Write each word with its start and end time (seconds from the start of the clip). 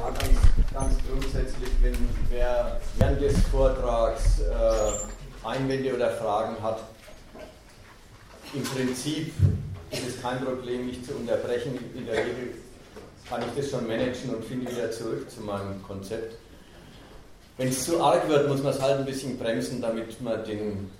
Ja, 0.00 0.06
ganz, 0.06 0.72
ganz 0.72 0.94
grundsätzlich, 1.06 1.68
wenn 1.82 1.94
wer 2.30 2.80
während 2.96 3.20
des 3.20 3.38
Vortrags 3.48 4.40
äh, 4.40 5.46
Einwände 5.46 5.94
oder 5.94 6.10
Fragen 6.12 6.56
hat, 6.62 6.80
im 8.54 8.62
Prinzip 8.62 9.34
ist 9.90 10.08
es 10.08 10.22
kein 10.22 10.42
Problem, 10.42 10.86
mich 10.86 11.04
zu 11.04 11.12
unterbrechen. 11.12 11.78
In 11.94 12.06
der 12.06 12.14
Regel 12.14 12.54
kann 13.28 13.42
ich 13.42 13.62
das 13.62 13.70
schon 13.70 13.86
managen 13.86 14.34
und 14.34 14.44
finde 14.44 14.70
wieder 14.70 14.90
zurück 14.90 15.30
zu 15.30 15.42
meinem 15.42 15.82
Konzept. 15.82 16.36
Wenn 17.58 17.68
es 17.68 17.84
zu 17.84 18.02
arg 18.02 18.26
wird, 18.26 18.48
muss 18.48 18.62
man 18.62 18.72
es 18.72 18.80
halt 18.80 19.00
ein 19.00 19.04
bisschen 19.04 19.38
bremsen, 19.38 19.82
damit 19.82 20.18
man 20.22 20.42
den, 20.44 20.90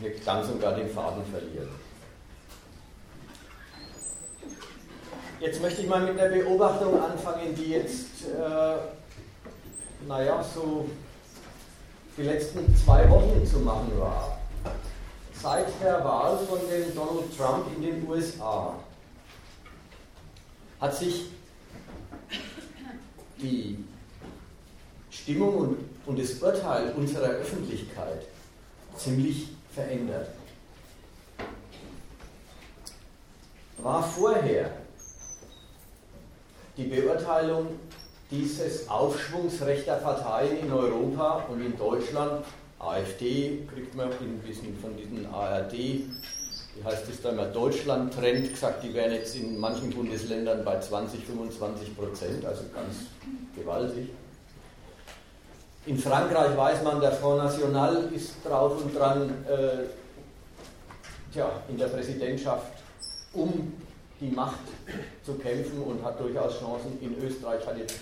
nicht 0.00 0.24
ganz 0.26 0.48
und 0.48 0.60
gar 0.60 0.74
den 0.74 0.90
Faden 0.90 1.22
verliert. 1.30 1.68
Jetzt 5.40 5.62
möchte 5.62 5.82
ich 5.82 5.88
mal 5.88 6.00
mit 6.00 6.18
einer 6.18 6.34
Beobachtung 6.34 7.00
anfangen, 7.00 7.54
die 7.54 7.70
jetzt, 7.70 8.26
äh, 8.26 10.06
naja, 10.08 10.42
so 10.42 10.88
die 12.16 12.22
letzten 12.22 12.74
zwei 12.76 13.08
Wochen 13.08 13.46
zu 13.46 13.60
machen 13.60 13.92
war. 14.00 14.36
Seit 15.32 15.68
der 15.80 16.04
Wahl 16.04 16.36
von 16.38 16.58
dem 16.68 16.92
Donald 16.92 17.36
Trump 17.36 17.66
in 17.76 17.82
den 17.82 18.08
USA 18.08 18.74
hat 20.80 20.96
sich 20.96 21.26
die 23.40 23.84
Stimmung 25.10 25.56
und, 25.56 25.78
und 26.06 26.18
das 26.18 26.32
Urteil 26.42 26.92
unserer 26.96 27.28
Öffentlichkeit 27.28 28.26
ziemlich 28.96 29.50
verändert. 29.72 30.30
War 33.76 34.02
vorher 34.02 34.72
die 36.78 36.84
Beurteilung 36.84 37.66
dieses 38.30 38.88
Aufschwungs 38.88 39.60
rechter 39.62 39.96
Parteien 39.96 40.58
in 40.60 40.72
Europa 40.72 41.44
und 41.50 41.60
in 41.60 41.76
Deutschland, 41.76 42.44
AfD 42.78 43.66
kriegt 43.74 43.94
man 43.96 44.06
ein 44.06 44.40
bisschen 44.46 44.78
von 44.78 44.96
diesen 44.96 45.26
ARD, 45.26 45.72
wie 45.72 46.84
heißt 46.84 47.08
es 47.08 47.20
da 47.20 47.30
immer, 47.30 47.46
Deutschland-Trend 47.46 48.50
gesagt, 48.50 48.84
die 48.84 48.94
wären 48.94 49.12
jetzt 49.12 49.34
in 49.34 49.58
manchen 49.58 49.90
Bundesländern 49.90 50.64
bei 50.64 50.78
20, 50.78 51.24
25 51.24 51.96
Prozent, 51.96 52.44
also 52.44 52.62
ganz 52.72 52.96
gewaltig. 53.56 54.10
In 55.86 55.98
Frankreich 55.98 56.56
weiß 56.56 56.84
man, 56.84 57.00
der 57.00 57.12
Front 57.12 57.42
National 57.42 58.08
ist 58.14 58.34
drauf 58.44 58.80
und 58.84 58.96
dran, 58.96 59.30
äh, 59.48 59.86
tja, 61.32 61.50
in 61.68 61.78
der 61.78 61.86
Präsidentschaft 61.86 62.72
um 63.32 63.72
die 64.20 64.30
Macht 64.30 64.60
zu 65.24 65.34
kämpfen 65.34 65.82
und 65.82 66.02
hat 66.04 66.20
durchaus 66.20 66.58
Chancen. 66.58 66.98
In 67.00 67.16
Österreich 67.22 67.64
hat 67.66 67.78
jetzt 67.78 67.98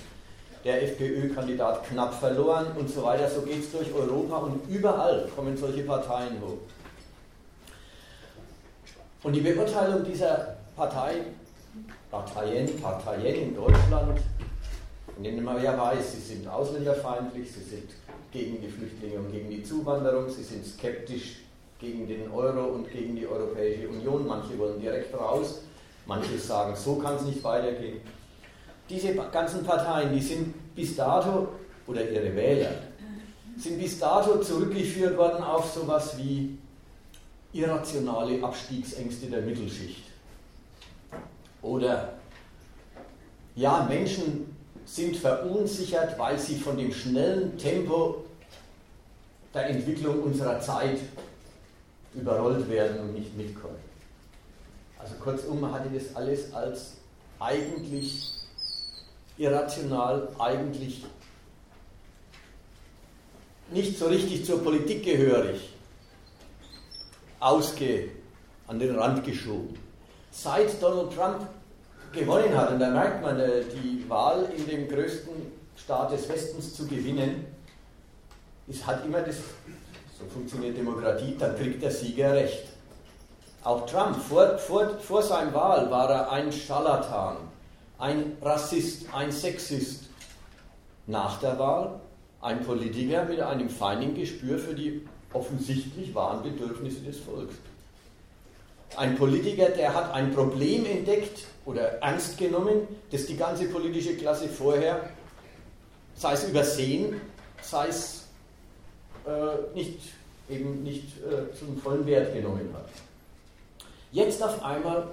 der 0.64 0.82
FPÖ-Kandidat 0.82 1.86
knapp 1.88 2.14
verloren 2.14 2.66
und 2.78 2.90
so 2.90 3.02
weiter. 3.02 3.28
So 3.28 3.42
geht 3.42 3.60
es 3.60 3.72
durch 3.72 3.92
Europa 3.94 4.38
und 4.38 4.68
überall 4.68 5.28
kommen 5.34 5.56
solche 5.56 5.82
Parteien 5.82 6.40
hoch. 6.40 6.58
Und 9.22 9.32
die 9.32 9.40
Beurteilung 9.40 10.04
dieser 10.04 10.56
Partei, 10.76 11.22
Parteien, 12.10 12.80
Parteien 12.80 13.34
in 13.34 13.54
Deutschland, 13.54 14.20
von 15.14 15.24
denen 15.24 15.44
man 15.44 15.62
ja 15.62 15.78
weiß, 15.78 16.12
sie 16.12 16.20
sind 16.20 16.48
ausländerfeindlich, 16.48 17.50
sie 17.50 17.62
sind 17.62 17.90
gegen 18.30 18.60
die 18.60 18.68
Flüchtlinge 18.68 19.18
und 19.18 19.32
gegen 19.32 19.50
die 19.50 19.62
Zuwanderung, 19.62 20.28
sie 20.28 20.42
sind 20.42 20.64
skeptisch 20.64 21.38
gegen 21.78 22.06
den 22.06 22.30
Euro 22.30 22.74
und 22.74 22.90
gegen 22.90 23.16
die 23.16 23.26
Europäische 23.26 23.88
Union, 23.88 24.26
manche 24.26 24.58
wollen 24.58 24.80
direkt 24.80 25.14
raus, 25.18 25.62
Manche 26.06 26.38
sagen, 26.38 26.74
so 26.76 26.96
kann 26.96 27.16
es 27.16 27.22
nicht 27.22 27.42
weitergehen. 27.42 28.00
Diese 28.88 29.14
ganzen 29.14 29.64
Parteien, 29.64 30.12
die 30.12 30.20
sind 30.20 30.74
bis 30.74 30.94
dato, 30.94 31.48
oder 31.86 32.08
ihre 32.08 32.34
Wähler, 32.34 32.70
sind 33.56 33.78
bis 33.78 33.98
dato 33.98 34.40
zurückgeführt 34.40 35.16
worden 35.16 35.42
auf 35.42 35.72
sowas 35.72 36.16
wie 36.18 36.58
irrationale 37.52 38.42
Abstiegsängste 38.42 39.26
der 39.26 39.42
Mittelschicht. 39.42 40.04
Oder 41.62 42.14
ja, 43.54 43.86
Menschen 43.88 44.54
sind 44.84 45.16
verunsichert, 45.16 46.18
weil 46.18 46.38
sie 46.38 46.56
von 46.56 46.76
dem 46.76 46.92
schnellen 46.92 47.56
Tempo 47.58 48.24
der 49.52 49.70
Entwicklung 49.70 50.22
unserer 50.22 50.60
Zeit 50.60 50.98
überrollt 52.14 52.68
werden 52.68 53.00
und 53.00 53.14
nicht 53.14 53.36
mitkommen. 53.36 53.85
Also 55.06 55.18
kurzum, 55.22 55.60
man 55.60 55.72
hatte 55.72 55.88
das 55.88 56.16
alles 56.16 56.52
als 56.52 56.94
eigentlich 57.38 58.32
irrational, 59.38 60.28
eigentlich 60.36 61.04
nicht 63.70 63.96
so 63.96 64.06
richtig 64.06 64.44
zur 64.44 64.64
Politik 64.64 65.04
gehörig, 65.04 65.70
ausge, 67.38 68.08
an 68.66 68.80
den 68.80 68.98
Rand 68.98 69.24
geschoben. 69.24 69.78
Seit 70.32 70.82
Donald 70.82 71.14
Trump 71.14 71.46
gewonnen 72.12 72.56
hat, 72.56 72.72
und 72.72 72.80
da 72.80 72.90
merkt 72.90 73.22
man, 73.22 73.38
äh, 73.38 73.62
die 73.62 74.04
Wahl 74.10 74.50
in 74.56 74.66
dem 74.66 74.88
größten 74.88 75.34
Staat 75.76 76.10
des 76.10 76.28
Westens 76.28 76.74
zu 76.74 76.84
gewinnen, 76.84 77.46
ist, 78.66 78.84
hat 78.84 79.04
immer 79.04 79.20
das, 79.20 79.36
so 80.18 80.24
funktioniert 80.32 80.76
Demokratie, 80.76 81.36
dann 81.38 81.56
kriegt 81.56 81.80
der 81.80 81.92
Sieger 81.92 82.32
recht. 82.32 82.75
Auch 83.66 83.84
Trump, 83.84 84.16
vor, 84.22 84.58
vor, 84.58 84.96
vor 85.00 85.24
seiner 85.24 85.52
Wahl 85.52 85.90
war 85.90 86.08
er 86.08 86.30
ein 86.30 86.52
Scharlatan, 86.52 87.38
ein 87.98 88.36
Rassist, 88.40 89.06
ein 89.12 89.32
Sexist. 89.32 90.04
Nach 91.08 91.40
der 91.40 91.58
Wahl 91.58 91.98
ein 92.40 92.62
Politiker 92.62 93.24
mit 93.24 93.40
einem 93.40 93.68
feinen 93.68 94.14
Gespür 94.14 94.60
für 94.60 94.72
die 94.72 95.04
offensichtlich 95.32 96.14
wahren 96.14 96.44
Bedürfnisse 96.44 97.00
des 97.00 97.18
Volkes. 97.18 97.56
Ein 98.96 99.16
Politiker, 99.16 99.70
der 99.70 99.92
hat 99.92 100.14
ein 100.14 100.32
Problem 100.32 100.86
entdeckt 100.86 101.46
oder 101.64 102.00
ernst 102.02 102.38
genommen, 102.38 102.86
das 103.10 103.26
die 103.26 103.36
ganze 103.36 103.66
politische 103.66 104.14
Klasse 104.14 104.48
vorher, 104.48 105.10
sei 106.14 106.34
es 106.34 106.48
übersehen, 106.48 107.20
sei 107.62 107.88
es 107.88 108.28
äh, 109.26 109.74
nicht, 109.74 109.98
eben 110.48 110.84
nicht 110.84 111.16
äh, 111.18 111.52
zum 111.58 111.76
vollen 111.78 112.06
Wert 112.06 112.32
genommen 112.32 112.70
hat. 112.72 113.05
Jetzt 114.16 114.42
auf 114.42 114.64
einmal 114.64 115.08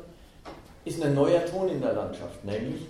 ist 0.86 1.04
ein 1.04 1.14
neuer 1.14 1.46
Ton 1.46 1.68
in 1.68 1.82
der 1.82 1.92
Landschaft, 1.92 2.46
nämlich 2.46 2.84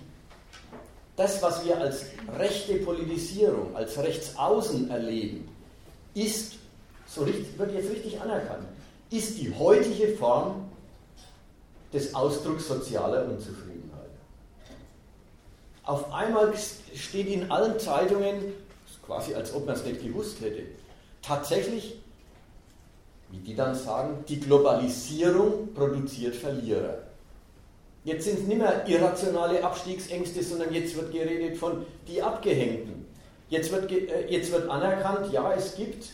das, 1.16 1.42
was 1.42 1.66
wir 1.66 1.76
als 1.76 2.06
rechte 2.38 2.76
Politisierung, 2.76 3.76
als 3.76 3.98
Rechtsaußen 3.98 4.92
erleben, 4.92 5.50
ist, 6.14 6.54
so 7.08 7.24
richtig, 7.24 7.58
wird 7.58 7.74
jetzt 7.74 7.90
richtig 7.90 8.22
anerkannt, 8.22 8.68
ist 9.10 9.40
die 9.40 9.56
heutige 9.58 10.10
Form 10.10 10.70
des 11.92 12.14
Ausdrucks 12.14 12.68
sozialer 12.68 13.26
Unzufriedenheit. 13.26 14.12
Auf 15.82 16.14
einmal 16.14 16.54
steht 16.94 17.26
in 17.26 17.50
allen 17.50 17.80
Zeitungen, 17.80 18.54
quasi 19.04 19.34
als 19.34 19.52
ob 19.56 19.66
man 19.66 19.74
es 19.74 19.84
nicht 19.84 20.04
gewusst 20.04 20.42
hätte, 20.42 20.62
tatsächlich 21.24 22.03
wie 23.34 23.40
die 23.40 23.56
dann 23.56 23.74
sagen, 23.74 24.24
die 24.28 24.40
Globalisierung 24.40 25.74
produziert 25.74 26.36
Verlierer. 26.36 27.00
Jetzt 28.04 28.26
sind 28.26 28.40
es 28.40 28.46
nicht 28.46 28.60
mehr 28.60 28.88
irrationale 28.88 29.64
Abstiegsängste, 29.64 30.44
sondern 30.44 30.72
jetzt 30.72 30.96
wird 30.96 31.12
geredet 31.12 31.58
von 31.58 31.84
die 32.08 32.22
Abgehängten. 32.22 33.06
Jetzt 33.50 33.72
wird, 33.72 33.92
äh, 33.92 34.28
jetzt 34.30 34.52
wird 34.52 34.70
anerkannt, 34.70 35.34
ja, 35.34 35.52
es 35.54 35.76
gibt 35.76 36.10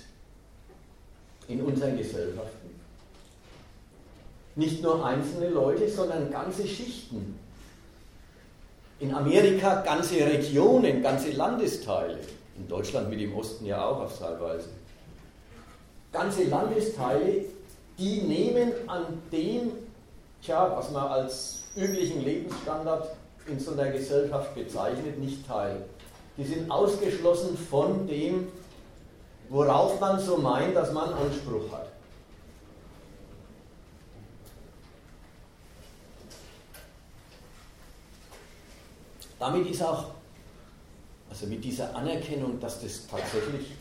in 1.50 1.62
unseren 1.62 1.98
Gesellschaften 1.98 2.70
nicht 4.56 4.82
nur 4.82 5.06
einzelne 5.06 5.50
Leute, 5.50 5.90
sondern 5.90 6.32
ganze 6.32 6.68
Schichten. 6.68 7.38
In 9.00 9.14
Amerika 9.14 9.82
ganze 9.82 10.16
Regionen, 10.26 11.02
ganze 11.02 11.32
Landesteile. 11.32 12.20
In 12.58 12.68
Deutschland 12.68 13.10
mit 13.10 13.20
dem 13.20 13.36
Osten 13.36 13.66
ja 13.66 13.86
auch 13.86 14.02
auf 14.02 14.20
Teilweise 14.20 14.70
ganze 16.12 16.44
Landesteile, 16.46 17.46
die 17.98 18.22
nehmen 18.22 18.72
an 18.88 19.06
dem, 19.32 19.72
tja, 20.42 20.72
was 20.76 20.92
man 20.92 21.08
als 21.08 21.64
üblichen 21.76 22.24
Lebensstandard 22.24 23.16
in 23.48 23.60
so 23.60 23.72
einer 23.72 23.92
Gesellschaft 23.92 24.56
bezeichnet, 24.56 25.18
nicht 25.20 25.46
teil. 25.48 25.86
Die 26.38 26.46
sind 26.46 26.70
ausgeschlossen 26.72 27.58
von 27.58 28.08
dem, 28.08 28.48
worauf 29.50 30.00
man 30.00 30.20
so 30.20 30.38
meint, 30.38 30.76
dass 30.76 30.92
man 30.94 31.14
Anspruch 31.14 31.72
hat. 31.72 31.88
Damit 39.40 39.70
ist 39.70 39.82
auch, 39.82 40.06
also 41.30 41.48
mit 41.48 41.64
dieser 41.64 41.96
Anerkennung, 41.96 42.60
dass 42.60 42.82
das 42.82 43.08
tatsächlich 43.08 43.72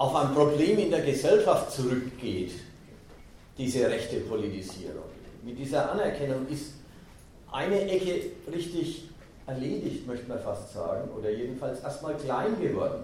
auf 0.00 0.16
ein 0.16 0.32
Problem 0.32 0.78
in 0.78 0.90
der 0.90 1.02
Gesellschaft 1.02 1.72
zurückgeht, 1.72 2.52
diese 3.58 3.86
rechte 3.86 4.20
Politisierung. 4.20 5.04
Mit 5.42 5.58
dieser 5.58 5.92
Anerkennung 5.92 6.48
ist 6.48 6.72
eine 7.52 7.82
Ecke 7.86 8.30
richtig 8.50 9.10
erledigt, 9.46 10.06
möchte 10.06 10.26
man 10.26 10.40
fast 10.40 10.72
sagen, 10.72 11.10
oder 11.10 11.28
jedenfalls 11.30 11.80
erstmal 11.80 12.16
klein 12.16 12.58
geworden 12.58 13.02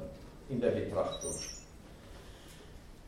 in 0.49 0.59
der 0.59 0.71
Betrachtung. 0.71 1.35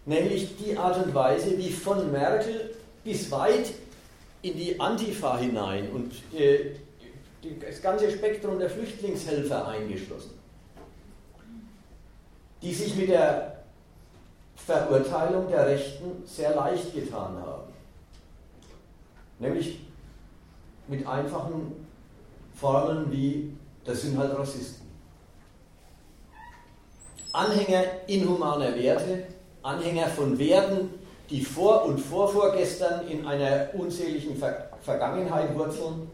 Nämlich 0.05 0.55
die 0.59 0.77
Art 0.77 1.03
und 1.03 1.15
Weise, 1.15 1.57
wie 1.57 1.71
von 1.71 2.13
Merkel 2.13 2.75
bis 3.05 3.31
weit 3.31 3.73
in 4.43 4.55
die 4.55 4.79
Antifa 4.79 5.39
hinein 5.39 5.91
und 5.93 6.13
äh, 6.39 6.73
das 7.67 7.81
ganze 7.81 8.11
Spektrum 8.11 8.59
der 8.59 8.69
Flüchtlingshelfer 8.69 9.67
eingeschlossen, 9.67 10.33
die 12.61 12.75
sich 12.75 12.95
mit 12.95 13.09
der 13.09 13.58
Verurteilung 14.67 15.49
der 15.49 15.67
Rechten 15.67 16.23
sehr 16.27 16.55
leicht 16.55 16.95
getan 16.95 17.37
haben. 17.45 17.73
Nämlich 19.39 19.81
mit 20.89 21.07
einfachen 21.07 21.87
Formeln 22.55 23.11
wie, 23.11 23.53
das 23.85 24.03
sind 24.03 24.19
halt 24.19 24.37
Rassisten. 24.37 24.87
Anhänger 27.33 27.85
inhumaner 28.07 28.75
Werte, 28.75 29.25
Anhänger 29.63 30.07
von 30.09 30.39
Werten, 30.39 30.91
die 31.31 31.45
vor 31.45 31.85
und 31.85 31.99
vorvorgestern 31.99 33.07
in 33.07 33.27
einer 33.27 33.69
unseligen 33.75 34.37
Ver 34.37 34.71
Vergangenheit 34.81 35.55
wurzeln, 35.57 36.09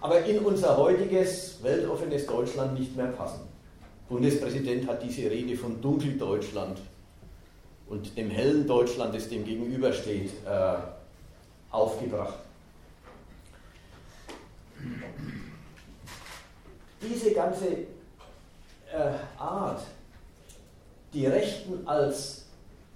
aber 0.00 0.24
in 0.24 0.40
unser 0.40 0.76
heutiges 0.76 1.62
weltoffenes 1.62 2.26
Deutschland 2.26 2.78
nicht 2.78 2.96
mehr 2.96 3.06
passen. 3.06 3.40
Bundespräsident 4.08 4.88
hat 4.88 5.02
diese 5.02 5.30
Rede 5.30 5.56
von 5.56 5.80
Dunkeldeutschland 5.80 6.78
und 7.88 8.16
dem 8.16 8.30
hellen 8.30 8.66
Deutschland, 8.66 9.14
das 9.14 9.28
dem 9.28 9.44
gegenübersteht, 9.44 10.30
äh, 10.46 10.76
aufgebracht. 11.70 12.38
Diese 17.00 17.32
ganze 17.32 17.66
äh, 18.92 19.12
Art, 19.38 19.82
die 21.12 21.26
Rechten 21.26 21.86
als 21.86 22.44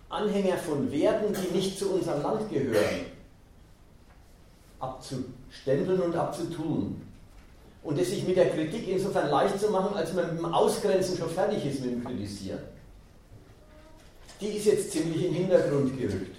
Anhänger 0.09 0.59
von 0.59 0.91
Werten, 0.93 1.35
die 1.35 1.57
nicht 1.57 1.79
zu 1.79 1.95
unserem 1.95 2.23
Land 2.23 2.51
gehören, 2.51 3.07
abzustempeln 4.79 6.01
und 6.01 6.15
abzutun. 6.15 7.01
Und 7.83 7.99
es 7.99 8.11
sich 8.11 8.27
mit 8.27 8.37
der 8.37 8.51
Kritik 8.51 8.87
insofern 8.87 9.31
leicht 9.31 9.59
zu 9.59 9.71
machen, 9.71 9.97
als 9.97 10.13
man 10.13 10.35
mit 10.35 10.39
dem 10.39 10.55
Ausgrenzen 10.55 11.17
schon 11.17 11.31
fertig 11.31 11.65
ist 11.65 11.81
mit 11.81 11.93
dem 11.93 12.05
Kritisieren. 12.05 12.61
Die 14.43 14.49
ist 14.49 14.67
jetzt 14.67 14.91
ziemlich 14.91 15.25
in 15.25 15.33
den 15.33 15.35
Hintergrund 15.35 15.97
gerückt. 15.97 16.37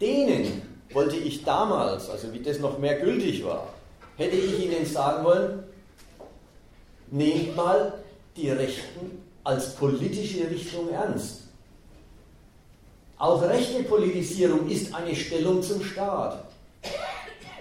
Denen 0.00 0.62
wollte 0.92 1.16
ich 1.16 1.44
damals, 1.44 2.10
also 2.10 2.32
wie 2.32 2.40
das 2.40 2.58
noch 2.58 2.78
mehr 2.78 2.98
gültig 2.98 3.44
war, 3.44 3.72
hätte 4.16 4.36
ich 4.36 4.64
Ihnen 4.64 4.84
sagen 4.84 5.24
wollen, 5.24 5.62
nehmt 7.12 7.54
mal 7.54 7.94
die 8.36 8.50
Rechten 8.50 9.22
als 9.44 9.76
politische 9.76 10.50
Richtung 10.50 10.90
ernst. 10.90 11.42
Auch 13.16 13.40
rechte 13.42 13.84
Politisierung 13.84 14.68
ist 14.68 14.92
eine 14.92 15.14
Stellung 15.14 15.62
zum 15.62 15.82
Staat. 15.84 16.44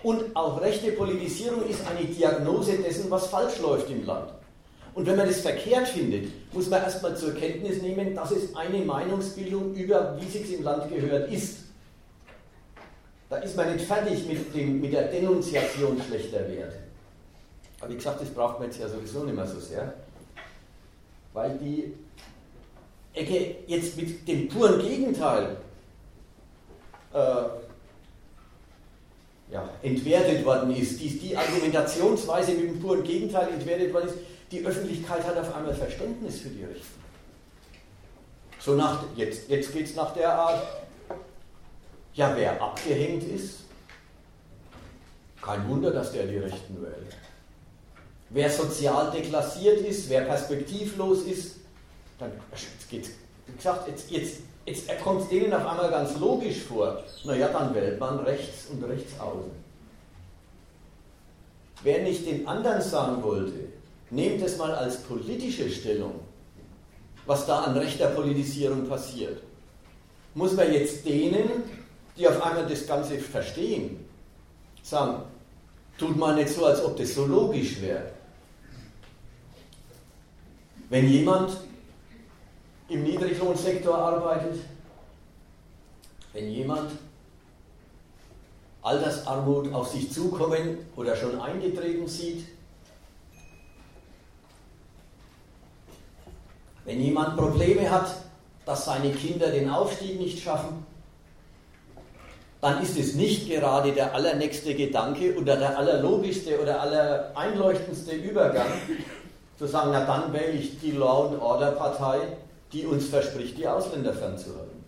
Und 0.01 0.35
auch 0.35 0.59
rechte 0.61 0.91
Politisierung 0.93 1.67
ist 1.67 1.81
eine 1.87 2.05
Diagnose 2.05 2.77
dessen, 2.77 3.09
was 3.11 3.27
falsch 3.27 3.59
läuft 3.59 3.89
im 3.91 4.03
Land. 4.05 4.31
Und 4.97 5.05
wenn 5.05 5.15
man 5.15 5.27
das 5.27 5.41
verkehrt 5.41 5.89
findet, 5.89 6.31
muss 6.51 6.71
man 6.71 6.81
erstmal 6.81 7.15
zur 7.15 7.35
Kenntnis 7.35 7.83
nehmen, 7.83 8.15
dass 8.15 8.31
es 8.31 8.55
eine 8.55 8.79
Meinungsbildung 8.79 9.75
über, 9.75 10.19
wie 10.19 10.25
es 10.25 10.49
im 10.49 10.63
Land 10.63 10.91
gehört, 10.91 11.31
ist. 11.31 11.57
Da 13.29 13.37
ist 13.37 13.55
man 13.55 13.75
nicht 13.75 13.85
fertig 13.85 14.27
mit, 14.27 14.55
dem, 14.55 14.81
mit 14.81 14.91
der 14.91 15.03
Denunziation 15.03 16.01
schlechter 16.01 16.39
Werte. 16.49 16.79
Aber 17.79 17.91
wie 17.91 17.95
gesagt, 17.95 18.21
das 18.21 18.29
braucht 18.29 18.57
man 18.57 18.69
jetzt 18.69 18.79
ja 18.79 18.89
sowieso 18.89 19.23
nicht 19.23 19.35
mehr 19.35 19.45
so 19.45 19.59
sehr. 19.59 19.93
Weil 21.31 21.59
die 21.59 21.93
Ecke 23.13 23.57
jetzt 23.67 23.97
mit 23.97 24.27
dem 24.27 24.47
puren 24.47 24.79
Gegenteil 24.81 25.57
äh, 27.13 27.17
ja, 29.51 29.69
entwertet 29.83 30.43
worden 30.43 30.75
ist, 30.75 30.99
die, 30.99 31.19
die 31.19 31.37
Argumentationsweise 31.37 32.53
mit 32.53 32.71
dem 32.71 32.79
puren 32.79 33.03
Gegenteil 33.03 33.49
entwertet 33.49 33.93
worden 33.93 34.07
ist, 34.07 34.17
die 34.51 34.65
Öffentlichkeit 34.65 35.23
hat 35.25 35.37
auf 35.37 35.55
einmal 35.55 35.73
Verständnis 35.73 36.39
für 36.39 36.49
die 36.49 36.63
Rechten. 36.63 37.03
So 38.59 38.75
nach, 38.75 39.03
jetzt, 39.15 39.49
jetzt 39.49 39.71
geht 39.73 39.85
es 39.87 39.95
nach 39.95 40.13
der 40.13 40.33
Art, 40.33 40.63
ja, 42.13 42.33
wer 42.35 42.61
abgehängt 42.61 43.23
ist, 43.23 43.59
kein 45.41 45.67
Wunder, 45.69 45.91
dass 45.91 46.11
der 46.11 46.25
die 46.25 46.37
Rechten 46.37 46.81
wählt. 46.81 47.15
Wer 48.29 48.49
sozial 48.49 49.11
deklassiert 49.11 49.79
ist, 49.81 50.09
wer 50.09 50.21
perspektivlos 50.21 51.23
ist, 51.23 51.57
dann 52.19 52.31
geht's, 52.89 53.11
wie 53.45 53.55
gesagt, 53.55 53.87
jetzt, 53.87 54.11
jetzt, 54.11 54.41
jetzt 54.65 55.03
kommt 55.03 55.21
es 55.21 55.29
denen 55.29 55.53
auf 55.53 55.65
einmal 55.65 55.89
ganz 55.89 56.17
logisch 56.17 56.63
vor. 56.63 57.01
Naja, 57.23 57.47
dann 57.49 57.73
wählt 57.73 57.99
man 57.99 58.19
rechts 58.19 58.65
und 58.69 58.83
rechts 58.83 59.17
außen. 59.19 59.51
Wer 61.83 62.01
nicht 62.01 62.25
den 62.25 62.47
anderen 62.47 62.81
sagen 62.81 63.23
wollte, 63.23 63.76
nehmt 64.09 64.41
es 64.41 64.57
mal 64.57 64.73
als 64.73 64.97
politische 65.03 65.69
Stellung, 65.69 66.19
was 67.25 67.45
da 67.45 67.61
an 67.61 67.77
rechter 67.77 68.07
Politisierung 68.07 68.87
passiert. 68.87 69.41
Muss 70.33 70.53
man 70.53 70.71
jetzt 70.71 71.05
denen, 71.05 71.63
die 72.17 72.27
auf 72.27 72.41
einmal 72.41 72.65
das 72.67 72.85
Ganze 72.87 73.17
verstehen, 73.17 74.05
sagen, 74.81 75.23
tut 75.97 76.15
man 76.15 76.35
nicht 76.35 76.49
so, 76.49 76.65
als 76.65 76.83
ob 76.83 76.95
das 76.95 77.13
so 77.13 77.25
logisch 77.25 77.81
wäre. 77.81 78.11
Wenn 80.89 81.09
jemand 81.09 81.57
im 82.87 83.03
Niedriglohnsektor 83.03 83.97
arbeitet, 83.97 84.59
wenn 86.33 86.49
jemand 86.49 86.91
Altersarmut 88.81 89.73
auf 89.73 89.89
sich 89.89 90.11
zukommen 90.11 90.77
oder 90.95 91.15
schon 91.15 91.41
eingetreten 91.41 92.07
sieht, 92.07 92.45
wenn 96.87 97.01
jemand 97.01 97.35
Probleme 97.35 97.91
hat, 97.91 98.07
dass 98.65 98.85
seine 98.85 99.11
Kinder 99.11 99.49
den 99.49 99.69
Aufstieg 99.69 100.19
nicht 100.19 100.41
schaffen, 100.41 100.85
dann 102.61 102.81
ist 102.81 102.97
es 102.97 103.13
nicht 103.13 103.47
gerade 103.47 103.91
der 103.91 104.15
allernächste 104.15 104.73
Gedanke 104.73 105.35
oder 105.37 105.57
der 105.57 105.77
allerlogischste 105.77 106.59
oder 106.59 106.79
allereinleuchtendste 106.81 108.15
Übergang, 108.15 108.67
zu 109.59 109.67
sagen, 109.67 109.89
na 109.91 110.05
dann 110.05 110.31
wähle 110.31 110.53
ich 110.53 110.79
die 110.79 110.91
Law 110.91 111.27
and 111.27 111.41
Order 111.41 111.71
Partei, 111.71 112.19
die 112.71 112.85
uns 112.85 113.07
verspricht, 113.07 113.57
die 113.57 113.67
Ausländer 113.67 114.13
fernzuhalten. 114.13 114.83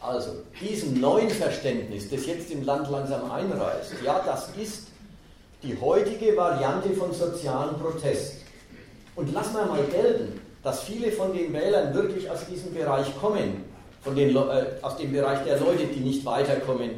Also, 0.00 0.32
diesem 0.60 1.00
neuen 1.00 1.30
Verständnis, 1.30 2.10
das 2.10 2.26
jetzt 2.26 2.50
im 2.50 2.64
Land 2.64 2.90
langsam 2.90 3.30
einreißt, 3.30 3.94
ja, 4.04 4.20
das 4.26 4.50
ist 4.60 4.88
die 5.62 5.80
heutige 5.80 6.36
Variante 6.36 6.90
von 6.90 7.12
sozialem 7.14 7.76
Protest. 7.76 8.41
Und 9.14 9.32
lassen 9.32 9.54
wir 9.54 9.66
mal 9.66 9.84
gelten, 9.84 10.40
dass 10.62 10.82
viele 10.82 11.12
von 11.12 11.32
den 11.32 11.52
Wählern 11.52 11.94
wirklich 11.94 12.30
aus 12.30 12.46
diesem 12.46 12.72
Bereich 12.72 13.06
kommen, 13.20 13.64
von 14.00 14.16
den, 14.16 14.34
äh, 14.34 14.66
aus 14.80 14.96
dem 14.96 15.12
Bereich 15.12 15.44
der 15.44 15.60
Leute, 15.60 15.86
die 15.86 16.00
nicht 16.00 16.24
weiterkommen, 16.24 16.90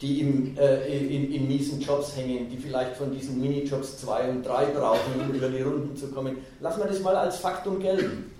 die 0.00 0.20
im, 0.20 0.56
äh, 0.58 0.86
in, 0.86 1.32
in, 1.32 1.46
miesen 1.46 1.80
Jobs 1.80 2.16
hängen, 2.16 2.48
die 2.48 2.56
vielleicht 2.56 2.96
von 2.96 3.12
diesen 3.12 3.40
Minijobs 3.40 3.98
zwei 3.98 4.28
und 4.28 4.42
drei 4.42 4.66
brauchen, 4.66 5.20
um 5.20 5.34
über 5.34 5.48
die 5.48 5.62
Runden 5.62 5.96
zu 5.96 6.08
kommen. 6.08 6.38
Lassen 6.60 6.80
wir 6.80 6.86
das 6.86 7.00
mal 7.00 7.14
als 7.14 7.36
Faktum 7.36 7.78
gelten. 7.80 8.32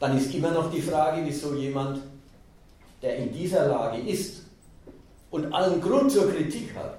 Dann 0.00 0.18
ist 0.18 0.34
immer 0.34 0.50
noch 0.50 0.72
die 0.72 0.82
Frage, 0.82 1.22
wieso 1.24 1.54
jemand, 1.54 2.00
der 3.02 3.16
in 3.16 3.32
dieser 3.32 3.68
Lage 3.68 3.98
ist 3.98 4.42
und 5.30 5.52
allen 5.52 5.80
Grund 5.80 6.10
zur 6.10 6.30
Kritik 6.32 6.74
hat, 6.74 6.98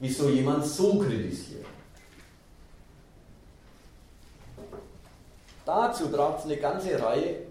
wieso 0.00 0.28
jemand 0.28 0.64
so 0.66 0.98
kritisiert. 0.98 1.61
Dazu 5.64 6.10
braucht 6.10 6.40
es 6.40 6.44
eine 6.46 6.56
ganze 6.56 7.00
Reihe 7.00 7.46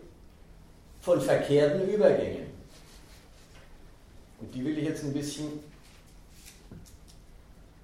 von 1.01 1.22
verkehrten 1.22 1.88
Übergängen. 1.89 2.51
Und 4.39 4.53
die 4.53 4.65
will 4.65 4.77
ich 4.77 4.86
jetzt 4.86 5.03
ein 5.03 5.13
bisschen 5.13 5.63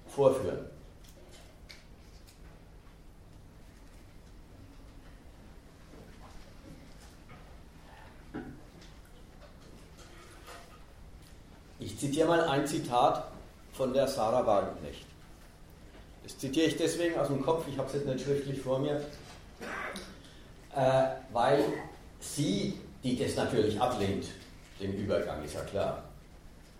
vorführen. 0.08 0.66
Ich 11.80 11.96
zitiere 11.98 12.28
mal 12.28 12.40
ein 12.42 12.66
Zitat 12.66 13.30
von 13.72 13.92
der 13.92 14.08
Sarah 14.08 14.44
Wagenknecht. 14.44 15.06
Das 16.24 16.36
zitiere 16.36 16.66
ich 16.66 16.76
deswegen 16.76 17.18
aus 17.18 17.28
dem 17.28 17.40
Kopf, 17.40 17.66
ich 17.68 17.78
habe 17.78 17.88
es 17.88 17.94
jetzt 17.94 18.06
nicht 18.06 18.24
schriftlich 18.24 18.60
vor 18.60 18.80
mir, 18.80 19.00
weil 21.32 21.64
sie 22.20 22.78
die 23.02 23.16
das 23.16 23.36
natürlich 23.36 23.80
ablehnt, 23.80 24.26
den 24.80 24.94
Übergang, 24.94 25.42
ist 25.44 25.54
ja 25.54 25.62
klar. 25.62 26.04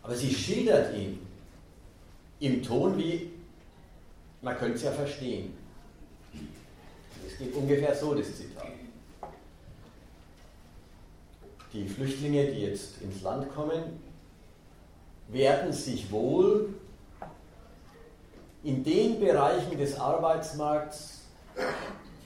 Aber 0.02 0.14
sie 0.14 0.32
schildert 0.32 0.94
ihn 0.94 1.26
im 2.40 2.62
Ton 2.62 2.96
wie, 2.98 3.30
man 4.42 4.56
könnte 4.56 4.76
es 4.76 4.82
ja 4.82 4.92
verstehen. 4.92 5.56
Es 7.26 7.38
geht 7.38 7.54
ungefähr 7.54 7.94
so, 7.94 8.14
das 8.14 8.36
Zitat. 8.36 8.66
Die 11.72 11.86
Flüchtlinge, 11.86 12.46
die 12.46 12.62
jetzt 12.62 13.02
ins 13.02 13.22
Land 13.22 13.52
kommen, 13.54 14.00
werden 15.28 15.72
sich 15.72 16.10
wohl 16.10 16.74
in 18.64 18.82
den 18.82 19.20
Bereichen 19.20 19.76
des 19.76 19.98
Arbeitsmarkts 19.98 21.22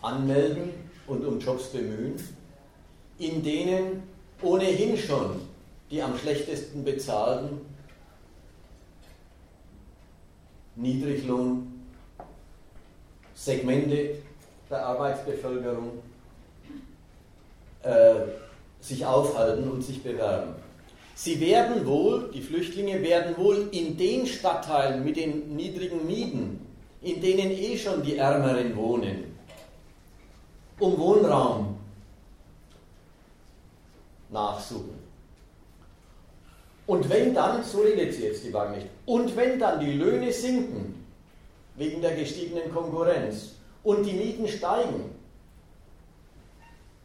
anmelden 0.00 0.81
und 1.12 1.24
um 1.26 1.38
Jobs 1.38 1.68
bemühen, 1.68 2.14
in 3.18 3.42
denen 3.42 4.02
ohnehin 4.42 4.96
schon 4.96 5.40
die 5.90 6.02
am 6.02 6.16
schlechtesten 6.16 6.84
bezahlten 6.84 7.60
Niedriglohn 10.74 11.82
Segmente 13.34 14.16
der 14.70 14.86
Arbeitsbevölkerung 14.86 15.90
äh, 17.82 18.14
sich 18.80 19.04
aufhalten 19.04 19.70
und 19.70 19.82
sich 19.82 20.02
bewerben. 20.02 20.54
Sie 21.14 21.40
werden 21.40 21.84
wohl, 21.84 22.30
die 22.32 22.40
Flüchtlinge 22.40 23.02
werden 23.02 23.36
wohl 23.36 23.68
in 23.72 23.98
den 23.98 24.26
Stadtteilen 24.26 25.04
mit 25.04 25.16
den 25.16 25.54
niedrigen 25.56 26.06
Mieten, 26.06 26.66
in 27.02 27.20
denen 27.20 27.50
eh 27.50 27.76
schon 27.76 28.02
die 28.02 28.16
Ärmeren 28.16 28.74
wohnen, 28.76 29.31
um 30.82 30.98
Wohnraum 30.98 31.78
nachsuchen. 34.30 34.98
Und 36.86 37.08
wenn 37.08 37.32
dann, 37.32 37.62
so 37.62 37.82
redet 37.82 38.12
sie 38.12 38.24
jetzt 38.24 38.44
die 38.44 38.52
Wagen 38.52 38.74
nicht, 38.74 38.88
und 39.06 39.36
wenn 39.36 39.60
dann 39.60 39.78
die 39.78 39.92
Löhne 39.92 40.32
sinken, 40.32 41.06
wegen 41.76 42.02
der 42.02 42.16
gestiegenen 42.16 42.72
Konkurrenz, 42.72 43.52
und 43.84 44.04
die 44.04 44.12
Mieten 44.12 44.48
steigen, 44.48 45.10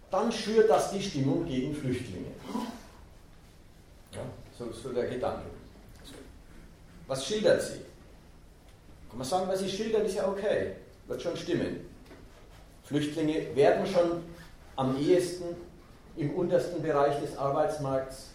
dann 0.09 0.31
schürt 0.31 0.69
das 0.69 0.91
die 0.91 1.01
Stimmung 1.01 1.45
gegen 1.45 1.75
Flüchtlinge. 1.75 2.31
Ja, 4.13 4.21
so, 4.57 4.71
so 4.71 4.89
der 4.89 5.07
Gedanke. 5.07 5.45
Was 7.05 7.25
schildert 7.25 7.61
sie? 7.61 7.79
Kann 9.09 9.19
man 9.19 9.27
sagen, 9.27 9.47
was 9.47 9.59
sie 9.59 9.69
schildert, 9.69 10.05
ist 10.05 10.15
ja 10.15 10.27
okay, 10.27 10.73
wird 11.07 11.21
schon 11.21 11.37
stimmen. 11.37 11.86
Flüchtlinge 12.87 13.53
werden 13.53 13.85
schon 13.85 14.23
am 14.77 14.97
ehesten 14.97 15.43
im 16.15 16.33
untersten 16.35 16.81
Bereich 16.81 17.19
des 17.19 17.37
Arbeitsmarkts 17.37 18.29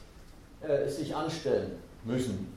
äh, 0.61 0.89
sich 0.89 1.17
anstellen 1.17 1.73
müssen, 2.05 2.55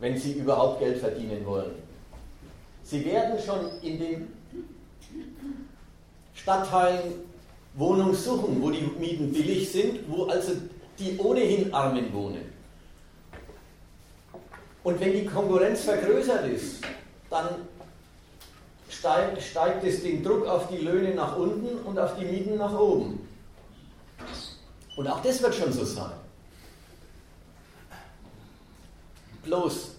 wenn 0.00 0.18
sie 0.18 0.32
überhaupt 0.32 0.80
Geld 0.80 0.98
verdienen 0.98 1.46
wollen. 1.46 1.76
Sie 2.82 3.04
werden 3.04 3.38
schon 3.38 3.80
in 3.82 3.98
den 3.98 4.32
Stadtteilen 6.34 7.14
Wohnung 7.74 8.12
suchen, 8.12 8.60
wo 8.60 8.70
die 8.70 8.90
Mieten 8.98 9.32
billig 9.32 9.70
sind, 9.70 10.00
wo 10.08 10.24
also 10.24 10.52
die 10.98 11.16
ohnehin 11.18 11.72
Armen 11.72 12.12
wohnen. 12.12 12.52
Und 14.82 14.98
wenn 15.00 15.12
die 15.12 15.26
Konkurrenz 15.26 15.82
vergrößert 15.82 16.46
ist, 16.48 16.82
dann 17.30 17.48
steigt, 18.88 19.42
steigt 19.42 19.84
es 19.84 20.02
den 20.02 20.22
Druck 20.22 20.46
auf 20.46 20.68
die 20.68 20.78
Löhne 20.78 21.14
nach 21.14 21.36
unten 21.36 21.78
und 21.84 21.98
auf 21.98 22.16
die 22.16 22.24
Mieten 22.24 22.56
nach 22.56 22.78
oben. 22.78 23.26
Und 24.96 25.08
auch 25.08 25.20
das 25.22 25.42
wird 25.42 25.54
schon 25.54 25.72
so 25.72 25.84
sein. 25.84 26.12
Bloß, 29.42 29.90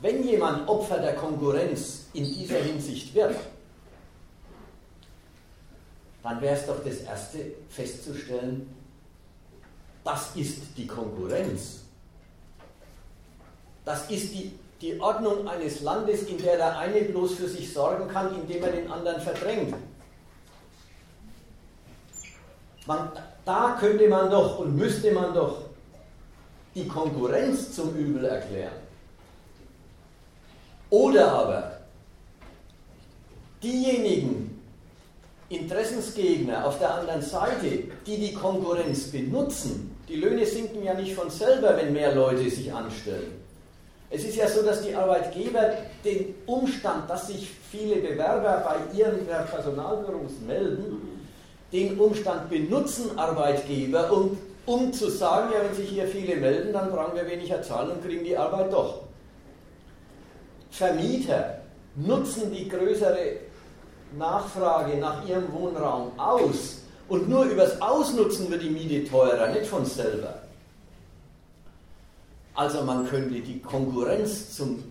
wenn 0.00 0.26
jemand 0.26 0.68
Opfer 0.68 0.98
der 0.98 1.14
Konkurrenz 1.14 2.06
in 2.12 2.24
dieser 2.24 2.58
Hinsicht 2.58 3.14
wird, 3.14 3.36
dann 6.22 6.40
wäre 6.40 6.56
es 6.56 6.66
doch 6.66 6.82
das 6.84 6.98
Erste 6.98 7.38
festzustellen, 7.68 8.74
das 10.04 10.34
ist 10.36 10.58
die 10.76 10.86
Konkurrenz. 10.86 11.80
Das 13.84 14.10
ist 14.10 14.32
die, 14.32 14.52
die 14.82 15.00
Ordnung 15.00 15.46
eines 15.46 15.80
Landes, 15.82 16.24
in 16.24 16.38
der 16.38 16.56
der 16.56 16.76
eine 16.76 17.02
bloß 17.02 17.34
für 17.34 17.48
sich 17.48 17.72
sorgen 17.72 18.08
kann, 18.08 18.34
indem 18.34 18.64
er 18.64 18.72
den 18.72 18.90
anderen 18.90 19.20
verdrängt. 19.20 19.74
Man, 22.86 23.12
da 23.44 23.76
könnte 23.78 24.08
man 24.08 24.28
doch 24.28 24.58
und 24.58 24.76
müsste 24.76 25.12
man 25.12 25.32
doch 25.32 25.58
die 26.74 26.88
Konkurrenz 26.88 27.72
zum 27.76 27.94
Übel 27.94 28.24
erklären. 28.24 28.72
Oder 30.90 31.30
aber 31.30 31.78
diejenigen 33.62 34.60
Interessensgegner 35.48 36.66
auf 36.66 36.80
der 36.80 36.92
anderen 36.92 37.22
Seite, 37.22 37.84
die 38.04 38.16
die 38.16 38.34
Konkurrenz 38.34 39.12
benutzen, 39.12 39.96
die 40.08 40.16
Löhne 40.16 40.44
sinken 40.44 40.82
ja 40.82 40.94
nicht 40.94 41.14
von 41.14 41.30
selber, 41.30 41.76
wenn 41.76 41.92
mehr 41.92 42.14
Leute 42.14 42.50
sich 42.50 42.72
anstellen. 42.72 43.41
Es 44.14 44.24
ist 44.24 44.36
ja 44.36 44.46
so, 44.46 44.62
dass 44.62 44.82
die 44.82 44.94
Arbeitgeber 44.94 45.72
den 46.04 46.34
Umstand, 46.44 47.08
dass 47.08 47.28
sich 47.28 47.50
viele 47.70 47.96
Bewerber 47.96 48.62
bei 48.62 48.98
ihren 48.98 49.26
Personalbüros 49.26 50.32
melden, 50.46 51.18
den 51.72 51.98
Umstand 51.98 52.50
benutzen 52.50 53.18
Arbeitgeber, 53.18 54.12
um, 54.12 54.36
um 54.66 54.92
zu 54.92 55.08
sagen, 55.08 55.50
ja, 55.54 55.64
wenn 55.64 55.74
sich 55.74 55.88
hier 55.88 56.06
viele 56.06 56.36
melden, 56.36 56.74
dann 56.74 56.90
brauchen 56.90 57.16
wir 57.16 57.26
weniger 57.26 57.62
zahlen 57.62 57.92
und 57.92 58.04
kriegen 58.04 58.22
die 58.22 58.36
Arbeit 58.36 58.70
doch. 58.70 59.00
Vermieter 60.70 61.60
nutzen 61.96 62.52
die 62.52 62.68
größere 62.68 63.36
Nachfrage 64.18 64.98
nach 64.98 65.26
ihrem 65.26 65.50
Wohnraum 65.54 66.12
aus 66.18 66.82
und 67.08 67.30
nur 67.30 67.44
übers 67.44 67.80
Ausnutzen 67.80 68.50
wird 68.50 68.62
die 68.62 68.70
Miete 68.70 69.08
teurer, 69.10 69.48
nicht 69.48 69.66
von 69.66 69.86
selber. 69.86 70.41
Also 72.54 72.82
man 72.82 73.08
könnte 73.08 73.40
die 73.40 73.60
Konkurrenz 73.60 74.54
zum 74.56 74.82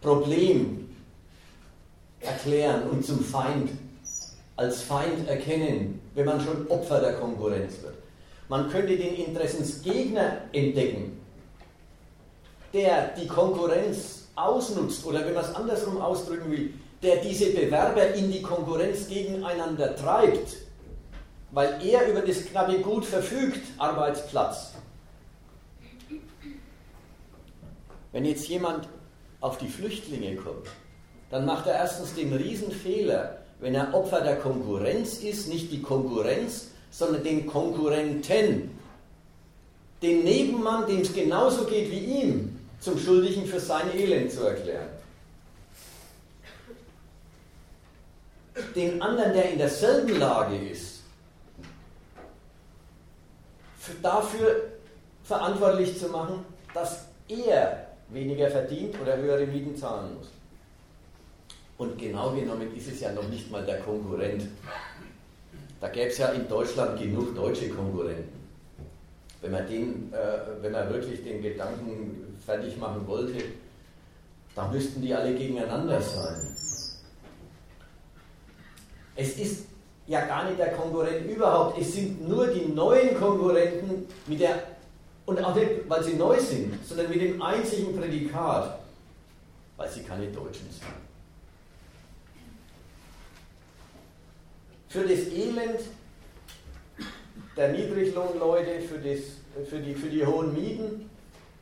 Problem 0.00 0.88
erklären 2.20 2.88
und 2.90 3.04
zum 3.04 3.20
Feind, 3.24 3.70
als 4.56 4.82
Feind 4.82 5.28
erkennen, 5.28 6.00
wenn 6.14 6.26
man 6.26 6.40
schon 6.40 6.68
Opfer 6.68 7.00
der 7.00 7.14
Konkurrenz 7.14 7.82
wird. 7.82 7.94
Man 8.48 8.70
könnte 8.70 8.96
den 8.96 9.14
Interessensgegner 9.16 10.42
entdecken, 10.52 11.20
der 12.72 13.08
die 13.14 13.26
Konkurrenz 13.26 14.28
ausnutzt 14.36 15.04
oder 15.06 15.24
wenn 15.24 15.34
man 15.34 15.44
es 15.44 15.54
andersrum 15.54 16.00
ausdrücken 16.00 16.50
will, 16.50 16.74
der 17.02 17.16
diese 17.16 17.50
Bewerber 17.50 18.14
in 18.14 18.30
die 18.30 18.42
Konkurrenz 18.42 19.08
gegeneinander 19.08 19.96
treibt, 19.96 20.56
weil 21.54 21.80
er 21.86 22.08
über 22.08 22.20
das 22.20 22.44
knappe 22.44 22.80
Gut 22.80 23.04
verfügt, 23.04 23.60
Arbeitsplatz. 23.78 24.72
Wenn 28.12 28.24
jetzt 28.24 28.48
jemand 28.48 28.88
auf 29.40 29.58
die 29.58 29.68
Flüchtlinge 29.68 30.36
kommt, 30.36 30.68
dann 31.30 31.46
macht 31.46 31.66
er 31.66 31.74
erstens 31.74 32.14
den 32.14 32.32
Riesenfehler, 32.32 33.38
wenn 33.60 33.74
er 33.74 33.94
Opfer 33.94 34.20
der 34.20 34.36
Konkurrenz 34.36 35.18
ist, 35.18 35.48
nicht 35.48 35.70
die 35.70 35.80
Konkurrenz, 35.80 36.68
sondern 36.90 37.22
den 37.22 37.46
Konkurrenten, 37.46 38.70
den 40.02 40.24
Nebenmann, 40.24 40.86
dem 40.86 41.00
es 41.00 41.12
genauso 41.12 41.64
geht 41.64 41.90
wie 41.90 42.20
ihm, 42.20 42.60
zum 42.80 42.98
Schuldigen 42.98 43.46
für 43.46 43.60
sein 43.60 43.96
Elend 43.96 44.30
zu 44.30 44.44
erklären. 44.44 44.88
Den 48.76 49.00
anderen, 49.02 49.32
der 49.32 49.50
in 49.50 49.58
derselben 49.58 50.18
Lage 50.18 50.56
ist, 50.56 50.93
dafür 54.02 54.72
verantwortlich 55.22 55.98
zu 55.98 56.08
machen, 56.08 56.44
dass 56.72 57.06
er 57.28 57.86
weniger 58.08 58.50
verdient 58.50 58.94
oder 59.00 59.16
höhere 59.16 59.46
Mieten 59.46 59.76
zahlen 59.76 60.14
muss. 60.16 60.28
Und 61.76 61.98
genau 61.98 62.30
genommen 62.30 62.74
ist 62.76 62.88
es 62.88 63.00
ja 63.00 63.12
noch 63.12 63.28
nicht 63.28 63.50
mal 63.50 63.64
der 63.64 63.80
Konkurrent. 63.80 64.46
Da 65.80 65.88
gäbe 65.88 66.08
es 66.08 66.18
ja 66.18 66.28
in 66.28 66.48
Deutschland 66.48 66.98
genug 66.98 67.34
deutsche 67.34 67.68
Konkurrenten. 67.68 68.32
Wenn 69.40 69.50
man, 69.50 69.66
den, 69.66 70.12
äh, 70.12 70.62
wenn 70.62 70.72
man 70.72 70.88
wirklich 70.88 71.22
den 71.22 71.42
Gedanken 71.42 72.38
fertig 72.44 72.78
machen 72.78 73.06
wollte, 73.06 73.44
dann 74.54 74.72
müssten 74.72 75.02
die 75.02 75.12
alle 75.12 75.34
gegeneinander 75.34 76.00
sein. 76.00 76.56
Es 79.16 79.38
ist 79.38 79.66
ja 80.06 80.26
gar 80.26 80.44
nicht 80.44 80.58
der 80.58 80.72
Konkurrent 80.72 81.26
überhaupt, 81.30 81.78
es 81.80 81.94
sind 81.94 82.28
nur 82.28 82.46
die 82.48 82.66
neuen 82.66 83.18
Konkurrenten 83.18 84.06
mit 84.26 84.40
der, 84.40 84.62
und 85.26 85.42
auch 85.42 85.54
nicht, 85.54 85.88
weil 85.88 86.04
sie 86.04 86.14
neu 86.14 86.38
sind, 86.38 86.84
sondern 86.86 87.08
mit 87.08 87.20
dem 87.20 87.40
einzigen 87.40 87.96
Prädikat, 87.96 88.78
weil 89.76 89.88
sie 89.88 90.02
keine 90.02 90.26
Deutschen 90.26 90.68
sind. 90.70 90.82
Für 94.88 95.02
das 95.02 95.26
Elend 95.32 95.80
der 97.56 97.72
Niedriglohnleute, 97.72 98.80
für, 98.82 98.98
das, 98.98 99.68
für, 99.68 99.78
die, 99.78 99.94
für 99.94 100.08
die 100.08 100.24
hohen 100.24 100.52
Mieten, 100.52 101.10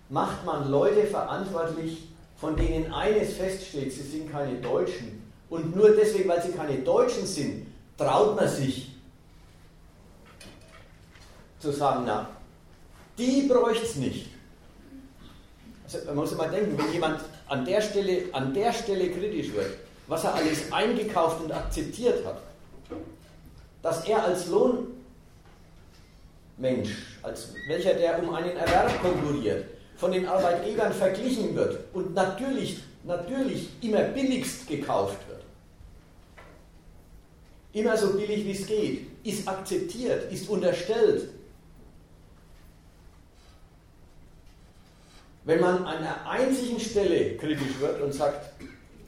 macht 0.08 0.44
man 0.44 0.70
Leute 0.70 1.06
verantwortlich, 1.06 2.08
von 2.36 2.56
denen 2.56 2.92
eines 2.92 3.34
feststeht, 3.34 3.92
sie 3.92 4.02
sind 4.02 4.30
keine 4.30 4.58
Deutschen. 4.58 5.22
Und 5.48 5.76
nur 5.76 5.92
deswegen, 5.92 6.28
weil 6.28 6.42
sie 6.42 6.52
keine 6.52 6.78
Deutschen 6.78 7.24
sind, 7.24 7.66
traut 7.96 8.36
man 8.36 8.48
sich 8.48 8.92
zu 11.58 11.70
sagen, 11.72 12.02
na, 12.06 12.28
die 13.18 13.42
bräuchte 13.42 13.84
es 13.84 13.96
nicht. 13.96 14.28
Also 15.84 16.06
man 16.06 16.16
muss 16.16 16.32
immer 16.32 16.48
denken, 16.48 16.76
wenn 16.78 16.92
jemand 16.92 17.20
an 17.48 17.64
der, 17.64 17.80
Stelle, 17.80 18.24
an 18.32 18.52
der 18.52 18.72
Stelle 18.72 19.10
kritisch 19.10 19.52
wird, 19.52 19.76
was 20.06 20.24
er 20.24 20.34
alles 20.34 20.72
eingekauft 20.72 21.42
und 21.42 21.52
akzeptiert 21.52 22.24
hat, 22.24 22.42
dass 23.82 24.04
er 24.06 24.24
als 24.24 24.46
Lohnmensch, 24.48 24.96
als 27.22 27.54
welcher, 27.68 27.94
der 27.94 28.22
um 28.22 28.34
einen 28.34 28.56
Erwerb 28.56 29.00
konkurriert, 29.00 29.66
von 29.96 30.12
den 30.12 30.26
Arbeitgebern 30.26 30.92
verglichen 30.92 31.54
wird 31.54 31.78
und 31.92 32.14
natürlich, 32.14 32.80
natürlich 33.04 33.68
immer 33.82 34.02
billigst 34.02 34.66
gekauft 34.66 35.18
wird. 35.28 35.31
Immer 37.72 37.96
so 37.96 38.12
billig 38.12 38.44
wie 38.44 38.52
es 38.52 38.66
geht, 38.66 39.06
ist 39.24 39.48
akzeptiert, 39.48 40.30
ist 40.30 40.48
unterstellt. 40.48 41.30
Wenn 45.44 45.60
man 45.60 45.84
an 45.84 45.86
einer 45.86 46.28
einzigen 46.28 46.78
Stelle 46.78 47.36
kritisch 47.36 47.80
wird 47.80 48.00
und 48.00 48.12
sagt, 48.12 48.50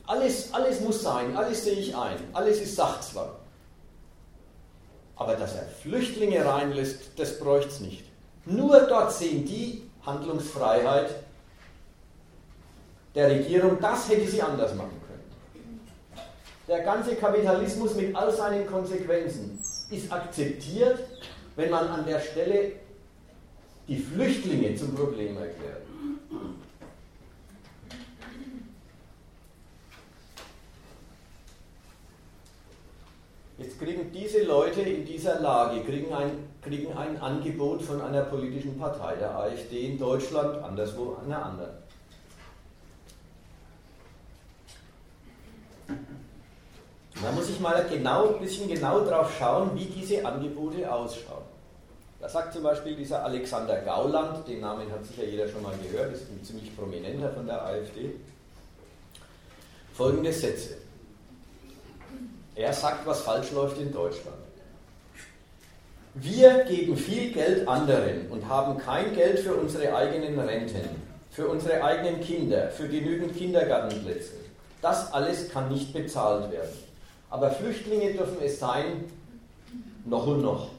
alles, 0.06 0.52
alles 0.52 0.80
muss 0.80 1.02
sein, 1.02 1.36
alles 1.36 1.64
sehe 1.64 1.74
ich 1.74 1.94
ein, 1.94 2.16
alles 2.32 2.60
ist 2.60 2.76
Sachzwang. 2.76 3.30
Aber 5.16 5.36
dass 5.36 5.54
er 5.54 5.66
Flüchtlinge 5.66 6.44
reinlässt, 6.44 7.12
das 7.16 7.38
bräuchte 7.38 7.68
es 7.68 7.80
nicht. 7.80 8.04
Nur 8.46 8.80
dort 8.80 9.12
sehen 9.12 9.44
die 9.44 9.82
Handlungsfreiheit 10.04 11.14
der 13.14 13.30
Regierung, 13.30 13.78
das 13.80 14.08
hätte 14.08 14.28
sie 14.28 14.42
anders 14.42 14.74
machen. 14.74 15.03
Der 16.66 16.80
ganze 16.80 17.14
Kapitalismus 17.16 17.94
mit 17.94 18.16
all 18.16 18.32
seinen 18.32 18.66
Konsequenzen 18.66 19.58
ist 19.90 20.10
akzeptiert, 20.10 20.98
wenn 21.56 21.70
man 21.70 21.88
an 21.88 22.06
der 22.06 22.20
Stelle 22.20 22.72
die 23.86 23.98
Flüchtlinge 23.98 24.74
zum 24.74 24.94
Problem 24.94 25.36
erklärt. 25.36 25.82
Jetzt 33.58 33.78
kriegen 33.78 34.10
diese 34.10 34.42
Leute 34.42 34.80
in 34.80 35.04
dieser 35.04 35.40
Lage 35.40 35.84
kriegen 35.84 36.12
ein, 36.12 36.30
kriegen 36.62 36.96
ein 36.96 37.20
Angebot 37.20 37.82
von 37.82 38.00
einer 38.00 38.22
politischen 38.22 38.78
Partei, 38.78 39.16
der 39.16 39.36
AfD 39.36 39.92
in 39.92 39.98
Deutschland, 39.98 40.62
anderswo 40.64 41.18
einer 41.24 41.44
anderen. 41.44 41.83
Da 47.24 47.32
muss 47.32 47.48
ich 47.48 47.58
mal 47.58 47.86
genau, 47.88 48.34
ein 48.34 48.40
bisschen 48.40 48.68
genau 48.68 49.02
drauf 49.02 49.32
schauen, 49.38 49.70
wie 49.74 49.86
diese 49.86 50.26
Angebote 50.26 50.92
ausschauen. 50.92 51.42
Da 52.20 52.28
sagt 52.28 52.52
zum 52.52 52.62
Beispiel 52.62 52.94
dieser 52.96 53.24
Alexander 53.24 53.80
Gauland, 53.80 54.46
den 54.46 54.60
Namen 54.60 54.90
hat 54.92 55.06
sicher 55.06 55.24
jeder 55.24 55.48
schon 55.48 55.62
mal 55.62 55.74
gehört, 55.82 56.12
ist 56.12 56.30
ein 56.30 56.44
ziemlich 56.44 56.76
prominenter 56.76 57.30
von 57.32 57.46
der 57.46 57.64
AfD, 57.64 58.14
folgende 59.94 60.32
Sätze. 60.34 60.76
Er 62.56 62.74
sagt, 62.74 63.06
was 63.06 63.22
falsch 63.22 63.52
läuft 63.52 63.78
in 63.78 63.90
Deutschland. 63.90 64.36
Wir 66.12 66.64
geben 66.64 66.96
viel 66.96 67.32
Geld 67.32 67.66
anderen 67.66 68.28
und 68.30 68.46
haben 68.48 68.76
kein 68.78 69.14
Geld 69.14 69.40
für 69.40 69.54
unsere 69.54 69.96
eigenen 69.96 70.38
Renten, 70.38 71.02
für 71.30 71.48
unsere 71.48 71.82
eigenen 71.82 72.20
Kinder, 72.20 72.68
für 72.68 72.86
genügend 72.86 73.34
Kindergartenplätze. 73.36 74.34
Das 74.82 75.10
alles 75.12 75.48
kann 75.48 75.72
nicht 75.72 75.92
bezahlt 75.94 76.52
werden. 76.52 76.84
Aber 77.34 77.50
Flüchtlinge 77.50 78.12
dürfen 78.12 78.36
es 78.42 78.60
sein, 78.60 79.10
noch 80.04 80.24
und 80.24 80.42
noch. 80.42 80.70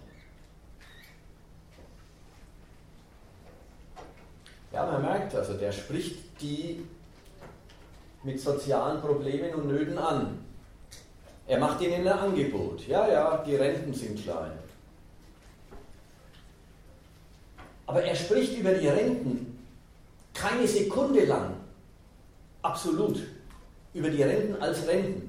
Ja, 4.72 4.86
man 4.86 5.02
merkt 5.02 5.36
also, 5.36 5.56
der 5.56 5.74
spricht 5.74 6.16
die 6.40 6.86
mit 8.24 8.40
sozialen 8.40 9.02
Problemen 9.02 9.54
und 9.54 9.68
Nöten 9.68 9.98
an. 9.98 10.46
Er 11.46 11.60
macht 11.60 11.82
ihnen 11.82 12.08
ein 12.08 12.20
Angebot. 12.20 12.88
Ja, 12.88 13.06
ja, 13.06 13.44
die 13.46 13.58
Renten 13.58 13.94
sind 13.94 14.24
klein. 14.24 14.54
Aber 17.86 18.02
er 18.02 18.16
spricht 18.16 18.58
über 18.58 18.72
die 18.72 18.88
Renten 18.88 19.62
keine 20.34 20.66
Sekunde 20.66 21.26
lang 21.26 21.54
absolut 22.62 23.20
über 23.94 24.10
die 24.10 24.24
Renten 24.24 24.62
als 24.62 24.88
Renten, 24.88 25.25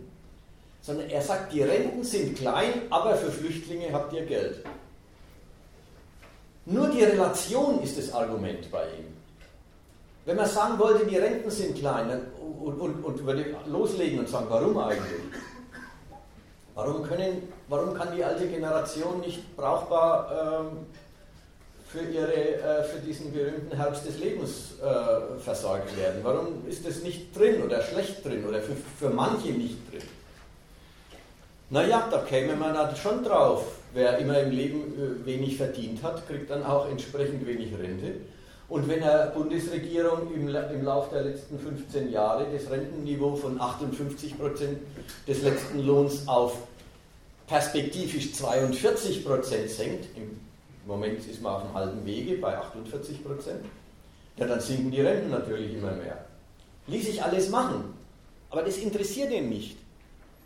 sondern 0.87 1.11
er 1.11 1.21
sagt, 1.21 1.53
die 1.53 1.63
Renten 1.63 2.05
sind 2.05 2.39
klein, 2.39 2.83
aber 2.91 3.17
für 3.17 3.33
Flüchtlinge 3.33 3.93
habt 3.93 4.13
ihr 4.13 4.25
Geld. 4.25 4.63
Nur 6.65 6.89
die 6.89 7.03
Relation 7.03 7.83
ist 7.83 7.99
das 7.99 8.13
Argument 8.13 8.71
bei 8.71 8.85
ihm. 8.85 9.17
Wenn 10.25 10.37
man 10.37 10.47
sagen 10.47 10.79
wollte, 10.79 11.05
die 11.07 11.17
Renten 11.17 11.51
sind 11.51 11.77
klein 11.77 12.21
und, 12.41 12.81
und, 12.81 13.05
und 13.05 13.27
würde 13.27 13.57
loslegen 13.67 14.21
und 14.21 14.29
sagen, 14.29 14.47
warum 14.49 14.79
eigentlich? 14.79 15.23
Warum, 16.77 17.03
können, 17.03 17.53
warum 17.69 17.95
kann 17.95 18.15
die 18.15 18.23
alte 18.23 18.47
Generation 18.47 19.21
nicht 19.21 19.57
brauchbar 19.57 20.63
ähm, 20.63 20.87
für, 21.89 22.03
ihre, 22.03 22.33
äh, 22.33 22.85
für 22.85 22.99
diesen 23.01 23.33
berühmten 23.33 23.75
Herbst 23.77 24.07
des 24.07 24.19
Lebens 24.19 24.75
äh, 24.81 25.41
versorgt 25.41 25.97
werden? 25.97 26.21
Warum 26.23 26.69
ist 26.69 26.87
das 26.87 27.03
nicht 27.03 27.37
drin 27.37 27.63
oder 27.63 27.83
schlecht 27.83 28.25
drin 28.25 28.45
oder 28.47 28.61
für, 28.61 28.77
für 28.99 29.11
manche 29.11 29.53
nicht 29.53 29.79
drin? 29.91 30.03
Naja, 31.69 32.09
da 32.11 32.19
käme 32.19 32.55
man 32.55 32.75
da 32.75 32.95
schon 32.95 33.25
drauf. 33.25 33.65
Wer 33.93 34.19
immer 34.19 34.39
im 34.39 34.51
Leben 34.53 34.95
äh, 34.95 35.27
wenig 35.27 35.57
verdient 35.57 36.03
hat, 36.03 36.27
kriegt 36.29 36.51
dann 36.51 36.65
auch 36.65 36.89
entsprechend 36.89 37.45
wenig 37.45 37.73
Rente. 37.77 38.15
Und 38.69 38.89
wenn 38.89 39.01
der 39.01 39.33
Bundesregierung 39.35 40.33
im, 40.33 40.49
im 40.49 40.85
Laufe 40.85 41.15
der 41.15 41.25
letzten 41.25 41.59
15 41.59 42.11
Jahre 42.11 42.47
das 42.53 42.71
Rentenniveau 42.71 43.35
von 43.35 43.61
58 43.61 44.39
Prozent 44.39 44.79
des 45.27 45.43
letzten 45.43 45.85
Lohns 45.85 46.27
auf 46.29 46.57
perspektivisch 47.47 48.33
42 48.35 49.25
Prozent 49.25 49.71
senkt, 49.71 50.17
im 50.17 50.39
Moment 50.85 51.27
ist 51.27 51.43
man 51.43 51.55
auf 51.55 51.63
dem 51.63 51.75
halben 51.75 52.05
Wege 52.05 52.39
bei 52.39 52.57
48 52.57 53.25
Prozent, 53.25 53.65
ja, 54.37 54.47
dann 54.47 54.61
sinken 54.61 54.91
die 54.91 55.01
Renten 55.01 55.31
natürlich 55.31 55.75
immer 55.75 55.93
mehr. 55.93 56.25
Ließ 56.89 57.07
sich 57.07 57.23
alles 57.23 57.49
machen, 57.49 57.95
aber 58.51 58.63
das 58.63 58.77
interessiert 58.79 59.33
ihn 59.33 59.49
nicht. 59.49 59.77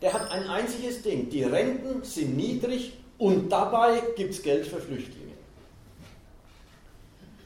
Der 0.01 0.13
hat 0.13 0.31
ein 0.31 0.49
einziges 0.49 1.03
Ding, 1.03 1.29
die 1.29 1.45
Renten 1.45 2.03
sind 2.03 2.37
niedrig 2.37 2.95
und 3.19 3.51
dabei 3.51 4.03
gibt 4.17 4.33
es 4.33 4.43
Geld 4.43 4.67
für 4.67 4.81
Flüchtlinge. 4.81 5.35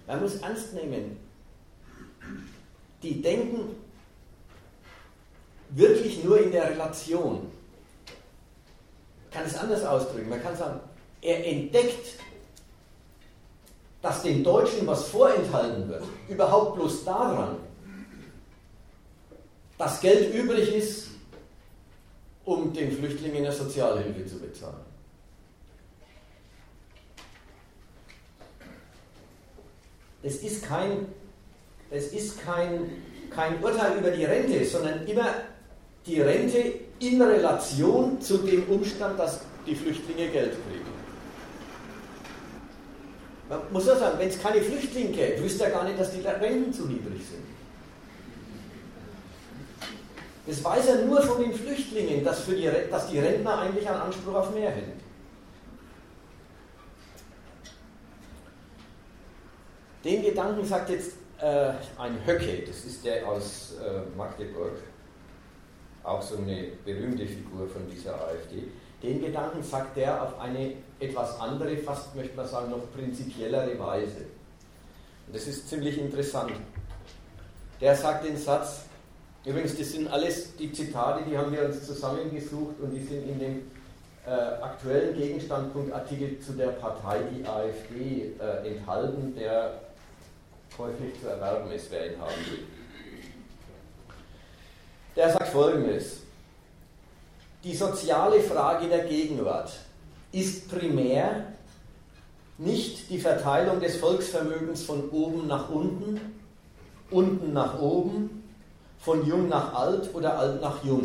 Man 0.06 0.20
muss 0.20 0.36
ernst 0.36 0.72
nehmen, 0.74 1.16
die 3.02 3.20
denken 3.20 3.74
wirklich 5.70 6.22
nur 6.22 6.40
in 6.40 6.52
der 6.52 6.70
Relation. 6.70 7.34
Man 7.34 9.30
kann 9.32 9.46
es 9.46 9.56
anders 9.56 9.84
ausdrücken. 9.84 10.28
Man 10.28 10.42
kann 10.42 10.56
sagen, 10.56 10.78
er 11.20 11.44
entdeckt, 11.44 12.18
dass 14.00 14.22
den 14.22 14.44
Deutschen 14.44 14.86
was 14.86 15.08
vorenthalten 15.08 15.88
wird, 15.88 16.04
überhaupt 16.28 16.76
bloß 16.76 17.04
daran, 17.04 17.56
dass 19.78 20.00
Geld 20.00 20.34
übrig 20.34 20.72
ist, 20.74 21.08
um 22.44 22.72
den 22.72 22.92
Flüchtlingen 22.92 23.44
eine 23.44 23.52
Sozialhilfe 23.52 24.26
zu 24.26 24.38
bezahlen. 24.38 24.94
es 30.24 30.42
ist 30.42 30.64
kein, 30.64 31.07
es 31.90 32.12
ist 32.12 32.42
kein, 32.44 32.90
kein 33.30 33.62
Urteil 33.62 33.98
über 33.98 34.11
die 34.11 34.24
Rente, 34.24 34.64
sondern 34.64 35.07
immer 35.07 35.28
die 36.07 36.20
Rente 36.20 36.72
in 36.98 37.20
Relation 37.20 38.20
zu 38.20 38.38
dem 38.38 38.64
Umstand, 38.68 39.18
dass 39.18 39.40
die 39.66 39.74
Flüchtlinge 39.74 40.30
Geld 40.30 40.52
kriegen. 40.52 40.94
Man 43.48 43.61
muss 43.70 43.88
auch 43.88 43.98
sagen, 43.98 44.18
wenn 44.18 44.28
es 44.28 44.40
keine 44.40 44.62
Flüchtlinge 44.62 45.11
gäbe, 45.11 45.42
wüsste 45.42 45.64
er 45.64 45.70
gar 45.70 45.85
nicht, 45.85 46.00
dass 46.00 46.12
die 46.12 46.20
Renten 46.20 46.72
zu 46.72 46.87
niedrig 46.87 47.20
sind. 47.30 47.44
Das 50.46 50.62
weiß 50.62 50.88
er 50.88 51.04
nur 51.07 51.22
von 51.22 51.42
den 51.42 51.54
Flüchtlingen, 51.54 52.22
dass, 52.22 52.42
für 52.42 52.54
die, 52.54 52.70
dass 52.90 53.09
die 53.09 53.18
Rentner 53.18 53.59
eigentlich 53.61 53.88
einen 53.88 54.00
Anspruch 54.00 54.35
auf 54.35 54.54
mehr 54.54 54.70
hätten. 54.70 55.00
Den 60.04 60.22
Gedanken 60.22 60.66
sagt 60.66 60.90
jetzt 60.90 61.12
äh, 61.40 61.70
ein 61.98 62.26
Höcke, 62.26 62.62
das 62.66 62.85
ist 62.85 63.04
der 63.07 63.26
aus 63.26 63.74
äh, 63.83 64.16
Magdeburg, 64.16 64.76
auch 66.02 66.20
so 66.20 66.37
eine 66.37 66.72
berühmte 66.85 67.26
Figur 67.26 67.66
von 67.66 67.88
dieser 67.90 68.14
AfD. 68.14 68.64
Den 69.02 69.22
Gedanken 69.22 69.62
sagt 69.62 69.96
er 69.96 70.22
auf 70.22 70.38
eine 70.38 70.74
etwas 71.00 71.40
andere, 71.40 71.78
fast 71.78 72.14
möchte 72.14 72.37
man 72.37 72.46
sagen, 72.46 72.70
noch 72.70 72.92
prinzipiellere 72.94 73.78
Weise. 73.78 74.26
Und 75.26 75.35
das 75.35 75.46
ist 75.46 75.70
ziemlich 75.70 75.98
interessant. 75.98 76.52
Der 77.80 77.96
sagt 77.96 78.26
den 78.26 78.37
Satz, 78.37 78.85
übrigens, 79.44 79.76
das 79.76 79.92
sind 79.92 80.09
alles 80.09 80.57
die 80.57 80.72
Zitate, 80.72 81.24
die 81.28 81.37
haben 81.37 81.52
wir 81.52 81.64
uns 81.64 81.87
zusammengesucht 81.87 82.80
und 82.80 82.90
die 82.90 83.02
sind 83.02 83.28
in 83.28 83.38
dem 83.38 83.62
äh, 84.26 84.30
aktuellen 84.30 85.16
Gegenstandpunktartikel 85.16 86.40
zu 86.40 86.52
der 86.52 86.68
Partei, 86.68 87.20
die 87.30 87.46
AfD, 87.46 88.33
äh, 88.40 88.74
enthalten, 88.74 89.35
der 89.37 89.80
käuflich 90.74 91.20
zu 91.20 91.28
erwerben 91.28 91.70
ist, 91.70 91.90
wer 91.90 92.12
ihn 92.12 92.20
haben 92.20 92.35
will. 92.50 92.64
Der 95.16 95.30
sagt 95.30 95.48
folgendes. 95.48 96.20
Die 97.62 97.74
soziale 97.74 98.40
Frage 98.40 98.88
der 98.88 99.04
Gegenwart 99.04 99.72
ist 100.33 100.70
primär 100.70 101.46
nicht 102.59 103.11
die 103.11 103.18
Verteilung 103.18 103.80
des 103.80 103.96
Volksvermögens 103.96 104.85
von 104.85 105.09
oben 105.11 105.46
nach 105.46 105.70
unten, 105.70 106.20
unten 107.11 107.52
nach 107.52 107.80
oben, 107.80 108.43
von 109.04 109.26
jung 109.26 109.48
nach 109.48 109.74
alt 109.74 110.14
oder 110.14 110.38
alt 110.38 110.62
nach 110.62 110.82
jung. 110.82 111.04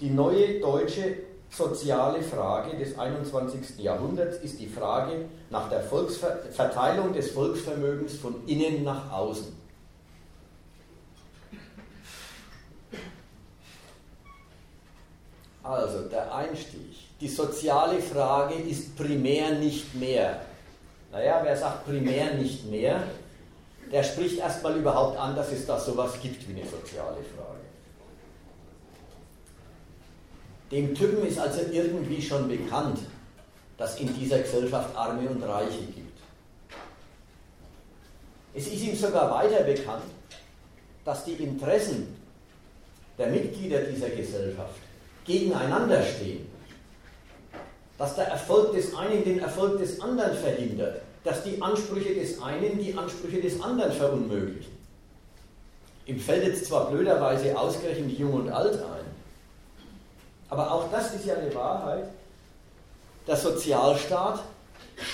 Die 0.00 0.08
neue 0.08 0.58
deutsche 0.58 1.16
soziale 1.50 2.22
Frage 2.22 2.78
des 2.78 2.98
21. 2.98 3.78
Jahrhunderts 3.78 4.38
ist 4.38 4.58
die 4.58 4.68
Frage 4.68 5.26
nach 5.50 5.68
der 5.68 5.82
Volksver 5.82 6.38
Verteilung 6.50 7.12
des 7.12 7.30
Volksvermögens 7.32 8.16
von 8.16 8.46
innen 8.46 8.84
nach 8.84 9.12
außen. 9.12 9.60
Also 15.62 16.08
der 16.08 16.34
Einstieg. 16.34 16.96
Die 17.20 17.28
soziale 17.28 18.00
Frage 18.00 18.54
ist 18.54 18.96
primär 18.96 19.50
nicht 19.52 19.94
mehr. 19.94 20.40
Naja, 21.12 21.40
wer 21.44 21.56
sagt 21.56 21.84
primär 21.84 22.34
nicht 22.34 22.68
mehr, 22.68 23.04
der 23.92 24.02
spricht 24.02 24.38
erstmal 24.38 24.76
überhaupt 24.76 25.18
an, 25.18 25.36
dass 25.36 25.52
es 25.52 25.66
da 25.66 25.78
sowas 25.78 26.12
gibt 26.22 26.48
wie 26.48 26.58
eine 26.58 26.68
soziale 26.68 27.18
Frage. 27.36 27.60
Dem 30.70 30.94
Typen 30.94 31.26
ist 31.26 31.38
also 31.38 31.60
irgendwie 31.70 32.22
schon 32.22 32.48
bekannt, 32.48 32.98
dass 33.76 34.00
in 34.00 34.14
dieser 34.18 34.38
Gesellschaft 34.38 34.96
Arme 34.96 35.28
und 35.28 35.42
Reiche 35.42 35.82
gibt. 35.94 36.18
Es 38.54 38.66
ist 38.66 38.82
ihm 38.82 38.96
sogar 38.96 39.30
weiter 39.30 39.62
bekannt, 39.64 40.04
dass 41.04 41.24
die 41.24 41.32
Interessen 41.32 42.16
der 43.18 43.26
Mitglieder 43.26 43.80
dieser 43.80 44.08
Gesellschaft 44.08 44.76
gegeneinander 45.26 46.02
stehen, 46.02 46.46
dass 47.98 48.14
der 48.14 48.28
Erfolg 48.28 48.72
des 48.72 48.94
einen 48.94 49.22
den 49.22 49.40
Erfolg 49.40 49.78
des 49.78 50.00
anderen 50.00 50.36
verhindert, 50.38 51.02
dass 51.24 51.44
die 51.44 51.60
Ansprüche 51.62 52.14
des 52.14 52.40
einen 52.42 52.78
die 52.78 52.96
Ansprüche 52.96 53.40
des 53.40 53.60
anderen 53.62 53.92
verunmöglichen. 53.92 54.72
Ihm 56.06 56.18
fällt 56.18 56.44
jetzt 56.44 56.66
zwar 56.66 56.90
blöderweise 56.90 57.56
ausgerechnet 57.56 58.18
Jung 58.18 58.34
und 58.34 58.50
Alt 58.50 58.74
ein, 58.74 59.04
aber 60.48 60.70
auch 60.70 60.90
das 60.90 61.14
ist 61.14 61.24
ja 61.24 61.34
eine 61.34 61.54
Wahrheit. 61.54 62.08
Der 63.26 63.36
Sozialstaat 63.36 64.40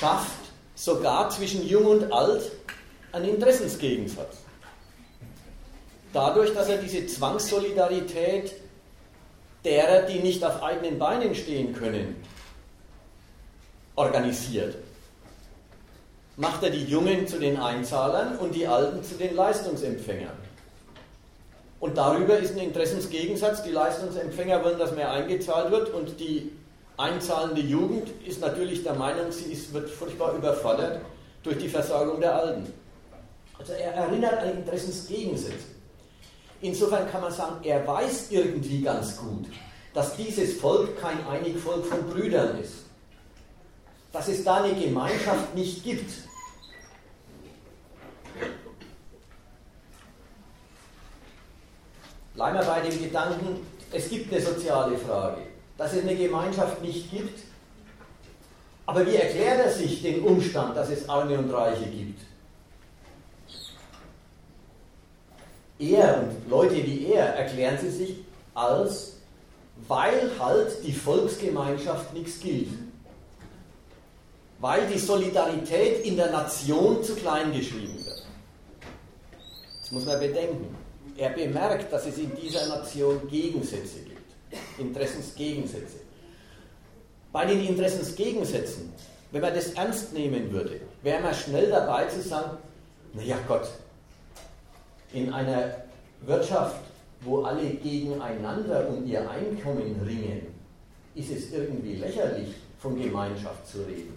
schafft 0.01 0.39
sogar 0.75 1.29
zwischen 1.31 1.67
Jung 1.67 1.87
und 1.87 2.13
Alt 2.13 2.51
einen 3.13 3.29
Interessensgegensatz. 3.29 4.39
Dadurch, 6.13 6.55
dass 6.55 6.69
er 6.69 6.79
diese 6.79 7.07
Zwangssolidarität 7.07 8.55
derer, 9.65 10.03
die 10.03 10.21
nicht 10.21 10.43
auf 10.43 10.63
eigenen 10.63 10.99
Beinen 10.99 11.35
stehen 11.35 11.75
können, 11.75 12.17
organisiert. 13.95 14.77
Macht 16.39 16.63
er 16.63 16.71
die 16.71 16.85
Jungen 16.85 17.27
zu 17.27 17.39
den 17.39 17.59
Einzahlern 17.59 18.39
und 18.39 18.55
die 18.55 18.67
Alten 18.67 19.05
zu 19.05 19.17
den 19.17 19.37
Leistungsempfängern. 19.37 20.37
Und 21.81 21.99
darüber 21.99 22.39
ist 22.39 22.53
ein 22.53 22.61
Interessensgegensatz. 22.61 23.63
Die 23.63 23.73
Leistungsempfänger 23.73 24.65
wollen, 24.65 24.79
dass 24.79 24.95
mehr 24.95 25.11
eingezahlt 25.11 25.71
wird 25.71 25.91
und 25.93 26.19
die 26.19 26.53
einzahlende 26.97 27.61
Jugend 27.61 28.09
ist 28.25 28.41
natürlich 28.41 28.83
der 28.83 28.95
Meinung, 28.95 29.31
sie 29.31 29.53
ist, 29.53 29.73
wird 29.73 29.91
furchtbar 29.91 30.35
überfordert 30.35 31.01
durch 31.43 31.59
die 31.59 31.69
Versorgung 31.69 32.21
der 32.21 32.35
Alten. 32.35 32.73
Also 33.59 33.73
er 33.73 33.93
erinnert 33.95 34.39
an 34.39 34.51
Interessensgegensätze. 34.59 35.67
Insofern 36.61 37.11
kann 37.11 37.21
man 37.21 37.33
sagen, 37.33 37.57
er 37.65 37.87
weiß 37.87 38.31
irgendwie 38.31 38.83
ganz 38.83 39.17
gut, 39.17 39.47
dass 39.95 40.17
dieses 40.17 40.61
Volk 40.61 41.01
kein 41.01 41.25
Einigvolk 41.27 41.85
von 41.85 42.09
Brüdern 42.09 42.59
ist. 42.61 42.85
Dass 44.13 44.29
es 44.29 44.43
da 44.43 44.63
eine 44.63 44.75
Gemeinschaft 44.75 45.55
nicht 45.55 45.85
gibt. 45.85 46.28
Bleiben 52.39 52.57
wir 52.57 52.67
bei 52.67 52.81
dem 52.83 53.03
Gedanken, 53.03 53.67
es 53.91 54.09
gibt 54.09 54.33
eine 54.33 54.41
soziale 54.41 54.97
Frage, 54.97 55.39
dass 55.77 55.93
es 55.93 56.05
eine 56.05 56.15
Gemeinschaft 56.15 56.81
nicht 56.81 57.11
gibt. 57.11 57.41
Aber 58.87 59.05
wie 59.05 59.17
erklärt 59.17 59.59
er 59.59 59.73
sich 59.73 60.03
den 60.03 60.23
Umstand, 60.23 60.77
dass 60.77 60.89
es 60.89 61.09
Arme 61.09 61.37
und 61.37 61.53
Reiche 61.53 61.87
gibt? 61.87 62.21
Er 65.81 66.23
und 66.23 66.49
Leute 66.49 66.77
wie 66.77 67.07
er 67.07 67.25
erklären 67.35 67.77
sie 67.77 67.91
sich 67.91 68.15
als, 68.55 69.15
weil 69.89 70.31
halt 70.39 70.85
die 70.87 70.93
Volksgemeinschaft 70.93 72.15
nichts 72.15 72.39
gilt. 72.39 72.71
Weil 74.61 74.87
die 74.87 74.99
Solidarität 75.01 76.07
in 76.07 76.15
der 76.15 76.31
Nation 76.31 77.03
zu 77.03 77.17
klein 77.17 77.53
geschrieben 77.53 77.97
wird. 78.05 78.27
Das 79.81 79.91
muss 79.91 80.05
man 80.05 80.21
bedenken. 80.21 80.78
Er 81.19 81.31
bemerkt, 81.31 81.93
dass 81.93 82.07
es 82.07 82.17
in 82.17 82.31
dieser 82.37 82.69
Nation 82.69 83.29
Gegensätze 83.29 83.99
gibt, 83.99 84.33
Interessensgegensätze. 84.79 85.97
Bei 87.33 87.45
den 87.45 87.67
Interessensgegensätzen, 87.67 88.93
wenn 89.33 89.43
man 89.43 89.53
das 89.53 89.73
ernst 89.73 90.13
nehmen 90.13 90.53
würde, 90.53 90.81
wäre 91.03 91.21
man 91.21 91.35
schnell 91.35 91.71
dabei 91.71 92.07
zu 92.07 92.23
sagen, 92.23 92.57
naja 93.15 93.37
Gott, 93.49 93.69
in 95.13 95.33
einer 95.33 95.75
Wirtschaft, 96.21 96.81
wo 97.23 97.43
alle 97.43 97.69
gegeneinander 97.69 98.89
um 98.89 99.05
ihr 99.05 99.29
Einkommen 99.29 100.01
ringen, 100.07 100.47
ist 101.17 101.33
es 101.33 101.53
irgendwie 101.53 101.97
lächerlich, 101.97 102.55
von 102.79 102.97
Gemeinschaft 102.97 103.67
zu 103.67 103.79
reden. 103.79 104.15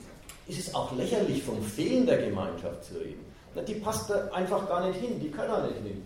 Ist 0.48 0.60
es 0.60 0.76
auch 0.76 0.96
lächerlich, 0.96 1.42
vom 1.42 1.64
Fehlen 1.64 2.06
der 2.06 2.20
Gemeinschaft 2.28 2.84
zu 2.84 2.94
reden. 3.00 3.26
Na, 3.56 3.64
die 3.64 3.74
passt 3.74 4.08
da 4.08 4.28
einfach 4.28 4.68
gar 4.68 4.88
nicht 4.88 5.00
hin, 5.00 5.20
die 5.20 5.32
können 5.32 5.50
auch 5.50 5.64
nicht 5.64 5.82
hin. 5.82 6.04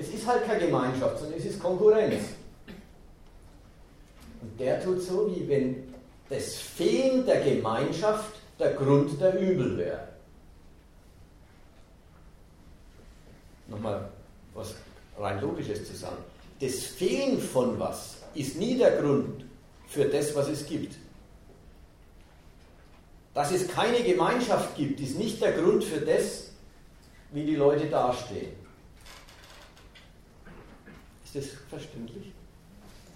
Es 0.00 0.08
ist 0.08 0.26
halt 0.26 0.46
keine 0.46 0.64
Gemeinschaft, 0.64 1.18
sondern 1.18 1.38
es 1.38 1.44
ist 1.44 1.60
Konkurrenz. 1.60 2.22
Und 4.40 4.58
der 4.58 4.82
tut 4.82 5.02
so, 5.02 5.30
wie 5.30 5.46
wenn 5.46 5.92
das 6.30 6.54
Fehlen 6.54 7.26
der 7.26 7.42
Gemeinschaft 7.42 8.32
der 8.58 8.72
Grund 8.72 9.20
der 9.20 9.38
Übel 9.38 9.76
wäre. 9.76 10.08
Nochmal 13.68 14.08
was 14.54 14.74
rein 15.18 15.38
Logisches 15.42 15.86
zu 15.86 15.94
sagen. 15.94 16.16
Das 16.60 16.76
Fehlen 16.76 17.38
von 17.38 17.78
was 17.78 18.16
ist 18.34 18.56
nie 18.56 18.78
der 18.78 19.02
Grund 19.02 19.44
für 19.86 20.06
das, 20.06 20.34
was 20.34 20.48
es 20.48 20.66
gibt. 20.66 20.96
Dass 23.34 23.52
es 23.52 23.68
keine 23.68 24.02
Gemeinschaft 24.02 24.76
gibt, 24.76 24.98
ist 25.00 25.18
nicht 25.18 25.42
der 25.42 25.52
Grund 25.52 25.84
für 25.84 26.00
das, 26.00 26.52
wie 27.32 27.44
die 27.44 27.56
Leute 27.56 27.86
dastehen. 27.86 28.59
Ist 31.32 31.46
das 31.46 31.60
verständlich? 31.68 32.32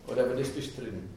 Oder 0.07 0.29
wird 0.29 0.38
das 0.38 0.50
bestritten? 0.50 1.13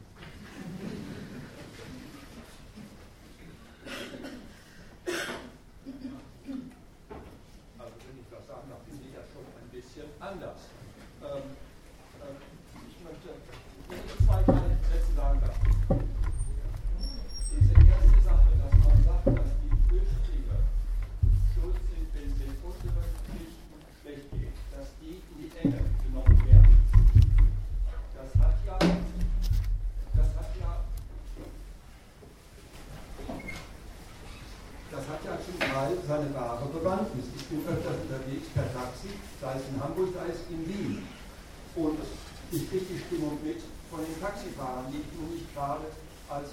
Ich 42.58 42.70
kriege 42.70 42.84
die 42.90 42.98
Stimmung 42.98 43.38
mit, 43.44 43.62
von 43.90 44.00
den 44.02 44.18
Taxifahrern, 44.20 44.90
die 44.90 44.98
ich 44.98 45.10
nun 45.14 45.30
nicht 45.30 45.54
gerade 45.54 45.86
als 46.28 46.50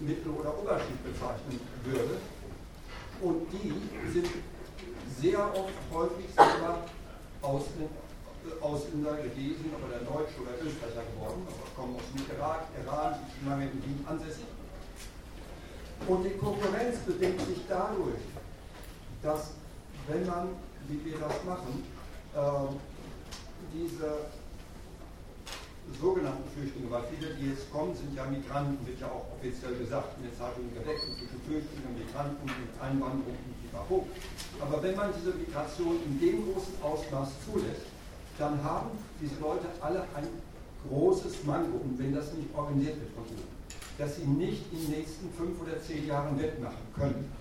Mittel- 0.00 0.30
oder 0.30 0.54
Oberschicht 0.54 1.02
bezeichnen 1.02 1.58
würde. 1.82 2.22
Und 3.20 3.50
die 3.50 3.74
sind 4.12 4.28
sehr 5.18 5.42
oft 5.42 5.74
häufig 5.92 6.26
selber 6.34 6.86
Ausländer 7.42 9.16
gewesen, 9.18 9.74
aber 9.74 9.90
der 9.90 10.06
Deutsche 10.06 10.38
oder 10.38 10.54
Österreicher 10.62 11.02
geworden, 11.10 11.42
aber 11.50 11.66
kommen 11.74 11.96
aus 11.96 12.06
dem 12.14 12.22
Irak, 12.36 12.68
Iran, 12.78 13.14
sind 13.14 13.28
schon 13.34 13.48
lange 13.50 13.64
in 13.66 13.82
Wien 13.82 14.04
ansässig. 14.06 14.46
Und 16.06 16.22
die 16.22 16.38
Konkurrenz 16.38 16.98
bedingt 17.04 17.40
sich 17.40 17.58
dadurch, 17.68 18.22
dass 19.22 19.50
wenn 20.06 20.24
man, 20.26 20.48
wie 20.86 21.04
wir 21.04 21.18
das 21.18 21.44
machen, 21.44 21.84
äh, 22.34 22.70
diese 23.74 24.30
sogenannten 25.96 26.44
Flüchtlinge, 26.52 26.90
weil 26.90 27.04
viele, 27.08 27.34
die 27.34 27.50
jetzt 27.50 27.70
kommen, 27.72 27.94
sind 27.96 28.14
ja 28.14 28.26
Migranten, 28.26 28.78
wird 28.86 29.00
ja 29.00 29.08
auch 29.08 29.24
offiziell 29.32 29.74
gesagt, 29.76 30.18
in 30.18 30.28
den 30.28 30.34
Zeitungen 30.36 30.72
gedeckt 30.74 31.00
zwischen 31.16 31.40
Flüchtlingen, 31.48 31.88
und 31.88 31.98
Migranten, 31.98 32.44
und 32.44 32.72
Einwanderung 32.76 33.34
und 33.34 33.56
Pipapo. 33.62 34.06
Aber 34.60 34.82
wenn 34.82 34.96
man 34.96 35.10
diese 35.16 35.32
Migration 35.34 35.96
in 36.04 36.20
dem 36.20 36.52
großen 36.52 36.76
Ausmaß 36.82 37.28
zulässt, 37.46 37.88
dann 38.38 38.62
haben 38.62 38.90
diese 39.20 39.40
Leute 39.40 39.66
alle 39.80 40.02
ein 40.14 40.28
großes 40.88 41.44
Manko, 41.44 41.78
und 41.78 41.98
wenn 41.98 42.14
das 42.14 42.32
nicht 42.34 42.48
organisiert 42.54 43.00
wird 43.00 43.12
von 43.14 43.26
ihnen, 43.26 43.48
dass 43.98 44.16
sie 44.16 44.26
nicht 44.26 44.62
in 44.72 44.78
den 44.86 44.90
nächsten 45.02 45.32
fünf 45.32 45.60
oder 45.60 45.80
zehn 45.82 46.06
Jahren 46.06 46.38
wettmachen 46.38 46.86
können. 46.94 47.32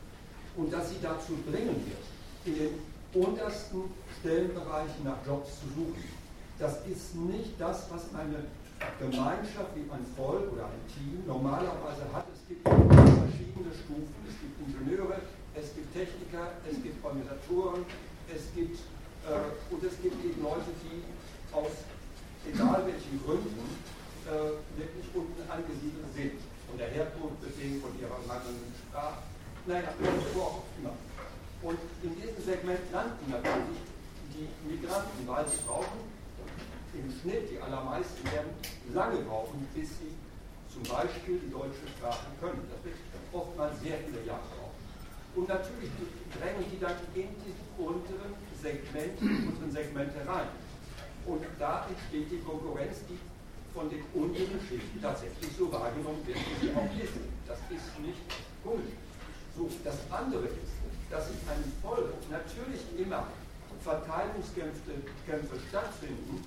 Und 0.57 0.73
dass 0.73 0.89
sie 0.89 0.97
dazu 1.03 1.37
bringen 1.45 1.77
wird, 1.85 2.03
in 2.45 2.55
den 2.57 2.71
untersten 3.13 3.83
Stellenbereichen 4.19 5.03
nach 5.03 5.23
Jobs 5.23 5.59
zu 5.59 5.67
suchen 5.67 6.16
das 6.59 6.85
ist 6.87 7.15
nicht 7.15 7.53
das, 7.59 7.85
was 7.91 8.09
eine 8.17 8.45
Gemeinschaft 8.99 9.73
wie 9.75 9.85
ein 9.89 10.05
Volk 10.15 10.51
oder 10.53 10.65
ein 10.65 10.83
Team 10.89 11.21
normalerweise 11.25 12.05
hat. 12.13 12.25
Es 12.33 12.47
gibt 12.47 12.61
verschiedene 12.65 13.73
Stufen. 13.73 14.15
Es 14.25 14.37
gibt 14.41 14.55
Ingenieure, 14.61 15.21
es 15.53 15.73
gibt 15.73 15.93
Techniker, 15.93 16.57
es 16.65 16.81
gibt 16.81 17.03
Organisatoren, 17.03 17.85
es 18.29 18.53
gibt 18.53 18.77
äh, 19.25 19.73
und 19.73 19.83
es 19.83 20.01
gibt 20.01 20.17
eben 20.23 20.41
Leute, 20.41 20.69
die 20.81 21.01
aus 21.53 21.85
egal 22.45 22.85
welchen 22.85 23.17
Gründen 23.25 23.65
äh, 24.25 24.57
wirklich 24.77 25.07
unten 25.13 25.41
angesiedelt 25.49 26.09
sind. 26.13 26.41
Von 26.67 26.77
der 26.77 26.89
Herkunft 26.89 27.41
bedingt, 27.41 27.81
von 27.81 27.93
ihrer 27.97 28.19
mangelnden 28.27 28.73
Sprache, 28.75 29.23
naja, 29.65 29.89
wo 30.33 30.41
auch 30.41 30.63
immer. 30.77 30.93
Und 31.63 31.79
in 32.03 32.13
diesem 32.15 32.43
Segment 32.43 32.81
landen 32.91 33.25
natürlich 33.31 33.81
die 34.35 34.47
Migranten, 34.67 35.25
weil 35.25 35.47
sie 35.47 35.63
brauchen 35.65 36.16
im 36.93 37.11
Schnitt, 37.11 37.51
die 37.51 37.59
allermeisten 37.59 38.23
werden 38.31 38.51
lange 38.93 39.17
brauchen, 39.23 39.67
bis 39.73 39.89
sie 39.99 40.13
zum 40.71 40.83
Beispiel 40.83 41.39
die 41.39 41.51
deutsche 41.51 41.87
Sprache 41.97 42.27
können. 42.39 42.61
Das 42.69 42.83
wird 42.83 42.95
oftmals 43.33 43.79
sehr 43.81 43.97
viele 44.05 44.23
Jahre 44.25 44.45
brauchen. 44.55 44.77
Und 45.35 45.47
natürlich 45.49 45.91
drängen 46.33 46.65
die 46.71 46.79
dann 46.79 46.97
in 47.13 47.29
diesen 47.45 47.67
unteren 47.77 48.33
Segment, 48.61 49.21
unseren 49.21 49.71
Segmente 49.71 50.17
rein. 50.25 50.49
Und 51.25 51.43
da 51.59 51.85
entsteht 51.89 52.31
die 52.31 52.41
Konkurrenz, 52.41 53.03
die 53.09 53.19
von 53.73 53.89
den 53.89 54.01
unteren 54.13 54.59
Schichten 54.67 55.01
tatsächlich 55.01 55.51
so 55.57 55.71
wahrgenommen 55.71 56.25
wird, 56.25 56.37
wie 56.39 56.67
sie 56.67 56.73
auch 56.73 56.89
ist. 56.97 57.13
Das 57.45 57.59
ist 57.69 57.99
nicht 57.99 58.21
komisch. 58.63 58.97
So, 59.55 59.69
das 59.83 59.97
andere 60.09 60.45
ist, 60.45 60.73
dass 61.09 61.29
in 61.29 61.37
einem 61.49 61.71
Volk 61.81 62.13
natürlich 62.31 62.81
immer 62.97 63.27
Verteilungskämpfe 63.81 65.55
stattfinden, 65.69 66.43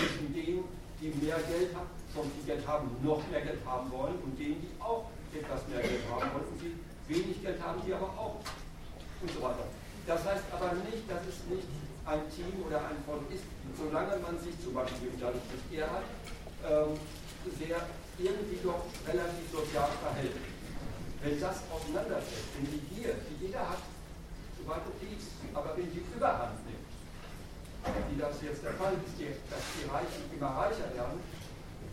zwischen 0.00 0.32
denen, 0.32 0.64
die 1.00 1.08
mehr 1.20 1.38
Geld 1.44 1.74
haben, 1.74 1.90
schon 2.14 2.30
viel 2.32 2.44
Geld 2.46 2.66
haben, 2.66 2.90
noch 3.02 3.20
mehr 3.30 3.42
Geld 3.42 3.60
haben 3.64 3.90
wollen 3.92 4.16
und 4.24 4.38
denen, 4.38 4.60
die 4.60 4.72
auch 4.80 5.04
etwas 5.32 5.60
mehr 5.68 5.80
Geld 5.80 6.04
haben 6.10 6.28
wollen 6.32 6.48
und 6.50 6.58
die 6.60 6.74
wenig 7.08 7.42
Geld 7.42 7.60
haben, 7.62 7.80
die 7.86 7.92
aber 7.92 8.10
auch 8.16 8.40
und 9.20 9.30
so 9.30 9.42
weiter. 9.42 9.66
Das 10.06 10.24
heißt 10.24 10.44
aber 10.52 10.72
nicht, 10.88 11.04
dass 11.08 11.22
es 11.28 11.44
nicht 11.52 11.68
ein 12.06 12.24
Team 12.32 12.64
oder 12.66 12.80
ein 12.80 12.96
Volk 13.04 13.28
ist, 13.28 13.44
solange 13.76 14.16
man 14.18 14.40
sich 14.40 14.56
zum 14.64 14.74
Beispiel, 14.74 15.12
dadurch, 15.20 15.44
dass 15.52 15.62
er 15.70 15.86
hat, 15.92 16.08
ähm, 16.64 16.96
sehr 17.58 17.80
irgendwie 18.18 18.60
doch 18.64 18.84
relativ 19.06 19.44
sozial 19.52 19.88
verhält. 20.00 20.36
Wenn 21.22 21.40
das 21.40 21.60
auseinanderfällt, 21.68 22.48
wenn 22.56 22.66
die 22.72 22.82
Gier, 22.88 23.14
die 23.28 23.46
jeder 23.46 23.60
hat, 23.60 23.84
soweit 24.56 24.84
okay 24.88 25.12
ist, 25.16 25.28
aber 25.52 25.76
wenn 25.76 25.92
die 25.92 26.04
Überhand 26.16 26.56
wie 28.10 28.18
das 28.20 28.42
jetzt 28.42 28.62
der 28.64 28.72
Fall 28.74 28.94
ist, 28.94 29.16
dass 29.50 29.64
die 29.76 29.88
Reichen 29.88 30.22
immer 30.32 30.50
reicher 30.50 30.88
werden 30.94 31.20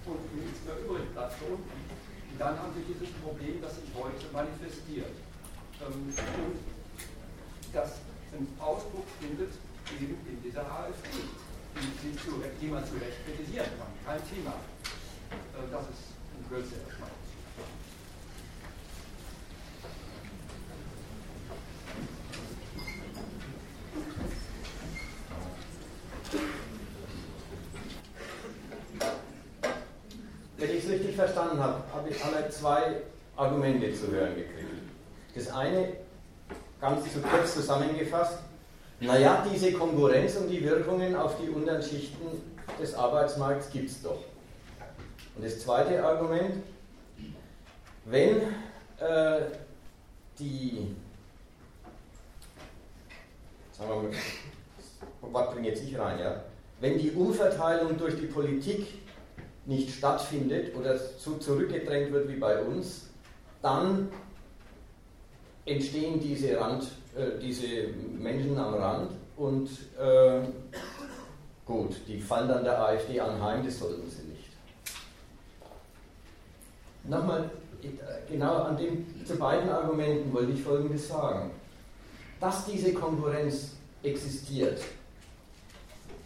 und 0.06 0.22
nichts 0.36 0.64
mehr 0.64 0.78
übrig 0.80 1.10
bleibt 1.14 1.34
für 1.34 1.46
unten, 1.58 1.78
dann 2.40 2.58
haben 2.60 2.74
wir 2.76 2.86
dieses 2.86 3.14
Problem, 3.20 3.62
das 3.62 3.76
sich 3.76 3.90
heute 3.96 4.26
manifestiert. 4.32 5.16
Ähm, 5.82 6.14
und 6.14 6.60
das 7.74 8.00
einen 8.34 8.48
Ausdruck 8.60 9.06
findet 9.20 9.52
eben 9.96 10.18
in 10.28 10.42
dieser 10.44 10.62
AfD, 10.62 11.10
die, 12.62 12.68
man 12.68 12.86
zu 12.86 12.94
Recht 12.96 13.26
kritisieren 13.26 13.70
kann. 13.78 13.92
Kein 14.06 14.22
Thema. 14.30 14.54
Äh, 15.32 15.72
das 15.72 15.84
ist 15.84 16.14
in 16.38 16.50
Kürze 16.50 16.76
erstmal. 16.86 17.10
Wenn 30.58 30.72
ich 30.72 30.84
es 30.84 30.90
richtig 30.90 31.07
verstanden 31.18 31.60
habe, 31.60 31.82
habe 31.94 32.10
ich 32.10 32.24
alle 32.24 32.50
zwei 32.50 33.02
Argumente 33.36 33.94
zu 33.94 34.10
hören 34.12 34.36
gekriegt. 34.36 34.68
Das 35.36 35.50
eine, 35.52 35.94
ganz 36.80 37.12
zu 37.12 37.20
kurz 37.20 37.54
zusammengefasst, 37.54 38.40
naja, 39.00 39.46
diese 39.52 39.74
Konkurrenz 39.74 40.38
und 40.38 40.48
die 40.48 40.64
Wirkungen 40.64 41.16
auf 41.16 41.36
die 41.40 41.50
unteren 41.50 41.82
Schichten 41.82 42.42
des 42.82 42.96
Arbeitsmarkts 42.96 43.70
gibt 43.72 43.90
es 43.90 44.02
doch. 44.02 44.24
Und 45.36 45.46
das 45.46 45.60
zweite 45.60 46.04
Argument, 46.04 46.64
wenn 48.06 48.38
äh, 49.00 49.42
die, 50.40 50.96
sagen 53.78 53.90
wir 53.90 53.96
mal, 53.96 54.12
was 55.22 55.54
bringe 55.54 55.68
jetzt 55.68 55.84
ich 55.84 55.98
rein, 55.98 56.20
ja? 56.20 56.44
Wenn 56.80 56.98
die 56.98 57.12
Umverteilung 57.12 57.98
durch 57.98 58.16
die 58.16 58.28
Politik 58.28 58.88
nicht 59.68 59.94
stattfindet 59.94 60.76
oder 60.76 60.98
so 60.98 61.38
zurückgedrängt 61.38 62.12
wird 62.12 62.30
wie 62.30 62.38
bei 62.38 62.62
uns, 62.64 63.08
dann 63.62 64.10
entstehen 65.66 66.20
diese, 66.20 66.60
Rand, 66.60 66.84
äh, 67.16 67.40
diese 67.42 67.90
Menschen 68.18 68.58
am 68.58 68.74
Rand 68.76 69.12
und 69.36 69.70
äh, 70.00 70.42
gut, 71.66 71.96
die 72.08 72.20
fallen 72.20 72.48
dann 72.48 72.64
der 72.64 72.82
AfD 72.82 73.20
anheim, 73.20 73.64
das 73.66 73.78
sollten 73.78 74.10
sie 74.10 74.24
nicht. 74.24 74.48
Nochmal, 77.04 77.50
genau 78.30 78.64
an 78.64 78.78
dem, 78.78 79.06
zu 79.26 79.36
beiden 79.36 79.70
Argumenten 79.70 80.34
wollte 80.34 80.54
ich 80.54 80.62
Folgendes 80.62 81.10
sagen. 81.10 81.52
Dass 82.40 82.66
diese 82.66 82.94
Konkurrenz 82.94 83.72
existiert, 84.04 84.82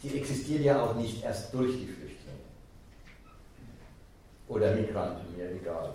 die 0.03 0.17
existiert 0.17 0.61
ja 0.61 0.83
auch 0.83 0.95
nicht 0.95 1.23
erst 1.23 1.53
durch 1.53 1.71
die 1.73 1.85
oder 4.51 4.75
Migranten, 4.75 5.35
mir 5.35 5.49
egal. 5.51 5.93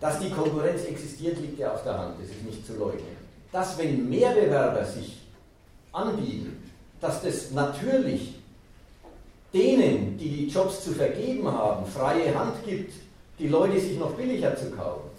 Dass 0.00 0.18
die 0.18 0.30
Konkurrenz 0.30 0.84
existiert, 0.84 1.38
liegt 1.38 1.58
ja 1.58 1.72
auf 1.72 1.82
der 1.82 1.98
Hand, 1.98 2.14
das 2.20 2.30
ist 2.30 2.42
nicht 2.44 2.66
zu 2.66 2.76
leugnen. 2.76 3.16
Dass, 3.52 3.76
wenn 3.76 4.08
mehr 4.08 4.30
Bewerber 4.30 4.84
sich 4.84 5.20
anbieten, 5.92 6.70
dass 7.00 7.22
das 7.22 7.50
natürlich 7.50 8.34
denen, 9.52 10.16
die 10.16 10.30
die 10.30 10.48
Jobs 10.48 10.84
zu 10.84 10.92
vergeben 10.92 11.46
haben, 11.46 11.84
freie 11.86 12.34
Hand 12.34 12.64
gibt, 12.64 12.94
die 13.38 13.48
Leute 13.48 13.78
sich 13.80 13.98
noch 13.98 14.12
billiger 14.12 14.56
zu 14.56 14.70
kaufen, 14.70 15.10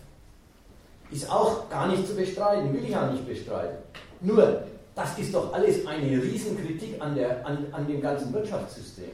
ist 1.11 1.29
auch 1.29 1.69
gar 1.69 1.87
nicht 1.87 2.07
zu 2.07 2.15
bestreiten, 2.15 2.73
will 2.73 2.85
ich 2.85 2.95
auch 2.95 3.11
nicht 3.11 3.27
bestreiten. 3.27 3.77
Nur, 4.21 4.63
das 4.95 5.17
ist 5.19 5.33
doch 5.33 5.53
alles 5.53 5.85
eine 5.85 6.21
Riesenkritik 6.23 7.01
an, 7.01 7.15
der, 7.15 7.45
an, 7.45 7.67
an 7.71 7.87
dem 7.87 8.01
ganzen 8.01 8.33
Wirtschaftssystem. 8.33 9.11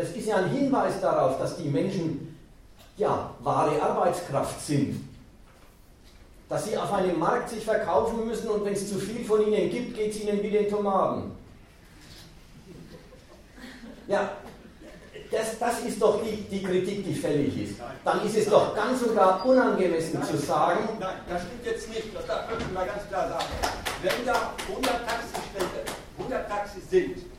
Das 0.00 0.16
ist 0.16 0.26
ja 0.28 0.36
ein 0.36 0.48
Hinweis 0.48 0.98
darauf, 1.02 1.38
dass 1.38 1.58
die 1.58 1.68
Menschen 1.68 2.34
ja 2.96 3.34
wahre 3.40 3.82
Arbeitskraft 3.82 4.58
sind. 4.64 5.04
Dass 6.48 6.64
sie 6.64 6.78
auf 6.78 6.90
einem 6.90 7.18
Markt 7.18 7.50
sich 7.50 7.62
verkaufen 7.62 8.26
müssen 8.26 8.48
und 8.48 8.64
wenn 8.64 8.72
es 8.72 8.88
zu 8.88 8.98
viel 8.98 9.26
von 9.26 9.46
ihnen 9.46 9.68
gibt, 9.70 9.94
geht 9.94 10.12
es 10.12 10.22
ihnen 10.22 10.42
wie 10.42 10.50
den 10.50 10.70
Tomaten. 10.70 11.32
Ja, 14.08 14.30
das, 15.30 15.58
das 15.58 15.80
ist 15.80 16.00
doch 16.00 16.22
die, 16.24 16.44
die 16.50 16.62
Kritik, 16.62 17.04
die 17.04 17.14
fällig 17.14 17.62
ist. 17.62 17.80
Dann 18.02 18.24
ist 18.24 18.38
es 18.38 18.48
doch 18.48 18.74
ganz 18.74 19.02
und 19.02 19.14
gar 19.14 19.44
unangemessen 19.44 20.18
nein, 20.18 20.28
zu 20.28 20.38
sagen. 20.38 20.88
Nein, 20.98 21.16
das 21.28 21.42
stimmt 21.42 21.66
jetzt 21.66 21.88
nicht. 21.90 22.16
Das 22.16 22.24
darf 22.24 22.46
ich 22.58 22.72
mal 22.72 22.86
ganz 22.86 23.06
klar 23.06 23.28
sagen. 23.28 23.44
Wenn 24.02 24.24
da 24.24 24.54
100 24.66 25.06
Taxis, 25.06 25.30
100 26.18 26.48
Taxis 26.48 26.90
sind, 26.90 27.29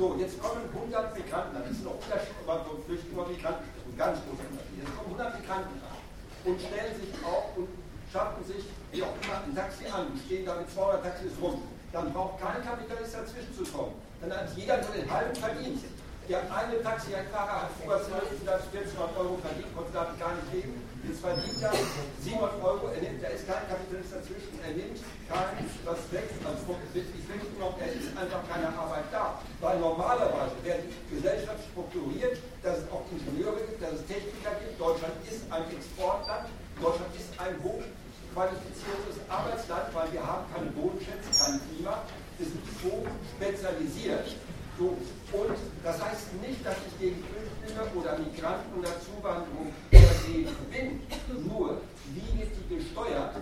So, 0.00 0.16
jetzt 0.16 0.40
kommen 0.40 0.64
100 0.72 1.12
Migranten, 1.12 1.60
das 1.60 1.76
ist 1.76 1.84
noch 1.84 2.00
Unterschied, 2.00 2.32
aber 2.48 2.64
so 2.64 2.80
Flüchtlinge 2.88 3.20
und 3.20 3.36
Migranten, 3.36 3.68
ein 3.68 3.98
ganz 4.00 4.16
großer 4.24 4.48
Unterschied. 4.48 4.80
Jetzt 4.80 4.96
kommen 4.96 5.12
100 5.12 5.36
Migranten 5.36 5.76
an 5.76 6.00
und 6.48 6.56
stellen 6.56 6.94
sich 6.96 7.12
auf 7.20 7.52
und 7.52 7.68
schaffen 8.08 8.40
sich, 8.48 8.64
wie 8.96 9.04
auch 9.04 9.12
immer, 9.20 9.44
ein 9.44 9.52
Taxi 9.52 9.84
an, 9.92 10.08
stehen 10.24 10.48
da 10.48 10.56
mit 10.56 10.72
200 10.72 11.04
Taxis 11.04 11.36
rum. 11.36 11.68
Dann 11.92 12.08
braucht 12.16 12.40
kein 12.40 12.64
Kapitalist 12.64 13.12
dazwischen 13.12 13.52
zu 13.52 13.60
kommen. 13.68 13.92
Dann 14.24 14.32
hat 14.32 14.48
jeder 14.56 14.80
nur 14.80 14.96
den 14.96 15.04
halben 15.04 15.36
Verdienst. 15.36 15.84
Der 16.32 16.48
eine 16.48 16.80
Taxifahrer 16.80 17.68
hat 17.68 17.72
vorher 17.76 18.00
1400 18.00 19.20
Euro 19.20 19.36
verdient, 19.36 19.68
konnte 19.76 19.92
damit 19.92 20.16
gar 20.16 20.32
nicht 20.32 20.48
leben. 20.48 20.80
Jetzt 21.00 21.20
verdient 21.20 21.62
er 21.62 21.72
700 22.20 22.62
Euro, 22.62 22.92
er 22.92 23.00
nimmt, 23.00 23.22
da 23.24 23.28
ist 23.28 23.48
kein 23.48 23.64
Kapitalist 23.68 24.12
dazwischen, 24.12 24.52
er 24.60 24.76
nimmt 24.76 25.00
kein, 25.28 25.64
was 25.84 26.00
weg, 26.12 26.28
also 26.44 26.76
ich 26.92 27.24
will 27.24 27.40
noch, 27.58 27.78
er 27.80 27.88
ist 27.88 28.12
einfach 28.12 28.44
keine 28.48 28.68
Arbeit 28.68 29.08
da. 29.10 29.40
Weil 29.60 29.80
normalerweise 29.80 30.52
die 30.60 31.16
Gesellschaft 31.16 31.60
strukturiert, 31.72 32.36
dass 32.62 32.84
es 32.84 32.86
auch 32.92 33.04
Ingenieure 33.08 33.64
gibt, 33.64 33.80
dass 33.80 34.00
es 34.00 34.06
Techniker 34.06 34.52
gibt. 34.60 34.76
Deutschland 34.80 35.16
ist 35.24 35.48
ein 35.48 35.64
Exportland, 35.72 36.52
Deutschland 36.76 37.12
ist 37.16 37.32
ein 37.40 37.56
hochqualifiziertes 37.64 39.16
Arbeitsland, 39.28 39.88
weil 39.96 40.12
wir 40.12 40.24
haben 40.24 40.44
keine 40.52 40.68
Bodenschätze, 40.76 41.32
kein 41.32 41.60
Klima, 41.64 42.04
ist 42.36 42.52
so 42.84 43.04
spezialisiert. 43.36 44.36
So, 44.80 44.96
und 45.36 45.58
das 45.84 46.02
heißt 46.02 46.32
nicht, 46.40 46.64
dass 46.64 46.76
ich 46.88 46.98
gegen 46.98 47.22
Flüchtlinge 47.28 47.84
oder 47.94 48.16
Migranten 48.16 48.80
oder 48.80 48.88
Zuwanderung 49.04 49.68
per 49.90 50.00
se 50.24 50.48
bin. 50.72 51.02
Nur, 51.46 51.82
wie 52.14 52.38
wird 52.38 52.48
die 52.56 52.76
gesteuert? 52.76 53.36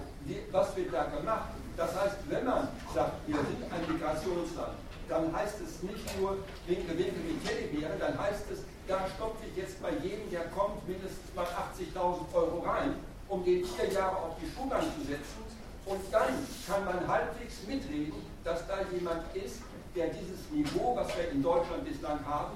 Was 0.51 0.77
wird 0.77 0.93
da 0.93 1.05
gemacht? 1.05 1.51
Das 1.77 1.95
heißt, 1.95 2.17
wenn 2.29 2.45
man 2.45 2.67
sagt, 2.93 3.13
wir 3.29 3.37
sind 3.37 3.63
ein 3.71 3.93
Migrationsland, 3.93 4.75
dann 5.09 5.33
heißt 5.33 5.61
es 5.63 5.81
nicht 5.85 6.19
nur 6.19 6.39
Winke, 6.67 6.99
Winke 6.99 7.21
wie 7.23 7.39
Teddybäre, 7.47 7.97
dann 8.01 8.19
heißt 8.19 8.51
es, 8.53 8.65
da 8.89 9.07
stopfe 9.15 9.47
ich 9.49 9.57
jetzt 9.63 9.81
bei 9.81 9.93
jedem, 10.03 10.29
der 10.33 10.47
kommt, 10.47 10.87
mindestens 10.89 11.33
mal 11.37 11.47
80.000 11.47 12.35
Euro 12.35 12.59
rein, 12.67 12.95
um 13.29 13.45
den 13.45 13.65
vier 13.65 13.93
Jahre 13.93 14.17
auf 14.17 14.35
die 14.43 14.51
Schulbank 14.51 14.83
zu 14.99 15.07
setzen. 15.07 15.47
Und 15.87 16.01
dann 16.11 16.35
kann 16.67 16.85
man 16.85 17.07
halbwegs 17.07 17.63
mitreden, 17.67 18.21
dass 18.43 18.67
da 18.67 18.79
jemand 18.93 19.23
ist, 19.37 19.63
der 19.95 20.09
dieses 20.09 20.51
Niveau, 20.51 20.95
was 20.95 21.09
wir 21.17 21.31
in 21.31 21.43
Deutschland 21.43 21.85
bislang 21.85 22.25
haben, 22.25 22.53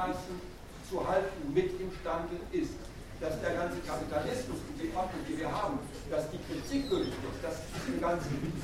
einigermaßen 0.00 0.40
zu 0.88 1.06
halten 1.06 1.54
mit 1.54 1.80
imstande 1.80 2.36
ist. 2.52 2.74
Dass 3.20 3.38
der 3.42 3.52
ganze 3.52 3.76
Kapitalismus 3.80 4.56
und 4.66 4.80
die 4.80 4.96
Ordnung, 4.96 5.20
die 5.28 5.38
wir 5.38 5.52
haben, 5.52 5.78
dass 6.10 6.24
die 6.30 6.38
Kritik 6.38 6.88
gültig 6.88 7.12
ist, 7.12 7.44
das 7.44 7.52
ist 7.52 7.86
eine 7.86 8.00
ganz 8.00 8.22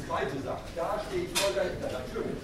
zweite 0.09 0.43
Sache. 0.43 0.65
Da 0.75 0.99
stehe 1.07 1.25
ich 1.25 1.39
voll 1.39 1.55
dahinter, 1.55 1.93
natürlich. 1.93 2.41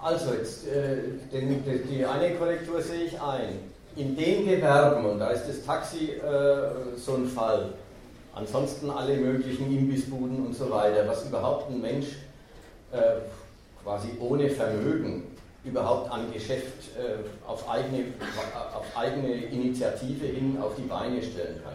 Also 0.00 0.34
jetzt, 0.34 0.66
äh, 0.68 0.96
den, 1.32 1.64
die 1.88 2.06
eine 2.06 2.34
Korrektur 2.36 2.80
sehe 2.80 3.04
ich 3.04 3.20
ein. 3.20 3.58
In 3.96 4.16
den 4.16 4.46
Gewerben, 4.46 5.04
und 5.06 5.18
da 5.18 5.30
ist 5.30 5.48
das 5.48 5.64
Taxi 5.64 6.12
äh, 6.12 6.96
so 6.96 7.16
ein 7.16 7.26
Fall, 7.26 7.74
Ansonsten 8.34 8.90
alle 8.90 9.16
möglichen 9.16 9.70
Imbissbuden 9.76 10.46
und 10.46 10.54
so 10.54 10.70
weiter, 10.70 11.06
was 11.06 11.26
überhaupt 11.26 11.70
ein 11.70 11.80
Mensch 11.80 12.06
äh, 12.90 13.20
quasi 13.82 14.08
ohne 14.20 14.48
Vermögen 14.48 15.24
überhaupt 15.64 16.10
an 16.10 16.32
Geschäft 16.32 16.96
äh, 16.98 17.48
auf, 17.48 17.68
eigene, 17.68 18.04
auf 18.74 18.86
eigene 18.96 19.34
Initiative 19.34 20.26
hin 20.26 20.58
auf 20.60 20.74
die 20.76 20.82
Beine 20.82 21.22
stellen 21.22 21.60
kann. 21.62 21.74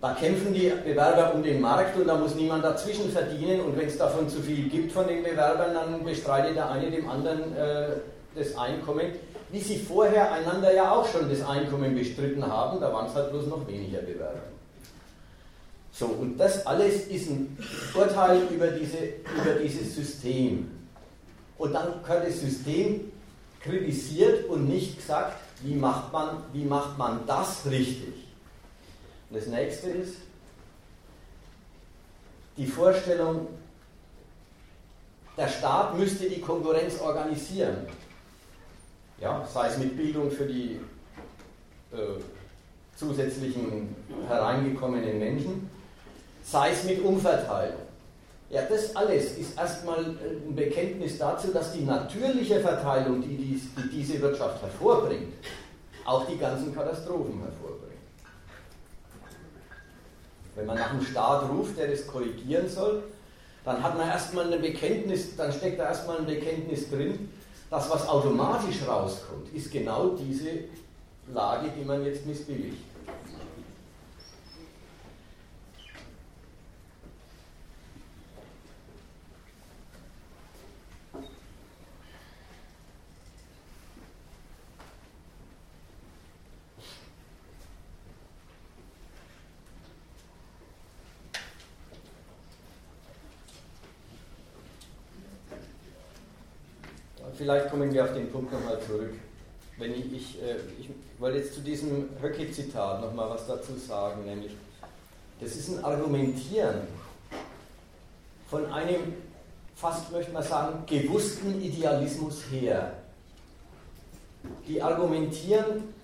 Da 0.00 0.12
kämpfen 0.12 0.52
die 0.52 0.70
Bewerber 0.84 1.34
um 1.34 1.42
den 1.42 1.60
Markt 1.60 1.96
und 1.96 2.06
da 2.06 2.16
muss 2.16 2.34
niemand 2.34 2.62
dazwischen 2.62 3.10
verdienen 3.10 3.62
und 3.62 3.78
wenn 3.78 3.88
es 3.88 3.96
davon 3.96 4.28
zu 4.28 4.40
viel 4.40 4.68
gibt 4.68 4.92
von 4.92 5.08
den 5.08 5.22
Bewerbern, 5.22 5.72
dann 5.74 6.04
bestreitet 6.04 6.54
der 6.54 6.70
eine 6.70 6.90
dem 6.90 7.08
anderen 7.08 7.56
äh, 7.56 7.88
das 8.36 8.56
Einkommen, 8.56 9.12
wie 9.50 9.60
sie 9.60 9.78
vorher 9.78 10.32
einander 10.32 10.74
ja 10.74 10.92
auch 10.92 11.08
schon 11.08 11.30
das 11.30 11.42
Einkommen 11.48 11.94
bestritten 11.94 12.46
haben, 12.46 12.78
da 12.78 12.92
waren 12.92 13.06
es 13.06 13.14
halt 13.14 13.30
bloß 13.30 13.46
noch 13.46 13.66
weniger 13.66 14.00
Bewerber. 14.00 14.42
So, 15.98 16.06
und 16.06 16.36
das 16.36 16.66
alles 16.66 17.06
ist 17.06 17.30
ein 17.30 17.56
Urteil 17.94 18.42
über, 18.50 18.66
diese, 18.66 18.98
über 18.98 19.54
dieses 19.62 19.94
System. 19.94 20.70
Und 21.56 21.72
dann 21.72 21.86
wird 22.06 22.26
das 22.26 22.40
System 22.40 23.12
kritisiert 23.60 24.46
und 24.50 24.68
nicht 24.68 24.98
gesagt, 24.98 25.38
wie 25.62 25.74
macht 25.74 26.12
man, 26.12 26.42
wie 26.52 26.64
macht 26.64 26.98
man 26.98 27.26
das 27.26 27.64
richtig. 27.64 28.12
Und 29.30 29.38
das 29.38 29.46
nächste 29.46 29.88
ist 29.88 30.16
die 32.58 32.66
Vorstellung, 32.66 33.48
der 35.38 35.48
Staat 35.48 35.98
müsste 35.98 36.28
die 36.28 36.40
Konkurrenz 36.42 37.00
organisieren. 37.00 37.86
Ja, 39.18 39.48
sei 39.50 39.68
es 39.68 39.78
mit 39.78 39.96
Bildung 39.96 40.30
für 40.30 40.44
die 40.44 40.78
äh, 41.90 42.20
zusätzlichen 42.96 43.96
hereingekommenen 44.28 45.18
Menschen 45.18 45.70
sei 46.50 46.70
es 46.70 46.84
mit 46.84 47.02
Umverteilung. 47.02 47.80
Ja, 48.48 48.62
das 48.62 48.94
alles 48.94 49.36
ist 49.36 49.58
erstmal 49.58 50.04
ein 50.04 50.54
Bekenntnis 50.54 51.18
dazu, 51.18 51.48
dass 51.48 51.72
die 51.72 51.82
natürliche 51.82 52.60
Verteilung, 52.60 53.20
die, 53.20 53.36
dies, 53.36 53.62
die 53.76 53.88
diese 53.88 54.20
Wirtschaft 54.20 54.62
hervorbringt, 54.62 55.34
auch 56.04 56.24
die 56.26 56.38
ganzen 56.38 56.72
Katastrophen 56.72 57.40
hervorbringt. 57.40 57.86
Wenn 60.54 60.66
man 60.66 60.78
nach 60.78 60.90
einem 60.90 61.04
Staat 61.04 61.50
ruft, 61.50 61.76
der 61.76 61.88
das 61.88 62.06
korrigieren 62.06 62.68
soll, 62.68 63.02
dann 63.64 63.82
hat 63.82 63.98
man 63.98 64.08
erstmal 64.08 64.52
ein 64.52 64.62
Bekenntnis, 64.62 65.34
dann 65.36 65.52
steckt 65.52 65.80
da 65.80 65.88
erstmal 65.88 66.18
ein 66.18 66.26
Bekenntnis 66.26 66.88
drin, 66.88 67.28
dass 67.68 67.90
was 67.90 68.08
automatisch 68.08 68.86
rauskommt, 68.86 69.52
ist 69.52 69.72
genau 69.72 70.10
diese 70.10 70.50
Lage, 71.34 71.70
die 71.76 71.84
man 71.84 72.04
jetzt 72.04 72.24
missbilligt. 72.24 72.78
Vielleicht 97.36 97.70
kommen 97.70 97.92
wir 97.92 98.04
auf 98.04 98.14
den 98.14 98.30
Punkt 98.30 98.52
nochmal 98.52 98.80
zurück. 98.80 99.12
Wenn 99.78 99.92
ich, 99.92 100.12
ich, 100.12 100.42
äh, 100.42 100.56
ich 100.78 100.88
wollte 101.18 101.38
jetzt 101.38 101.54
zu 101.54 101.60
diesem 101.60 102.08
Höcke-Zitat 102.20 103.02
nochmal 103.02 103.30
was 103.30 103.46
dazu 103.46 103.76
sagen, 103.76 104.24
nämlich, 104.24 104.52
das 105.40 105.54
ist 105.54 105.68
ein 105.68 105.84
Argumentieren 105.84 106.82
von 108.48 108.72
einem, 108.72 109.14
fast 109.74 110.10
möchte 110.12 110.32
man 110.32 110.42
sagen, 110.42 110.84
gewussten 110.86 111.60
Idealismus 111.60 112.42
her. 112.50 112.94
Die 114.66 114.80
argumentieren 114.80 115.94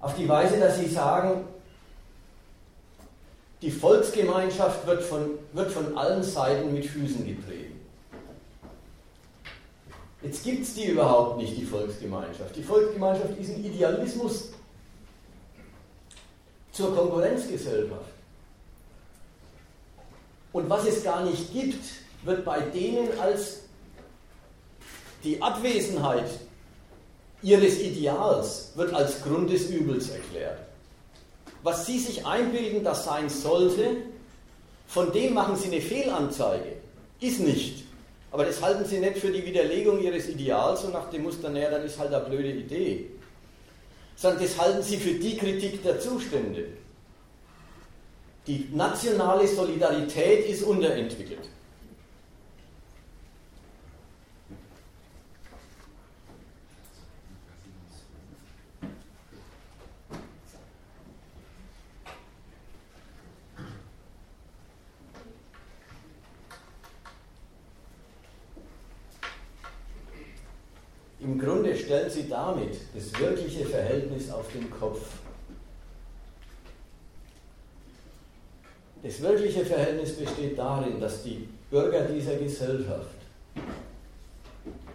auf 0.00 0.16
die 0.16 0.28
Weise, 0.28 0.58
dass 0.58 0.78
sie 0.78 0.88
sagen, 0.88 1.44
die 3.62 3.70
Volksgemeinschaft 3.70 4.86
wird 4.86 5.02
von, 5.02 5.30
wird 5.52 5.70
von 5.70 5.96
allen 5.96 6.22
Seiten 6.22 6.74
mit 6.74 6.84
Füßen 6.84 7.24
getreten. 7.26 7.63
Jetzt 10.24 10.42
gibt 10.42 10.62
es 10.62 10.74
die 10.74 10.86
überhaupt 10.86 11.36
nicht, 11.36 11.54
die 11.54 11.66
Volksgemeinschaft. 11.66 12.56
Die 12.56 12.62
Volksgemeinschaft 12.62 13.38
ist 13.38 13.50
ein 13.50 13.62
Idealismus 13.62 14.48
zur 16.72 16.94
Konkurrenzgesellschaft. 16.96 18.10
Und 20.52 20.70
was 20.70 20.86
es 20.86 21.04
gar 21.04 21.24
nicht 21.24 21.52
gibt, 21.52 21.84
wird 22.22 22.44
bei 22.44 22.60
denen 22.60 23.18
als 23.20 23.60
die 25.22 25.42
Abwesenheit 25.42 26.30
ihres 27.42 27.78
Ideals 27.78 28.72
wird 28.76 28.94
als 28.94 29.22
Grund 29.22 29.50
des 29.50 29.68
Übels 29.68 30.08
erklärt. 30.08 30.58
Was 31.62 31.84
sie 31.84 31.98
sich 31.98 32.24
einbilden, 32.24 32.82
das 32.82 33.04
sein 33.04 33.28
sollte, 33.28 33.96
von 34.86 35.12
dem 35.12 35.34
machen 35.34 35.56
sie 35.56 35.68
eine 35.68 35.82
Fehlanzeige. 35.82 36.76
Ist 37.20 37.40
nicht. 37.40 37.83
Aber 38.34 38.44
das 38.44 38.60
halten 38.60 38.84
sie 38.84 38.98
nicht 38.98 39.18
für 39.18 39.30
die 39.30 39.46
Widerlegung 39.46 40.02
ihres 40.02 40.28
Ideals 40.28 40.82
und 40.82 40.92
nach 40.92 41.08
dem 41.08 41.22
Muster, 41.22 41.50
naja, 41.50 41.70
dann 41.70 41.84
ist 41.84 41.96
halt 42.00 42.12
eine 42.12 42.24
blöde 42.24 42.50
Idee. 42.50 43.10
Sondern 44.16 44.42
das 44.42 44.58
halten 44.58 44.82
sie 44.82 44.96
für 44.96 45.12
die 45.12 45.36
Kritik 45.36 45.84
der 45.84 46.00
Zustände. 46.00 46.66
Die 48.48 48.70
nationale 48.72 49.46
Solidarität 49.46 50.48
ist 50.48 50.64
unterentwickelt. 50.64 51.48
Im 71.24 71.38
Grunde 71.38 71.74
stellt 71.74 72.12
sie 72.12 72.23
damit 72.34 72.76
das 72.94 73.16
wirkliche 73.20 73.64
Verhältnis 73.64 74.30
auf 74.30 74.50
den 74.52 74.68
Kopf. 74.70 75.00
Das 79.04 79.20
wirkliche 79.20 79.64
Verhältnis 79.64 80.16
besteht 80.16 80.58
darin, 80.58 80.98
dass 81.00 81.22
die 81.22 81.48
Bürger 81.70 82.06
dieser 82.06 82.36
Gesellschaft 82.36 83.14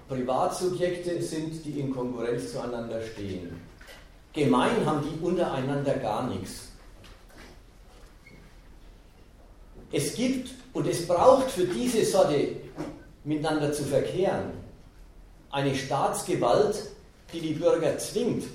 Privatsubjekte 0.09 1.21
sind, 1.21 1.63
die 1.63 1.79
in 1.79 1.93
Konkurrenz 1.93 2.51
zueinander 2.51 3.01
stehen. 3.01 3.61
Gemein 4.33 4.85
haben 4.85 5.03
die 5.03 5.23
untereinander 5.23 5.93
gar 5.93 6.27
nichts. 6.27 6.69
Es 9.91 10.13
gibt 10.13 10.49
und 10.73 10.87
es 10.87 11.07
braucht 11.07 11.49
für 11.51 11.65
diese 11.65 12.03
Sorte 12.03 12.55
miteinander 13.23 13.71
zu 13.71 13.83
verkehren 13.83 14.51
eine 15.51 15.75
Staatsgewalt, 15.75 16.91
die 17.33 17.41
die 17.41 17.53
Bürger 17.53 17.97
zwingt, 17.97 18.45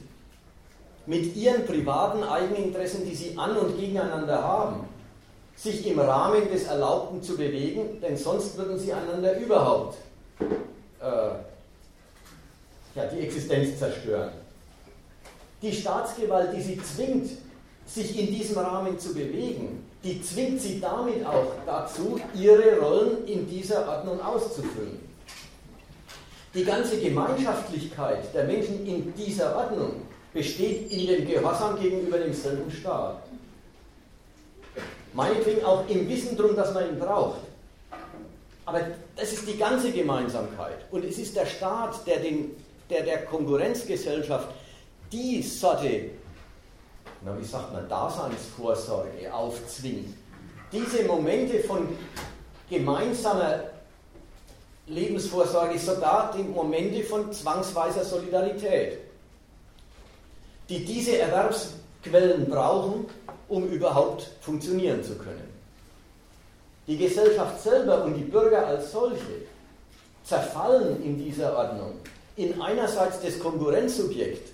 mit 1.07 1.37
ihren 1.37 1.67
privaten 1.67 2.23
Eigeninteressen, 2.23 3.09
die 3.09 3.15
sie 3.15 3.37
an 3.37 3.57
und 3.57 3.79
gegeneinander 3.79 4.43
haben, 4.43 4.89
sich 5.57 5.87
im 5.87 6.01
Rahmen 6.01 6.51
des 6.51 6.65
Erlaubten 6.65 7.23
zu 7.23 7.37
bewegen, 7.37 8.01
denn 8.01 8.17
sonst 8.17 8.57
würden 8.57 8.79
sie 8.79 8.93
einander 8.93 9.39
überhaupt 9.39 9.99
äh, 10.41 11.05
ja, 12.95 13.07
die 13.13 13.21
Existenz 13.21 13.79
zerstören. 13.79 14.31
Die 15.63 15.73
Staatsgewalt, 15.73 16.55
die 16.55 16.63
sie 16.63 16.83
zwingt, 16.83 17.31
sich 17.87 18.19
in 18.19 18.27
diesem 18.29 18.59
Rahmen 18.59 18.99
zu 18.99 19.15
bewegen, 19.15 19.85
die 20.03 20.23
zwingt 20.23 20.61
sie 20.61 20.81
damit 20.81 21.25
auch 21.25 21.53
dazu, 21.67 22.19
ihre 22.35 22.79
Rollen 22.79 23.27
in 23.27 23.49
dieser 23.49 23.89
Ordnung 23.89 24.21
auszufüllen. 24.21 25.01
Die 26.55 26.65
ganze 26.65 27.01
Gemeinschaftlichkeit 27.01 28.33
der 28.33 28.45
Menschen 28.45 28.87
in 28.87 29.13
dieser 29.15 29.57
Ordnung 29.57 30.03
besteht 30.33 30.91
in 30.93 31.07
dem 31.09 31.27
Gehorsam 31.27 31.81
gegenüber 31.81 32.19
demselben 32.19 32.71
Staat. 32.71 33.25
Meinetwegen 35.13 35.65
auch 35.65 35.89
im 35.89 36.09
Wissen 36.09 36.37
darum, 36.37 36.55
dass 36.55 36.73
man 36.73 36.89
ihn 36.89 36.99
braucht. 36.99 37.41
Aber 38.67 38.81
das 39.17 39.33
ist 39.33 39.49
die 39.49 39.59
ganze 39.59 39.91
Gemeinsamkeit. 39.91 40.79
Und 40.93 41.05
es 41.05 41.19
ist 41.19 41.37
der 41.37 41.47
Staat, 41.47 42.07
der, 42.07 42.21
den, 42.21 42.51
der 42.89 43.03
der 43.03 43.25
Konkurrenzgesellschaft 43.25 44.49
die 45.13 45.43
Sorte, 45.43 46.11
na, 47.25 47.37
wie 47.39 47.45
sagt 47.45 47.73
man, 47.73 47.89
Daseinsvorsorge 47.89 49.33
aufzwingt. 49.33 50.15
Diese 50.73 51.05
Momente 51.05 51.61
von 51.61 51.89
gemeinsamer 52.69 53.74
Lebensvorsorge, 54.87 55.79
sogar 55.79 56.33
die 56.37 56.43
Momente 56.43 57.03
von 57.05 57.33
zwangsweiser 57.33 58.05
Solidarität, 58.05 58.99
die 60.69 60.85
diese 60.85 61.19
Erwerbsquellen 61.19 62.47
brauchen, 62.49 63.07
um 63.49 63.67
überhaupt 63.69 64.31
funktionieren 64.41 65.03
zu 65.03 65.15
können. 65.17 65.49
Die 66.87 66.99
Gesellschaft 66.99 67.63
selber 67.63 68.05
und 68.05 68.15
die 68.15 68.25
Bürger 68.25 68.67
als 68.67 68.93
solche 68.93 69.47
zerfallen 70.23 71.03
in 71.03 71.19
dieser 71.23 71.57
Ordnung 71.57 71.95
in 72.37 72.61
einerseits 72.61 73.21
das 73.21 73.39
Konkurrenzsubjekt, 73.39 74.53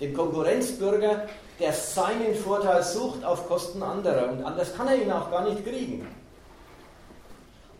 den 0.00 0.14
Konkurrenzbürger, 0.14 1.26
der 1.58 1.72
seinen 1.72 2.34
Vorteil 2.34 2.82
sucht 2.82 3.24
auf 3.24 3.48
Kosten 3.48 3.82
anderer 3.82 4.30
und 4.30 4.44
anders 4.44 4.74
kann 4.74 4.88
er 4.88 4.96
ihn 4.96 5.10
auch 5.10 5.30
gar 5.30 5.48
nicht 5.48 5.64
kriegen. 5.64 6.06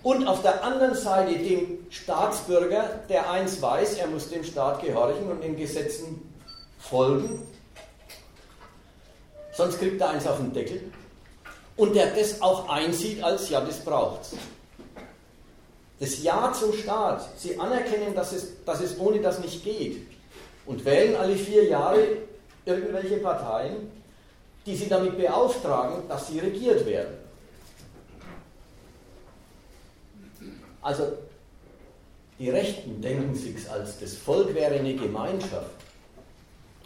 Und 0.02 0.26
auf 0.26 0.42
der 0.42 0.64
anderen 0.64 0.94
Seite 0.94 1.38
den 1.38 1.86
Staatsbürger, 1.90 3.00
der 3.08 3.30
eins 3.30 3.62
weiß, 3.62 3.94
er 3.94 4.08
muss 4.08 4.30
dem 4.30 4.42
Staat 4.42 4.82
gehorchen 4.82 5.30
und 5.30 5.42
den 5.42 5.56
Gesetzen 5.56 6.28
folgen 6.78 7.46
sonst 9.52 9.78
kriegt 9.78 10.00
er 10.00 10.10
eins 10.10 10.26
auf 10.26 10.38
den 10.38 10.52
Deckel. 10.52 10.80
Und 11.76 11.94
der 11.94 12.14
das 12.14 12.40
auch 12.42 12.68
einsieht 12.68 13.22
als, 13.22 13.48
ja, 13.48 13.60
das 13.60 13.80
braucht's. 13.80 14.32
Das 16.00 16.22
Ja 16.22 16.52
zum 16.52 16.72
Staat. 16.72 17.28
Sie 17.36 17.58
anerkennen, 17.58 18.14
dass 18.14 18.32
es, 18.32 18.64
dass 18.64 18.80
es 18.80 18.98
ohne 18.98 19.20
das 19.20 19.38
nicht 19.38 19.62
geht. 19.64 20.06
Und 20.66 20.84
wählen 20.84 21.16
alle 21.16 21.36
vier 21.36 21.64
Jahre 21.64 22.00
irgendwelche 22.64 23.16
Parteien, 23.18 23.90
die 24.66 24.76
sie 24.76 24.88
damit 24.88 25.16
beauftragen, 25.16 26.08
dass 26.08 26.28
sie 26.28 26.38
regiert 26.40 26.84
werden. 26.86 27.14
Also 30.82 31.12
die 32.38 32.50
Rechten 32.50 33.00
denken 33.00 33.34
sich 33.34 33.70
als 33.70 33.98
das 34.00 34.14
Volk 34.14 34.54
wäre 34.54 34.74
eine 34.74 34.94
Gemeinschaft. 34.94 35.70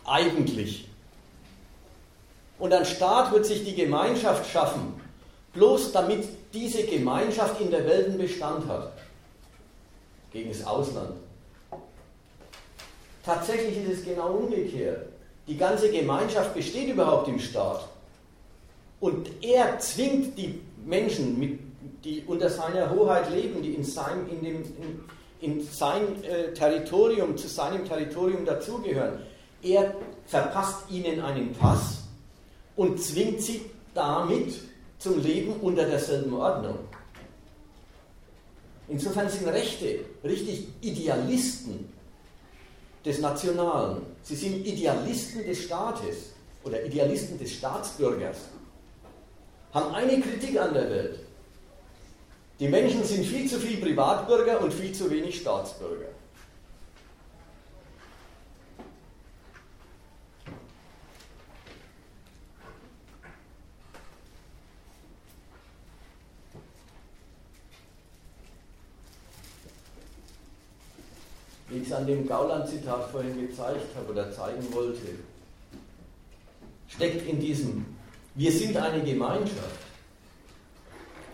Eigentlich 0.05 0.86
und 2.59 2.72
ein 2.72 2.84
Staat 2.84 3.32
wird 3.32 3.47
sich 3.47 3.64
die 3.64 3.74
Gemeinschaft 3.74 4.51
schaffen, 4.51 5.01
bloß 5.53 5.92
damit 5.92 6.24
diese 6.53 6.84
Gemeinschaft 6.84 7.61
in 7.61 7.70
der 7.70 7.84
Welt 7.84 8.07
einen 8.07 8.18
Bestand 8.18 8.66
hat. 8.66 8.92
Gegen 10.32 10.51
das 10.51 10.66
Ausland. 10.66 11.16
Tatsächlich 13.24 13.76
ist 13.84 13.99
es 13.99 14.05
genau 14.05 14.28
umgekehrt. 14.28 15.07
Die 15.47 15.57
ganze 15.57 15.90
Gemeinschaft 15.90 16.55
besteht 16.55 16.88
überhaupt 16.88 17.28
im 17.28 17.38
Staat. 17.38 17.88
Und 19.01 19.30
er 19.42 19.78
zwingt 19.78 20.36
die 20.38 20.61
Menschen, 20.84 21.38
mit, 21.38 21.59
die 22.05 22.24
unter 22.26 22.49
seiner 22.49 22.90
Hoheit 22.90 23.30
leben, 23.30 23.62
die 23.62 23.74
in 23.74 23.84
sein, 23.84 24.28
in 24.30 24.42
dem, 24.42 24.62
in, 24.62 25.01
in 25.40 25.66
sein 25.66 26.22
äh, 26.24 26.53
Territorium, 26.53 27.36
zu 27.36 27.49
seinem 27.49 27.84
Territorium 27.84 28.44
dazugehören. 28.44 29.20
Er 29.62 29.94
verpasst 30.26 30.90
ihnen 30.90 31.20
einen 31.20 31.53
Pass 31.53 32.05
und 32.76 33.03
zwingt 33.03 33.40
sie 33.42 33.62
damit 33.94 34.55
zum 34.99 35.22
Leben 35.22 35.55
unter 35.61 35.84
derselben 35.84 36.34
Ordnung. 36.34 36.78
Insofern 38.88 39.28
sind 39.28 39.49
Rechte 39.49 40.01
richtig 40.22 40.68
Idealisten 40.80 41.88
des 43.05 43.18
Nationalen. 43.20 44.03
Sie 44.22 44.36
sind 44.36 44.66
Idealisten 44.66 45.44
des 45.44 45.64
Staates 45.64 46.32
oder 46.64 46.84
Idealisten 46.84 47.38
des 47.38 47.53
Staatsbürgers. 47.53 48.36
Haben 49.72 49.94
eine 49.94 50.20
Kritik 50.20 50.61
an 50.61 50.74
der 50.74 50.90
Welt. 50.90 51.26
Die 52.59 52.68
Menschen 52.68 53.04
sind 53.04 53.26
viel 53.26 53.48
zu 53.48 53.59
viel 53.59 53.76
Privatbürger 53.76 54.62
und 54.62 54.72
viel 54.72 54.92
zu 54.92 55.11
wenig 55.11 55.40
Staatsbürger. 55.40 56.09
wie 71.68 71.82
ich 71.82 71.88
es 71.88 71.92
an 71.92 72.07
dem 72.07 72.26
Gauland-Zitat 72.26 73.11
vorhin 73.11 73.48
gezeigt 73.48 73.94
habe 73.96 74.12
oder 74.12 74.32
zeigen 74.32 74.72
wollte, 74.72 75.02
steckt 76.88 77.28
in 77.28 77.40
diesem, 77.40 77.84
wir 78.34 78.52
sind 78.52 78.76
eine 78.76 79.02
Gemeinschaft. 79.02 79.80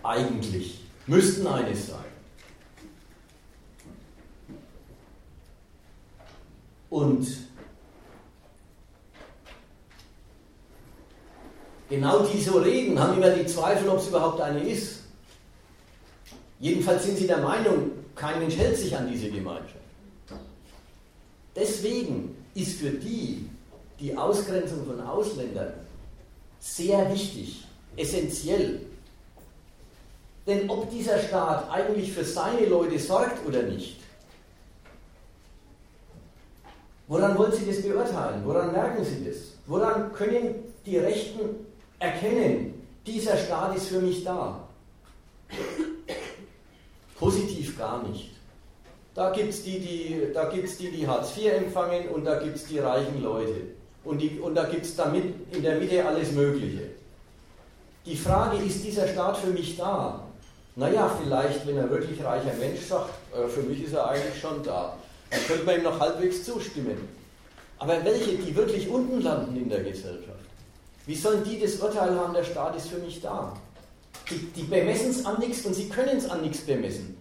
Eigentlich 0.02 0.81
müssten 1.06 1.46
eine 1.46 1.74
sein. 1.74 1.98
Und 6.90 7.26
genau 11.88 12.26
die 12.26 12.40
so 12.40 12.58
reden, 12.58 12.98
haben 12.98 13.16
immer 13.16 13.30
die 13.30 13.46
Zweifel, 13.46 13.88
ob 13.88 13.98
es 13.98 14.08
überhaupt 14.08 14.40
eine 14.40 14.62
ist. 14.62 15.00
Jedenfalls 16.60 17.04
sind 17.04 17.18
sie 17.18 17.26
der 17.26 17.38
Meinung, 17.38 17.90
kein 18.14 18.38
Mensch 18.38 18.56
hält 18.56 18.76
sich 18.76 18.96
an 18.96 19.10
diese 19.10 19.30
Gemeinschaft. 19.30 19.76
Deswegen 21.56 22.36
ist 22.54 22.78
für 22.78 22.90
die 22.90 23.48
die 23.98 24.16
Ausgrenzung 24.16 24.84
von 24.84 25.00
Ausländern 25.00 25.72
sehr 26.60 27.12
wichtig, 27.12 27.64
essentiell. 27.96 28.80
Denn 30.46 30.68
ob 30.68 30.90
dieser 30.90 31.18
Staat 31.18 31.70
eigentlich 31.70 32.12
für 32.12 32.24
seine 32.24 32.66
Leute 32.66 32.98
sorgt 32.98 33.46
oder 33.46 33.62
nicht, 33.62 34.00
woran 37.06 37.38
wollen 37.38 37.52
Sie 37.52 37.66
das 37.66 37.82
beurteilen? 37.82 38.42
Woran 38.44 38.72
merken 38.72 39.04
Sie 39.04 39.24
das? 39.24 39.36
Woran 39.66 40.12
können 40.12 40.54
die 40.84 40.98
Rechten 40.98 41.66
erkennen, 42.00 42.74
dieser 43.06 43.36
Staat 43.36 43.76
ist 43.76 43.88
für 43.88 44.00
mich 44.00 44.24
da? 44.24 44.68
Positiv 47.18 47.78
gar 47.78 48.02
nicht. 48.02 48.30
Da 49.14 49.30
gibt 49.30 49.50
es 49.50 49.62
die, 49.62 49.78
die, 49.78 50.32
die, 50.32 50.90
die 50.90 51.06
Hartz 51.06 51.36
IV 51.36 51.52
empfangen 51.52 52.08
und 52.08 52.24
da 52.24 52.40
gibt 52.40 52.56
es 52.56 52.64
die 52.64 52.78
reichen 52.78 53.22
Leute. 53.22 53.54
Und, 54.04 54.18
die, 54.18 54.40
und 54.40 54.54
da 54.54 54.64
gibt 54.64 54.84
es 54.84 54.96
damit 54.96 55.52
in 55.52 55.62
der 55.62 55.78
Mitte 55.78 56.04
alles 56.04 56.32
Mögliche. 56.32 56.90
Die 58.04 58.16
Frage, 58.16 58.56
ist 58.56 58.82
dieser 58.82 59.06
Staat 59.06 59.36
für 59.36 59.50
mich 59.50 59.76
da? 59.76 60.24
Naja, 60.74 61.14
vielleicht, 61.22 61.66
wenn 61.66 61.78
ein 61.78 61.90
wirklich 61.90 62.22
reicher 62.24 62.54
Mensch 62.58 62.80
sagt, 62.80 63.10
äh, 63.34 63.46
für 63.46 63.62
mich 63.62 63.84
ist 63.84 63.92
er 63.92 64.08
eigentlich 64.08 64.40
schon 64.40 64.62
da. 64.62 64.96
Dann 65.30 65.40
könnte 65.46 65.64
man 65.64 65.76
ihm 65.76 65.82
noch 65.82 66.00
halbwegs 66.00 66.44
zustimmen. 66.44 67.08
Aber 67.78 68.02
welche, 68.04 68.32
die 68.36 68.54
wirklich 68.54 68.88
unten 68.88 69.20
landen 69.20 69.56
in 69.56 69.68
der 69.68 69.82
Gesellschaft, 69.82 70.38
wie 71.04 71.16
sollen 71.16 71.42
die 71.44 71.60
das 71.60 71.76
Urteil 71.76 72.16
haben, 72.16 72.32
der 72.32 72.44
Staat 72.44 72.76
ist 72.76 72.88
für 72.88 72.98
mich 72.98 73.20
da? 73.20 73.52
Die, 74.30 74.38
die 74.56 74.62
bemessen 74.62 75.10
es 75.10 75.26
an 75.26 75.38
nichts 75.40 75.66
und 75.66 75.74
sie 75.74 75.88
können 75.88 76.16
es 76.16 76.30
an 76.30 76.42
nichts 76.42 76.60
bemessen. 76.60 77.16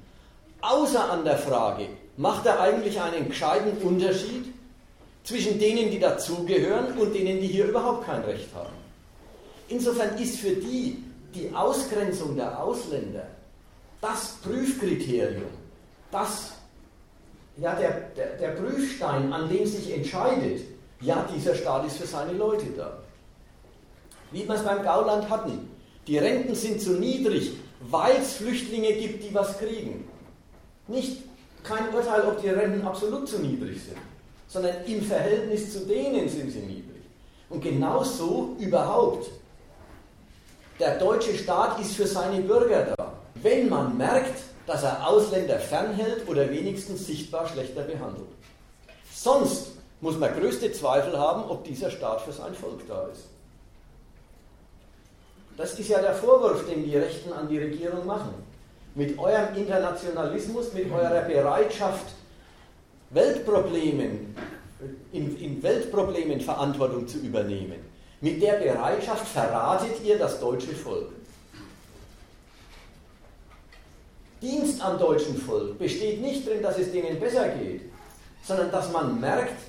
Außer 0.62 1.10
an 1.10 1.26
der 1.26 1.38
Frage, 1.38 1.88
macht 2.16 2.46
er 2.46 2.60
eigentlich 2.60 3.02
einen 3.02 3.28
gescheiten 3.28 3.78
Unterschied 3.82 4.54
zwischen 5.24 5.60
denen, 5.60 5.90
die 5.90 6.00
dazugehören 6.00 6.98
und 6.98 7.14
denen, 7.14 7.42
die 7.42 7.48
hier 7.48 7.66
überhaupt 7.66 8.06
kein 8.06 8.22
Recht 8.22 8.48
haben? 8.54 8.76
Insofern 9.68 10.16
ist 10.18 10.38
für 10.38 10.52
die 10.52 11.04
die 11.34 11.54
Ausgrenzung 11.54 12.36
der 12.36 12.62
Ausländer 12.62 13.26
das 14.02 14.38
Prüfkriterium, 14.44 15.50
das, 16.12 16.54
ja, 17.58 17.76
der, 17.76 17.92
der, 18.16 18.38
der 18.38 18.50
Prüfstein, 18.50 19.32
an 19.32 19.48
dem 19.48 19.66
sich 19.66 19.94
entscheidet, 19.94 20.62
ja, 21.00 21.28
dieser 21.34 21.56
Staat 21.56 21.86
ist 21.86 21.98
für 21.98 22.08
seine 22.08 22.34
Leute 22.34 22.66
da. 22.76 22.98
Wie 24.32 24.48
wir 24.48 24.56
es 24.56 24.64
beim 24.64 24.84
Gauland 24.84 25.30
hatten. 25.30 25.70
Die 26.08 26.18
Renten 26.18 26.56
sind 26.56 26.82
zu 26.82 26.94
niedrig, 26.94 27.54
weil 27.82 28.18
es 28.18 28.34
Flüchtlinge 28.34 28.94
gibt, 28.94 29.24
die 29.24 29.34
was 29.34 29.58
kriegen. 29.60 30.08
Nicht 30.88 31.24
kein 31.64 31.94
Urteil, 31.94 32.26
ob 32.26 32.42
die 32.42 32.50
Renten 32.50 32.86
absolut 32.86 33.28
zu 33.28 33.40
niedrig 33.40 33.82
sind, 33.84 33.98
sondern 34.48 34.84
im 34.86 35.02
Verhältnis 35.04 35.74
zu 35.74 35.86
denen 35.86 36.28
sind 36.28 36.52
sie 36.52 36.60
niedrig. 36.60 37.04
Und 37.50 37.62
genauso 37.62 38.56
überhaupt. 38.60 39.30
Der 40.80 40.98
deutsche 40.98 41.38
Staat 41.38 41.80
ist 41.80 41.96
für 41.96 42.08
seine 42.08 42.42
Bürger 42.42 42.94
da. 42.98 43.11
Wenn 43.42 43.70
man 43.70 43.98
merkt, 43.98 44.44
dass 44.68 44.84
er 44.84 45.08
Ausländer 45.08 45.60
fernhält 45.60 46.28
oder 46.28 46.50
wenigstens 46.50 47.08
sichtbar 47.08 47.48
schlechter 47.48 47.82
behandelt. 47.82 48.30
Sonst 49.14 49.72
muss 50.00 50.18
man 50.18 50.34
größte 50.40 50.72
Zweifel 50.72 51.18
haben, 51.18 51.44
ob 51.50 51.64
dieser 51.64 51.92
Staat 51.92 52.22
für 52.22 52.32
sein 52.32 52.54
Volk 52.54 52.88
da 52.88 53.08
ist. 53.08 53.26
Das 55.58 55.78
ist 55.78 55.90
ja 55.90 56.02
der 56.02 56.14
Vorwurf, 56.14 56.66
den 56.68 56.84
die 56.84 56.98
Rechten 56.98 57.34
an 57.34 57.48
die 57.48 57.60
Regierung 57.60 58.06
machen. 58.06 58.34
Mit 58.96 59.18
eurem 59.20 59.56
Internationalismus, 59.56 60.74
mit 60.74 60.92
eurer 60.92 61.22
Bereitschaft, 61.22 62.06
Weltproblemen, 63.12 64.36
in, 65.12 65.38
in 65.38 65.62
Weltproblemen 65.62 66.42
Verantwortung 66.42 67.08
zu 67.08 67.20
übernehmen, 67.20 67.80
mit 68.22 68.42
der 68.42 68.54
Bereitschaft 68.54 69.28
verratet 69.28 70.04
ihr 70.04 70.18
das 70.18 70.40
deutsche 70.40 70.74
Volk. 70.74 71.10
Dienst 74.42 74.82
am 74.84 74.98
deutschen 74.98 75.38
Volk 75.38 75.78
besteht 75.78 76.22
nicht 76.22 76.48
darin, 76.48 76.64
dass 76.64 76.78
es 76.80 76.92
denen 76.92 77.20
besser 77.20 77.50
geht, 77.50 77.82
sondern 78.44 78.72
dass 78.72 78.92
man 78.92 79.20
merkt, 79.20 79.62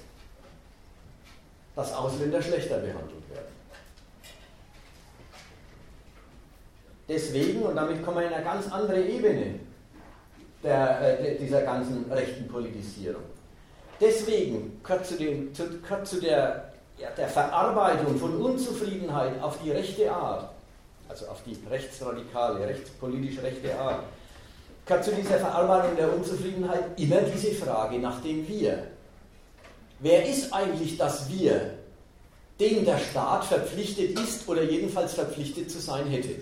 dass 1.76 1.92
Ausländer 1.92 2.40
schlechter 2.40 2.78
behandelt 2.78 3.28
werden. 3.30 3.52
Deswegen, 7.08 7.62
und 7.62 7.76
damit 7.76 8.02
kommen 8.02 8.20
wir 8.20 8.28
in 8.28 8.32
eine 8.32 8.44
ganz 8.44 8.70
andere 8.70 9.02
Ebene 9.02 9.60
der, 10.62 11.20
äh, 11.20 11.36
dieser 11.36 11.62
ganzen 11.62 12.10
rechten 12.10 12.48
Politisierung. 12.48 13.22
Deswegen 14.00 14.80
gehört 14.82 15.06
zu, 15.06 15.16
dem, 15.16 15.54
zu, 15.54 15.68
gehört 15.80 16.06
zu 16.06 16.20
der, 16.20 16.72
ja, 16.98 17.10
der 17.10 17.28
Verarbeitung 17.28 18.16
von 18.18 18.40
Unzufriedenheit 18.40 19.40
auf 19.42 19.58
die 19.62 19.70
rechte 19.70 20.10
Art, 20.10 20.50
also 21.08 21.26
auf 21.26 21.42
die 21.44 21.58
rechtsradikale, 21.68 22.66
rechtspolitisch 22.66 23.42
rechte 23.42 23.76
Art, 23.78 24.04
gehört 24.86 25.04
zu 25.04 25.12
dieser 25.12 25.38
Verarbeitung 25.38 25.96
der 25.96 26.12
Unzufriedenheit 26.12 26.98
immer 26.98 27.20
diese 27.22 27.52
Frage 27.52 27.98
nach 27.98 28.20
dem 28.22 28.46
Wir. 28.48 28.86
Wer 30.00 30.26
ist 30.26 30.52
eigentlich 30.52 30.98
das 30.98 31.30
Wir, 31.30 31.74
dem 32.58 32.84
der 32.84 32.98
Staat 32.98 33.44
verpflichtet 33.44 34.18
ist 34.18 34.48
oder 34.48 34.62
jedenfalls 34.62 35.14
verpflichtet 35.14 35.70
zu 35.70 35.80
sein 35.80 36.08
hätte? 36.08 36.34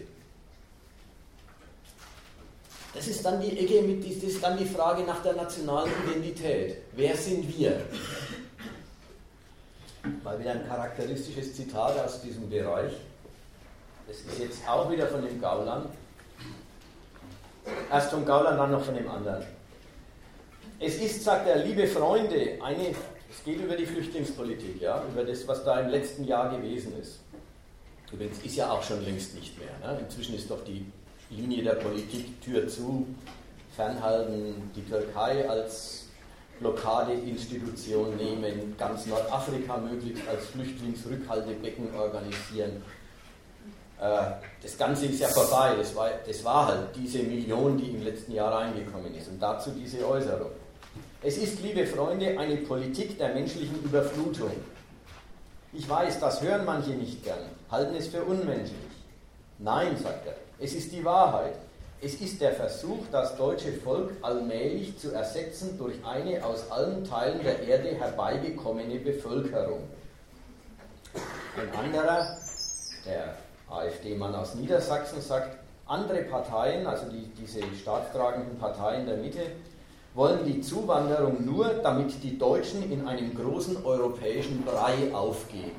Das 2.95 3.07
ist 3.07 3.25
dann 3.25 3.41
die 3.41 3.57
Ecke, 3.57 3.83
mit, 3.83 4.05
das 4.05 4.25
ist 4.25 4.43
dann 4.43 4.59
die 4.59 4.65
Frage 4.65 5.05
nach 5.05 5.23
der 5.23 5.35
nationalen 5.35 5.93
Identität. 6.05 6.79
Wer 6.93 7.17
sind 7.17 7.57
wir? 7.57 7.83
Mal 10.25 10.41
wieder 10.41 10.53
ein 10.53 10.67
charakteristisches 10.67 11.55
Zitat 11.55 11.99
aus 11.99 12.21
diesem 12.23 12.49
Bereich. 12.49 12.93
Das 14.09 14.17
ist 14.17 14.41
jetzt 14.41 14.69
auch 14.69 14.91
wieder 14.91 15.07
von 15.07 15.23
dem 15.23 15.41
Gauland. 15.41 15.87
Erst 17.91 18.11
vom 18.11 18.25
Gauland, 18.25 18.59
dann 18.59 18.71
noch 18.71 18.85
von 18.85 18.95
dem 18.95 19.09
anderen. 19.09 19.45
Es 20.79 20.97
ist, 20.97 21.25
sagt 21.25 21.47
er, 21.47 21.65
liebe 21.65 21.87
Freunde, 21.87 22.59
eine, 22.63 22.89
es 23.31 23.45
geht 23.45 23.61
über 23.61 23.77
die 23.77 23.87
Flüchtlingspolitik, 23.87 24.81
ja, 24.81 25.03
über 25.13 25.25
das, 25.25 25.47
was 25.47 25.65
da 25.65 25.81
im 25.81 25.91
letzten 25.91 26.25
Jahr 26.25 26.57
gewesen 26.57 26.99
ist. 27.01 27.21
Übrigens 28.13 28.39
ist 28.43 28.57
ja 28.57 28.71
auch 28.71 28.83
schon 28.83 29.05
längst 29.05 29.35
nicht 29.35 29.59
mehr. 29.59 29.71
Ne? 29.83 30.01
Inzwischen 30.01 30.35
ist 30.35 30.51
doch 30.51 30.65
die 30.65 30.85
Linie 31.31 31.63
der 31.63 31.75
Politik 31.75 32.41
Tür 32.43 32.67
zu, 32.67 33.07
fernhalten, 33.77 34.71
die 34.75 34.83
Türkei 34.83 35.49
als 35.49 36.07
Blockadeinstitution 36.61 38.17
nehmen, 38.17 38.75
ganz 38.79 39.07
Nordafrika 39.07 39.79
möglichst 39.79 40.27
als 40.29 40.47
Flüchtlingsrückhaltebecken 40.47 41.95
organisieren. 41.95 42.83
Das 44.01 44.79
Ganze 44.79 45.07
ist 45.07 45.21
ja 45.21 45.29
vorbei, 45.29 45.75
das 45.77 45.95
war, 45.95 46.09
das 46.27 46.43
war 46.43 46.69
halt 46.69 46.89
diese 46.97 47.19
Million, 47.19 47.77
die 47.77 47.91
im 47.91 48.03
letzten 48.03 48.33
Jahr 48.33 48.53
reingekommen 48.53 49.15
ist 49.15 49.29
und 49.29 49.41
dazu 49.41 49.71
diese 49.73 50.07
Äußerung. 50.09 50.51
Es 51.23 51.37
ist, 51.37 51.61
liebe 51.61 51.87
Freunde, 51.87 52.39
eine 52.39 52.57
Politik 52.57 53.19
der 53.19 53.35
menschlichen 53.35 53.83
Überflutung. 53.83 54.53
Ich 55.75 55.87
weiß, 55.87 56.19
das 56.19 56.41
hören 56.41 56.65
manche 56.65 56.93
nicht 56.93 57.23
gern, 57.23 57.41
halten 57.71 57.95
es 57.95 58.09
für 58.09 58.25
unmenschlich. 58.25 58.75
Nein, 59.59 59.99
sagt 60.03 60.27
er, 60.27 60.35
es 60.59 60.73
ist 60.73 60.93
die 60.93 61.05
Wahrheit. 61.05 61.55
Es 62.03 62.15
ist 62.15 62.41
der 62.41 62.53
Versuch, 62.53 63.05
das 63.13 63.37
deutsche 63.37 63.75
Volk 63.75 64.13
allmählich 64.23 64.99
zu 64.99 65.13
ersetzen 65.13 65.77
durch 65.77 66.03
eine 66.03 66.43
aus 66.43 66.71
allen 66.71 67.05
Teilen 67.05 67.43
der 67.43 67.63
Erde 67.63 67.95
herbeigekommene 67.95 68.99
Bevölkerung. 69.01 69.83
Ein 71.59 71.79
anderer, 71.79 72.39
der 73.05 73.37
AfD-Mann 73.71 74.35
aus 74.35 74.55
Niedersachsen, 74.55 75.21
sagt, 75.21 75.59
andere 75.87 76.23
Parteien, 76.23 76.87
also 76.87 77.11
die, 77.11 77.27
diese 77.41 77.61
staatstragenden 77.75 78.59
Parteien 78.59 79.07
der 79.07 79.17
Mitte, 79.17 79.41
wollen 80.15 80.45
die 80.45 80.61
Zuwanderung 80.61 81.45
nur, 81.45 81.69
damit 81.83 82.23
die 82.23 82.39
Deutschen 82.39 82.91
in 82.91 83.07
einem 83.07 83.35
großen 83.35 83.85
europäischen 83.85 84.65
Brei 84.65 85.13
aufgehen. 85.13 85.73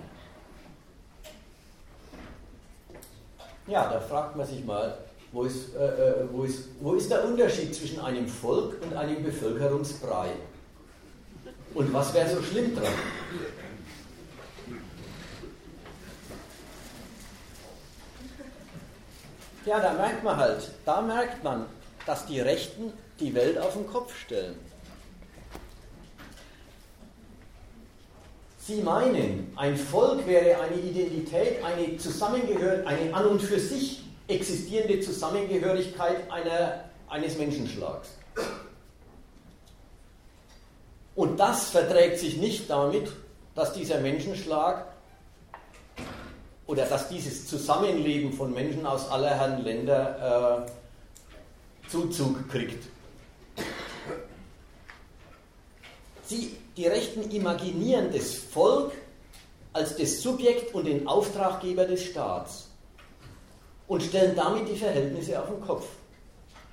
Ja, 3.68 3.90
da 3.92 4.00
fragt 4.00 4.36
man 4.36 4.46
sich 4.46 4.66
mal, 4.66 4.98
wo 5.32 5.44
ist, 5.44 5.76
äh, 5.76 5.86
äh, 5.86 6.14
wo, 6.32 6.44
ist, 6.44 6.70
wo 6.82 6.94
ist 6.94 7.10
der 7.10 7.24
Unterschied 7.24 7.74
zwischen 7.74 8.02
einem 8.02 8.28
Volk 8.28 8.78
und 8.82 8.96
einem 8.96 9.24
Bevölkerungsbrei? 9.24 10.32
Und 11.74 11.94
was 11.94 12.14
wäre 12.14 12.30
so 12.30 12.42
schlimm 12.42 12.76
dran? 12.76 12.94
Ja, 19.66 19.80
da 19.80 19.94
merkt 19.94 20.24
man 20.24 20.38
halt, 20.38 20.72
da 20.86 21.02
merkt 21.02 21.44
man, 21.44 21.66
dass 22.06 22.26
die 22.26 22.40
Rechten 22.40 22.94
die 23.20 23.34
Welt 23.36 23.60
auf 23.60 23.74
den 23.74 23.86
Kopf 23.86 24.16
stellen. 24.18 24.56
Sie 28.58 28.82
meinen, 28.82 29.54
ein 29.56 29.76
Volk 29.76 30.26
wäre 30.26 30.60
eine 30.62 30.76
Identität, 30.76 31.64
eine 31.64 31.98
Zusammengehörigkeit, 31.98 32.88
eine 32.88 33.14
an 33.14 33.26
und 33.26 33.42
für 33.42 33.60
sich 33.60 34.04
existierende 34.28 35.00
Zusammengehörigkeit 35.02 36.32
einer, 36.32 36.86
eines 37.10 37.38
Menschenschlags. 37.38 38.10
Und 41.16 41.40
das 41.40 41.70
verträgt 41.70 42.20
sich 42.20 42.38
nicht 42.38 42.70
damit, 42.70 43.12
dass 43.56 43.74
dieser 43.74 44.00
Menschenschlag 44.00 44.86
oder 46.72 46.86
dass 46.86 47.10
dieses 47.10 47.48
Zusammenleben 47.48 48.32
von 48.32 48.54
Menschen 48.54 48.86
aus 48.86 49.10
aller 49.10 49.32
Herren 49.32 49.62
Länder 49.62 50.66
äh, 51.86 51.90
Zuzug 51.90 52.48
kriegt. 52.50 52.88
Sie 56.24 56.56
die 56.78 56.88
Rechten 56.88 57.30
imaginieren 57.30 58.14
das 58.14 58.36
Volk 58.36 58.94
als 59.74 59.98
das 59.98 60.22
Subjekt 60.22 60.74
und 60.74 60.86
den 60.86 61.06
Auftraggeber 61.08 61.84
des 61.84 62.06
Staats 62.06 62.70
und 63.90 64.02
stellen 64.02 64.34
damit 64.38 64.70
die 64.70 64.78
Verhältnisse 64.78 65.42
auf 65.42 65.50
den 65.50 65.60
Kopf. 65.60 65.86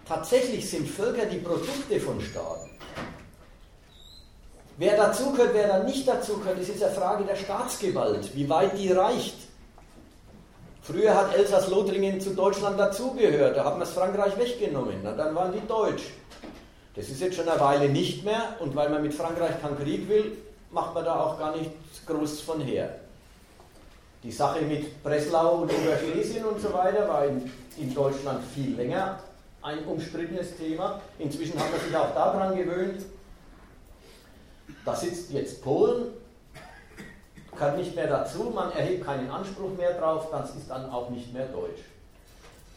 Tatsächlich 0.07 0.71
sind 0.71 0.89
Völker 0.89 1.27
die 1.27 1.39
Produkte 1.39 1.99
von 1.99 2.21
Staaten. 2.21 2.71
Wer 4.77 4.97
dazugehört, 4.97 5.55
wer 5.55 5.67
da 5.67 5.83
nicht 5.83 6.07
dazugehört, 6.07 6.61
das 6.61 6.69
ist 6.69 6.85
eine 6.85 6.95
Frage 6.95 7.25
der 7.25 7.35
Staatsgewalt, 7.35 8.33
wie 8.37 8.49
weit 8.49 8.79
die 8.79 8.93
reicht. 8.93 9.48
Früher 10.89 11.15
hat 11.15 11.37
Elsass-Lothringen 11.37 12.19
zu 12.19 12.31
Deutschland 12.31 12.81
dazugehört, 12.81 13.59
da 13.59 13.65
hat 13.67 13.75
man 13.75 13.83
es 13.83 13.91
Frankreich 13.91 14.39
weggenommen, 14.39 15.01
na, 15.03 15.13
dann 15.13 15.35
waren 15.35 15.53
die 15.53 15.67
Deutsch. 15.69 16.05
Das 16.95 17.11
ist 17.11 17.21
jetzt 17.21 17.37
schon 17.37 17.47
eine 17.47 17.61
Weile 17.61 17.91
nicht 17.91 18.25
mehr 18.25 18.57
und 18.61 18.75
weil 18.75 18.89
man 18.89 19.03
mit 19.03 19.13
Frankreich 19.13 19.61
keinen 19.61 19.79
Krieg 19.79 20.09
will, 20.09 20.39
macht 20.71 20.95
man 20.95 21.05
da 21.05 21.21
auch 21.21 21.39
gar 21.39 21.55
nichts 21.55 22.07
groß 22.07 22.41
von 22.41 22.63
her. 22.63 23.01
Die 24.23 24.33
Sache 24.33 24.63
mit 24.63 25.03
Breslau 25.03 25.57
und 25.57 25.71
Oberschlesien 25.71 26.47
und 26.47 26.59
so 26.59 26.73
weiter 26.73 27.07
war 27.07 27.27
in, 27.27 27.53
in 27.77 27.95
Deutschland 27.95 28.43
viel 28.55 28.75
länger 28.75 29.19
ein 29.61 29.85
umstrittenes 29.85 30.57
Thema. 30.57 31.03
Inzwischen 31.19 31.61
hat 31.61 31.71
man 31.71 31.81
sich 31.83 31.95
auch 31.95 32.15
daran 32.15 32.57
gewöhnt. 32.57 33.05
Da 34.87 34.97
sitzt 34.97 35.33
jetzt 35.33 35.63
Polen, 35.63 36.07
kann 37.59 37.77
nicht 37.77 37.95
mehr 37.95 38.07
dazu, 38.07 38.53
man 38.55 38.73
erhebt 38.73 39.05
keinen 39.05 39.31
Anspruch 39.31 39.77
mehr 39.77 39.99
drauf, 39.99 40.29
das 40.31 40.55
ist 40.55 40.71
dann 40.71 40.91
auch 40.91 41.11
nicht 41.11 41.33
mehr 41.33 41.47
Deutsch. 41.47 41.83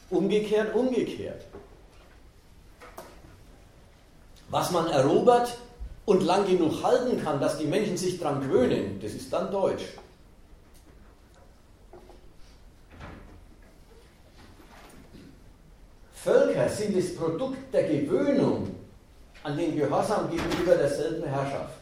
Umgekehrt, 0.10 0.74
umgekehrt. 0.76 1.42
Was 4.50 4.72
man 4.72 4.88
erobert 4.88 5.58
und 6.06 6.24
lang 6.24 6.46
genug 6.46 6.84
halten 6.84 7.24
kann, 7.24 7.40
dass 7.40 7.58
die 7.58 7.66
Menschen 7.66 7.96
sich 7.96 8.20
daran 8.20 8.42
gewöhnen, 8.42 9.00
das 9.02 9.14
ist 9.14 9.32
dann 9.32 9.52
Deutsch. 9.52 9.86
Völker 16.14 16.70
sind 16.70 16.98
das 16.98 17.16
Produkt 17.16 17.74
der 17.74 17.84
Gewöhnung 17.84 18.76
an 19.44 19.58
den 19.58 19.76
Gehorsam 19.76 20.30
gegenüber 20.30 20.76
derselben 20.76 21.24
Herrschaft. 21.24 21.80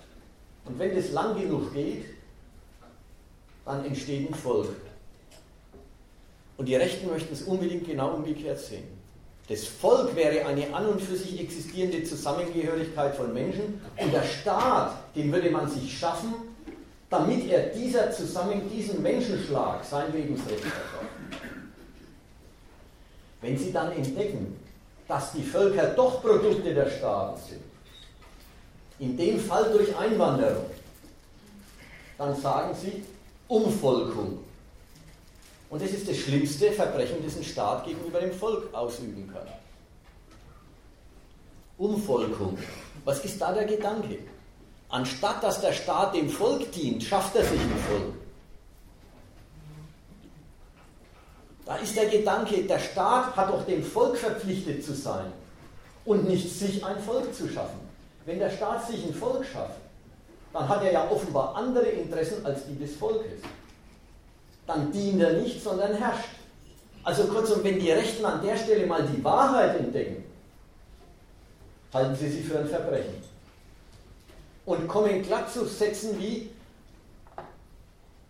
Und 0.66 0.80
wenn 0.80 0.96
das 0.96 1.12
lang 1.12 1.36
genug 1.36 1.74
geht, 1.74 2.06
dann 3.70 3.86
entsteht 3.86 4.28
ein 4.28 4.34
Volk. 4.34 4.76
Und 6.58 6.66
die 6.66 6.76
Rechten 6.76 7.08
möchten 7.08 7.32
es 7.32 7.44
unbedingt 7.44 7.86
genau 7.86 8.16
umgekehrt 8.16 8.58
sehen. 8.58 8.88
Das 9.48 9.66
Volk 9.66 10.16
wäre 10.16 10.46
eine 10.48 10.74
an 10.74 10.88
und 10.88 11.00
für 11.00 11.16
sich 11.16 11.40
existierende 11.40 12.04
Zusammengehörigkeit 12.04 13.16
von 13.16 13.32
Menschen 13.32 13.80
und 13.96 14.12
der 14.12 14.24
Staat, 14.24 14.96
den 15.16 15.32
würde 15.32 15.52
man 15.52 15.70
sich 15.70 15.98
schaffen, 15.98 16.34
damit 17.12 17.48
er 17.50 17.68
dieser 17.68 18.12
zusammen, 18.12 18.70
diesen 18.72 19.04
Menschenschlag 19.04 19.84
sein 19.86 20.12
Lebensrecht 20.14 20.62
verschafft. 20.62 21.06
Wenn 23.42 23.58
Sie 23.58 23.72
dann 23.72 23.92
entdecken, 23.92 24.60
dass 25.08 25.32
die 25.34 25.44
Völker 25.44 25.88
doch 25.96 26.22
Produkte 26.22 26.74
der 26.74 26.90
Staaten 26.90 27.40
sind, 27.48 27.62
in 29.00 29.16
dem 29.16 29.40
Fall 29.40 29.72
durch 29.72 29.96
Einwanderung, 29.96 30.66
dann 32.18 32.36
sagen 32.36 32.76
Sie 32.76 33.04
Umvolkung. 33.50 34.40
Und 35.72 35.82
das 35.82 35.90
ist 35.92 36.08
das 36.08 36.18
schlimmste 36.18 36.72
Verbrechen, 36.72 37.18
das 37.26 37.36
ein 37.36 37.44
Staat 37.44 37.84
gegenüber 37.86 38.20
dem 38.20 38.32
Volk 38.32 38.74
ausüben 38.74 39.28
kann. 39.34 39.48
Umvolkung. 41.80 42.58
Was 43.06 43.26
ist 43.26 43.42
da 43.42 43.52
der 43.52 43.66
Gedanke? 43.66 44.20
Anstatt 44.90 45.44
dass 45.44 45.62
der 45.62 45.74
Staat 45.74 46.14
dem 46.14 46.30
Volk 46.30 46.72
dient, 46.72 47.04
schafft 47.04 47.36
er 47.36 47.44
sich 47.44 47.60
ein 47.60 47.84
Volk. 47.90 48.14
Da 51.66 51.76
ist 51.78 51.96
der 51.96 52.08
Gedanke, 52.08 52.64
der 52.64 52.80
Staat 52.80 53.36
hat 53.36 53.50
doch 53.50 53.66
dem 53.66 53.84
Volk 53.84 54.18
verpflichtet 54.18 54.84
zu 54.84 54.94
sein 54.94 55.32
und 56.06 56.28
nicht 56.28 56.52
sich 56.52 56.84
ein 56.86 57.00
Volk 57.00 57.34
zu 57.34 57.48
schaffen. 57.48 57.80
Wenn 58.26 58.40
der 58.40 58.52
Staat 58.52 58.88
sich 58.88 59.04
ein 59.06 59.14
Volk 59.14 59.46
schafft, 59.46 59.80
dann 60.54 60.68
hat 60.68 60.84
er 60.84 60.92
ja 60.92 61.10
offenbar 61.10 61.56
andere 61.56 61.86
Interessen 61.86 62.46
als 62.46 62.66
die 62.66 62.78
des 62.78 62.96
Volkes. 62.96 63.42
Dann 64.66 64.92
dient 64.92 65.22
er 65.22 65.34
nicht, 65.34 65.64
sondern 65.64 65.94
herrscht. 65.96 66.30
Also 67.04 67.26
kurzum, 67.26 67.64
wenn 67.64 67.80
die 67.80 67.92
Rechten 67.92 68.26
an 68.26 68.42
der 68.44 68.58
Stelle 68.58 68.86
mal 68.86 69.04
die 69.04 69.24
Wahrheit 69.24 69.80
entdecken, 69.80 70.24
halten 71.94 72.16
sie 72.16 72.30
sie 72.30 72.44
für 72.44 72.60
ein 72.60 72.68
Verbrechen. 72.68 73.24
Und 74.66 74.88
kommen 74.88 75.24
glatt 75.24 75.52
zu 75.52 75.66
Sätzen 75.66 76.20
wie, 76.20 76.52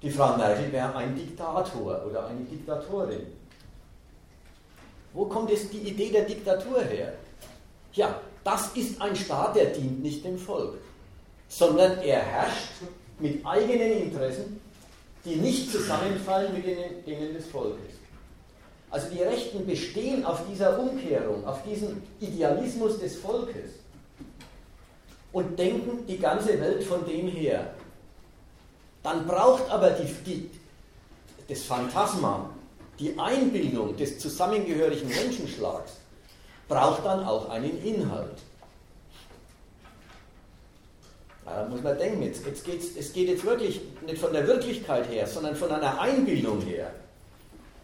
die 0.02 0.12
Frau 0.12 0.38
Merkel 0.38 0.72
wäre 0.72 0.96
ein 0.96 1.16
Diktator 1.16 2.06
oder 2.06 2.28
eine 2.28 2.42
Diktatorin. 2.42 3.28
Wo 5.12 5.26
kommt 5.26 5.50
jetzt 5.50 5.74
die 5.74 5.80
Idee 5.80 6.12
der 6.12 6.24
Diktatur 6.24 6.82
her? 6.82 7.14
Ja, 7.94 8.22
das 8.44 8.70
ist 8.76 9.02
ein 9.02 9.16
Staat, 9.16 9.56
der 9.56 9.66
dient 9.66 10.02
nicht 10.02 10.24
dem 10.24 10.38
Volk, 10.38 10.76
sondern 11.50 12.00
er 12.00 12.22
herrscht 12.22 12.70
mit 13.20 13.46
eigenen 13.46 14.04
Interessen, 14.04 14.62
die 15.26 15.36
nicht 15.36 15.72
zusammenfallen 15.72 16.54
mit 16.54 16.66
denen 16.66 17.34
des 17.34 17.48
Volkes. 17.48 17.96
Also 18.92 19.10
die 19.10 19.22
Rechten 19.22 19.66
bestehen 19.66 20.26
auf 20.26 20.42
dieser 20.50 20.80
Umkehrung, 20.80 21.46
auf 21.46 21.62
diesem 21.64 22.02
Idealismus 22.20 23.00
des 23.00 23.18
Volkes 23.18 23.72
und 25.32 25.60
denken 25.60 26.06
die 26.08 26.18
ganze 26.18 26.60
Welt 26.60 26.84
von 26.84 27.06
dem 27.06 27.28
her. 27.28 27.74
Dann 29.04 29.28
braucht 29.28 29.70
aber 29.70 29.92
die, 29.92 30.12
die, 30.26 30.50
das 31.48 31.64
Phantasma, 31.64 32.50
die 33.00 33.18
Einbildung 33.18 33.96
des 33.96 34.20
zusammengehörigen 34.20 35.08
Menschenschlags, 35.08 35.98
braucht 36.68 37.06
dann 37.06 37.24
auch 37.24 37.50
einen 37.50 37.84
Inhalt. 37.84 38.38
Da 41.39 41.39
muss 41.70 41.82
man 41.82 41.98
denken, 41.98 42.22
jetzt, 42.24 42.46
jetzt 42.46 42.64
geht's, 42.64 42.88
es 42.98 43.14
geht 43.14 43.28
jetzt 43.28 43.44
wirklich 43.44 43.82
nicht 44.06 44.20
von 44.20 44.34
der 44.34 44.48
Wirklichkeit 44.48 45.10
her, 45.10 45.28
sondern 45.28 45.56
von 45.56 45.72
einer 45.72 46.00
Einbildung 46.00 46.62
her. 46.62 46.92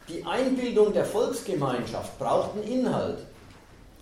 Die 0.07 0.23
Einbildung 0.23 0.93
der 0.93 1.05
Volksgemeinschaft 1.05 2.17
braucht 2.19 2.51
einen 2.53 2.63
Inhalt. 2.63 3.19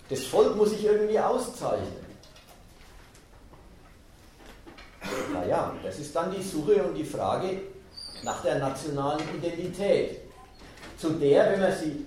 Das 0.10 0.24
Volk 0.26 0.56
muss 0.56 0.72
sich 0.72 0.84
irgendwie 0.84 1.20
auszeichnen. 1.20 2.04
Naja, 5.34 5.74
das 5.84 6.00
ist 6.00 6.16
dann 6.16 6.32
die 6.32 6.44
Suche 6.44 6.84
und 6.84 6.96
die 6.96 7.06
Frage 7.06 7.62
nach 8.24 8.42
der 8.42 8.60
nationalen 8.60 9.22
Identität, 9.38 10.20
zu 10.98 11.12
der, 11.12 11.52
wenn 11.52 11.62
man 11.62 11.74
sie 11.74 12.06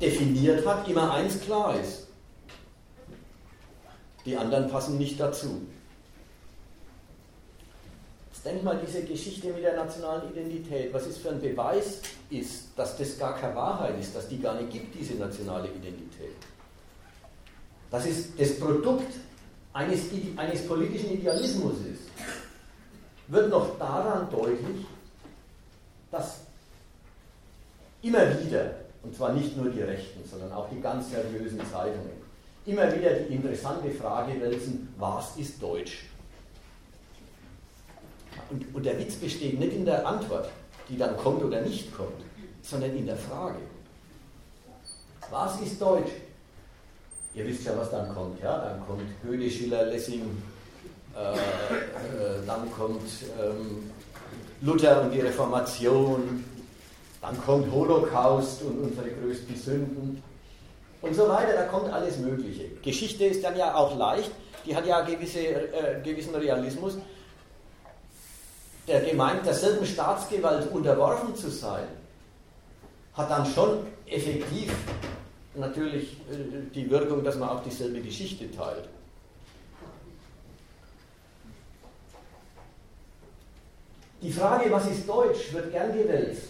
definiert 0.00 0.66
hat, 0.66 0.88
immer 0.88 1.12
eins 1.12 1.40
klar 1.40 1.78
ist. 1.78 2.06
Die 4.24 4.36
anderen 4.36 4.68
passen 4.70 4.98
nicht 4.98 5.20
dazu. 5.20 5.62
Denk 8.44 8.62
mal 8.62 8.78
diese 8.84 9.02
Geschichte 9.02 9.48
mit 9.48 9.64
der 9.64 9.74
nationalen 9.74 10.30
Identität. 10.30 10.92
Was 10.92 11.06
ist 11.06 11.18
für 11.18 11.30
ein 11.30 11.40
Beweis 11.40 12.00
ist, 12.28 12.66
dass 12.76 12.96
das 12.96 13.18
gar 13.18 13.36
keine 13.38 13.56
Wahrheit 13.56 13.98
ist, 13.98 14.14
dass 14.14 14.28
die 14.28 14.38
gar 14.38 14.60
nicht 14.60 14.70
gibt, 14.70 14.94
diese 14.94 15.14
nationale 15.14 15.68
Identität. 15.68 16.36
Das 17.90 18.04
ist 18.04 18.38
das 18.38 18.58
Produkt 18.58 19.14
eines, 19.72 20.00
eines 20.36 20.66
politischen 20.66 21.12
Idealismus 21.12 21.74
ist, 21.90 22.02
wird 23.28 23.48
noch 23.48 23.78
daran 23.78 24.28
deutlich, 24.30 24.86
dass 26.10 26.40
immer 28.02 28.42
wieder, 28.44 28.72
und 29.02 29.16
zwar 29.16 29.32
nicht 29.32 29.56
nur 29.56 29.70
die 29.70 29.82
Rechten, 29.82 30.28
sondern 30.28 30.52
auch 30.52 30.68
die 30.68 30.80
ganz 30.80 31.10
seriösen 31.10 31.60
Zeitungen, 31.70 32.12
immer 32.66 32.94
wieder 32.94 33.10
die 33.14 33.34
interessante 33.34 33.90
Frage 33.90 34.38
wälzen, 34.40 34.94
was 34.98 35.36
ist 35.36 35.62
Deutsch? 35.62 36.04
Und, 38.50 38.74
und 38.74 38.84
der 38.84 38.98
Witz 38.98 39.14
besteht 39.16 39.58
nicht 39.58 39.72
in 39.72 39.84
der 39.84 40.06
Antwort, 40.06 40.48
die 40.88 40.96
dann 40.96 41.16
kommt 41.16 41.42
oder 41.42 41.60
nicht 41.60 41.94
kommt, 41.94 42.22
sondern 42.62 42.96
in 42.96 43.06
der 43.06 43.16
Frage. 43.16 43.58
Was 45.30 45.60
ist 45.60 45.80
Deutsch? 45.80 46.12
Ihr 47.34 47.46
wisst 47.46 47.64
ja, 47.64 47.72
was 47.76 47.90
dann 47.90 48.14
kommt. 48.14 48.40
Ja? 48.42 48.58
Dann 48.58 48.86
kommt 48.86 49.02
Goethe, 49.22 49.50
Schiller, 49.50 49.86
Lessing, 49.86 50.22
äh, 51.16 51.32
äh, 51.32 52.46
dann 52.46 52.70
kommt 52.72 53.08
ähm, 53.40 53.90
Luther 54.60 55.02
und 55.02 55.10
die 55.12 55.20
Reformation, 55.20 56.44
dann 57.20 57.40
kommt 57.44 57.72
Holocaust 57.72 58.62
und 58.62 58.84
unsere 58.84 59.10
größten 59.10 59.56
Sünden 59.56 60.22
und 61.02 61.14
so 61.14 61.28
weiter. 61.28 61.54
Da 61.54 61.64
kommt 61.64 61.92
alles 61.92 62.18
Mögliche. 62.18 62.64
Geschichte 62.82 63.24
ist 63.24 63.44
dann 63.44 63.56
ja 63.56 63.74
auch 63.74 63.96
leicht, 63.96 64.30
die 64.66 64.74
hat 64.74 64.86
ja 64.86 65.02
gewisse, 65.02 65.40
äh, 65.40 66.00
gewissen 66.02 66.34
Realismus. 66.34 66.98
Der 68.86 69.00
gemeint, 69.00 69.46
derselben 69.46 69.86
Staatsgewalt 69.86 70.70
unterworfen 70.70 71.34
zu 71.34 71.50
sein, 71.50 71.86
hat 73.14 73.30
dann 73.30 73.46
schon 73.46 73.86
effektiv 74.06 74.72
natürlich 75.54 76.12
äh, 76.30 76.70
die 76.74 76.90
Wirkung, 76.90 77.24
dass 77.24 77.36
man 77.36 77.48
auch 77.48 77.62
dieselbe 77.62 78.00
Geschichte 78.00 78.50
teilt. 78.50 78.88
Die 84.20 84.32
Frage, 84.32 84.70
was 84.70 84.86
ist 84.86 85.08
Deutsch, 85.08 85.52
wird 85.52 85.70
gern 85.70 85.92
gewälzt. 85.92 86.48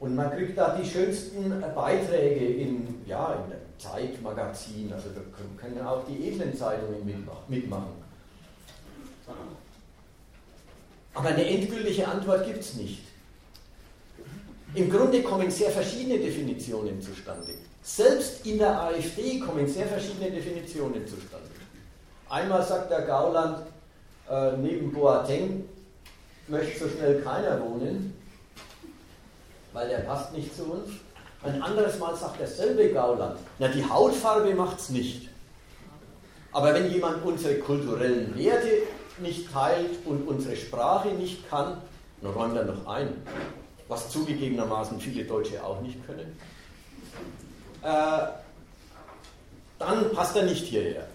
Und 0.00 0.16
man 0.16 0.30
kriegt 0.32 0.58
da 0.58 0.76
die 0.76 0.88
schönsten 0.88 1.62
Beiträge 1.74 2.44
in, 2.44 3.02
ja, 3.06 3.34
in 3.34 3.50
der 3.50 3.60
Zeitmagazin, 3.78 4.92
also 4.92 5.08
da 5.10 5.20
können 5.60 5.80
auch 5.86 6.04
die 6.06 6.28
edlen 6.28 6.56
Zeitungen 6.56 7.26
mitmachen. 7.48 8.04
Aber 11.14 11.28
eine 11.28 11.46
endgültige 11.46 12.06
Antwort 12.06 12.44
gibt 12.44 12.60
es 12.60 12.74
nicht. 12.74 13.00
Im 14.74 14.90
Grunde 14.90 15.22
kommen 15.22 15.50
sehr 15.50 15.70
verschiedene 15.70 16.18
Definitionen 16.18 17.00
zustande. 17.00 17.52
Selbst 17.82 18.44
in 18.44 18.58
der 18.58 18.80
AfD 18.80 19.38
kommen 19.38 19.68
sehr 19.68 19.86
verschiedene 19.86 20.30
Definitionen 20.32 21.06
zustande. 21.06 21.48
Einmal 22.28 22.64
sagt 22.64 22.90
der 22.90 23.02
Gauland, 23.02 23.58
äh, 24.28 24.56
neben 24.56 24.92
Boateng 24.92 25.68
möchte 26.48 26.78
so 26.78 26.88
schnell 26.88 27.20
keiner 27.20 27.60
wohnen, 27.62 28.14
weil 29.72 29.88
der 29.88 29.98
passt 29.98 30.32
nicht 30.32 30.56
zu 30.56 30.64
uns. 30.64 30.90
Ein 31.42 31.62
anderes 31.62 31.98
Mal 31.98 32.16
sagt 32.16 32.40
derselbe 32.40 32.90
Gauland, 32.90 33.38
na 33.58 33.68
die 33.68 33.84
Hautfarbe 33.84 34.54
macht 34.54 34.80
es 34.80 34.88
nicht. 34.88 35.28
Aber 36.52 36.72
wenn 36.72 36.90
jemand 36.90 37.24
unsere 37.24 37.56
kulturellen 37.56 38.36
Werte 38.36 38.84
nicht 39.18 39.52
teilt 39.52 40.04
und 40.06 40.26
unsere 40.26 40.56
Sprache 40.56 41.08
nicht 41.08 41.48
kann, 41.48 41.80
dann 42.20 42.32
räumt 42.32 42.56
er 42.56 42.64
noch 42.64 42.86
ein. 42.86 43.08
Was 43.88 44.10
zugegebenermaßen 44.10 44.98
viele 44.98 45.24
Deutsche 45.24 45.62
auch 45.62 45.80
nicht 45.82 46.04
können. 46.06 46.38
Äh, 47.82 48.26
dann 49.78 50.10
passt 50.12 50.36
er 50.36 50.44
nicht 50.44 50.64
hierher. 50.64 51.06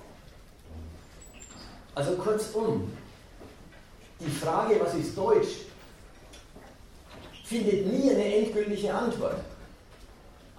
Also 1.96 2.14
kurzum, 2.14 2.92
die 4.20 4.30
Frage, 4.30 4.80
was 4.80 4.94
ist 4.94 5.18
Deutsch, 5.18 5.66
findet 7.44 7.88
nie 7.88 8.12
eine 8.12 8.36
endgültige 8.36 8.94
Antwort. 8.94 9.40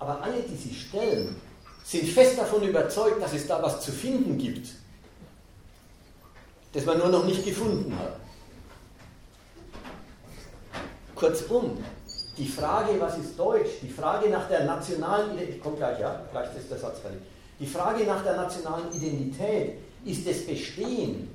Aber 0.01 0.20
alle, 0.22 0.43
die 0.43 0.57
sie 0.57 0.74
stellen, 0.74 1.36
sind 1.84 2.09
fest 2.09 2.38
davon 2.38 2.62
überzeugt, 2.62 3.22
dass 3.22 3.32
es 3.32 3.47
da 3.47 3.62
was 3.62 3.80
zu 3.82 3.93
finden 3.93 4.36
gibt, 4.38 4.68
das 6.72 6.84
man 6.84 6.98
nur 6.98 7.08
noch 7.08 7.24
nicht 7.24 7.44
gefunden 7.44 7.96
hat. 7.98 8.16
Kurzum, 11.14 11.78
die 12.38 12.46
Frage, 12.46 12.98
was 12.98 13.18
ist 13.18 13.38
Deutsch, 13.38 13.70
die 13.82 13.90
Frage 13.90 14.30
nach 14.30 14.48
der 14.48 14.64
nationalen 14.64 15.32
Identität, 15.32 15.56
ich 15.56 15.62
komme 15.62 15.76
gleich, 15.76 16.00
ja, 16.00 16.22
gleich 16.30 16.48
ist 16.56 16.70
der 16.70 16.78
Satz 16.78 17.00
fertig. 17.00 17.20
Die 17.58 17.66
Frage 17.66 18.04
nach 18.04 18.22
der 18.22 18.36
nationalen 18.36 18.90
Identität 18.94 19.74
ist 20.04 20.26
das 20.26 20.46
Bestehen 20.46 21.28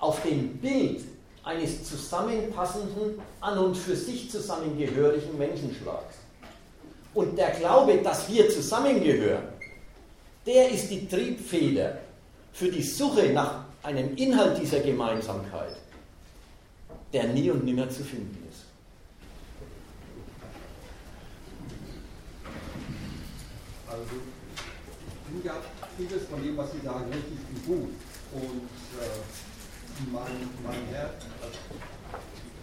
auf 0.00 0.20
dem 0.22 0.56
Bild 0.56 1.02
eines 1.44 1.84
zusammenpassenden, 1.84 3.20
an 3.40 3.58
und 3.58 3.76
für 3.76 3.94
sich 3.94 4.30
zusammengehörigen 4.30 5.38
Menschenschlags. 5.38 6.16
Und 7.14 7.38
der 7.38 7.50
Glaube, 7.50 7.98
dass 7.98 8.28
wir 8.28 8.48
zusammengehören, 8.50 9.44
der 10.46 10.70
ist 10.70 10.90
die 10.90 11.06
Triebfeder 11.06 11.98
für 12.52 12.68
die 12.68 12.82
Suche 12.82 13.32
nach 13.32 13.59
einem 13.82 14.14
Inhalt 14.16 14.60
dieser 14.60 14.80
Gemeinsamkeit, 14.80 15.76
der 17.12 17.28
nie 17.28 17.50
und 17.50 17.64
nimmer 17.64 17.88
zu 17.88 18.04
finden 18.04 18.46
ist. 18.48 18.64
Also, 23.88 24.02
ich 24.04 25.32
finde 25.32 25.46
ja 25.46 25.54
vieles 25.96 26.26
von 26.28 26.42
dem, 26.42 26.56
was 26.56 26.72
Sie 26.72 26.80
sagen, 26.84 27.06
richtig 27.10 27.38
und 27.54 27.66
gut. 27.66 27.90
Und 28.32 28.70
äh, 29.00 30.12
mein, 30.12 30.48
mein 30.62 30.86
Herr, 30.92 31.10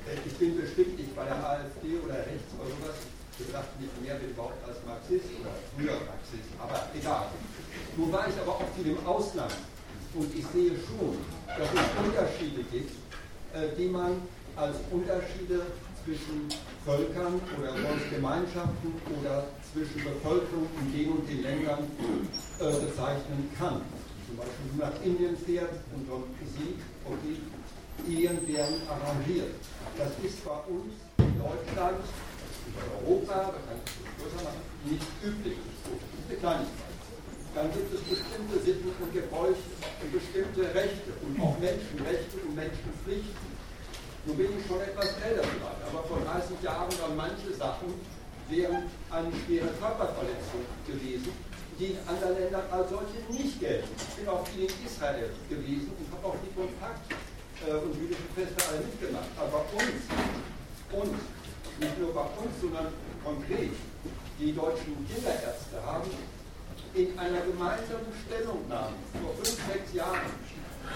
äh, 0.08 0.18
ich 0.26 0.34
bin 0.34 0.56
bestimmt 0.56 0.98
nicht 0.98 1.16
bei 1.16 1.26
der 1.26 1.36
AfD 1.36 1.98
oder 2.04 2.16
rechts 2.16 2.54
oder 2.58 2.70
sowas, 2.70 2.96
betrachte 3.38 3.82
mich 3.82 3.90
mehr 4.02 4.18
überhaupt 4.22 4.66
als 4.68 4.78
Marxist 4.86 5.26
oder 5.42 5.52
früher 5.76 6.00
Marxist, 6.08 6.50
aber 6.58 6.88
egal. 6.98 7.28
Nun 7.98 8.12
war 8.12 8.28
ich 8.28 8.36
aber 8.40 8.54
auch 8.54 8.70
viel 8.76 8.88
im 8.88 9.06
Ausland 9.06 9.54
und 10.14 10.34
ich 10.36 10.46
sehe 10.54 10.72
schon, 10.88 11.18
dass 11.48 11.70
es 11.70 12.06
Unterschiede 12.06 12.64
gibt, 12.72 12.92
äh, 13.54 13.76
die 13.78 13.88
man 13.88 14.22
als 14.56 14.78
Unterschiede 14.92 15.62
zwischen 16.04 16.48
Völkern 16.86 17.40
oder 17.60 17.74
Volksgemeinschaften 17.76 18.94
oder 19.20 19.46
zwischen 19.74 20.04
Bevölkerung 20.04 20.68
in 20.82 20.94
den 20.94 21.12
und 21.12 21.30
den 21.30 21.44
Ländern 21.44 21.84
äh, 22.60 22.64
bezeichnen 22.64 23.50
kann. 23.58 23.82
Zum 24.28 24.38
Beispiel, 24.38 24.68
nach 24.78 24.96
Indien 25.04 25.38
fährt 25.38 25.74
und 25.96 26.08
dort 26.08 26.28
sieht, 26.56 26.80
okay, 27.06 27.38
Ehen 28.08 28.48
werden 28.48 28.76
arrangiert. 28.88 29.56
Das 29.98 30.12
ist 30.24 30.46
bei 30.46 30.58
uns 30.70 30.94
in 31.18 31.40
Deutschland, 31.40 31.98
in 32.68 33.08
Europa, 33.08 33.54
nicht 34.86 35.08
üblich. 35.24 35.58
Das 35.84 35.94
ist 35.94 36.30
eine 36.30 36.40
Kleinigkeit. 36.40 36.87
Dann 37.58 37.74
gibt 37.74 37.90
es 37.90 38.02
bestimmte 38.06 38.54
Sitten 38.62 38.94
und 39.02 39.10
Gebräuche 39.10 39.66
und 39.98 40.14
bestimmte 40.14 40.62
Rechte 40.78 41.10
und 41.26 41.42
auch 41.42 41.58
Menschenrechte 41.58 42.38
und 42.46 42.54
Menschenpflichten. 42.54 43.50
Nun 44.30 44.38
bin 44.38 44.54
ich 44.54 44.62
schon 44.70 44.78
etwas 44.78 45.18
älter 45.26 45.42
vielleicht, 45.42 45.82
aber 45.90 46.06
vor 46.06 46.22
30 46.22 46.54
Jahren 46.62 46.94
waren 47.02 47.18
manche 47.18 47.50
Sachen 47.58 47.98
wären 48.46 48.86
eine 49.10 49.34
schwere 49.42 49.74
Körperverletzung 49.82 50.70
gewesen, 50.86 51.34
die 51.82 51.98
in 51.98 52.00
anderen 52.06 52.38
Ländern 52.38 52.70
als 52.70 52.94
solche 52.94 53.26
nicht 53.26 53.58
gelten. 53.60 53.90
Ich 53.90 54.16
bin 54.22 54.30
auch 54.30 54.46
viel 54.54 54.70
in 54.70 54.78
Israel 54.86 55.34
gewesen 55.50 55.90
und 55.98 56.06
habe 56.14 56.30
auch 56.30 56.38
die 56.46 56.54
Kontakt- 56.54 57.10
äh, 57.66 57.74
und 57.74 57.90
jüdischen 57.98 58.30
Feste 58.38 58.62
alle 58.70 58.86
mitgemacht. 58.86 59.34
Aber 59.34 59.66
uns, 59.74 60.06
uns, 60.94 61.18
nicht 61.82 61.98
nur 61.98 62.14
bei 62.14 62.28
uns, 62.38 62.54
sondern 62.62 62.94
konkret, 63.26 63.74
die 64.38 64.54
deutschen 64.54 64.94
Kinderärzte 65.10 65.82
haben 65.82 66.37
in 66.98 67.14
einer 67.20 67.42
gemeinsamen 67.42 68.10
Stellungnahme 68.26 68.98
vor 69.22 69.34
fünf, 69.38 69.54
sechs 69.70 69.94
Jahren, 69.94 70.34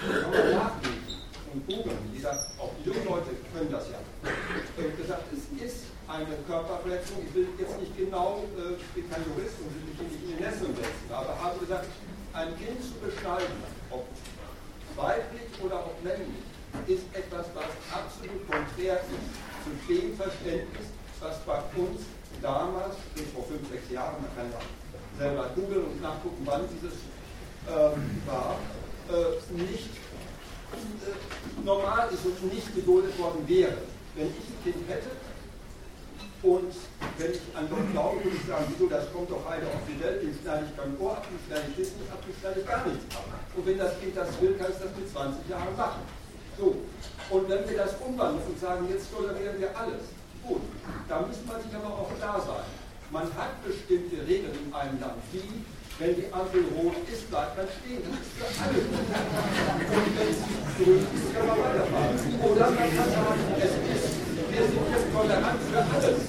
man 0.02 0.50
nachlesen 0.50 1.14
und 1.54 1.66
googeln, 1.66 2.10
jeder, 2.12 2.34
auch 2.58 2.74
die 2.82 2.90
jungen 2.90 3.06
Leute 3.06 3.30
können 3.54 3.70
das 3.70 3.86
ja, 3.86 4.02
äh, 4.26 4.90
gesagt, 4.98 5.30
es 5.30 5.46
ist 5.62 5.86
eine 6.08 6.34
Körperverletzung. 6.48 7.22
Ich 7.22 7.34
will 7.34 7.46
jetzt 7.54 7.78
nicht 7.78 7.96
genau, 7.96 8.42
äh, 8.58 8.74
ich 8.82 8.88
bin 8.98 9.06
kein 9.10 9.22
Jurist 9.30 9.62
und 9.62 9.70
will 9.70 9.94
mich 9.94 9.98
nicht 10.02 10.14
in 10.18 10.28
die 10.34 10.42
Nesseln 10.42 10.74
setzen, 10.74 11.06
aber 11.12 11.38
habe 11.38 11.60
gesagt, 11.60 11.86
ein 12.34 12.50
Kind 12.58 12.82
zu 12.82 12.98
beschneiden, 12.98 13.62
ob 13.90 14.08
weiblich 14.96 15.54
oder 15.62 15.86
ob 15.86 15.94
männlich, 16.02 16.42
ist 16.90 17.06
etwas, 17.14 17.46
was 17.54 17.70
absolut 17.94 18.42
konträr 18.50 18.98
ist 19.06 19.22
zu 19.62 19.70
dem 19.86 20.16
Verständnis, 20.16 20.90
was 21.20 21.38
bei 21.46 21.62
uns 21.78 22.02
damals, 22.40 22.96
vor 23.34 23.44
fünf, 23.46 23.70
sechs 23.70 23.86
Jahren, 23.92 24.18
man 24.18 24.34
kann 24.34 24.50
ja 24.50 24.58
selber 25.22 25.50
googeln 25.54 25.84
und 25.84 26.02
nachgucken, 26.02 26.42
wann 26.44 26.62
dieses 26.74 26.98
ähm, 27.70 28.22
war, 28.26 28.58
äh, 29.06 29.38
nicht 29.54 29.90
äh, 30.74 31.64
normal 31.64 32.08
ist 32.12 32.26
und 32.26 32.52
nicht 32.52 32.74
geduldet 32.74 33.16
worden 33.18 33.46
wäre. 33.46 33.78
Wenn 34.16 34.26
ich 34.26 34.46
ein 34.50 34.58
Kind 34.64 34.88
hätte, 34.88 35.10
und 36.42 36.74
wenn 37.18 37.30
ich 37.30 37.40
an 37.54 37.70
Gott 37.70 37.86
glaube, 37.92 38.24
würde 38.24 38.36
ich 38.36 38.46
sagen, 38.50 38.66
wieso, 38.66 38.90
das 38.90 39.06
kommt 39.12 39.30
doch 39.30 39.46
heile 39.48 39.62
auf 39.62 39.86
die 39.86 39.94
Welt, 40.02 40.26
den 40.26 40.34
schneide 40.42 40.66
ich 40.66 40.74
kein 40.74 40.90
Ohr 40.98 41.12
ab, 41.12 41.24
den 41.30 41.38
schneide 41.46 41.70
ich 41.70 41.78
nicht 41.78 42.10
ab, 42.10 42.18
den 42.26 42.34
schneide 42.34 42.60
ich 42.60 42.66
gar 42.66 42.82
nichts 42.82 43.14
ab. 43.14 43.26
Und 43.54 43.62
wenn 43.62 43.78
das 43.78 43.94
Kind 44.00 44.16
das 44.16 44.28
will, 44.42 44.58
kann 44.58 44.74
es 44.74 44.82
das 44.82 44.90
mit 44.98 45.06
20 45.06 45.48
Jahren 45.48 45.76
machen. 45.78 46.02
So. 46.58 46.82
Und 47.30 47.48
wenn 47.48 47.62
wir 47.62 47.76
das 47.78 47.94
umwandeln 48.02 48.42
und 48.42 48.58
sagen, 48.58 48.90
jetzt 48.90 49.06
tolerieren 49.14 49.54
wir 49.62 49.70
alles, 49.70 50.02
gut, 50.42 50.66
da 51.06 51.22
muss 51.22 51.38
man 51.46 51.62
sich 51.62 51.70
aber 51.78 51.94
auch 51.94 52.10
klar 52.18 52.42
sein. 52.42 52.81
Man 53.12 53.28
hat 53.36 53.60
bestimmte 53.60 54.24
Regeln 54.26 54.56
in 54.56 54.72
einem 54.72 54.98
Land, 54.98 55.20
wie 55.32 55.44
wenn 56.00 56.16
die 56.16 56.32
Ampel 56.32 56.64
rot 56.72 56.96
ist, 57.12 57.28
bleibt 57.28 57.60
man 57.60 57.68
stehen. 57.68 58.00
Das 58.08 58.24
ist 58.24 58.32
für 58.40 58.48
alle. 58.56 58.80
Und 58.80 60.16
wenn 60.16 60.32
es 60.32 60.40
grün 60.80 61.04
ist, 61.12 61.28
kann 61.36 61.44
man 61.46 61.60
weiterfahren. 61.60 62.16
Oder 62.40 62.70
man 62.72 62.88
kann 62.88 63.08
sagen, 63.12 63.52
es 63.60 63.68
ist 63.68 64.16
wir 64.48 64.64
sind 64.64 64.88
jetzt 64.96 65.12
tolerant 65.12 65.60
für 65.60 65.80
alles. 65.80 66.20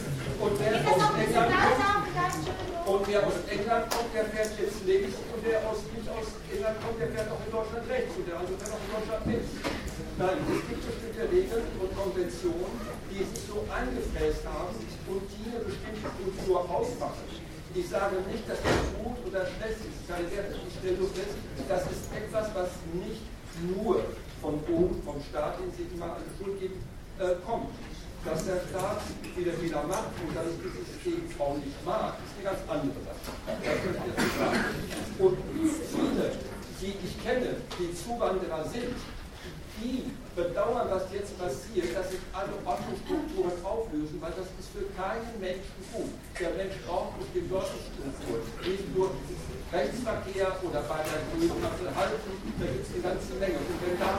Und 0.44 0.54
wer 0.60 0.76
aus 0.84 1.08
England 1.16 1.56
kommt, 1.56 2.48
und 2.84 3.08
wer 3.08 3.28
aus 3.28 3.40
England 3.48 3.86
kommt, 3.88 4.12
der 4.14 4.26
fährt 4.26 4.52
jetzt 4.60 4.80
links 4.84 5.16
und 5.32 5.40
der 5.48 5.60
aus, 5.64 5.80
nicht 5.88 6.08
aus 6.12 6.28
England 6.52 6.76
kommt, 6.84 7.00
der 7.00 7.10
fährt 7.16 7.32
auch 7.32 7.40
in 7.48 7.52
Deutschland 7.52 7.88
rechts 7.88 8.12
und 8.16 8.28
der 8.28 8.36
andere 8.44 8.60
fährt 8.60 8.76
auch 8.76 8.84
in 8.84 8.92
Deutschland 8.92 9.24
links. 9.32 9.52
Nein, 10.18 10.38
es 10.50 10.62
gibt 10.70 10.82
bestimmte 10.86 11.24
Regeln 11.30 11.66
und 11.82 11.90
Konventionen, 11.94 12.78
die 13.10 13.22
sich 13.22 13.46
so 13.46 13.62
eingefräst 13.70 14.46
haben 14.46 14.74
und 14.74 15.22
die 15.30 15.46
eine 15.50 15.66
bestimmte 15.66 16.10
Kultur 16.18 16.62
ausmachen. 16.70 17.26
Ich 17.76 17.90
sage 17.90 18.18
nicht, 18.30 18.46
dass 18.48 18.62
das 18.62 18.80
gut 19.02 19.18
oder 19.26 19.46
schlecht 19.46 19.82
ist. 19.82 19.98
Ich 19.98 20.74
stelle 20.78 20.98
nur 20.98 21.10
fest, 21.10 21.36
das 21.68 21.84
ist 21.90 22.06
etwas, 22.14 22.54
was 22.54 22.70
nicht 22.94 23.26
nur 23.74 24.06
von 24.42 24.62
oben, 24.70 25.02
vom 25.04 25.22
Staat, 25.30 25.58
den 25.60 25.70
Sie 25.74 25.90
immer 25.94 26.18
an 26.18 26.26
Schuld 26.38 26.60
geben, 26.60 26.78
äh, 27.20 27.36
kommt 27.46 27.70
dass 28.26 28.46
der 28.46 28.62
Staat 28.70 29.02
wieder 29.36 29.52
wieder 29.62 29.84
macht 29.84 30.16
und 30.24 30.36
dass 30.36 30.48
ich 30.48 30.60
dieses 30.64 30.88
System 30.96 31.30
Frau 31.36 31.56
nicht 31.56 31.76
mag, 31.86 32.16
ist 32.24 32.40
eine 32.40 32.56
ganz 32.56 32.62
andere 32.72 33.00
Sache. 33.04 33.36
Und 35.20 35.38
viele, 35.92 36.32
die 36.80 36.94
ich 37.06 37.24
kenne, 37.24 37.56
die 37.78 37.94
Zuwanderer 37.94 38.64
sind, 38.70 38.96
die 39.84 40.08
bedauern, 40.36 40.88
was 40.90 41.04
jetzt 41.12 41.36
passiert, 41.38 41.92
dass 41.92 42.10
sich 42.10 42.24
alle 42.32 42.56
Ordnungsstrukturen 42.64 43.54
auflösen, 43.62 44.18
weil 44.24 44.32
das 44.34 44.48
ist 44.56 44.72
für 44.72 44.88
keinen 44.96 45.36
Menschen 45.38 45.78
gut. 45.92 46.10
Der 46.40 46.56
Mensch 46.56 46.80
braucht 46.88 47.20
bestimmte 47.20 47.54
Ordnungsstrukturen. 47.54 48.42
Nicht 48.64 48.88
nur 48.96 49.12
Rechtsverkehr 49.70 50.50
oder 50.64 50.82
bei 50.88 51.02
der 51.04 51.20
Grünen 51.30 51.60
halten, 51.60 52.32
da 52.58 52.66
gibt 52.66 52.88
es 52.88 52.94
eine 52.96 53.04
ganze 53.04 53.34
Menge. 53.38 53.60
Und 53.60 53.78
wenn 53.84 53.98
da 54.00 54.12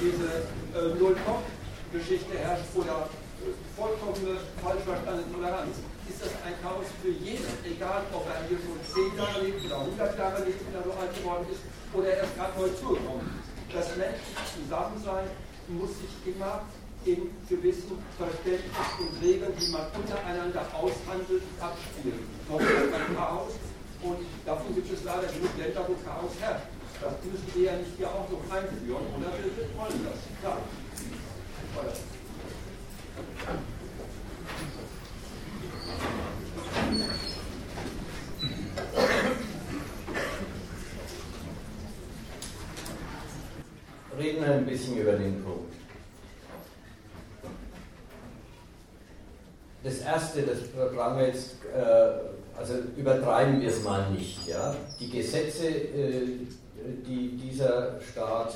diese 0.00 0.30
äh, 0.72 0.94
Null-Kopf-Geschichte 0.98 2.34
herrscht 2.38 2.72
oder 2.74 3.10
vollkommene 3.76 4.38
falsch 4.62 4.86
verstandene 4.86 5.26
Toleranz, 5.34 5.74
ist 6.08 6.22
das 6.22 6.32
ein 6.46 6.54
Chaos 6.62 6.86
für 7.02 7.10
jeden, 7.10 7.50
egal 7.66 8.06
ob 8.14 8.26
er 8.30 8.46
hier 8.46 8.58
schon 8.62 8.78
10 8.78 9.18
Jahre 9.18 9.42
lebt 9.42 9.66
oder 9.66 9.78
100 9.82 10.18
Jahre 10.18 10.38
lebt, 10.46 10.60
wenn 10.66 10.74
er 10.78 10.84
so 10.86 10.94
alt 10.94 11.12
geworden 11.14 11.46
ist, 11.50 11.62
oder 11.90 12.08
erst 12.14 12.34
gerade 12.38 12.54
neu 12.58 12.70
zugekommen 12.78 13.26
ist. 13.26 13.51
Das 13.72 13.96
menschliche 13.96 14.44
Zusammensein 14.52 15.24
muss 15.68 15.90
sich 15.96 16.34
immer 16.34 16.60
in 17.06 17.30
gewissen 17.48 17.96
Verständnis 18.18 18.88
und 19.00 19.22
Regeln, 19.24 19.52
die 19.58 19.72
man 19.72 19.86
untereinander 19.96 20.66
aushandelt, 20.76 21.42
abspielen. 21.58 22.20
Sonst 22.46 22.68
hat 22.68 22.90
man 22.90 23.16
Chaos 23.16 23.52
und 24.02 24.18
davon 24.44 24.74
gibt 24.74 24.92
es 24.92 25.04
leider 25.04 25.26
genug 25.32 25.56
Länder, 25.56 25.86
wo 25.88 25.94
Chaos 26.04 26.32
herrscht. 26.40 26.66
Das 27.00 27.12
müssen 27.24 27.48
wir 27.54 27.64
ja 27.64 27.76
nicht 27.78 27.96
hier 27.96 28.08
auch 28.08 28.28
so 28.28 28.36
einführen, 28.52 29.06
oder 29.16 29.32
wir 29.40 29.78
wollen 29.78 30.04
das. 30.04 30.20
Klar. 30.40 30.58
Reden 44.22 44.44
ein 44.44 44.64
bisschen 44.64 44.96
über 44.98 45.12
den 45.12 45.42
Punkt. 45.42 45.72
Das 49.82 49.98
erste, 49.98 50.42
das 50.42 50.58
brauchen 50.68 51.18
wir 51.18 51.26
jetzt, 51.26 51.56
äh, 51.74 52.56
also 52.56 52.74
übertreiben 52.96 53.60
wir 53.60 53.68
es 53.68 53.82
mal 53.82 54.08
nicht. 54.10 54.46
Ja? 54.46 54.76
Die 55.00 55.10
Gesetze, 55.10 55.66
äh, 55.66 56.38
die 57.06 57.36
dieser 57.36 58.00
Staat 58.00 58.54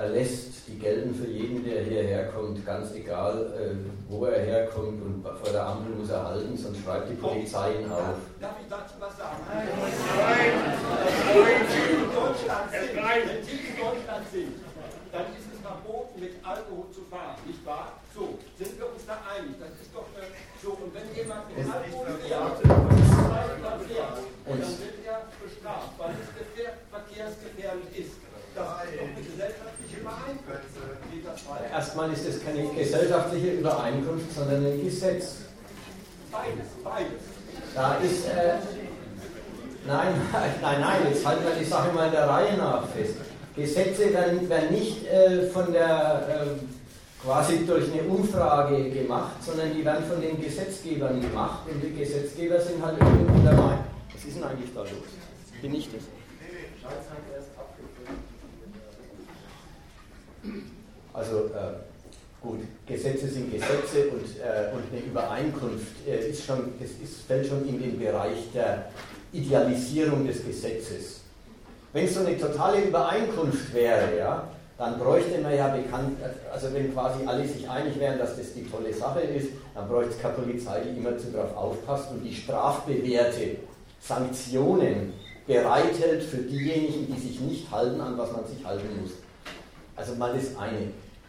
erlässt, 0.00 0.66
die 0.66 0.78
gelten 0.78 1.14
für 1.14 1.26
jeden, 1.26 1.62
der 1.62 1.82
hierher 1.82 2.28
kommt, 2.28 2.64
ganz 2.64 2.92
egal, 2.94 3.52
äh, 3.52 3.76
wo 4.08 4.24
er 4.24 4.40
herkommt 4.40 5.02
und 5.02 5.22
vor 5.22 5.52
der 5.52 5.66
Ampel 5.66 5.94
muss 5.94 6.08
er 6.10 6.24
halten, 6.24 6.56
sonst 6.56 6.82
schreibt 6.82 7.10
die 7.10 7.14
Polizei 7.14 7.80
ihn 7.80 7.92
auf. 7.92 8.16
Darf 8.40 8.56
ich 8.60 8.68
dazu 8.68 8.94
was 8.98 9.16
sagen? 9.18 9.36
Nein, 9.52 9.68
nein, 9.68 9.92
nein. 10.16 10.52
Wenn 11.36 11.68
Sie 11.68 11.84
in 11.92 12.08
Deutschland 12.08 12.66
sind, 12.72 12.96
wenn 12.96 13.44
Sie 13.44 13.58
in 13.60 13.76
Deutschland 13.76 14.24
sind, 14.32 14.52
dann 15.12 15.26
ist 15.36 15.48
es 15.52 15.60
verboten, 15.60 16.20
mit 16.20 16.34
Alkohol 16.40 16.88
zu 16.94 17.02
fahren, 17.10 17.36
nicht 17.44 17.66
wahr? 17.66 18.00
So, 18.14 18.38
sind 18.56 18.78
wir 18.78 18.88
uns 18.88 19.04
da 19.04 19.20
einig? 19.36 19.60
Das 19.60 19.74
ist 19.76 19.92
doch 19.92 20.06
so. 20.62 20.70
Und 20.80 20.94
wenn 20.94 21.12
jemand 21.12 21.44
mit 21.52 21.66
Alkohol 21.68 22.08
fährt, 22.24 22.64
dann 22.64 23.80
wird 23.84 24.98
er 25.04 25.28
bestraft, 25.44 25.92
weil 25.98 26.14
es 26.16 26.28
verkehrsgefährdend 26.88 27.90
ist. 27.96 28.29
Erstmal 31.72 32.12
ist 32.12 32.26
es 32.26 32.44
keine 32.44 32.68
gesellschaftliche 32.74 33.52
Übereinkunft, 33.52 34.34
sondern 34.34 34.66
ein 34.66 34.84
Gesetz. 34.84 35.36
Beides, 36.32 36.66
beides. 36.82 37.22
Da 37.74 37.94
ist, 37.96 38.26
äh, 38.26 38.54
nein, 39.86 40.14
nein, 40.62 40.80
nein, 40.80 41.00
jetzt 41.08 41.26
halten 41.26 41.44
wir 41.44 41.54
die 41.54 41.64
Sache 41.64 41.92
mal 41.92 42.06
in 42.06 42.12
der 42.12 42.28
Reihe 42.28 42.56
nach 42.56 42.88
fest. 42.88 43.16
Gesetze 43.54 44.12
werden, 44.12 44.48
werden 44.48 44.72
nicht 44.72 45.06
äh, 45.06 45.48
von 45.48 45.72
der, 45.72 46.28
äh, 46.28 47.24
quasi 47.24 47.66
durch 47.66 47.92
eine 47.92 48.02
Umfrage 48.02 48.90
gemacht, 48.90 49.42
sondern 49.44 49.74
die 49.74 49.84
werden 49.84 50.04
von 50.06 50.20
den 50.20 50.40
Gesetzgebern 50.40 51.20
gemacht 51.20 51.68
und 51.70 51.82
die 51.82 51.92
Gesetzgeber 51.94 52.60
sind 52.60 52.84
halt 52.84 52.98
irgendwo 52.98 53.42
der 53.42 53.52
Meinung. 53.52 53.84
Was 54.12 54.24
ist 54.24 54.36
denn 54.36 54.44
eigentlich 54.44 54.72
da 54.74 54.80
los? 54.80 54.90
Bin 55.60 55.74
ich 55.74 55.90
das? 55.92 56.04
Also 61.12 61.46
äh, 61.46 61.74
gut, 62.40 62.60
Gesetze 62.86 63.28
sind 63.28 63.52
Gesetze 63.52 64.08
und, 64.10 64.24
äh, 64.40 64.72
und 64.74 64.82
eine 64.92 65.04
Übereinkunft 65.06 66.06
äh, 66.06 66.30
ist 66.30 66.44
schon, 66.44 66.72
das 66.80 66.90
ist, 66.90 67.22
fällt 67.26 67.46
schon 67.46 67.66
in 67.68 67.80
den 67.80 67.98
Bereich 67.98 68.50
der 68.54 68.90
Idealisierung 69.32 70.26
des 70.26 70.44
Gesetzes. 70.44 71.20
Wenn 71.92 72.04
es 72.04 72.14
so 72.14 72.20
eine 72.20 72.38
totale 72.38 72.82
Übereinkunft 72.82 73.74
wäre, 73.74 74.16
ja, 74.16 74.48
dann 74.78 74.98
bräuchte 74.98 75.38
man 75.40 75.54
ja 75.54 75.68
bekannt, 75.68 76.16
also 76.50 76.72
wenn 76.72 76.92
quasi 76.94 77.26
alle 77.26 77.46
sich 77.46 77.68
einig 77.68 77.98
wären, 77.98 78.18
dass 78.18 78.36
das 78.38 78.54
die 78.54 78.64
tolle 78.64 78.94
Sache 78.94 79.20
ist, 79.20 79.48
dann 79.74 79.86
bräuchte 79.88 80.12
es 80.12 80.22
keine 80.22 80.34
Polizei, 80.34 80.80
die 80.80 80.98
immer 80.98 81.18
zu 81.18 81.30
darauf 81.32 81.54
aufpasst 81.56 82.10
und 82.12 82.24
die 82.24 82.34
strafbewährte 82.34 83.56
Sanktionen 84.00 85.12
bereithält 85.46 86.22
für 86.22 86.38
diejenigen, 86.38 87.14
die 87.14 87.20
sich 87.20 87.40
nicht 87.40 87.70
halten, 87.70 88.00
an 88.00 88.16
was 88.16 88.32
man 88.32 88.46
sich 88.46 88.64
halten 88.64 88.88
muss. 89.02 89.10
Also 90.00 90.14
mal 90.14 90.32
das 90.32 90.56
eine. 90.56 90.88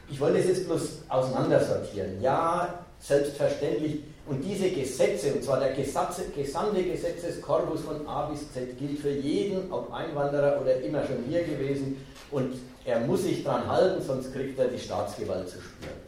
Ich 0.09 0.19
wollte 0.21 0.37
es 0.37 0.47
jetzt 0.47 0.65
bloß 0.65 0.99
auseinandersortieren. 1.09 2.21
Ja, 2.21 2.73
selbstverständlich. 3.01 3.99
Und 4.25 4.41
diese 4.41 4.69
Gesetze, 4.69 5.33
und 5.33 5.43
zwar 5.43 5.59
der 5.59 5.73
gesamte 5.73 6.83
Gesetzeskorpus 6.83 7.81
von 7.81 8.07
A 8.07 8.27
bis 8.27 8.51
Z, 8.53 8.77
gilt 8.79 8.99
für 8.99 9.11
jeden, 9.11 9.69
ob 9.73 9.91
Einwanderer 9.91 10.61
oder 10.61 10.79
immer 10.79 11.05
schon 11.05 11.25
hier 11.27 11.43
gewesen. 11.43 12.05
Und 12.31 12.53
er 12.85 13.01
muss 13.01 13.23
sich 13.23 13.43
daran 13.43 13.67
halten, 13.67 14.01
sonst 14.01 14.31
kriegt 14.31 14.57
er 14.57 14.69
die 14.69 14.79
Staatsgewalt 14.79 15.49
zu 15.49 15.59
spüren. 15.59 15.99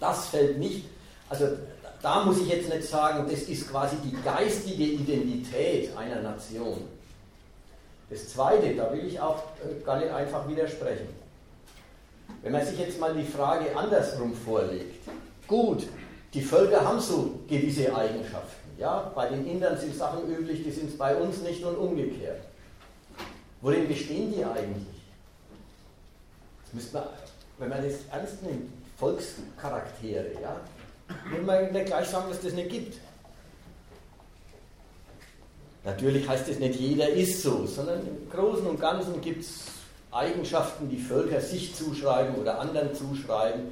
Das 0.00 0.28
fällt 0.28 0.58
nicht, 0.58 0.86
also 1.28 1.48
da 2.00 2.24
muss 2.24 2.40
ich 2.40 2.48
jetzt 2.48 2.70
nicht 2.70 2.84
sagen, 2.84 3.28
das 3.30 3.42
ist 3.42 3.70
quasi 3.70 3.96
die 4.02 4.16
geistige 4.24 4.84
Identität 4.84 5.94
einer 5.96 6.22
Nation. 6.22 6.80
Das 8.08 8.28
Zweite, 8.30 8.74
da 8.74 8.90
will 8.92 9.06
ich 9.06 9.20
auch 9.20 9.42
äh, 9.64 9.84
gar 9.84 9.98
nicht 9.98 10.10
einfach 10.10 10.48
widersprechen. 10.48 11.21
Wenn 12.42 12.52
man 12.52 12.64
sich 12.66 12.78
jetzt 12.78 12.98
mal 12.98 13.14
die 13.14 13.24
Frage 13.24 13.76
andersrum 13.76 14.34
vorlegt, 14.34 15.08
gut, 15.46 15.86
die 16.34 16.42
Völker 16.42 16.84
haben 16.84 17.00
so 17.00 17.40
gewisse 17.48 17.94
Eigenschaften. 17.94 18.78
Ja? 18.78 19.12
Bei 19.14 19.28
den 19.28 19.46
Indern 19.46 19.78
sind 19.78 19.94
Sachen 19.94 20.28
üblich, 20.28 20.64
die 20.64 20.70
sind 20.70 20.90
es 20.90 20.98
bei 20.98 21.14
uns 21.14 21.42
nicht 21.42 21.62
und 21.64 21.76
umgekehrt. 21.76 22.40
Worin 23.60 23.86
bestehen 23.86 24.32
die 24.32 24.44
eigentlich? 24.44 24.86
Das 26.64 26.74
müsste 26.74 26.94
man, 26.96 27.04
wenn 27.58 27.68
man 27.68 27.84
das 27.84 27.94
ernst 28.10 28.42
nimmt, 28.42 28.72
Volkscharaktere, 28.98 30.32
ja, 30.40 30.60
will 31.30 31.42
man 31.42 31.72
nicht 31.72 31.86
gleich 31.86 32.08
sagen, 32.08 32.28
dass 32.28 32.40
das 32.40 32.52
nicht 32.52 32.70
gibt. 32.70 32.98
Natürlich 35.84 36.28
heißt 36.28 36.48
es 36.48 36.58
nicht, 36.58 36.78
jeder 36.78 37.08
ist 37.08 37.42
so, 37.42 37.66
sondern 37.66 38.06
im 38.06 38.30
Großen 38.30 38.66
und 38.66 38.80
Ganzen 38.80 39.20
gibt 39.20 39.42
es 39.42 39.64
Eigenschaften, 40.12 40.88
die 40.88 40.98
Völker 40.98 41.40
sich 41.40 41.74
zuschreiben 41.74 42.34
oder 42.36 42.60
anderen 42.60 42.94
zuschreiben. 42.94 43.62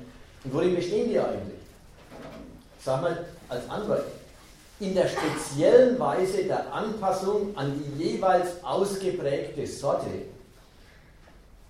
Und 0.45 0.55
worin 0.55 0.75
bestehen 0.75 1.11
die 1.11 1.19
eigentlich? 1.19 1.61
Sag 2.83 3.03
mal 3.03 3.27
als 3.49 3.69
Antwort, 3.69 4.05
in 4.81 4.95
der 4.95 5.09
speziellen 5.09 5.99
Weise 5.99 6.45
der 6.45 6.73
Anpassung 6.73 7.55
an 7.57 7.79
die 7.79 8.05
jeweils 8.05 8.65
ausgeprägte 8.65 9.67
Sorte 9.67 10.09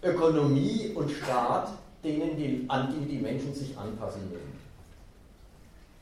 Ökonomie 0.02 0.92
und 0.94 1.10
Staat, 1.10 1.72
denen 2.04 2.36
die, 2.36 2.64
an 2.68 2.94
die 2.94 3.06
die 3.06 3.18
Menschen 3.18 3.52
sich 3.52 3.76
anpassen 3.76 4.30
müssen. 4.30 4.60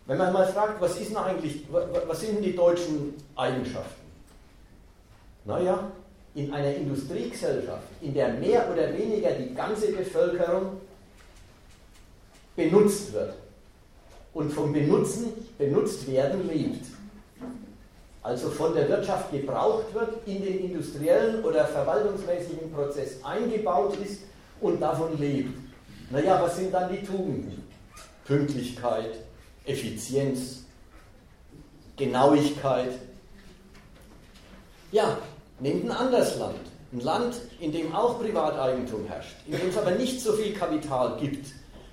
Wenn 0.06 0.18
man 0.18 0.32
mal 0.32 0.46
fragt, 0.46 0.80
was, 0.80 0.98
ist 1.00 1.14
eigentlich, 1.16 1.64
was 1.70 2.20
sind 2.20 2.36
denn 2.36 2.42
die 2.42 2.56
deutschen 2.56 3.14
Eigenschaften? 3.34 4.06
Naja, 5.44 5.90
in 6.34 6.52
einer 6.52 6.74
Industriegesellschaft, 6.74 7.82
in 8.00 8.14
der 8.14 8.34
mehr 8.34 8.70
oder 8.72 8.92
weniger 8.96 9.30
die 9.30 9.54
ganze 9.54 9.92
Bevölkerung 9.92 10.80
benutzt 12.54 13.12
wird 13.12 13.34
und 14.34 14.52
vom 14.52 14.72
Benutzen, 14.72 15.32
benutzt 15.56 16.10
werden 16.10 16.48
lebt, 16.48 16.84
also 18.22 18.50
von 18.50 18.74
der 18.74 18.88
Wirtschaft 18.88 19.30
gebraucht 19.30 19.92
wird, 19.94 20.26
in 20.26 20.42
den 20.42 20.64
industriellen 20.64 21.44
oder 21.44 21.64
verwaltungsmäßigen 21.66 22.72
Prozess 22.72 23.24
eingebaut 23.24 23.96
ist 24.04 24.22
und 24.60 24.80
davon 24.80 25.18
lebt. 25.18 25.56
Naja, 26.10 26.40
was 26.42 26.56
sind 26.56 26.72
dann 26.72 26.90
die 26.90 27.04
Tugenden? 27.04 27.62
Pünktlichkeit, 28.24 29.18
Effizienz, 29.64 30.64
Genauigkeit. 31.96 32.92
Ja, 34.92 35.18
Nehmt 35.60 35.84
ein 35.84 35.90
anderes 35.90 36.38
Land. 36.38 36.60
Ein 36.92 37.00
Land, 37.00 37.34
in 37.60 37.72
dem 37.72 37.94
auch 37.94 38.20
Privateigentum 38.20 39.06
herrscht, 39.06 39.36
in 39.46 39.58
dem 39.58 39.68
es 39.68 39.76
aber 39.76 39.90
nicht 39.90 40.20
so 40.20 40.32
viel 40.32 40.54
Kapital 40.54 41.18
gibt, 41.20 41.46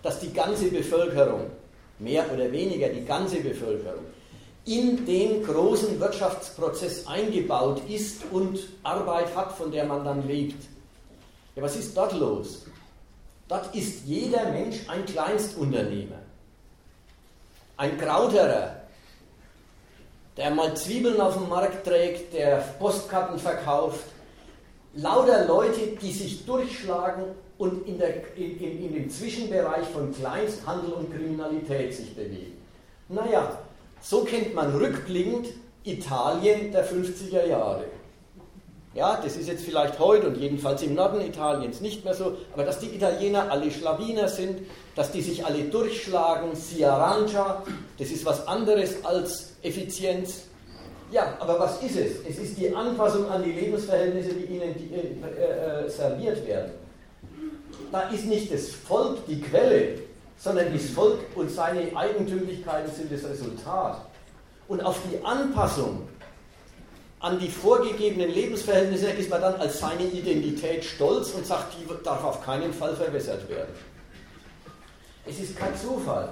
dass 0.04 0.20
die 0.20 0.32
ganze 0.32 0.70
Bevölkerung, 0.70 1.48
mehr 2.00 2.32
oder 2.32 2.52
weniger 2.52 2.90
die 2.90 3.04
ganze 3.04 3.38
Bevölkerung, 3.38 4.06
in 4.66 5.06
den 5.06 5.44
großen 5.44 6.00
Wirtschaftsprozess 6.00 7.08
eingebaut 7.08 7.82
ist 7.90 8.24
und 8.32 8.60
Arbeit 8.84 9.36
hat, 9.36 9.52
von 9.52 9.72
der 9.72 9.86
man 9.86 10.06
dann 10.06 10.28
lebt. 10.28 10.64
Ja, 11.56 11.64
was 11.64 11.76
ist 11.76 11.96
dort 11.96 12.14
los? 12.14 12.66
Dort 13.48 13.76
ist 13.76 14.06
jeder 14.06 14.52
Mensch 14.52 14.78
ein 14.88 15.06
Kleinstunternehmer, 15.06 16.20
ein 17.78 17.98
Krauterer, 17.98 18.75
der 20.38 20.52
mal 20.52 20.76
Zwiebeln 20.76 21.20
auf 21.22 21.38
den 21.38 21.50
Markt 21.50 21.86
trägt, 21.86 22.34
der 22.34 22.58
Postkarten 22.80 23.40
verkauft. 23.40 24.06
Lauter 24.94 25.46
Leute, 25.46 25.82
die 26.02 26.12
sich 26.12 26.46
durchschlagen 26.46 27.24
und 27.58 27.88
in, 27.88 27.98
der, 27.98 28.36
in, 28.36 28.60
in, 28.60 28.86
in 28.86 28.94
dem 28.94 29.10
Zwischenbereich 29.10 29.86
von 29.88 30.14
Kleinsthandel 30.14 30.94
und 30.94 31.14
Kriminalität 31.14 31.94
sich 31.94 32.16
bewegen. 32.16 32.58
Naja, 33.08 33.60
so 34.02 34.24
kennt 34.24 34.54
man 34.54 34.76
rückblickend 34.76 35.48
Italien 35.84 36.72
der 36.72 36.86
50er 36.90 37.46
Jahre. 37.46 37.86
Ja, 38.94 39.20
das 39.22 39.36
ist 39.36 39.48
jetzt 39.48 39.66
vielleicht 39.66 40.00
heute 40.00 40.28
und 40.28 40.38
jedenfalls 40.38 40.82
im 40.82 40.96
Norden 40.96 41.20
Italiens 41.22 41.82
nicht 41.82 42.06
mehr 42.06 42.14
so, 42.14 42.38
aber 42.54 42.64
dass 42.64 42.80
die 42.80 42.96
Italiener 42.96 43.52
alle 43.52 43.70
Schlawiner 43.70 44.30
sind, 44.30 44.62
dass 44.96 45.12
die 45.12 45.22
sich 45.22 45.46
alle 45.46 45.64
durchschlagen, 45.66 46.56
si 46.56 46.84
arrangia, 46.86 47.64
das 48.00 48.10
ist 48.10 48.26
was 48.26 48.48
anderes 48.48 49.04
als 49.04 49.54
Effizienz. 49.62 50.44
Ja, 51.12 51.36
aber 51.40 51.60
was 51.60 51.84
ist 51.84 51.98
es? 51.98 52.12
Es 52.28 52.38
ist 52.40 52.58
die 52.58 52.74
Anpassung 52.74 53.30
an 53.30 53.44
die 53.44 53.52
Lebensverhältnisse, 53.52 54.34
die 54.34 54.46
ihnen 54.46 54.76
die, 54.78 54.94
äh, 54.94 55.86
äh, 55.86 55.90
serviert 55.90 56.48
werden. 56.48 56.72
Da 57.92 58.10
ist 58.10 58.26
nicht 58.26 58.52
das 58.52 58.70
Volk 58.70 59.26
die 59.28 59.40
Quelle, 59.42 60.00
sondern 60.38 60.74
das 60.74 60.90
Volk 60.90 61.20
und 61.36 61.52
seine 61.52 61.96
Eigentümlichkeiten 61.96 62.92
sind 62.92 63.12
das 63.12 63.30
Resultat. 63.30 64.02
Und 64.68 64.82
auf 64.84 65.00
die 65.10 65.24
Anpassung 65.24 66.08
an 67.20 67.40
die 67.40 67.50
vorgegebenen 67.50 68.32
Lebensverhältnisse 68.32 69.10
ist 69.12 69.30
man 69.30 69.42
dann 69.42 69.56
als 69.56 69.80
seine 69.80 70.04
Identität 70.04 70.84
stolz 70.84 71.32
und 71.32 71.46
sagt, 71.46 71.74
die 71.74 72.04
darf 72.04 72.24
auf 72.24 72.44
keinen 72.44 72.74
Fall 72.74 72.96
verwässert 72.96 73.48
werden. 73.50 73.74
Es 75.28 75.40
ist 75.40 75.58
kein 75.58 75.76
Zufall, 75.76 76.30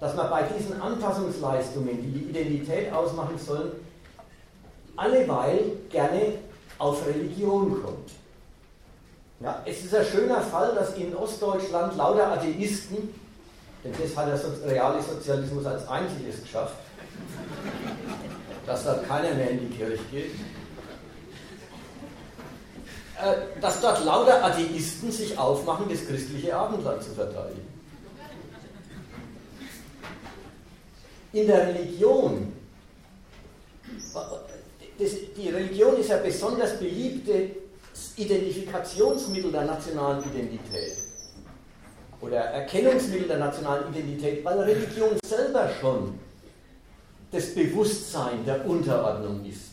dass 0.00 0.14
man 0.14 0.30
bei 0.30 0.42
diesen 0.42 0.80
Anpassungsleistungen, 0.80 2.02
die 2.02 2.18
die 2.18 2.30
Identität 2.30 2.92
ausmachen 2.92 3.38
sollen, 3.38 3.72
alleweil 4.96 5.60
gerne 5.90 6.34
auf 6.78 7.06
Religion 7.06 7.82
kommt. 7.82 8.10
Ja, 9.40 9.62
es 9.64 9.84
ist 9.84 9.94
ein 9.94 10.04
schöner 10.04 10.40
Fall, 10.40 10.74
dass 10.74 10.94
in 10.96 11.14
Ostdeutschland 11.14 11.96
lauter 11.96 12.32
Atheisten, 12.32 13.14
denn 13.84 13.92
das 14.00 14.16
hat 14.16 14.26
der 14.26 14.70
reale 14.70 15.00
Sozialismus 15.00 15.64
als 15.64 15.86
einziges 15.86 16.42
geschafft, 16.42 16.74
dass 18.66 18.84
dort 18.84 19.06
keiner 19.06 19.34
mehr 19.34 19.50
in 19.50 19.60
die 19.60 19.76
Kirche 19.76 20.02
geht, 20.10 20.32
äh, 23.22 23.60
dass 23.60 23.80
dort 23.80 24.04
lauter 24.04 24.44
Atheisten 24.44 25.12
sich 25.12 25.38
aufmachen, 25.38 25.86
das 25.88 26.04
christliche 26.04 26.56
Abendland 26.56 27.00
zu 27.02 27.10
verteidigen. 27.10 27.67
In 31.32 31.46
der 31.46 31.68
Religion, 31.68 32.52
das, 34.98 35.10
die 35.36 35.48
Religion 35.50 35.96
ist 35.98 36.10
ein 36.10 36.22
besonders 36.22 36.78
beliebtes 36.78 37.50
Identifikationsmittel 38.16 39.52
der 39.52 39.64
nationalen 39.64 40.24
Identität 40.24 40.96
oder 42.20 42.38
Erkennungsmittel 42.38 43.28
der 43.28 43.38
nationalen 43.38 43.94
Identität, 43.94 44.44
weil 44.44 44.60
Religion 44.60 45.18
selber 45.24 45.70
schon 45.80 46.18
das 47.30 47.54
Bewusstsein 47.54 48.44
der 48.46 48.66
Unterordnung 48.66 49.44
ist. 49.44 49.68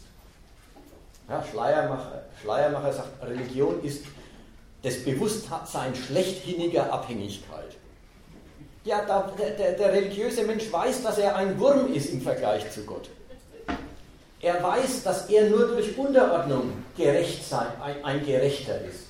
Ja, 1.29 1.43
Schleiermacher, 1.43 2.25
Schleiermacher 2.41 2.93
sagt, 2.93 3.23
Religion 3.23 3.81
ist 3.83 4.03
das 4.83 5.03
Bewusstsein 5.03 5.95
schlechthinniger 5.95 6.91
Abhängigkeit. 6.93 7.74
Ja, 8.85 9.03
da, 9.03 9.31
der, 9.37 9.71
der 9.71 9.93
religiöse 9.93 10.43
Mensch 10.43 10.71
weiß, 10.71 11.01
dass 11.01 11.17
er 11.17 11.35
ein 11.35 11.59
Wurm 11.59 11.91
ist 11.91 12.13
im 12.13 12.21
Vergleich 12.21 12.69
zu 12.71 12.83
Gott. 12.83 13.09
Er 14.39 14.61
weiß, 14.61 15.01
dass 15.01 15.27
er 15.27 15.49
nur 15.49 15.69
durch 15.69 15.97
Unterordnung 15.97 16.71
gerecht 16.95 17.43
sein, 17.43 17.65
ein, 17.81 18.05
ein 18.05 18.23
Gerechter 18.23 18.79
ist. 18.81 19.05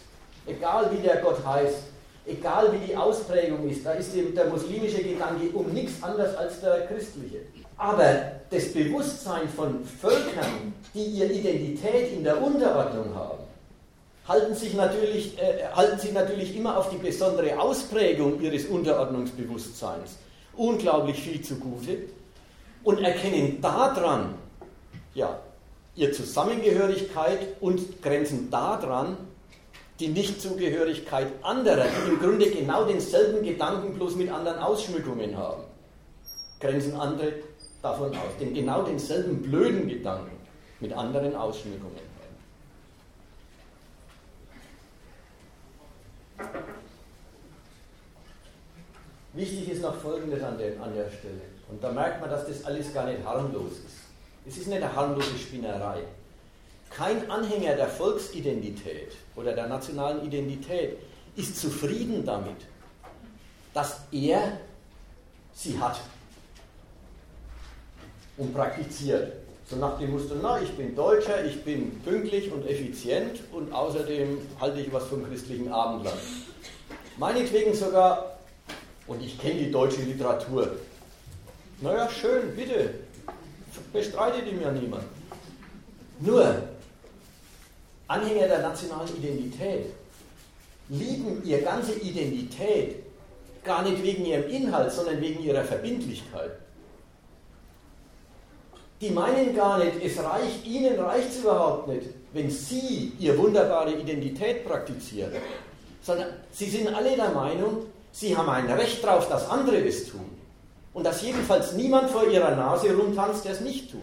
Egal 0.47 0.89
wie 0.93 1.05
der 1.05 1.17
Gott 1.17 1.45
heißt, 1.45 1.79
egal 2.25 2.71
wie 2.71 2.87
die 2.87 2.95
Ausprägung 2.95 3.69
ist, 3.69 3.85
da 3.85 3.91
ist 3.91 4.11
der 4.15 4.45
muslimische 4.45 5.03
Gedanke 5.03 5.49
um 5.53 5.67
nichts 5.73 6.01
anders 6.01 6.37
als 6.37 6.61
der 6.61 6.87
christliche. 6.87 7.39
Aber 7.75 8.05
das 8.49 8.71
Bewusstsein 8.71 9.49
von 9.49 9.83
Völkern, 9.83 10.73
die 10.93 11.03
ihre 11.03 11.33
Identität 11.33 12.13
in 12.13 12.23
der 12.23 12.41
Unterordnung 12.41 13.13
haben, 13.13 13.44
halten 14.27 14.55
sich, 14.55 14.73
natürlich, 14.73 15.37
äh, 15.39 15.65
halten 15.73 15.99
sich 15.99 16.11
natürlich 16.11 16.55
immer 16.55 16.77
auf 16.77 16.89
die 16.89 16.97
besondere 16.97 17.59
Ausprägung 17.59 18.41
ihres 18.41 18.65
Unterordnungsbewusstseins 18.65 20.17
unglaublich 20.55 21.21
viel 21.21 21.41
zugute 21.41 21.97
und 22.83 23.01
erkennen 23.01 23.59
daran 23.61 24.35
ja, 25.13 25.39
ihre 25.95 26.11
Zusammengehörigkeit 26.11 27.39
und 27.61 28.01
grenzen 28.01 28.49
daran 28.49 29.17
die 29.99 30.09
Nichtzugehörigkeit 30.09 31.27
anderer, 31.41 31.85
die 31.85 32.11
im 32.11 32.19
Grunde 32.19 32.49
genau 32.51 32.83
denselben 32.83 33.45
Gedanken 33.45 33.93
bloß 33.93 34.15
mit 34.15 34.29
anderen 34.29 34.59
Ausschmückungen 34.59 35.37
haben. 35.37 35.63
Grenzen 36.59 36.95
andere 36.95 37.33
davon 37.81 38.09
aus, 38.09 38.37
denn 38.39 38.53
genau 38.53 38.83
denselben 38.83 39.41
blöden 39.41 39.87
Gedanken 39.87 40.35
mit 40.81 40.91
anderen 40.91 41.35
Ausschmückungen 41.35 41.95
haben. 41.95 42.15
Wichtig 49.33 49.69
ist 49.69 49.81
noch 49.81 49.95
Folgendes 49.95 50.41
an 50.41 50.57
der, 50.57 50.81
an 50.81 50.93
der 50.95 51.09
Stelle. 51.09 51.41
Und 51.69 51.83
da 51.83 51.91
merkt 51.91 52.21
man, 52.21 52.29
dass 52.29 52.47
das 52.47 52.63
alles 52.63 52.93
gar 52.93 53.05
nicht 53.05 53.23
harmlos 53.25 53.73
ist. 53.73 53.95
Es 54.47 54.57
ist 54.57 54.67
nicht 54.67 54.81
eine 54.81 54.95
harmlose 54.95 55.37
Spinnerei. 55.37 56.03
Kein 56.89 57.29
Anhänger 57.29 57.75
der 57.75 57.89
Volksidentität 57.89 59.13
oder 59.35 59.53
der 59.53 59.67
nationalen 59.67 60.25
Identität 60.25 60.97
ist 61.35 61.59
zufrieden 61.59 62.25
damit, 62.25 62.55
dass 63.73 64.01
er 64.11 64.57
sie 65.53 65.77
hat 65.77 65.99
und 68.37 68.53
praktiziert. 68.53 69.33
So 69.67 69.77
nach 69.77 69.97
dem 69.97 70.11
Muster, 70.11 70.35
na, 70.39 70.61
ich 70.61 70.71
bin 70.73 70.95
Deutscher, 70.95 71.43
ich 71.43 71.63
bin 71.63 71.99
pünktlich 72.01 72.51
und 72.51 72.67
effizient 72.67 73.39
und 73.51 73.73
außerdem 73.73 74.37
halte 74.59 74.79
ich 74.79 74.93
was 74.93 75.05
vom 75.05 75.27
christlichen 75.27 75.71
Abendland. 75.71 76.17
Meinetwegen 77.17 77.73
sogar, 77.73 78.37
und 79.07 79.23
ich 79.23 79.39
kenne 79.39 79.55
die 79.55 79.71
deutsche 79.71 80.01
Literatur. 80.01 80.75
Naja, 81.81 82.07
schön, 82.09 82.55
bitte, 82.55 82.93
bestreitet 83.91 84.47
ihm 84.51 84.61
ja 84.61 84.71
niemand. 84.71 85.05
Nur, 86.19 86.61
Anhänger 88.07 88.47
der 88.47 88.61
nationalen 88.61 89.09
Identität 89.17 89.87
lieben 90.89 91.41
ihre 91.43 91.61
ganze 91.61 91.93
Identität 91.93 93.03
gar 93.63 93.81
nicht 93.81 94.03
wegen 94.03 94.25
ihrem 94.25 94.47
Inhalt, 94.47 94.91
sondern 94.91 95.19
wegen 95.19 95.43
ihrer 95.43 95.63
Verbindlichkeit. 95.63 96.51
Die 99.05 99.11
meinen 99.11 99.55
gar 99.55 99.77
nicht, 99.77 100.03
es 100.03 100.17
reicht, 100.17 100.65
ihnen 100.65 100.99
reicht 100.99 101.29
es 101.29 101.37
überhaupt 101.41 101.87
nicht, 101.87 102.07
wenn 102.33 102.49
sie 102.49 103.13
ihre 103.19 103.37
wunderbare 103.37 103.93
Identität 103.93 104.67
praktizieren, 104.67 105.31
sondern 106.01 106.29
sie 106.51 106.67
sind 106.67 106.87
alle 106.87 107.15
der 107.15 107.29
Meinung, 107.29 107.85
sie 108.11 108.35
haben 108.35 108.49
ein 108.49 108.65
Recht 108.65 109.03
darauf, 109.03 109.29
dass 109.29 109.47
andere 109.47 109.77
es 109.85 110.09
tun. 110.09 110.25
Und 110.95 111.03
dass 111.03 111.21
jedenfalls 111.21 111.73
niemand 111.73 112.09
vor 112.09 112.27
ihrer 112.27 112.55
Nase 112.55 112.95
rumtanzt, 112.95 113.45
der 113.45 113.51
es 113.51 113.61
nicht 113.61 113.91
tut. 113.91 114.01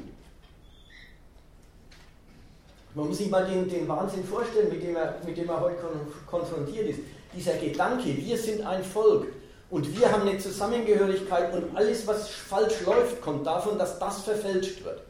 Man 2.94 3.08
muss 3.08 3.18
sich 3.18 3.28
mal 3.28 3.44
den, 3.44 3.68
den 3.68 3.88
Wahnsinn 3.88 4.22
vorstellen, 4.22 4.68
mit 4.68 4.84
dem, 4.84 4.94
er, 4.94 5.16
mit 5.26 5.36
dem 5.36 5.48
er 5.48 5.62
heute 5.62 5.78
konfrontiert 6.26 6.90
ist. 6.90 7.00
Dieser 7.34 7.54
Gedanke, 7.54 8.16
wir 8.16 8.38
sind 8.38 8.64
ein 8.64 8.84
Volk 8.84 9.26
und 9.72 9.98
wir 9.98 10.12
haben 10.12 10.28
eine 10.28 10.38
Zusammengehörigkeit 10.38 11.54
und 11.54 11.74
alles, 11.74 12.06
was 12.06 12.28
falsch 12.28 12.82
läuft, 12.84 13.22
kommt 13.22 13.46
davon, 13.46 13.78
dass 13.78 13.98
das 13.98 14.20
verfälscht 14.20 14.84
wird. 14.84 15.00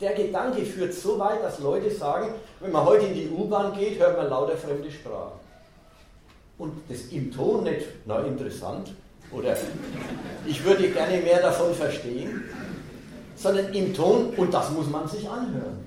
Der 0.00 0.14
Gedanke 0.14 0.64
führt 0.64 0.92
so 0.92 1.20
weit, 1.20 1.40
dass 1.40 1.60
Leute 1.60 1.88
sagen, 1.88 2.34
wenn 2.58 2.72
man 2.72 2.84
heute 2.84 3.06
in 3.06 3.14
die 3.14 3.28
U-Bahn 3.28 3.78
geht, 3.78 4.00
hört 4.00 4.16
man 4.16 4.28
lauter 4.28 4.56
fremde 4.56 4.90
Sprachen. 4.90 5.38
Und 6.58 6.72
das 6.88 7.02
im 7.12 7.32
Ton 7.32 7.62
nicht, 7.62 7.86
na 8.04 8.18
interessant, 8.24 8.92
oder 9.30 9.56
ich 10.46 10.64
würde 10.64 10.90
gerne 10.90 11.18
mehr 11.18 11.40
davon 11.40 11.72
verstehen, 11.72 12.42
sondern 13.36 13.72
im 13.72 13.94
Ton, 13.94 14.30
und 14.36 14.52
das 14.52 14.68
muss 14.72 14.88
man 14.88 15.06
sich 15.06 15.28
anhören. 15.28 15.78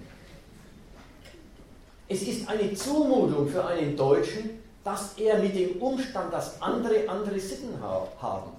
Es 2.07 2.21
ist 2.21 2.47
eine 2.47 2.73
Zumutung 2.75 3.49
für 3.49 3.65
einen 3.65 3.97
Deutschen, 3.97 4.51
dass 4.85 5.17
er 5.17 5.39
mit 5.39 5.55
dem 5.55 5.81
Umstand, 5.81 6.31
dass 6.31 6.61
andere 6.61 7.09
andere 7.09 7.39
Sitten 7.39 7.73
haben, 7.81 8.51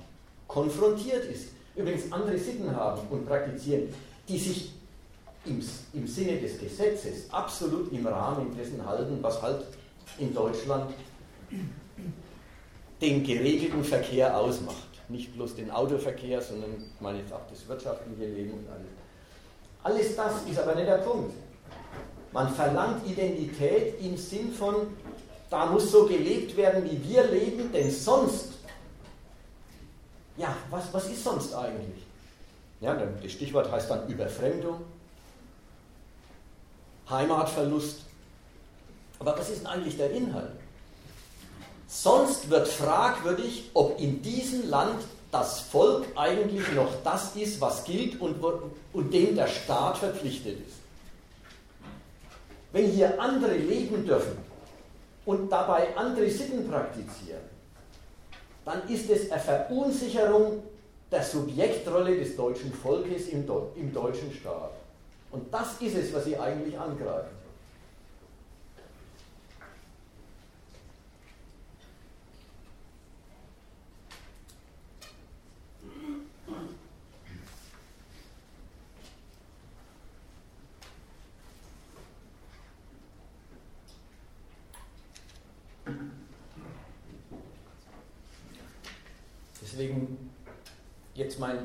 konfrontiert 0.49 1.24
ist. 1.24 1.51
Übrigens 1.77 2.12
andere 2.12 2.37
Sitten 2.37 2.74
haben 2.74 3.01
und 3.11 3.27
praktizieren, 3.27 3.95
die 4.29 4.39
sich 4.39 4.72
im, 5.45 5.62
im 5.93 6.07
Sinne 6.07 6.39
des 6.39 6.59
Gesetzes 6.59 7.33
absolut 7.33 7.93
im 7.93 8.05
Rahmen 8.07 8.55
dessen 8.57 8.85
halten, 8.85 9.18
was 9.20 9.41
halt 9.41 9.64
in 10.18 10.35
Deutschland 10.35 10.93
den 13.01 13.22
geregelten 13.22 13.85
Verkehr 13.85 14.37
ausmacht. 14.37 14.77
Nicht 15.09 15.33
bloß 15.33 15.55
den 15.55 15.70
Autoverkehr, 15.70 16.43
sondern 16.43 16.72
ich 16.72 17.01
meine 17.01 17.20
jetzt 17.20 17.33
auch 17.33 17.47
das 17.49 17.68
wirtschaftliche 17.68 18.24
Leben 18.24 18.55
und 18.55 18.66
alles. 18.68 18.89
Alles 19.85 20.16
das 20.16 20.51
ist 20.51 20.59
aber 20.59 20.74
nicht 20.74 20.89
der 20.89 20.99
Punkt. 20.99 21.33
Man 22.33 22.53
verlangt 22.53 23.07
Identität 23.07 24.01
im 24.01 24.16
Sinn 24.16 24.51
von, 24.51 24.89
da 25.51 25.67
muss 25.67 25.91
so 25.91 26.07
gelebt 26.07 26.57
werden, 26.57 26.85
wie 26.85 27.09
wir 27.09 27.25
leben, 27.25 27.73
denn 27.73 27.91
sonst, 27.91 28.49
ja, 30.37 30.55
was, 30.71 30.93
was 30.93 31.09
ist 31.09 31.23
sonst 31.23 31.55
eigentlich? 31.55 32.05
Ja, 32.81 32.95
das 32.95 33.33
Stichwort 33.33 33.71
heißt 33.71 33.89
dann 33.91 34.09
Überfremdung, 34.09 34.81
Heimatverlust, 37.09 38.01
Aber 39.19 39.39
was 39.39 39.49
ist 39.49 39.61
denn 39.61 39.67
eigentlich 39.69 39.97
der 39.97 40.11
Inhalt? 40.11 40.51
Sonst 41.87 42.51
wird 42.51 42.67
fragwürdig, 42.67 43.71
ob 43.75 43.99
in 44.01 44.21
diesem 44.21 44.69
Land 44.69 45.05
das 45.31 45.61
Volk 45.61 46.05
eigentlich 46.17 46.71
noch 46.73 46.91
das 47.05 47.37
ist, 47.37 47.61
was 47.61 47.85
gilt 47.85 48.21
und, 48.21 48.43
und 48.93 49.15
dem 49.15 49.37
der 49.37 49.47
Staat 49.47 49.99
verpflichtet 49.99 50.59
ist. 50.67 50.77
Wenn 52.73 52.91
hier 52.91 53.21
andere 53.21 53.57
leben 53.57 54.05
dürfen 54.05 54.46
und 55.27 55.51
dabei 55.51 55.95
andere 55.97 56.31
Sitten 56.31 56.68
praktizieren, 56.68 57.43
dann 58.64 58.89
ist 58.89 59.11
es 59.11 59.31
eine 59.31 59.41
Verunsicherung 59.41 60.62
der 61.11 61.22
Subjektrolle 61.22 62.16
des 62.16 62.37
deutschen 62.37 62.72
Volkes 62.72 63.29
im, 63.29 63.45
im 63.77 63.93
deutschen 63.93 64.33
Staat. 64.33 64.72
Und 65.31 65.53
das 65.53 65.81
ist 65.81 65.97
es, 65.97 66.14
was 66.14 66.24
sie 66.24 66.37
eigentlich 66.37 66.79
angreifen. 66.79 67.37
Deswegen 89.77 90.31
jetzt 91.14 91.39
mein 91.39 91.59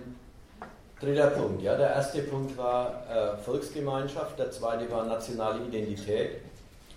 dritter 1.00 1.28
Punkt. 1.28 1.62
Ja, 1.62 1.78
der 1.78 1.92
erste 1.92 2.24
Punkt 2.24 2.58
war 2.58 3.06
äh, 3.10 3.31
Volksgemeinschaft, 3.42 4.38
der 4.40 4.52
zweite 4.52 4.90
war 4.92 5.06
nationale 5.06 5.66
Identität. 5.66 6.42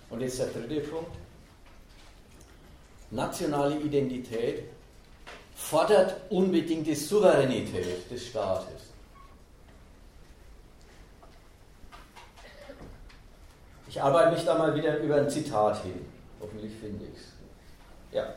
Und 0.09 0.21
jetzt 0.21 0.39
der 0.39 0.47
dritte 0.47 0.81
Punkt. 0.81 1.11
Nationale 3.11 3.77
Identität 3.79 4.63
fordert 5.55 6.15
unbedingte 6.29 6.95
Souveränität 6.95 8.09
des 8.11 8.27
Staates. 8.27 8.85
Ich 13.87 14.01
arbeite 14.01 14.31
mich 14.35 14.43
da 14.43 14.57
mal 14.57 14.75
wieder 14.75 14.97
über 14.97 15.15
ein 15.15 15.29
Zitat 15.29 15.81
hin. 15.83 16.05
Hoffentlich 16.41 16.73
finde 16.81 17.05
ich 17.05 17.17
es. 17.17 17.25
Ja. 18.11 18.33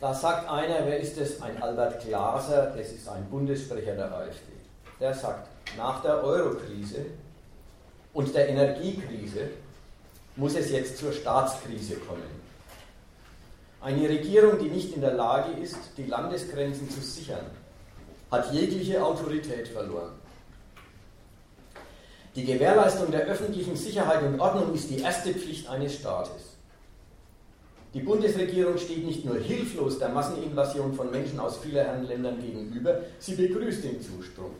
Da 0.00 0.14
sagt 0.14 0.48
einer, 0.48 0.86
wer 0.86 1.00
ist 1.00 1.20
das? 1.20 1.40
Ein 1.42 1.60
Albert 1.60 2.04
Glaser, 2.04 2.72
das 2.76 2.92
ist 2.92 3.08
ein 3.08 3.24
Bundessprecher 3.28 3.96
der 3.96 4.12
AfD. 4.12 4.52
Der 5.00 5.12
sagt, 5.12 5.48
nach 5.76 6.02
der 6.02 6.22
Eurokrise 6.22 7.06
und 8.12 8.32
der 8.34 8.48
Energiekrise 8.48 9.50
muss 10.36 10.54
es 10.54 10.70
jetzt 10.70 10.98
zur 10.98 11.12
Staatskrise 11.12 11.96
kommen. 11.96 12.38
Eine 13.80 14.08
Regierung, 14.08 14.58
die 14.58 14.68
nicht 14.68 14.94
in 14.94 15.00
der 15.00 15.14
Lage 15.14 15.52
ist, 15.60 15.78
die 15.96 16.06
Landesgrenzen 16.06 16.88
zu 16.90 17.00
sichern, 17.00 17.46
hat 18.30 18.52
jegliche 18.52 19.04
Autorität 19.04 19.68
verloren. 19.68 20.12
Die 22.36 22.44
Gewährleistung 22.44 23.10
der 23.10 23.22
öffentlichen 23.22 23.74
Sicherheit 23.74 24.22
und 24.22 24.38
Ordnung 24.38 24.72
ist 24.74 24.90
die 24.90 25.00
erste 25.00 25.34
Pflicht 25.34 25.68
eines 25.68 25.94
Staates. 25.94 26.47
Die 27.98 28.04
Bundesregierung 28.04 28.78
steht 28.78 29.04
nicht 29.04 29.24
nur 29.24 29.38
hilflos 29.38 29.98
der 29.98 30.10
Masseninvasion 30.10 30.94
von 30.94 31.10
Menschen 31.10 31.40
aus 31.40 31.58
vielerlei 31.58 32.00
Ländern 32.04 32.40
gegenüber, 32.40 33.00
sie 33.18 33.34
begrüßt 33.34 33.82
den 33.82 34.00
Zustrom. 34.00 34.52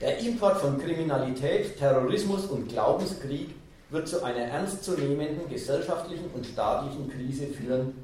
Der 0.00 0.18
Import 0.18 0.56
von 0.56 0.76
Kriminalität, 0.76 1.78
Terrorismus 1.78 2.46
und 2.46 2.68
Glaubenskrieg 2.68 3.50
wird 3.90 4.08
zu 4.08 4.24
einer 4.24 4.40
ernstzunehmenden 4.40 5.48
gesellschaftlichen 5.48 6.30
und 6.34 6.44
staatlichen 6.44 7.08
Krise 7.10 7.46
führen, 7.46 7.94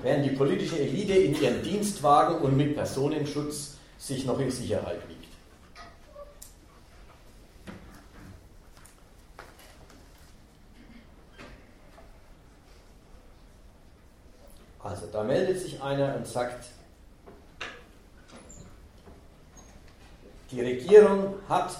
während 0.00 0.26
die 0.26 0.36
politische 0.36 0.78
Elite 0.78 1.14
in 1.14 1.42
ihren 1.42 1.60
Dienstwagen 1.60 2.36
und 2.36 2.56
mit 2.56 2.76
Personenschutz 2.76 3.78
sich 3.98 4.24
noch 4.24 4.38
in 4.38 4.52
Sicherheit 4.52 5.00
wiegt. 5.08 5.19
Also 14.90 15.06
da 15.12 15.22
meldet 15.22 15.60
sich 15.60 15.80
einer 15.80 16.16
und 16.16 16.26
sagt, 16.26 16.66
die 20.50 20.60
Regierung 20.60 21.34
hat 21.48 21.76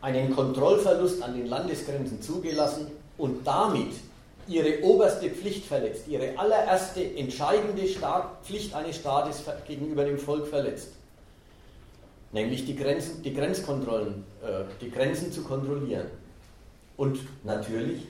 einen 0.00 0.34
Kontrollverlust 0.34 1.22
an 1.22 1.34
den 1.34 1.46
Landesgrenzen 1.46 2.20
zugelassen 2.20 2.88
und 3.16 3.46
damit 3.46 3.92
ihre 4.48 4.82
oberste 4.82 5.30
Pflicht 5.30 5.66
verletzt, 5.66 6.08
ihre 6.08 6.36
allererste 6.36 7.16
entscheidende 7.16 7.86
Staat, 7.86 8.44
Pflicht 8.44 8.74
eines 8.74 8.96
Staates 8.96 9.44
gegenüber 9.64 10.04
dem 10.04 10.18
Volk 10.18 10.48
verletzt. 10.48 10.94
Nämlich 12.32 12.66
die, 12.66 12.74
Grenzen, 12.74 13.22
die 13.22 13.34
Grenzkontrollen, 13.34 14.24
äh, 14.42 14.64
die 14.80 14.90
Grenzen 14.90 15.30
zu 15.30 15.44
kontrollieren. 15.44 16.08
Und 16.96 17.20
natürlich 17.44 18.02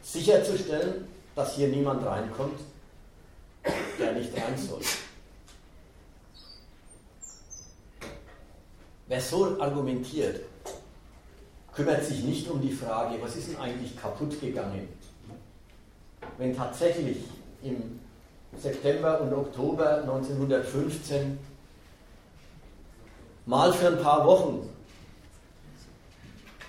sicherzustellen, 0.00 1.06
dass 1.34 1.54
hier 1.54 1.68
niemand 1.68 2.04
reinkommt, 2.06 2.58
der 3.98 4.12
nicht 4.12 4.34
rein 4.36 4.56
soll. 4.56 4.80
Wer 9.08 9.20
so 9.20 9.60
argumentiert, 9.60 10.40
kümmert 11.74 12.04
sich 12.04 12.22
nicht 12.22 12.48
um 12.48 12.60
die 12.60 12.72
Frage, 12.72 13.16
was 13.20 13.36
ist 13.36 13.48
denn 13.48 13.58
eigentlich 13.58 13.96
kaputt 13.96 14.40
gegangen, 14.40 14.88
wenn 16.38 16.56
tatsächlich 16.56 17.18
im 17.62 18.00
September 18.58 19.20
und 19.20 19.32
Oktober 19.32 20.02
1915 20.02 21.38
mal 23.46 23.72
für 23.72 23.88
ein 23.88 24.02
paar 24.02 24.26
Wochen, 24.26 24.68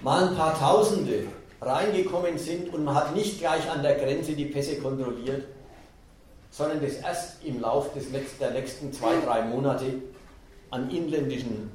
mal 0.02 0.28
ein 0.30 0.36
paar 0.36 0.58
Tausende 0.58 1.28
reingekommen 1.62 2.38
sind 2.38 2.74
und 2.74 2.84
man 2.84 2.96
hat 2.96 3.16
nicht 3.16 3.40
gleich 3.40 3.70
an 3.70 3.84
der 3.84 3.96
Grenze 3.96 4.34
die 4.34 4.46
Pässe 4.46 4.78
kontrolliert, 4.78 5.46
sondern 6.54 6.82
das 6.82 6.98
erst 6.98 7.44
im 7.44 7.62
Laufe 7.62 8.00
der 8.40 8.52
nächsten 8.52 8.94
zwei, 8.94 9.20
drei 9.26 9.42
Monate 9.42 9.86
an 10.70 10.90
inländischen 10.92 11.72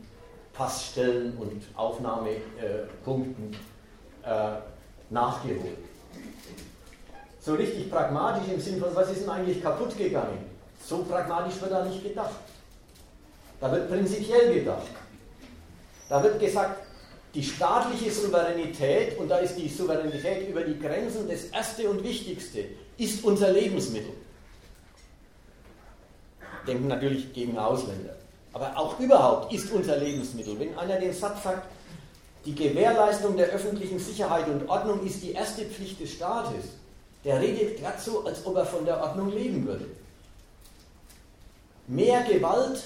Passstellen 0.53 1.37
und 1.37 1.63
Aufnahmepunkten 1.75 3.57
äh, 4.23 4.51
nachgeholt. 5.11 5.79
So 7.41 7.55
richtig 7.55 7.91
pragmatisch 7.91 8.53
im 8.53 8.61
Sinne 8.61 8.79
von, 8.79 8.95
was 8.95 9.11
ist 9.11 9.23
denn 9.23 9.31
eigentlich 9.31 9.61
kaputt 9.61 9.99
gegangen? 9.99 10.47
So 10.85 10.99
pragmatisch 10.99 11.61
wird 11.61 11.73
da 11.73 11.85
nicht 11.85 12.05
gedacht. 12.05 12.37
Da 13.61 13.73
wird 13.73 13.91
prinzipiell 13.91 14.55
gedacht. 14.55 14.87
Da 16.09 16.23
wird 16.23 16.39
gesagt, 16.39 16.83
die 17.35 17.43
staatliche 17.43 18.13
Souveränität, 18.13 19.19
und 19.19 19.29
da 19.29 19.39
ist 19.39 19.57
die 19.57 19.69
Souveränität 19.69 20.49
über 20.49 20.63
die 20.63 20.79
Grenzen 20.79 21.29
das 21.29 21.47
Erste 21.47 21.91
und 21.91 22.05
Wichtigste, 22.05 22.65
ist 22.97 23.25
unser 23.25 23.51
Lebensmittel 23.51 24.13
denken 26.69 26.87
natürlich 26.87 27.33
gegen 27.33 27.59
Ausländer. 27.59 28.15
Aber 28.53 28.77
auch 28.77 28.99
überhaupt 29.01 29.53
ist 29.53 29.71
unser 29.73 29.97
Lebensmittel. 29.97 30.59
Wenn 30.59 30.77
einer 30.79 30.99
den 30.99 31.13
Satz 31.13 31.43
sagt, 31.43 31.67
die 32.45 32.55
Gewährleistung 32.55 33.37
der 33.37 33.49
öffentlichen 33.49 33.99
Sicherheit 33.99 34.49
und 34.49 34.69
Ordnung 34.69 35.05
ist 35.05 35.23
die 35.23 35.33
erste 35.33 35.65
Pflicht 35.65 36.01
des 36.01 36.13
Staates, 36.13 36.65
der 37.25 37.41
redet 37.41 37.79
glatt 37.79 38.01
so, 38.01 38.25
als 38.25 38.45
ob 38.47 38.57
er 38.57 38.65
von 38.65 38.85
der 38.85 39.01
Ordnung 39.03 39.33
leben 39.33 39.67
würde. 39.67 39.87
Mehr 41.89 42.23
Gewalt, 42.23 42.83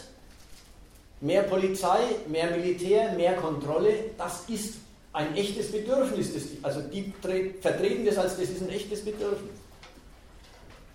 mehr 1.21 1.43
Polizei, 1.43 2.01
mehr 2.29 2.51
Militär, 2.51 3.13
mehr 3.13 3.35
Kontrolle, 3.35 3.93
das 4.17 4.45
ist 4.49 4.75
ein 5.13 5.37
echtes 5.37 5.71
Bedürfnis. 5.71 6.31
Also 6.63 6.81
die 6.81 7.13
vertreten 7.61 8.07
das 8.07 8.17
als 8.17 8.37
das 8.39 8.49
ist 8.49 8.63
ein 8.63 8.71
echtes 8.71 9.05
Bedürfnis. 9.05 9.62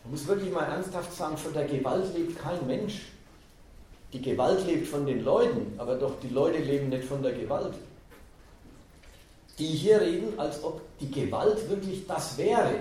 Man 0.08 0.14
muss 0.14 0.26
wirklich 0.26 0.54
mal 0.54 0.64
ernsthaft 0.64 1.14
sagen, 1.14 1.36
von 1.36 1.54
der 1.54 1.66
Gewalt 1.66 2.16
lebt 2.16 2.40
kein 2.40 2.66
Mensch. 2.66 3.08
Die 4.14 4.22
Gewalt 4.22 4.66
lebt 4.66 4.88
von 4.88 5.06
den 5.06 5.22
Leuten, 5.26 5.78
aber 5.78 5.96
doch 5.96 6.18
die 6.22 6.30
Leute 6.30 6.60
leben 6.60 6.88
nicht 6.88 7.04
von 7.04 7.22
der 7.22 7.34
Gewalt. 7.34 7.74
Die 9.60 9.66
hier 9.66 10.00
reden, 10.00 10.40
als 10.40 10.64
ob 10.64 10.80
die 11.02 11.12
Gewalt 11.12 11.70
wirklich 11.70 12.08
das 12.08 12.38
wäre. 12.38 12.76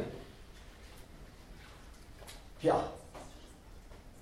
Ja, 2.62 2.80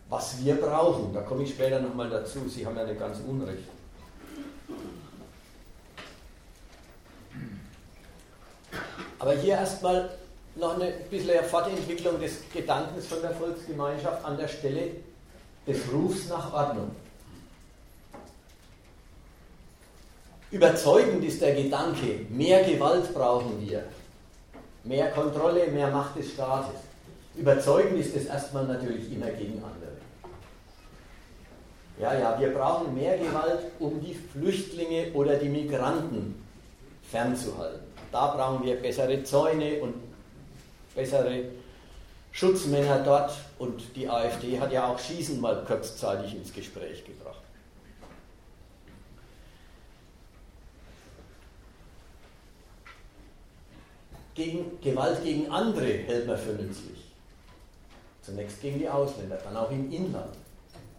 was 0.08 0.42
wir 0.42 0.54
brauchen, 0.54 1.12
da 1.12 1.20
komme 1.20 1.42
ich 1.42 1.50
später 1.50 1.80
nochmal 1.80 2.08
dazu, 2.08 2.48
Sie 2.48 2.64
haben 2.64 2.76
ja 2.76 2.86
nicht 2.86 2.98
ganz 2.98 3.18
Unrecht. 3.28 3.68
Aber 9.18 9.34
hier 9.34 9.56
erstmal 9.56 10.08
noch 10.56 10.74
eine 10.74 10.92
bisschen 11.10 11.44
Fortentwicklung 11.44 12.20
des 12.20 12.38
Gedankens 12.52 13.06
von 13.06 13.20
der 13.22 13.32
Volksgemeinschaft 13.32 14.24
an 14.24 14.36
der 14.36 14.48
Stelle 14.48 14.90
des 15.66 15.78
Rufs 15.92 16.28
nach 16.28 16.52
Ordnung. 16.52 16.90
Überzeugend 20.50 21.24
ist 21.24 21.40
der 21.40 21.54
Gedanke, 21.54 22.26
mehr 22.28 22.62
Gewalt 22.62 23.12
brauchen 23.12 23.66
wir, 23.66 23.84
mehr 24.84 25.10
Kontrolle, 25.10 25.66
mehr 25.68 25.88
Macht 25.88 26.16
des 26.16 26.30
Staates. 26.30 26.78
Überzeugend 27.34 27.98
ist 27.98 28.14
es 28.14 28.26
erstmal 28.26 28.64
natürlich 28.64 29.10
immer 29.12 29.30
gegen 29.30 29.54
andere. 29.54 29.94
Ja, 31.98 32.16
ja, 32.16 32.38
wir 32.38 32.54
brauchen 32.54 32.94
mehr 32.94 33.18
Gewalt, 33.18 33.60
um 33.80 34.00
die 34.00 34.14
Flüchtlinge 34.14 35.12
oder 35.14 35.36
die 35.36 35.48
Migranten 35.48 36.40
fernzuhalten. 37.10 37.80
Da 38.12 38.28
brauchen 38.28 38.64
wir 38.64 38.76
bessere 38.76 39.24
Zäune 39.24 39.80
und 39.80 39.94
bessere 40.94 41.44
Schutzmänner 42.32 43.02
dort. 43.02 43.32
Und 43.58 43.82
die 43.96 44.08
AfD 44.08 44.58
hat 44.58 44.72
ja 44.72 44.88
auch 44.88 44.98
Schießen 44.98 45.40
mal 45.40 45.64
kurzzeitig 45.64 46.34
ins 46.34 46.52
Gespräch 46.52 47.04
gebracht. 47.04 47.40
Gegen, 54.34 54.80
Gewalt 54.80 55.22
gegen 55.22 55.48
andere 55.50 55.86
hält 55.86 56.26
man 56.26 56.36
für 56.36 56.50
nützlich. 56.50 57.04
Zunächst 58.22 58.60
gegen 58.60 58.80
die 58.80 58.88
Ausländer, 58.88 59.38
dann 59.44 59.56
auch 59.56 59.70
im 59.70 59.92
Inland. 59.92 60.34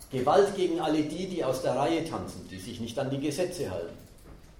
Gewalt 0.09 0.55
gegen 0.55 0.79
alle 0.79 1.03
die, 1.03 1.27
die 1.27 1.43
aus 1.43 1.61
der 1.61 1.75
Reihe 1.75 2.07
tanzen, 2.07 2.47
die 2.49 2.57
sich 2.57 2.79
nicht 2.79 2.97
an 2.97 3.09
die 3.09 3.19
Gesetze 3.19 3.69
halten. 3.69 3.97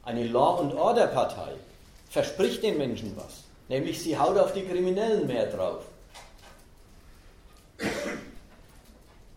Eine 0.03 0.27
Law- 0.27 0.59
and 0.59 0.73
Order-Partei 0.73 1.53
verspricht 2.09 2.63
den 2.63 2.77
Menschen 2.77 3.15
was, 3.15 3.44
nämlich 3.67 4.01
sie 4.01 4.17
haut 4.17 4.37
auf 4.37 4.53
die 4.53 4.63
Kriminellen 4.63 5.27
mehr 5.27 5.47
drauf. 5.47 5.85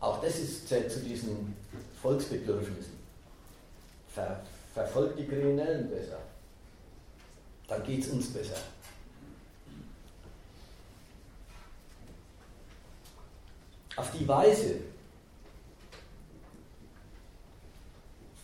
Auch 0.00 0.20
das 0.20 0.38
ist 0.38 0.68
zählt 0.68 0.90
zu 0.90 1.00
diesen 1.00 1.56
Volksbedürfnissen. 2.00 2.98
Ver, 4.14 4.40
verfolgt 4.72 5.18
die 5.18 5.26
Kriminellen 5.26 5.90
besser. 5.90 6.18
Dann 7.66 7.82
geht 7.82 8.04
es 8.04 8.08
uns 8.10 8.32
besser. 8.32 8.56
Auf 13.96 14.12
die 14.12 14.26
Weise 14.28 14.76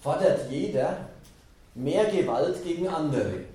fordert 0.03 0.51
jeder 0.51 1.09
mehr 1.75 2.05
Gewalt 2.07 2.63
gegen 2.65 2.89
andere. 2.89 3.54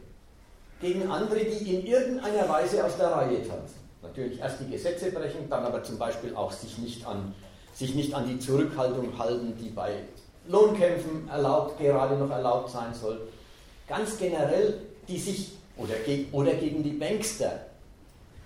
Gegen 0.81 1.09
andere, 1.09 1.39
die 1.39 1.75
in 1.75 1.85
irgendeiner 1.85 2.47
Weise 2.47 2.85
aus 2.85 2.95
der 2.97 3.07
Reihe 3.07 3.45
tanzen. 3.47 3.79
Natürlich 4.01 4.39
erst 4.39 4.61
die 4.61 4.71
Gesetze 4.71 5.11
brechen, 5.11 5.49
dann 5.49 5.65
aber 5.65 5.83
zum 5.83 5.97
Beispiel 5.97 6.33
auch 6.35 6.51
sich 6.51 6.77
nicht 6.77 7.05
an, 7.05 7.35
sich 7.73 7.95
nicht 7.95 8.13
an 8.13 8.27
die 8.27 8.39
Zurückhaltung 8.39 9.17
halten, 9.17 9.53
die 9.59 9.69
bei 9.69 9.91
Lohnkämpfen 10.47 11.27
erlaubt, 11.29 11.77
gerade 11.79 12.15
noch 12.15 12.31
erlaubt 12.31 12.69
sein 12.69 12.93
soll. 12.93 13.27
Ganz 13.87 14.17
generell, 14.17 14.79
die 15.07 15.17
sich, 15.17 15.51
oder, 15.77 15.95
oder 16.31 16.53
gegen 16.53 16.81
die 16.81 16.93
Bankster, 16.93 17.59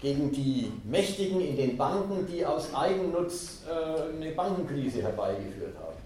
gegen 0.01 0.31
die 0.31 0.71
Mächtigen 0.83 1.39
in 1.39 1.55
den 1.55 1.77
Banken, 1.77 2.27
die 2.27 2.45
aus 2.45 2.73
Eigennutz 2.73 3.61
äh, 3.65 4.21
eine 4.21 4.31
Bankenkrise 4.31 5.01
herbeigeführt 5.01 5.75
haben. 5.77 5.97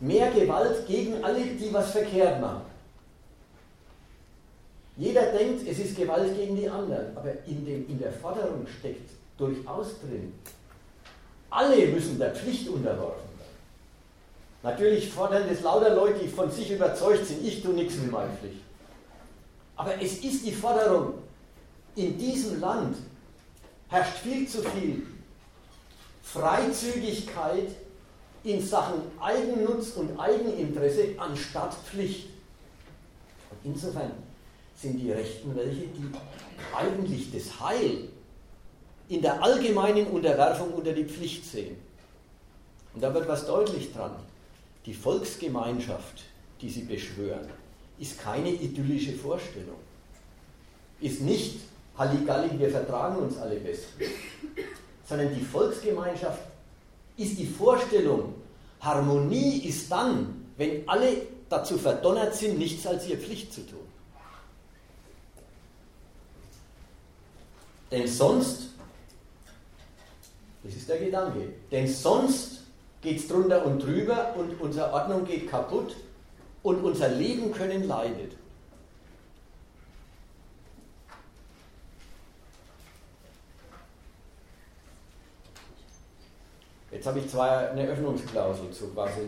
Mehr 0.00 0.30
Gewalt 0.30 0.86
gegen 0.86 1.22
alle, 1.22 1.40
die 1.44 1.68
was 1.72 1.90
verkehrt 1.90 2.40
machen. 2.40 2.62
Jeder 5.00 5.32
denkt, 5.32 5.66
es 5.66 5.78
ist 5.78 5.96
Gewalt 5.96 6.36
gegen 6.36 6.56
die 6.56 6.68
anderen, 6.68 7.16
aber 7.16 7.32
in, 7.46 7.64
dem, 7.64 7.88
in 7.88 7.98
der 7.98 8.12
Forderung 8.12 8.66
steckt 8.66 9.10
durchaus 9.38 9.98
drin, 10.00 10.34
alle 11.48 11.86
müssen 11.86 12.18
der 12.18 12.34
Pflicht 12.34 12.68
unterworfen 12.68 13.30
werden. 13.38 13.56
Natürlich 14.62 15.10
fordern 15.10 15.48
es 15.50 15.62
lauter 15.62 15.94
Leute, 15.94 16.18
die 16.18 16.28
von 16.28 16.50
sich 16.50 16.70
überzeugt 16.70 17.24
sind, 17.24 17.42
ich 17.42 17.62
tue 17.62 17.72
nichts 17.72 17.96
mit 17.96 18.12
meiner 18.12 18.30
Pflicht. 18.34 18.60
Aber 19.74 19.94
es 20.02 20.22
ist 20.22 20.44
die 20.44 20.52
Forderung, 20.52 21.14
in 21.96 22.18
diesem 22.18 22.60
Land 22.60 22.98
herrscht 23.88 24.18
viel 24.18 24.46
zu 24.46 24.62
viel 24.62 25.06
Freizügigkeit 26.22 27.70
in 28.44 28.62
Sachen 28.62 29.00
Eigennutz 29.18 29.92
und 29.92 30.20
Eigeninteresse 30.20 31.14
anstatt 31.16 31.72
Pflicht. 31.86 32.28
Und 33.50 33.72
insofern 33.72 34.12
sind 34.80 34.98
die 34.98 35.12
Rechten 35.12 35.54
welche, 35.54 35.86
die 35.88 36.10
eigentlich 36.74 37.30
das 37.32 37.60
Heil 37.60 38.08
in 39.08 39.20
der 39.20 39.42
allgemeinen 39.42 40.06
Unterwerfung 40.06 40.72
unter 40.72 40.92
die 40.92 41.04
Pflicht 41.04 41.44
sehen. 41.44 41.76
Und 42.94 43.02
da 43.02 43.12
wird 43.12 43.28
was 43.28 43.46
deutlich 43.46 43.92
dran. 43.92 44.12
Die 44.86 44.94
Volksgemeinschaft, 44.94 46.24
die 46.60 46.70
sie 46.70 46.82
beschwören, 46.82 47.48
ist 47.98 48.18
keine 48.18 48.50
idyllische 48.50 49.12
Vorstellung. 49.12 49.76
Ist 51.00 51.20
nicht 51.20 51.60
Halligalli, 51.98 52.58
wir 52.58 52.70
vertragen 52.70 53.16
uns 53.16 53.36
alle 53.36 53.56
bestens. 53.56 54.10
Sondern 55.06 55.34
die 55.34 55.42
Volksgemeinschaft 55.42 56.40
ist 57.16 57.38
die 57.38 57.46
Vorstellung, 57.46 58.34
Harmonie 58.80 59.58
ist 59.58 59.90
dann, 59.92 60.46
wenn 60.56 60.88
alle 60.88 61.16
dazu 61.50 61.76
verdonnert 61.76 62.34
sind, 62.34 62.58
nichts 62.58 62.86
als 62.86 63.06
ihre 63.06 63.18
Pflicht 63.18 63.52
zu 63.52 63.66
tun. 63.66 63.80
Denn 67.90 68.06
sonst, 68.06 68.68
das 70.62 70.74
ist 70.74 70.88
der 70.88 70.98
Gedanke, 70.98 71.48
denn 71.70 71.88
sonst 71.88 72.60
geht 73.00 73.18
es 73.18 73.28
drunter 73.28 73.64
und 73.64 73.82
drüber 73.82 74.34
und 74.36 74.60
unsere 74.60 74.92
Ordnung 74.92 75.24
geht 75.24 75.50
kaputt 75.50 75.96
und 76.62 76.84
unser 76.84 77.08
Leben 77.08 77.52
können 77.52 77.88
leidet. 77.88 78.36
Jetzt 86.92 87.06
habe 87.06 87.20
ich 87.20 87.30
zwar 87.30 87.70
eine 87.70 87.86
Öffnungsklausel 87.86 88.70
zu 88.72 88.88
quasi 88.88 89.20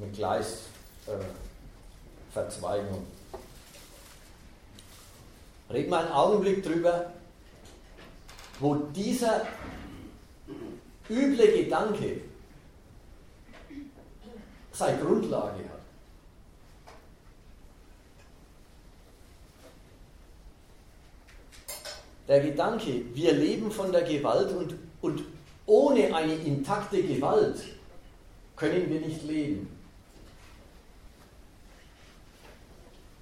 eine 0.00 0.10
Gleisverzweigung. 0.12 3.04
Äh, 5.68 5.72
Reden 5.72 5.90
wir 5.90 5.98
einen 5.98 6.12
Augenblick 6.12 6.62
drüber, 6.62 7.10
wo 8.60 8.74
dieser 8.94 9.46
üble 11.08 11.52
Gedanke 11.52 12.20
seine 14.72 14.98
Grundlage 14.98 15.58
hat. 15.58 15.74
Der 22.26 22.40
Gedanke, 22.40 23.02
wir 23.14 23.32
leben 23.32 23.70
von 23.70 23.92
der 23.92 24.02
Gewalt 24.02 24.50
und, 24.52 24.74
und 25.02 25.22
ohne 25.66 26.14
eine 26.14 26.34
intakte 26.34 27.02
Gewalt 27.02 27.62
können 28.56 28.88
wir 28.88 29.00
nicht 29.00 29.22
leben. 29.24 29.68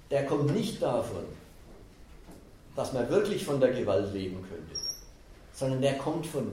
Der 0.09 0.25
kommt 0.25 0.53
nicht 0.53 0.81
davon, 0.81 1.25
dass 2.75 2.93
man 2.93 3.09
wirklich 3.09 3.43
von 3.43 3.59
der 3.59 3.73
Gewalt 3.73 4.13
leben 4.13 4.45
könnte, 4.47 4.79
sondern 5.53 5.81
der 5.81 5.97
kommt 5.97 6.25
von 6.25 6.51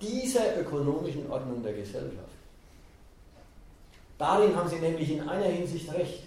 dieser 0.00 0.60
ökonomischen 0.60 1.30
Ordnung 1.30 1.62
der 1.62 1.72
Gesellschaft. 1.74 2.28
Darin 4.18 4.54
haben 4.54 4.68
Sie 4.68 4.76
nämlich 4.76 5.10
in 5.10 5.28
einer 5.28 5.46
Hinsicht 5.46 5.92
recht. 5.92 6.24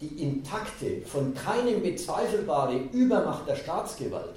Die 0.00 0.22
intakte, 0.22 1.00
von 1.06 1.34
keinem 1.34 1.82
bezweifelbare 1.82 2.76
Übermacht 2.92 3.48
der 3.48 3.56
Staatsgewalt 3.56 4.34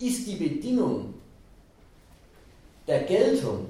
ist 0.00 0.26
die 0.26 0.34
Bedingung 0.34 1.14
der 2.88 3.04
Geltung 3.04 3.66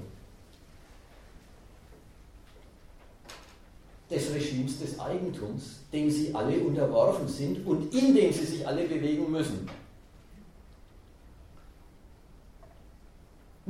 des 4.11 4.33
Regimes 4.33 4.81
des 4.81 4.99
Eigentums, 4.99 5.81
dem 5.93 6.11
sie 6.11 6.35
alle 6.35 6.59
unterworfen 6.61 7.29
sind 7.29 7.67
und 7.67 7.95
in 7.95 8.15
dem 8.15 8.33
sie 8.33 8.47
sich 8.47 8.67
alle 8.67 8.89
bewegen 8.89 9.31
müssen. 9.31 9.69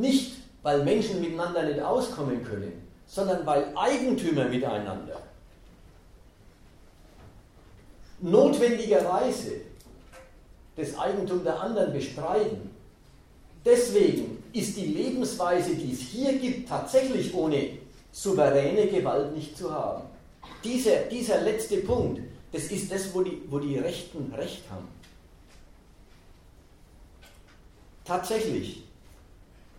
Nicht, 0.01 0.33
weil 0.63 0.83
Menschen 0.83 1.21
miteinander 1.21 1.63
nicht 1.63 1.81
auskommen 1.81 2.43
können, 2.43 2.73
sondern 3.07 3.45
weil 3.45 3.71
Eigentümer 3.77 4.47
miteinander 4.47 5.21
notwendigerweise 8.23 9.61
das 10.77 10.99
Eigentum 10.99 11.45
der 11.45 11.61
anderen 11.61 11.93
bestreiten. 11.93 12.71
Deswegen 13.65 14.43
ist 14.55 14.77
die 14.77 14.87
Lebensweise, 14.87 15.75
die 15.75 15.93
es 15.93 16.01
hier 16.01 16.39
gibt, 16.39 16.69
tatsächlich 16.69 17.35
ohne 17.35 17.79
souveräne 18.11 18.87
Gewalt 18.87 19.37
nicht 19.37 19.57
zu 19.57 19.71
haben. 19.71 20.05
Dieser, 20.65 20.97
dieser 21.11 21.43
letzte 21.43 21.79
Punkt, 21.79 22.23
das 22.53 22.65
ist 22.65 22.91
das, 22.91 23.15
wo 23.15 23.23
die, 23.23 23.43
wo 23.49 23.59
die 23.59 23.79
Rechten 23.79 24.33
Recht 24.35 24.63
haben. 24.71 24.89
Tatsächlich, 28.05 28.83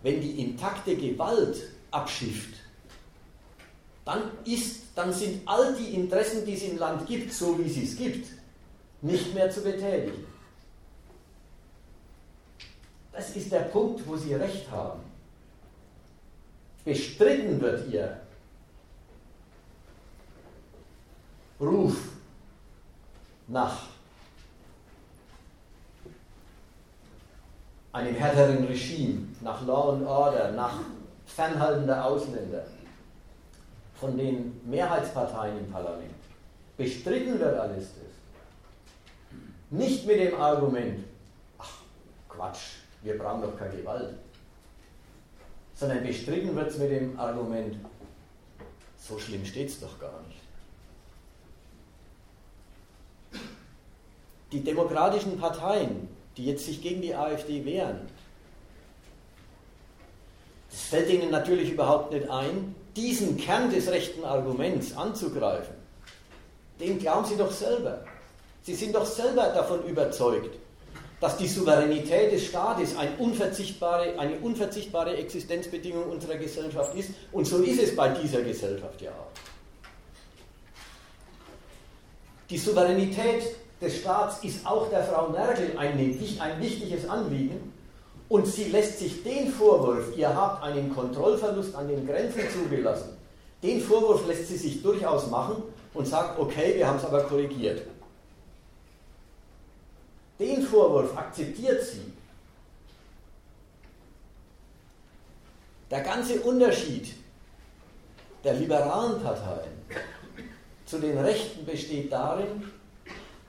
wenn 0.02 0.20
die 0.20 0.40
intakte 0.40 0.96
Gewalt 0.96 1.62
abschifft, 1.90 2.54
dann 4.04 4.22
ist 4.44 4.82
dann 4.94 5.12
sind 5.12 5.46
all 5.46 5.74
die 5.74 5.94
Interessen, 5.94 6.44
die 6.44 6.54
es 6.54 6.62
im 6.64 6.78
Land 6.78 7.06
gibt, 7.06 7.32
so 7.32 7.58
wie 7.58 7.68
es 7.68 7.76
es 7.76 7.96
gibt, 7.96 8.26
nicht 9.00 9.34
mehr 9.34 9.50
zu 9.50 9.62
betätigen. 9.62 10.26
Das 13.12 13.34
ist 13.36 13.50
der 13.52 13.60
Punkt, 13.60 14.06
wo 14.06 14.16
Sie 14.16 14.34
recht 14.34 14.70
haben. 14.70 15.00
Bestritten 16.84 17.60
wird 17.60 17.90
Ihr 17.92 18.20
Ruf 21.60 21.96
nach 23.46 23.91
einem 27.92 28.14
härteren 28.14 28.64
Regime, 28.64 29.28
nach 29.40 29.64
Law 29.66 29.92
and 29.92 30.06
Order, 30.06 30.52
nach 30.52 30.80
Fernhalten 31.26 31.86
der 31.86 32.04
Ausländer 32.04 32.64
von 33.94 34.16
den 34.16 34.60
Mehrheitsparteien 34.64 35.58
im 35.58 35.70
Parlament. 35.70 36.10
Bestritten 36.76 37.38
wird 37.38 37.58
alles 37.58 37.90
das. 37.94 39.38
Nicht 39.70 40.06
mit 40.06 40.18
dem 40.18 40.40
Argument, 40.40 41.04
ach 41.58 41.70
Quatsch, 42.28 42.76
wir 43.02 43.18
brauchen 43.18 43.42
doch 43.42 43.58
keine 43.58 43.76
Gewalt, 43.76 44.14
sondern 45.74 46.02
bestritten 46.02 46.54
wird 46.56 46.70
es 46.70 46.78
mit 46.78 46.90
dem 46.90 47.18
Argument, 47.18 47.76
so 48.98 49.18
schlimm 49.18 49.44
steht 49.44 49.68
es 49.68 49.80
doch 49.80 49.98
gar 49.98 50.20
nicht. 50.28 50.40
Die 54.52 54.62
demokratischen 54.62 55.38
Parteien, 55.38 56.08
die 56.36 56.46
jetzt 56.46 56.66
sich 56.66 56.82
gegen 56.82 57.02
die 57.02 57.14
AfD 57.14 57.64
wehren, 57.64 58.00
es 60.72 60.80
fällt 60.82 61.10
ihnen 61.10 61.30
natürlich 61.30 61.70
überhaupt 61.70 62.12
nicht 62.12 62.28
ein, 62.30 62.74
diesen 62.96 63.36
Kern 63.36 63.70
des 63.70 63.88
rechten 63.88 64.24
Arguments 64.24 64.96
anzugreifen. 64.96 65.74
Den 66.80 66.98
glauben 66.98 67.26
sie 67.26 67.36
doch 67.36 67.50
selber. 67.50 68.04
Sie 68.62 68.74
sind 68.74 68.94
doch 68.94 69.04
selber 69.04 69.48
davon 69.48 69.84
überzeugt, 69.84 70.56
dass 71.20 71.36
die 71.36 71.46
Souveränität 71.46 72.32
des 72.32 72.46
Staates 72.46 72.96
ein 72.96 73.16
unverzichtbare, 73.18 74.18
eine 74.18 74.38
unverzichtbare 74.38 75.16
Existenzbedingung 75.16 76.04
unserer 76.06 76.36
Gesellschaft 76.36 76.94
ist. 76.96 77.10
Und 77.32 77.46
so 77.46 77.58
ist 77.58 77.80
es 77.80 77.94
bei 77.94 78.08
dieser 78.08 78.42
Gesellschaft 78.42 79.00
ja 79.00 79.10
auch. 79.10 79.30
Die 82.50 82.58
Souveränität 82.58 83.54
des 83.82 83.98
Staats 83.98 84.44
ist 84.44 84.64
auch 84.64 84.88
der 84.90 85.02
Frau 85.02 85.28
Merkel 85.28 85.76
ein, 85.76 85.98
ein 85.98 86.62
wichtiges 86.62 87.08
Anliegen. 87.08 87.72
Und 88.28 88.46
sie 88.46 88.64
lässt 88.64 89.00
sich 89.00 89.22
den 89.24 89.52
Vorwurf, 89.52 90.16
ihr 90.16 90.34
habt 90.34 90.62
einen 90.62 90.94
Kontrollverlust 90.94 91.74
an 91.74 91.88
den 91.88 92.06
Grenzen 92.06 92.48
zugelassen, 92.50 93.10
den 93.62 93.80
Vorwurf 93.80 94.26
lässt 94.26 94.48
sie 94.48 94.56
sich 94.56 94.82
durchaus 94.82 95.28
machen 95.28 95.62
und 95.92 96.06
sagt, 96.06 96.38
okay, 96.38 96.76
wir 96.76 96.86
haben 96.86 96.96
es 96.96 97.04
aber 97.04 97.24
korrigiert. 97.24 97.82
Den 100.38 100.62
Vorwurf 100.62 101.14
akzeptiert 101.16 101.82
sie. 101.82 102.00
Der 105.90 106.00
ganze 106.00 106.40
Unterschied 106.40 107.12
der 108.42 108.54
liberalen 108.54 109.22
Parteien 109.22 109.72
zu 110.86 110.98
den 110.98 111.18
Rechten 111.18 111.66
besteht 111.66 112.10
darin, 112.10 112.71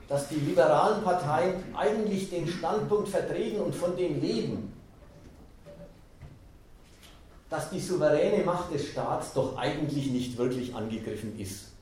dass 0.08 0.28
die 0.28 0.36
liberalen 0.36 1.02
Parteien 1.02 1.54
eigentlich 1.76 2.30
den 2.30 2.46
Standpunkt 2.46 3.08
vertreten 3.08 3.60
und 3.60 3.74
von 3.74 3.96
dem 3.96 4.20
leben, 4.20 4.72
dass 7.48 7.70
die 7.70 7.80
souveräne 7.80 8.44
Macht 8.44 8.72
des 8.74 8.88
Staats 8.88 9.32
doch 9.32 9.56
eigentlich 9.56 10.10
nicht 10.10 10.36
wirklich 10.36 10.74
angegriffen 10.74 11.38
ist. 11.38 11.72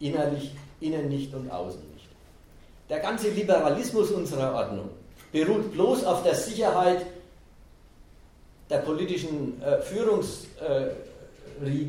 Innerlich, 0.00 0.54
innen 0.80 1.08
nicht 1.08 1.34
und 1.34 1.50
außen 1.50 1.82
nicht. 1.94 2.08
Der 2.88 3.00
ganze 3.00 3.30
Liberalismus 3.30 4.10
unserer 4.10 4.54
Ordnung 4.54 4.90
beruht 5.32 5.72
bloß 5.72 6.04
auf 6.04 6.22
der 6.22 6.34
Sicherheit 6.34 7.06
der 8.70 8.78
politischen 8.78 9.60
äh, 9.62 9.80
Führungsriege, 9.82 10.46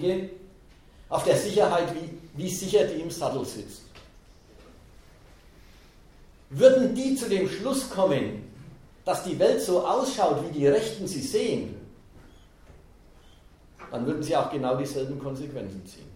äh, 0.01 0.29
auf 1.09 1.23
der 1.23 1.37
Sicherheit, 1.37 1.93
wie, 1.95 2.43
wie 2.43 2.49
sicher 2.49 2.85
die 2.85 3.01
im 3.01 3.09
Sattel 3.09 3.45
sitzt. 3.45 3.83
Würden 6.49 6.95
die 6.95 7.15
zu 7.15 7.27
dem 7.27 7.49
Schluss 7.49 7.89
kommen, 7.89 8.43
dass 9.03 9.23
die 9.23 9.37
Welt 9.39 9.61
so 9.61 9.85
ausschaut, 9.85 10.43
wie 10.47 10.59
die 10.59 10.67
Rechten 10.67 11.07
sie 11.07 11.21
sehen, 11.21 11.75
dann 13.91 14.05
würden 14.05 14.21
sie 14.21 14.35
auch 14.35 14.51
genau 14.51 14.75
dieselben 14.75 15.19
Konsequenzen 15.19 15.85
ziehen. 15.85 16.09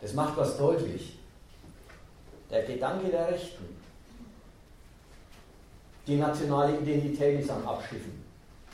Das 0.00 0.12
macht 0.14 0.36
was 0.36 0.56
deutlich. 0.56 1.18
Der 2.50 2.62
Gedanke 2.62 3.08
der 3.08 3.28
Rechten. 3.28 3.64
Die 6.06 6.16
nationale 6.16 6.78
Identität 6.78 7.40
ist 7.40 7.50
am 7.50 7.66
Abschiffen. 7.66 8.24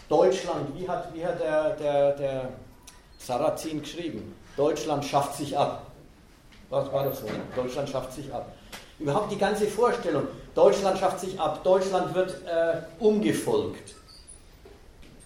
Deutschland, 0.09 0.79
wie 0.79 0.89
hat, 0.89 1.12
wie 1.15 1.25
hat 1.25 1.41
der, 1.41 1.71
der, 1.77 2.16
der 2.16 2.49
Sarrazin 3.19 3.81
geschrieben? 3.81 4.35
Deutschland 4.57 5.05
schafft 5.05 5.37
sich 5.37 5.57
ab. 5.57 5.91
Was 6.75 6.93
war 6.93 7.05
das 7.05 7.21
so? 7.21 7.27
Deutschland 7.55 7.89
schafft 7.89 8.13
sich 8.13 8.35
ab. 8.35 8.53
Überhaupt 8.99 9.31
die 9.31 9.39
ganze 9.39 9.69
Vorstellung, 9.69 10.27
Deutschland 10.57 10.99
schafft 10.99 11.21
sich 11.21 11.39
ab, 11.39 11.63
Deutschland 11.63 12.13
wird 12.15 12.31
äh, 12.47 12.83
umgefolgt. 12.99 13.95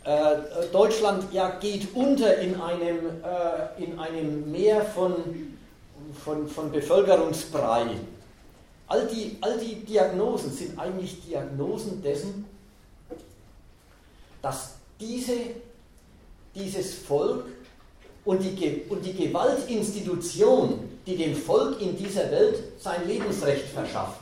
Äh, 0.05 0.37
Deutschland 0.71 1.33
ja, 1.33 1.49
geht 1.59 1.95
unter 1.95 2.37
in 2.39 2.61
einem, 2.61 3.23
äh, 3.25 3.83
in 3.83 3.99
einem 3.99 4.51
Meer 4.51 4.83
von, 4.83 5.15
von, 6.23 6.49
von 6.49 6.71
Bevölkerungsbrei. 6.71 7.87
All 8.87 9.07
die, 9.07 9.39
all 9.41 9.59
die 9.59 9.77
Diagnosen 9.77 10.53
sind 10.53 10.79
eigentlich 10.79 11.25
Diagnosen 11.27 12.03
dessen, 12.03 12.45
dass 14.43 14.75
diese, 15.01 15.33
dieses 16.55 16.95
Volk 16.95 17.45
und 18.27 18.43
die, 18.43 18.83
und 18.91 19.05
die 19.05 19.15
Gewaltinstitution, 19.15 20.98
die 21.09 21.17
dem 21.17 21.35
Volk 21.35 21.81
in 21.81 21.97
dieser 21.97 22.31
Welt 22.31 22.63
sein 22.79 23.09
Lebensrecht 23.09 23.67
verschafft, 23.69 24.21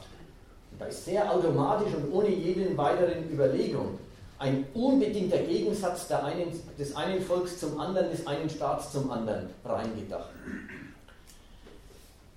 und 0.71 0.81
da 0.81 0.87
ist 0.87 1.05
sehr 1.05 1.29
automatisch 1.33 1.93
und 1.95 2.13
ohne 2.13 2.29
jede 2.29 2.77
weiteren 2.77 3.29
Überlegung 3.29 3.99
ein 4.39 4.67
unbedingter 4.73 5.39
Gegensatz 5.39 6.09
einen, 6.13 6.53
des 6.79 6.95
einen 6.95 7.21
Volks 7.23 7.59
zum 7.59 7.81
anderen, 7.81 8.11
des 8.11 8.25
einen 8.27 8.49
Staats 8.49 8.93
zum 8.93 9.11
anderen 9.11 9.49
reingedacht. 9.65 10.29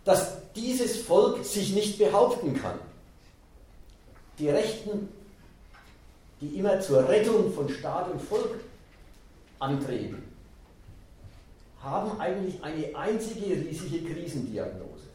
Dass 0.03 0.37
dieses 0.55 0.97
Volk 1.01 1.45
sich 1.45 1.75
nicht 1.75 1.99
behaupten 1.99 2.59
kann. 2.59 2.79
Die 4.39 4.49
Rechten, 4.49 5.09
die 6.41 6.57
immer 6.57 6.79
zur 6.79 7.07
Rettung 7.07 7.53
von 7.53 7.69
Staat 7.69 8.09
und 8.09 8.21
Volk 8.21 8.61
antreten, 9.59 10.23
haben 11.83 12.19
eigentlich 12.19 12.61
eine 12.63 12.95
einzige 12.95 13.55
riesige 13.55 14.13
Krisendiagnose. 14.13 15.07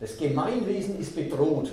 Das 0.00 0.16
Gemeinwesen 0.16 1.00
ist 1.00 1.14
bedroht 1.16 1.70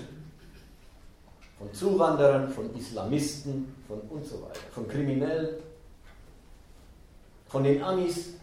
von 1.59 1.73
Zuwanderern, 1.73 2.49
von 2.49 2.75
Islamisten, 2.75 3.75
von 3.87 3.99
und 4.09 4.25
so 4.25 4.41
weiter, 4.41 4.59
von 4.71 4.87
Kriminellen, 4.87 5.57
von 7.47 7.63
den 7.63 7.83
Amis, 7.83 8.33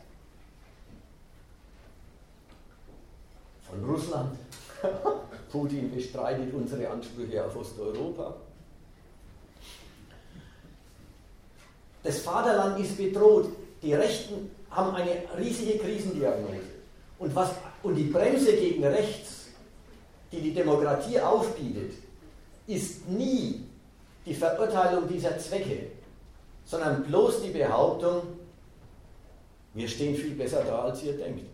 von 3.69 3.85
Russland. 3.85 4.39
Putin 5.53 5.95
bestreitet 5.95 6.53
unsere 6.55 6.89
Ansprüche 6.89 7.45
auf 7.45 7.55
Osteuropa. 7.57 8.35
Das 12.03 12.19
Vaterland 12.21 12.79
ist 12.81 12.97
bedroht. 12.97 13.49
Die 13.83 13.95
Rechten 13.95 14.51
haben 14.71 14.95
eine 14.95 15.23
riesige 15.39 15.79
Krisendiagnose. 15.79 16.61
Und, 17.19 17.35
was, 17.35 17.51
und 17.83 17.95
die 17.95 18.05
Bremse 18.05 18.57
gegen 18.57 18.85
rechts, 18.85 19.47
die 20.33 20.41
die 20.41 20.55
Demokratie 20.55 21.21
aufbietet, 21.21 21.93
ist 22.67 23.09
nie 23.09 23.63
die 24.25 24.35
Verurteilung 24.35 25.07
dieser 25.07 25.39
Zwecke, 25.39 25.89
sondern 26.65 27.05
bloß 27.05 27.43
die 27.43 27.51
Behauptung, 27.51 28.23
wir 29.75 29.89
stehen 29.89 30.15
viel 30.17 30.35
besser 30.35 30.63
da, 30.65 30.83
als 30.83 31.03
ihr 31.03 31.17
denkt. 31.17 31.47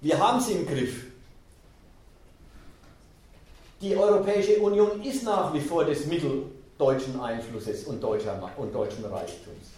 Wir 0.00 0.18
haben 0.18 0.38
es 0.38 0.48
im 0.50 0.66
Griff. 0.66 1.04
Die 3.80 3.96
Europäische 3.96 4.58
Union 4.60 5.02
ist 5.02 5.24
nach 5.24 5.52
wie 5.52 5.60
vor 5.60 5.84
das 5.84 6.06
Mittel 6.06 6.44
deutschen 6.78 7.20
Einflusses 7.20 7.84
und, 7.84 8.02
deutscher, 8.02 8.50
und 8.56 8.74
deutschen 8.74 9.04
Reichtums. 9.04 9.72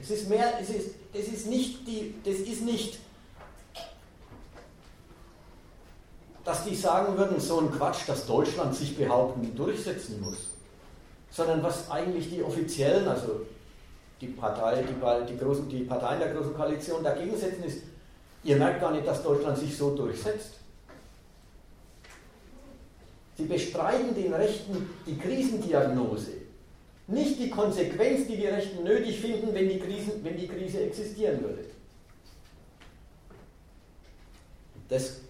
Es 0.00 0.10
ist 0.10 0.28
mehr, 0.28 0.54
es 0.60 0.70
ist, 0.70 0.90
es 1.12 1.28
ist 1.28 1.46
nicht 1.46 1.86
die, 1.86 2.14
das 2.24 2.36
ist 2.36 2.62
nicht 2.62 2.98
dass 6.48 6.64
die 6.64 6.74
sagen 6.74 7.18
würden, 7.18 7.38
so 7.40 7.60
ein 7.60 7.70
Quatsch, 7.70 8.08
dass 8.08 8.26
Deutschland 8.26 8.74
sich 8.74 8.96
behaupten 8.96 9.54
durchsetzen 9.54 10.18
muss, 10.22 10.48
sondern 11.30 11.62
was 11.62 11.90
eigentlich 11.90 12.30
die 12.30 12.42
Offiziellen, 12.42 13.06
also 13.06 13.42
die, 14.18 14.28
Partei, 14.28 14.82
die, 14.82 15.30
die, 15.30 15.38
großen, 15.38 15.68
die 15.68 15.82
Parteien 15.82 16.20
der 16.20 16.32
Großen 16.32 16.54
Koalition 16.54 17.04
dagegen 17.04 17.36
setzen, 17.36 17.64
ist, 17.64 17.82
ihr 18.44 18.56
merkt 18.56 18.80
gar 18.80 18.92
nicht, 18.92 19.06
dass 19.06 19.22
Deutschland 19.22 19.58
sich 19.58 19.76
so 19.76 19.94
durchsetzt. 19.94 20.57
Sie 23.38 23.44
bestreiten 23.44 24.16
den 24.16 24.34
Rechten 24.34 24.90
die 25.06 25.16
Krisendiagnose, 25.16 26.32
nicht 27.06 27.38
die 27.38 27.48
Konsequenz, 27.48 28.26
die 28.26 28.36
die 28.36 28.48
Rechten 28.48 28.82
nötig 28.82 29.20
finden, 29.20 29.54
wenn 29.54 29.68
die, 29.68 29.78
Krisen, 29.78 30.24
wenn 30.24 30.36
die 30.36 30.48
Krise 30.48 30.80
existieren 30.80 31.40
würde. 31.40 31.64
Das 34.88 35.20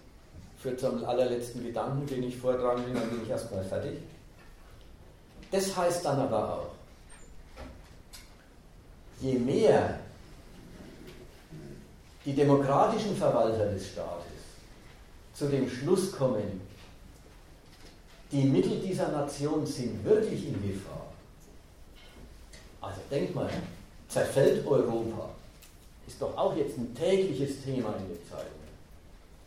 führt 0.57 0.79
zum 0.79 1.05
allerletzten 1.05 1.63
Gedanken, 1.63 2.07
den 2.07 2.23
ich 2.23 2.35
vortragen 2.35 2.83
will, 2.87 2.95
dann 2.95 3.09
bin 3.11 3.21
ich 3.23 3.29
erstmal 3.29 3.63
fertig. 3.63 3.99
Das 5.51 5.77
heißt 5.77 6.03
dann 6.03 6.19
aber 6.19 6.53
auch, 6.55 6.71
je 9.21 9.37
mehr 9.37 9.99
die 12.25 12.33
demokratischen 12.33 13.15
Verwalter 13.15 13.71
des 13.71 13.89
Staates 13.89 14.25
zu 15.35 15.47
dem 15.47 15.69
Schluss 15.69 16.11
kommen, 16.11 16.68
die 18.31 18.43
Mittel 18.43 18.79
dieser 18.79 19.09
Nation 19.09 19.65
sind 19.65 20.03
wirklich 20.05 20.47
in 20.47 20.61
Gefahr. 20.61 21.07
Also 22.81 23.01
denk 23.09 23.33
mal, 23.33 23.49
zerfällt 24.07 24.65
Europa, 24.65 25.29
ist 26.07 26.21
doch 26.21 26.37
auch 26.37 26.55
jetzt 26.55 26.77
ein 26.77 26.95
tägliches 26.95 27.63
Thema 27.63 27.93
in 27.97 28.07
den 28.07 28.29
Zeiten. 28.29 28.59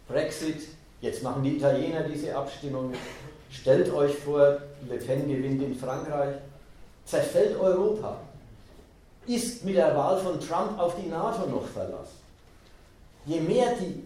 Brexit, 0.09 0.69
jetzt 1.01 1.23
machen 1.23 1.43
die 1.43 1.57
Italiener 1.57 2.03
diese 2.03 2.35
Abstimmung. 2.37 2.93
Stellt 3.51 3.93
euch 3.93 4.15
vor, 4.15 4.59
Le 4.89 4.97
Pen 4.99 5.29
gewinnt 5.29 5.63
in 5.63 5.75
Frankreich. 5.75 6.37
Zerfällt 7.05 7.59
Europa. 7.59 8.19
Ist 9.27 9.65
mit 9.65 9.77
der 9.77 9.97
Wahl 9.97 10.19
von 10.19 10.41
Trump 10.41 10.79
auf 10.79 10.97
die 11.01 11.09
NATO 11.09 11.47
noch 11.49 11.67
Verlass. 11.67 12.09
Je 13.25 13.41
mehr 13.41 13.75
die 13.81 14.03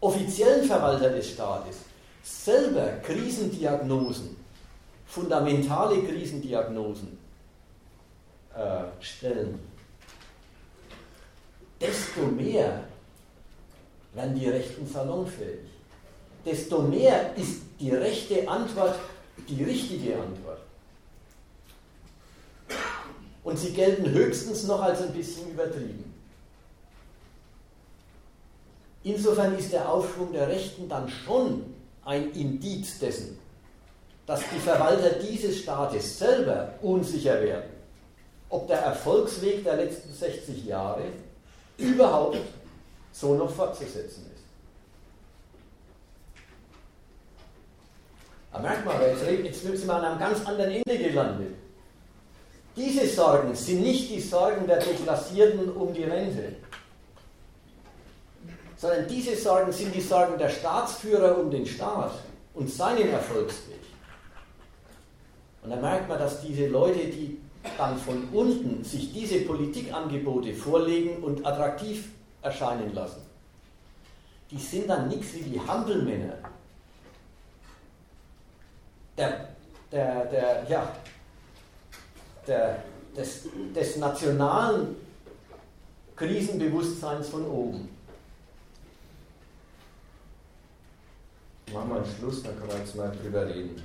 offiziellen 0.00 0.64
Verwalter 0.64 1.10
des 1.10 1.30
Staates 1.30 1.76
selber 2.24 3.00
Krisendiagnosen, 3.02 4.36
fundamentale 5.06 6.02
Krisendiagnosen 6.02 7.18
äh, 8.54 8.84
stellen, 9.00 9.60
desto 11.78 12.22
mehr 12.22 12.84
werden 14.14 14.34
die 14.34 14.48
Rechten 14.48 14.86
salonfähig. 14.86 15.68
Desto 16.46 16.82
mehr 16.82 17.34
ist 17.36 17.62
die 17.78 17.90
rechte 17.90 18.48
Antwort 18.48 18.98
die 19.48 19.62
richtige 19.64 20.18
Antwort. 20.18 20.60
Und 23.42 23.58
sie 23.58 23.72
gelten 23.72 24.08
höchstens 24.10 24.64
noch 24.64 24.80
als 24.80 25.02
ein 25.02 25.12
bisschen 25.12 25.50
übertrieben. 25.50 26.14
Insofern 29.02 29.58
ist 29.58 29.72
der 29.72 29.90
Aufschwung 29.90 30.32
der 30.32 30.48
Rechten 30.48 30.88
dann 30.88 31.08
schon 31.08 31.73
ein 32.04 32.32
Indiz 32.32 32.98
dessen, 32.98 33.38
dass 34.26 34.40
die 34.52 34.58
Verwalter 34.58 35.10
dieses 35.10 35.60
Staates 35.60 36.18
selber 36.18 36.74
unsicher 36.82 37.40
werden, 37.42 37.70
ob 38.48 38.66
der 38.68 38.78
Erfolgsweg 38.78 39.64
der 39.64 39.76
letzten 39.76 40.12
60 40.12 40.66
Jahre 40.66 41.04
überhaupt 41.76 42.38
so 43.12 43.34
noch 43.34 43.50
fortzusetzen 43.50 44.30
ist. 44.34 44.44
Aber 48.52 48.62
merkt 48.62 48.84
mal, 48.84 49.00
jetzt, 49.02 49.26
jetzt 49.44 49.62
sind 49.62 49.86
wir 49.86 49.94
an 49.94 50.04
einem 50.04 50.18
ganz 50.18 50.46
anderen 50.46 50.70
Ende 50.70 50.98
gelandet. 50.98 51.54
Diese 52.76 53.06
Sorgen 53.06 53.54
sind 53.54 53.82
nicht 53.82 54.10
die 54.10 54.20
Sorgen 54.20 54.66
der 54.66 54.78
Deklassierten 54.78 55.72
um 55.72 55.92
die 55.92 56.04
Rente 56.04 56.56
sondern 58.84 59.08
diese 59.08 59.34
Sorgen 59.34 59.72
sind 59.72 59.94
die 59.94 60.00
Sorgen 60.02 60.36
der 60.36 60.50
Staatsführer 60.50 61.38
um 61.38 61.50
den 61.50 61.64
Staat 61.64 62.12
und 62.52 62.70
seinen 62.70 63.08
Erfolgsweg. 63.08 63.80
Und 65.62 65.70
da 65.70 65.76
merkt 65.76 66.06
man, 66.06 66.18
dass 66.18 66.42
diese 66.42 66.66
Leute, 66.66 67.06
die 67.06 67.38
dann 67.78 67.96
von 67.96 68.28
unten 68.30 68.84
sich 68.84 69.10
diese 69.10 69.40
Politikangebote 69.40 70.52
vorlegen 70.52 71.22
und 71.22 71.46
attraktiv 71.46 72.10
erscheinen 72.42 72.92
lassen, 72.92 73.22
die 74.50 74.58
sind 74.58 74.90
dann 74.90 75.08
nichts 75.08 75.32
wie 75.32 75.44
die 75.44 75.58
Hampelmänner 75.58 76.34
der, 79.16 79.48
der, 79.90 80.26
der, 80.26 80.66
ja, 80.68 80.92
der, 82.46 82.84
des, 83.16 83.48
des 83.74 83.96
nationalen 83.96 84.94
Krisenbewusstseins 86.16 87.30
von 87.30 87.46
oben. 87.46 87.93
Machen 91.72 91.88
wir 91.88 91.96
einen 91.96 92.06
Schluss, 92.18 92.42
dann 92.42 92.56
können 92.58 92.70
wir 92.70 92.78
jetzt 92.78 92.94
mal 92.94 93.10
drüber 93.10 93.46
reden. 93.46 93.82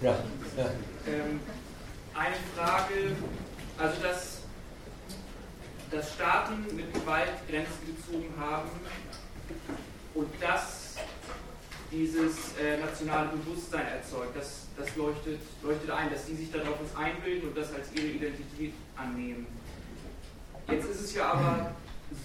Ja. 0.00 0.16
ja. 0.56 0.64
Ähm, 1.06 1.40
eine 2.14 2.36
Frage, 2.54 3.16
also 3.76 4.00
dass, 4.00 4.38
dass 5.90 6.14
Staaten 6.14 6.66
mit 6.76 6.94
Gewalt 6.94 7.32
Grenzen 7.48 7.96
gezogen 7.96 8.32
haben 8.38 8.70
und 10.14 10.28
das 10.40 10.94
dieses 11.90 12.56
äh, 12.58 12.78
nationale 12.78 13.30
Bewusstsein 13.30 13.86
erzeugt, 13.88 14.36
das, 14.36 14.66
das 14.76 14.94
leuchtet, 14.94 15.40
leuchtet 15.62 15.90
ein, 15.90 16.10
dass 16.10 16.26
die 16.26 16.36
sich 16.36 16.52
darauf 16.52 16.76
was 16.80 16.94
einbilden 17.18 17.48
und 17.48 17.56
das 17.56 17.72
als 17.72 17.92
ihre 17.94 18.06
Identität 18.06 18.72
annehmen. 18.96 19.46
Jetzt 20.70 20.90
ist 20.90 21.00
es 21.00 21.14
ja 21.14 21.32
aber 21.32 21.74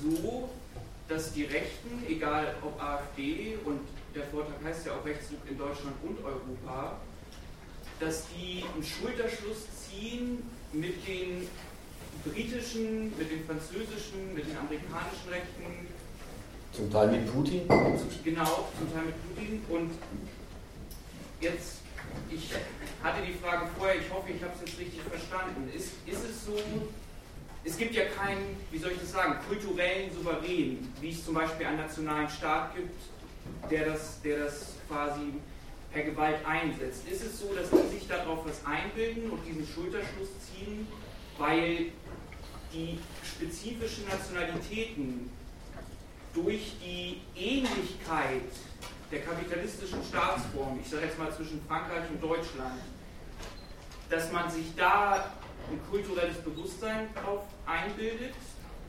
so, 0.01 0.49
dass 1.07 1.33
die 1.33 1.43
Rechten, 1.43 2.03
egal 2.07 2.55
ob 2.61 2.81
AfD 2.81 3.57
und 3.65 3.79
der 4.15 4.23
Vortrag 4.25 4.55
heißt 4.63 4.85
ja 4.85 4.93
auch 4.93 5.05
Rechtsruck 5.05 5.39
in 5.49 5.57
Deutschland 5.57 5.95
und 6.03 6.17
Europa, 6.23 6.97
dass 7.99 8.25
die 8.29 8.63
einen 8.73 8.83
Schulterschluss 8.83 9.65
ziehen 9.89 10.43
mit 10.71 11.07
den 11.07 11.47
britischen, 12.25 13.17
mit 13.17 13.31
den 13.31 13.45
französischen, 13.45 14.33
mit 14.33 14.47
den 14.47 14.57
amerikanischen 14.57 15.29
Rechten. 15.29 15.87
Zum 16.71 16.91
Teil 16.91 17.11
mit 17.11 17.31
Putin? 17.31 17.67
Genau, 18.23 18.69
zum 18.77 18.93
Teil 18.93 19.05
mit 19.05 19.35
Putin. 19.35 19.61
Und 19.69 19.91
jetzt, 21.39 21.82
hatte 23.03 23.21
die 23.21 23.33
Frage 23.33 23.67
vorher, 23.77 23.97
ich 23.99 24.09
hoffe, 24.09 24.31
ich 24.31 24.41
habe 24.41 24.53
es 24.55 24.61
jetzt 24.61 24.79
richtig 24.79 25.01
verstanden. 25.01 25.69
Ist, 25.75 25.91
ist 26.07 26.23
es 26.23 26.45
so, 26.45 26.57
es 27.65 27.77
gibt 27.77 27.93
ja 27.95 28.05
keinen, 28.05 28.57
wie 28.71 28.77
soll 28.77 28.91
ich 28.91 28.99
das 28.99 29.11
sagen, 29.11 29.35
kulturellen 29.47 30.11
Souverän, 30.13 30.93
wie 31.01 31.11
es 31.11 31.23
zum 31.25 31.33
Beispiel 31.33 31.65
einen 31.65 31.77
nationalen 31.77 32.29
Staat 32.29 32.75
gibt, 32.75 33.01
der 33.69 33.85
das, 33.85 34.21
der 34.21 34.45
das 34.45 34.73
quasi 34.87 35.33
per 35.91 36.03
Gewalt 36.03 36.45
einsetzt. 36.45 37.07
Ist 37.07 37.23
es 37.23 37.39
so, 37.39 37.53
dass 37.53 37.69
die 37.69 37.97
sich 37.97 38.07
darauf 38.07 38.45
was 38.45 38.65
einbilden 38.65 39.29
und 39.29 39.45
diesen 39.45 39.67
Schulterschluss 39.67 40.29
ziehen, 40.47 40.87
weil 41.37 41.91
die 42.73 42.97
spezifischen 43.23 44.05
Nationalitäten 44.07 45.29
durch 46.33 46.73
die 46.83 47.21
Ähnlichkeit 47.35 48.49
der 49.11 49.21
kapitalistischen 49.21 49.99
Staatsform, 50.03 50.79
ich 50.81 50.89
sage 50.89 51.05
jetzt 51.05 51.19
mal 51.19 51.31
zwischen 51.31 51.61
Frankreich 51.67 52.09
und 52.09 52.21
Deutschland, 52.21 52.81
dass 54.09 54.31
man 54.31 54.49
sich 54.49 54.75
da 54.75 55.25
ein 55.71 55.79
kulturelles 55.89 56.37
Bewusstsein 56.37 57.07
darauf 57.15 57.41
einbildet 57.65 58.33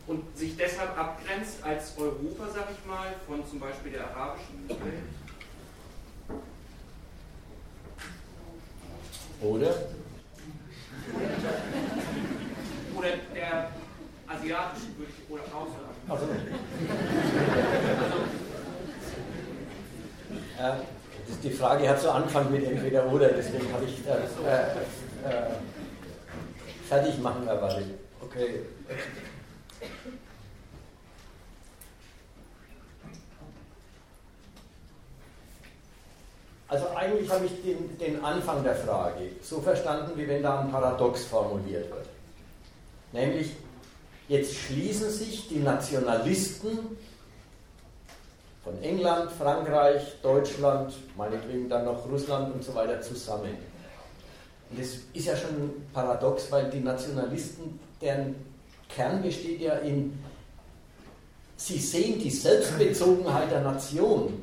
und 0.07 0.37
sich 0.37 0.57
deshalb 0.57 0.99
abgrenzt 0.99 1.63
als 1.63 1.97
Europa, 1.97 2.49
sag 2.53 2.69
ich 2.71 2.87
mal, 2.87 3.15
von 3.27 3.47
zum 3.49 3.61
Beispiel 3.61 3.93
der 3.93 4.11
arabischen 4.11 4.69
Welt? 4.69 4.79
Oder? 9.41 9.75
Oder 12.95 13.09
der 13.35 13.71
asiatischen, 14.27 14.99
würde 14.99 15.13
ich 15.17 15.31
oder 15.31 15.43
auch 15.45 15.69
sagen. 15.69 15.95
Also, 16.09 16.27
äh, 16.27 16.37
das, 20.59 20.94
die 21.43 21.51
Frage 21.51 21.89
hat 21.89 22.01
so 22.01 22.11
Anfang 22.11 22.51
mit 22.51 22.65
entweder 22.65 23.07
oder, 23.11 23.29
deswegen 23.29 23.73
habe 23.73 23.85
ich 23.85 23.99
äh, 24.07 24.13
äh, 24.49 24.63
äh, 25.29 25.51
fertig 26.89 27.19
machen 27.19 27.47
erwartet. 27.47 27.87
Okay. 28.21 28.61
Also 36.69 36.89
eigentlich 36.97 37.31
habe 37.31 37.47
ich 37.47 37.63
den, 37.63 37.97
den 37.99 38.25
Anfang 38.25 38.65
der 38.65 38.75
Frage 38.75 39.31
so 39.43 39.61
verstanden, 39.61 40.13
wie 40.17 40.27
wenn 40.27 40.43
da 40.43 40.61
ein 40.61 40.71
Paradox 40.71 41.25
formuliert 41.25 41.89
wird. 41.91 42.07
Nämlich, 43.13 43.53
jetzt 44.29 44.55
schließen 44.55 45.11
sich 45.11 45.47
die 45.49 45.61
Nationalisten 45.61 46.97
von 48.65 48.83
England, 48.83 49.31
Frankreich, 49.31 50.03
Deutschland, 50.23 50.95
meinetwegen 51.17 51.69
dann 51.69 51.85
noch 51.85 52.11
Russland 52.11 52.55
und 52.55 52.65
so 52.65 52.75
weiter 52.75 53.01
zusammen. 53.03 53.51
Und 54.71 54.81
das 54.81 54.89
ist 55.13 55.27
ja 55.27 55.37
schon 55.37 55.71
paradox, 55.93 56.51
weil 56.51 56.71
die 56.71 56.81
Nationalisten, 56.81 57.79
deren 58.01 58.35
Kern 58.89 59.23
besteht 59.23 59.61
ja 59.61 59.75
in, 59.75 60.19
sie 61.57 61.79
sehen 61.79 62.19
die 62.19 62.31
Selbstbezogenheit 62.31 63.51
der 63.51 63.61
Nation, 63.61 64.43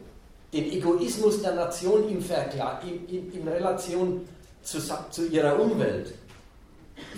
den 0.53 0.71
Egoismus 0.71 1.41
der 1.41 1.55
Nation 1.55 2.07
im 2.07 2.21
Vergleich, 2.21 2.83
in, 2.83 3.07
in, 3.09 3.33
in 3.33 3.47
Relation 3.47 4.27
zu, 4.61 4.79
zu 5.09 5.27
ihrer 5.29 5.59
Umwelt 5.59 6.13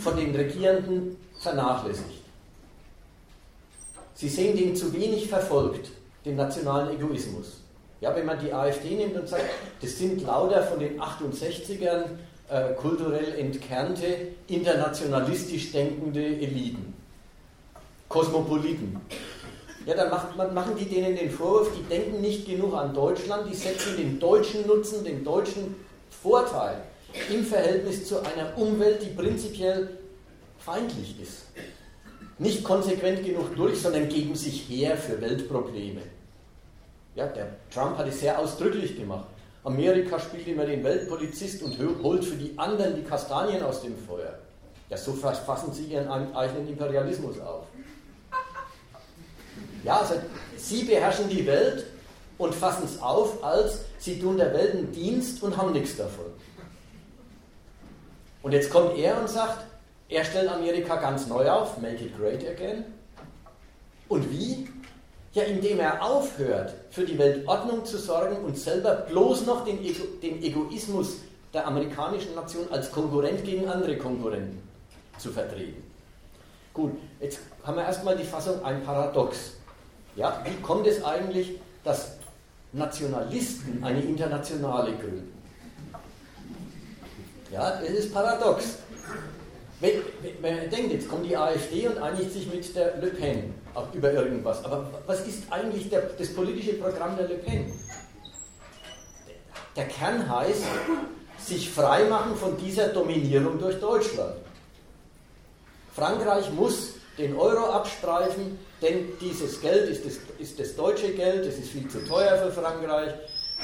von 0.01 0.15
den 0.15 0.33
Regierenden 0.33 1.17
vernachlässigt. 1.41 2.23
Sie 4.15 4.29
sehen 4.29 4.55
den 4.55 4.75
zu 4.75 4.93
wenig 4.93 5.27
verfolgt 5.27 5.89
den 6.25 6.35
nationalen 6.35 6.95
Egoismus. 6.95 7.59
Ja, 8.01 8.15
wenn 8.15 8.25
man 8.25 8.39
die 8.39 8.51
AfD 8.51 8.95
nimmt 8.95 9.15
und 9.15 9.27
sagt, 9.27 9.45
das 9.81 9.97
sind 9.97 10.23
lauter 10.23 10.61
von 10.63 10.79
den 10.79 10.99
68ern 10.99 12.03
äh, 12.49 12.73
kulturell 12.73 13.35
entkernte, 13.39 14.05
internationalistisch 14.47 15.71
denkende 15.71 16.25
Eliten, 16.25 16.93
Kosmopoliten. 18.09 18.99
Ja, 19.85 19.95
dann 19.95 20.09
macht, 20.09 20.35
man, 20.37 20.53
machen 20.53 20.75
die 20.77 20.85
denen 20.85 21.15
den 21.15 21.31
Vorwurf, 21.31 21.69
die 21.77 21.83
denken 21.83 22.21
nicht 22.21 22.45
genug 22.45 22.73
an 22.73 22.93
Deutschland, 22.93 23.49
die 23.49 23.55
setzen 23.55 23.97
den 23.97 24.19
deutschen 24.19 24.65
Nutzen, 24.67 25.03
den 25.03 25.23
deutschen 25.23 25.75
Vorteil 26.09 26.81
im 27.33 27.43
Verhältnis 27.43 28.05
zu 28.05 28.19
einer 28.19 28.57
Umwelt, 28.57 29.01
die 29.01 29.09
prinzipiell 29.09 29.89
feindlich 30.59 31.15
ist. 31.21 31.47
Nicht 32.39 32.63
konsequent 32.63 33.25
genug 33.25 33.55
durch, 33.55 33.79
sondern 33.81 34.09
geben 34.09 34.35
sich 34.35 34.67
her 34.69 34.97
für 34.97 35.21
Weltprobleme. 35.21 36.01
Ja, 37.15 37.27
der 37.27 37.47
Trump 37.71 37.97
hat 37.97 38.07
es 38.07 38.19
sehr 38.19 38.37
ausdrücklich 38.39 38.97
gemacht. 38.97 39.27
Amerika 39.63 40.19
spielt 40.19 40.47
immer 40.47 40.65
den 40.65 40.83
Weltpolizist 40.83 41.63
und 41.63 41.77
holt 42.03 42.25
für 42.25 42.35
die 42.35 42.57
anderen 42.57 42.95
die 42.95 43.03
Kastanien 43.03 43.63
aus 43.63 43.81
dem 43.81 43.97
Feuer. 43.97 44.39
Ja, 44.89 44.97
so 44.97 45.13
fassen 45.13 45.71
sie 45.73 45.85
ihren 45.85 46.07
eigenen 46.35 46.67
Imperialismus 46.67 47.39
auf. 47.39 47.65
Ja, 49.83 49.99
also 49.99 50.15
sie 50.57 50.83
beherrschen 50.83 51.29
die 51.29 51.45
Welt 51.45 51.85
und 52.37 52.53
fassen 52.53 52.83
es 52.85 53.01
auf, 53.01 53.43
als 53.43 53.79
sie 53.99 54.19
tun 54.19 54.37
der 54.37 54.53
Welt 54.53 54.73
einen 54.73 54.91
Dienst 54.91 55.41
und 55.43 55.55
haben 55.55 55.71
nichts 55.71 55.97
davon. 55.97 56.25
Und 58.41 58.51
jetzt 58.51 58.69
kommt 58.69 58.97
er 58.97 59.19
und 59.19 59.29
sagt, 59.29 59.65
er 60.09 60.25
stellt 60.25 60.49
Amerika 60.49 60.97
ganz 60.97 61.27
neu 61.27 61.49
auf, 61.49 61.77
make 61.77 62.03
it 62.03 62.17
great 62.17 62.47
again. 62.47 62.83
Und 64.09 64.29
wie? 64.29 64.67
Ja, 65.33 65.43
indem 65.43 65.79
er 65.79 66.03
aufhört, 66.03 66.75
für 66.91 67.05
die 67.05 67.17
Weltordnung 67.17 67.83
zu 67.85 67.97
sorgen 67.97 68.37
und 68.45 68.57
selber 68.57 68.93
bloß 68.93 69.47
noch 69.47 69.65
den, 69.65 69.83
Ego, 69.83 70.03
den 70.21 70.43
Egoismus 70.43 71.15
der 71.53 71.65
amerikanischen 71.65 72.35
Nation 72.35 72.67
als 72.71 72.91
Konkurrent 72.91 73.43
gegen 73.43 73.67
andere 73.67 73.97
Konkurrenten 73.97 74.61
zu 75.17 75.31
vertreten. 75.31 75.83
Gut, 76.71 76.91
jetzt 77.19 77.39
haben 77.63 77.77
wir 77.77 77.83
erstmal 77.83 78.15
die 78.15 78.23
Fassung 78.23 78.63
ein 78.63 78.83
Paradox. 78.83 79.53
Ja, 80.15 80.43
wie 80.45 80.61
kommt 80.61 80.85
es 80.85 81.03
eigentlich, 81.03 81.59
dass 81.83 82.11
Nationalisten 82.71 83.83
eine 83.83 84.01
Internationale 84.01 84.93
gründen? 84.93 85.33
Ja, 87.51 87.79
das 87.79 87.89
ist 87.89 88.13
paradox. 88.13 88.77
Wenn, 89.79 89.93
wenn 90.41 90.57
man 90.57 90.69
denkt, 90.69 90.91
jetzt 90.91 91.09
kommt 91.09 91.25
die 91.25 91.35
AfD 91.35 91.87
und 91.87 91.97
einigt 91.97 92.31
sich 92.31 92.51
mit 92.51 92.75
der 92.75 92.97
Le 92.97 93.07
Pen 93.07 93.62
über 93.93 94.11
irgendwas. 94.11 94.63
Aber 94.65 94.87
was 95.05 95.25
ist 95.27 95.43
eigentlich 95.49 95.89
der, 95.89 96.01
das 96.17 96.33
politische 96.33 96.73
Programm 96.73 97.17
der 97.17 97.27
Le 97.27 97.35
Pen? 97.35 97.71
Der 99.75 99.85
Kern 99.85 100.29
heißt, 100.29 100.63
sich 101.39 101.69
freimachen 101.69 102.35
von 102.35 102.57
dieser 102.57 102.89
Dominierung 102.89 103.59
durch 103.59 103.79
Deutschland. 103.79 104.35
Frankreich 105.95 106.51
muss 106.51 106.93
den 107.17 107.35
Euro 107.37 107.65
abstreifen, 107.65 108.57
denn 108.81 109.09
dieses 109.21 109.61
Geld 109.61 109.89
ist 109.89 110.05
das, 110.05 110.13
ist 110.39 110.59
das 110.59 110.75
deutsche 110.75 111.13
Geld, 111.13 111.45
es 111.45 111.59
ist 111.59 111.69
viel 111.69 111.87
zu 111.87 112.05
teuer 112.05 112.37
für 112.37 112.51
Frankreich. 112.51 113.13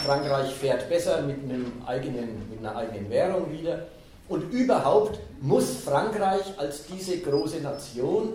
Frankreich 0.06 0.54
fährt 0.54 0.88
besser 0.88 1.22
mit, 1.24 1.38
eigenen, 1.86 2.50
mit 2.50 2.60
einer 2.60 2.76
eigenen 2.76 3.10
Währung 3.10 3.52
wieder. 3.52 3.88
Und 4.28 4.52
überhaupt 4.54 5.20
muss 5.42 5.78
Frankreich 5.84 6.44
als 6.58 6.86
diese 6.86 7.18
große 7.20 7.62
Nation 7.62 8.34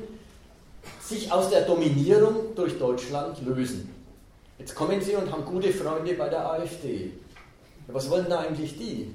sich 1.01 1.31
aus 1.31 1.51
der 1.51 1.63
Dominierung 1.63 2.55
durch 2.55 2.79
Deutschland 2.79 3.45
lösen. 3.45 3.91
Jetzt 4.59 4.75
kommen 4.75 5.01
Sie 5.01 5.15
und 5.15 5.31
haben 5.31 5.45
gute 5.45 5.73
Freunde 5.73 6.15
bei 6.15 6.29
der 6.29 6.51
AfD. 6.51 7.13
Was 7.89 8.09
wollen 8.09 8.27
da 8.29 8.41
eigentlich 8.41 8.79
die? 8.79 9.15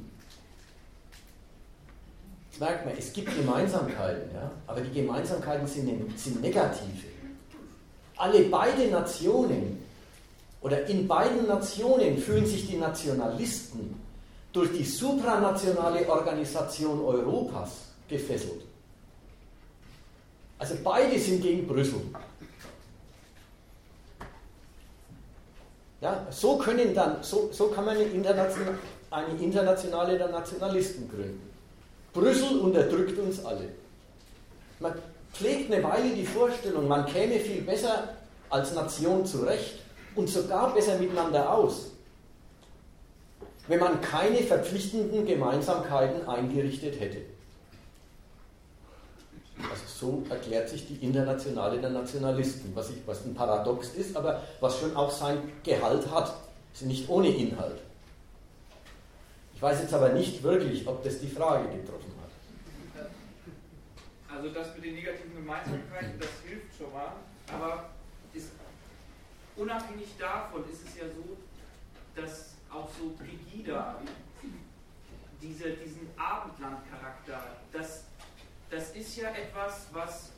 Jetzt 2.50 2.60
merkt 2.60 2.86
man, 2.86 2.96
es 2.98 3.14
gibt 3.14 3.36
Gemeinsamkeiten, 3.36 4.30
ja? 4.34 4.52
aber 4.68 4.82
die 4.82 4.92
Gemeinsamkeiten 4.92 5.66
sind, 5.66 6.20
sind 6.20 6.42
negative. 6.42 7.08
Alle 8.18 8.44
beide 8.44 8.88
Nationen 8.88 9.82
oder 10.62 10.86
in 10.88 11.08
beiden 11.08 11.48
Nationen 11.48 12.18
fühlen 12.18 12.46
sich 12.46 12.68
die 12.68 12.76
Nationalisten 12.76 13.96
durch 14.52 14.72
die 14.74 14.84
supranationale 14.84 16.08
Organisation 16.10 17.02
Europas 17.02 17.72
gefesselt. 18.10 18.62
Also 20.60 20.76
beide 20.84 21.18
sind 21.18 21.42
gegen 21.42 21.68
Brüssel. 21.68 22.02
Ja, 26.02 26.28
so, 26.30 26.58
können 26.58 26.94
dann, 26.94 27.24
so, 27.24 27.50
so 27.52 27.68
kann 27.68 27.86
man 27.86 27.96
eine, 27.96 28.06
international, 28.06 28.78
eine 29.10 29.40
internationale 29.42 30.18
der 30.18 30.30
Nationalisten 30.30 31.10
gründen. 31.10 31.50
Brüssel 32.14 32.60
unterdrückt 32.60 33.18
uns 33.20 33.44
alle. 33.44 33.70
Man 34.80 34.94
pflegt 35.34 35.72
eine 35.72 35.84
Weile 35.84 36.10
die 36.12 36.26
Vorstellung, 36.26 36.88
man 36.88 37.06
käme 37.06 37.40
viel 37.40 37.62
besser 37.62 38.16
als 38.50 38.74
Nation 38.74 39.26
zurecht 39.26 39.80
und 40.16 40.30
sogar 40.30 40.74
besser 40.74 40.98
miteinander 40.98 41.52
aus 41.52 41.88
wenn 43.70 43.80
man 43.80 44.02
keine 44.02 44.40
verpflichtenden 44.40 45.26
Gemeinsamkeiten 45.26 46.28
eingerichtet 46.28 47.00
hätte. 47.00 47.20
Also 49.62 49.84
so 49.88 50.24
erklärt 50.30 50.70
sich 50.70 50.88
die 50.88 50.96
Internationale 51.04 51.80
der 51.80 51.90
Nationalisten, 51.90 52.74
was, 52.76 52.90
ich, 52.92 52.98
was 53.06 53.26
ein 53.26 53.34
Paradox 53.34 53.90
ist, 53.90 54.16
aber 54.16 54.42
was 54.62 54.80
schon 54.80 54.96
auch 54.96 55.12
sein 55.12 55.52
Gehalt 55.64 56.10
hat. 56.10 56.34
Ist 56.74 56.84
nicht 56.84 57.10
ohne 57.10 57.30
Inhalt. 57.30 57.82
Ich 59.54 59.62
weiß 59.62 59.82
jetzt 59.82 59.94
aber 59.94 60.10
nicht 60.10 60.42
wirklich, 60.42 60.88
ob 60.88 61.04
das 61.04 61.20
die 61.20 61.28
Frage 61.28 61.68
getroffen 61.76 62.14
hat. 62.22 63.10
Also 64.34 64.50
das 64.54 64.74
mit 64.76 64.86
den 64.86 64.96
negativen 64.96 65.36
Gemeinsamkeiten, 65.36 66.18
das 66.18 66.30
hilft 66.48 66.78
schon 66.78 66.94
mal, 66.94 67.12
aber 67.52 67.90
ist, 68.34 68.52
unabhängig 69.58 70.08
davon 70.18 70.64
ist 70.72 70.88
es 70.88 70.98
ja 70.98 71.04
so, 71.08 71.36
dass 72.16 72.52
auch 72.72 72.88
so 72.98 73.10
Pegida, 73.22 73.98
diese, 75.42 75.72
diesen 75.72 76.08
Abendlandcharakter, 76.16 77.58
das, 77.74 78.04
das 78.70 78.92
ist 78.96 79.18
ja 79.18 79.30
etwas, 79.30 79.88
was 79.92 80.32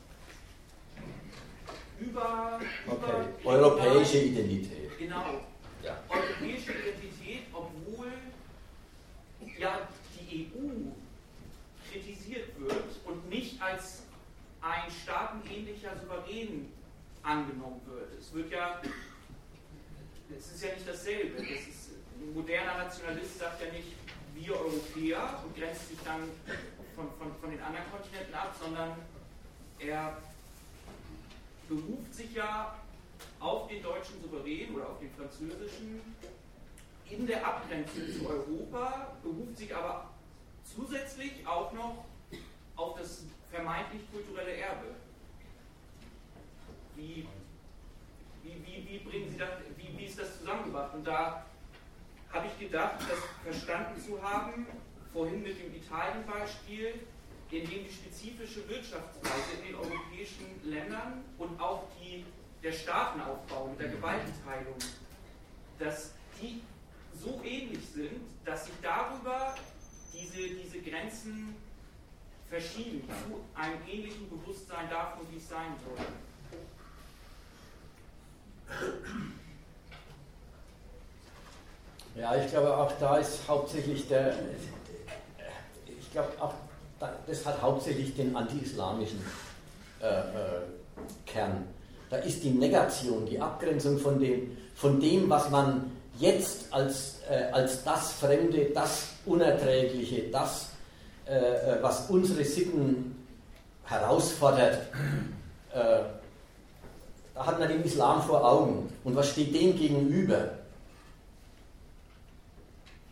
über, 1.98 2.60
okay. 2.86 3.26
über 3.40 3.50
europäische 3.50 4.18
Identität. 4.18 4.98
Genau. 4.98 5.40
Ja. 5.82 5.98
Europäische 6.08 6.72
Identität, 6.72 7.46
obwohl 7.52 8.12
ja 9.58 9.88
die 10.18 10.50
EU 10.54 10.92
kritisiert 11.90 12.58
wird 12.58 12.84
und 13.04 13.28
nicht 13.28 13.60
als 13.60 14.02
ein 14.60 14.90
staatenähnlicher 15.02 15.90
Souverän 16.00 16.72
angenommen 17.22 17.80
wird. 17.86 18.18
Es 18.18 18.32
wird 18.32 18.50
ja, 18.50 18.80
es 20.36 20.52
ist 20.52 20.64
ja 20.64 20.74
nicht 20.74 20.88
dasselbe. 20.88 21.36
Das 21.36 21.48
ist, 21.48 21.90
ein 22.20 22.34
moderner 22.34 22.78
Nationalist 22.78 23.38
sagt 23.38 23.60
ja 23.62 23.72
nicht, 23.72 23.88
wir 24.34 24.52
Europäer 24.52 25.42
und 25.44 25.56
grenzt 25.56 25.88
sich 25.88 25.98
dann 26.04 26.22
von, 26.94 27.08
von, 27.18 27.34
von 27.40 27.50
den 27.50 27.60
anderen 27.62 27.90
Kontinenten 27.90 28.34
ab, 28.34 28.54
sondern 28.60 28.96
er 29.78 30.16
beruft 31.68 32.14
sich 32.14 32.34
ja 32.34 32.74
auf 33.40 33.68
den 33.68 33.82
deutschen 33.82 34.20
Souverän 34.22 34.74
oder 34.74 34.88
auf 34.88 34.98
den 34.98 35.10
französischen 35.14 36.00
in 37.12 37.26
der 37.26 37.46
Abgrenzung 37.46 38.02
zu 38.10 38.26
Europa, 38.26 39.12
beruft 39.22 39.58
sich 39.58 39.74
aber 39.74 40.10
zusätzlich 40.64 41.46
auch 41.46 41.72
noch 41.72 42.04
auf 42.76 42.98
das 42.98 43.24
vermeintlich 43.50 44.02
kulturelle 44.10 44.56
Erbe. 44.56 44.94
Wie, 46.96 47.28
wie, 48.42 48.66
wie, 48.66 48.88
wie 48.88 48.98
bringen 48.98 49.30
Sie 49.30 49.36
das, 49.36 49.50
wie, 49.76 49.98
wie 49.98 50.04
ist 50.04 50.18
das 50.18 50.38
zusammengebracht? 50.38 50.94
Und 50.94 51.06
da 51.06 51.44
habe 52.32 52.46
ich 52.46 52.66
gedacht, 52.66 52.94
das 53.00 53.54
verstanden 53.54 54.00
zu 54.00 54.22
haben, 54.22 54.66
vorhin 55.12 55.42
mit 55.42 55.58
dem 55.58 55.74
Italien-Beispiel, 55.74 56.94
in 57.50 57.68
dem 57.68 57.84
die 57.84 57.92
spezifische 57.92 58.66
Wirtschaftsweise 58.68 59.60
in 59.60 59.66
den 59.66 59.74
europäischen 59.74 60.46
Ländern 60.64 61.24
und 61.38 61.60
auch 61.60 61.84
die, 62.00 62.24
der 62.62 62.72
Staatenaufbau 62.72 63.68
mit 63.68 63.78
der 63.78 63.88
Gewaltenteilung, 63.88 64.76
dass 65.78 66.12
die 66.40 66.62
so 67.14 67.40
ähnlich 67.44 67.86
sind, 67.94 68.22
dass 68.44 68.64
sich 68.64 68.74
darüber 68.80 69.54
diese, 70.14 70.38
diese 70.38 70.80
Grenzen 70.80 71.54
verschieben 72.48 73.02
zu 73.06 73.40
einem 73.58 73.78
ähnlichen 73.86 74.28
Bewusstsein 74.30 74.88
davon, 74.88 75.26
wie 75.30 75.36
es 75.36 75.48
sein 75.48 75.74
soll. 75.84 76.06
Ja, 82.14 82.36
ich 82.36 82.50
glaube, 82.50 82.76
auch 82.76 82.92
da 82.98 83.18
ist 83.18 83.46
hauptsächlich 83.48 84.06
der, 84.08 84.34
ich 86.12 86.14
glaube, 86.14 86.28
auch 86.40 86.52
das 87.26 87.46
hat 87.46 87.62
hauptsächlich 87.62 88.14
den 88.14 88.36
anti-islamischen 88.36 89.18
äh, 90.02 90.06
äh, 90.06 90.22
Kern. 91.24 91.64
Da 92.10 92.18
ist 92.18 92.44
die 92.44 92.50
Negation, 92.50 93.24
die 93.24 93.40
Abgrenzung 93.40 93.98
von 93.98 94.20
dem, 94.20 94.54
von 94.74 95.00
dem 95.00 95.30
was 95.30 95.48
man 95.48 95.90
jetzt 96.18 96.70
als, 96.70 97.20
äh, 97.30 97.50
als 97.52 97.82
das 97.82 98.12
Fremde, 98.12 98.66
das 98.74 99.08
Unerträgliche, 99.24 100.24
das, 100.30 100.68
äh, 101.26 101.34
äh 101.34 101.82
was 101.82 102.10
unsere 102.10 102.44
Sitten 102.44 103.26
herausfordert, 103.84 104.82
äh, 105.72 106.00
da 107.34 107.46
hat 107.46 107.58
man 107.58 107.68
den 107.68 107.82
Islam 107.84 108.20
vor 108.20 108.44
Augen. 108.44 108.92
Und 109.02 109.16
was 109.16 109.30
steht 109.30 109.54
dem 109.54 109.78
gegenüber? 109.78 110.50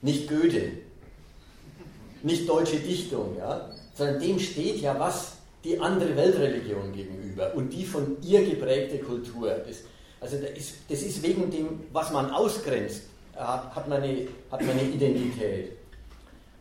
Nicht 0.02 0.28
Goethe, 0.28 0.72
nicht 2.22 2.48
deutsche 2.48 2.76
Dichtung, 2.76 3.36
ja, 3.38 3.68
sondern 3.94 4.20
dem 4.20 4.38
steht 4.38 4.80
ja 4.80 4.98
was 4.98 5.32
die 5.64 5.78
andere 5.78 6.16
Weltreligion 6.16 6.92
gegenüber 6.92 7.54
und 7.54 7.70
die 7.70 7.84
von 7.84 8.16
ihr 8.22 8.44
geprägte 8.44 8.98
Kultur. 8.98 9.50
Das, 9.50 9.78
also 10.20 10.36
das 10.36 10.50
ist, 10.50 10.74
das 10.88 11.02
ist 11.02 11.22
wegen 11.22 11.50
dem, 11.50 11.80
was 11.92 12.10
man 12.10 12.30
ausgrenzt, 12.30 13.02
hat 13.34 13.88
man 13.88 14.02
eine, 14.02 14.28
hat 14.50 14.60
man 14.62 14.70
eine 14.70 14.82
Identität. 14.82 15.72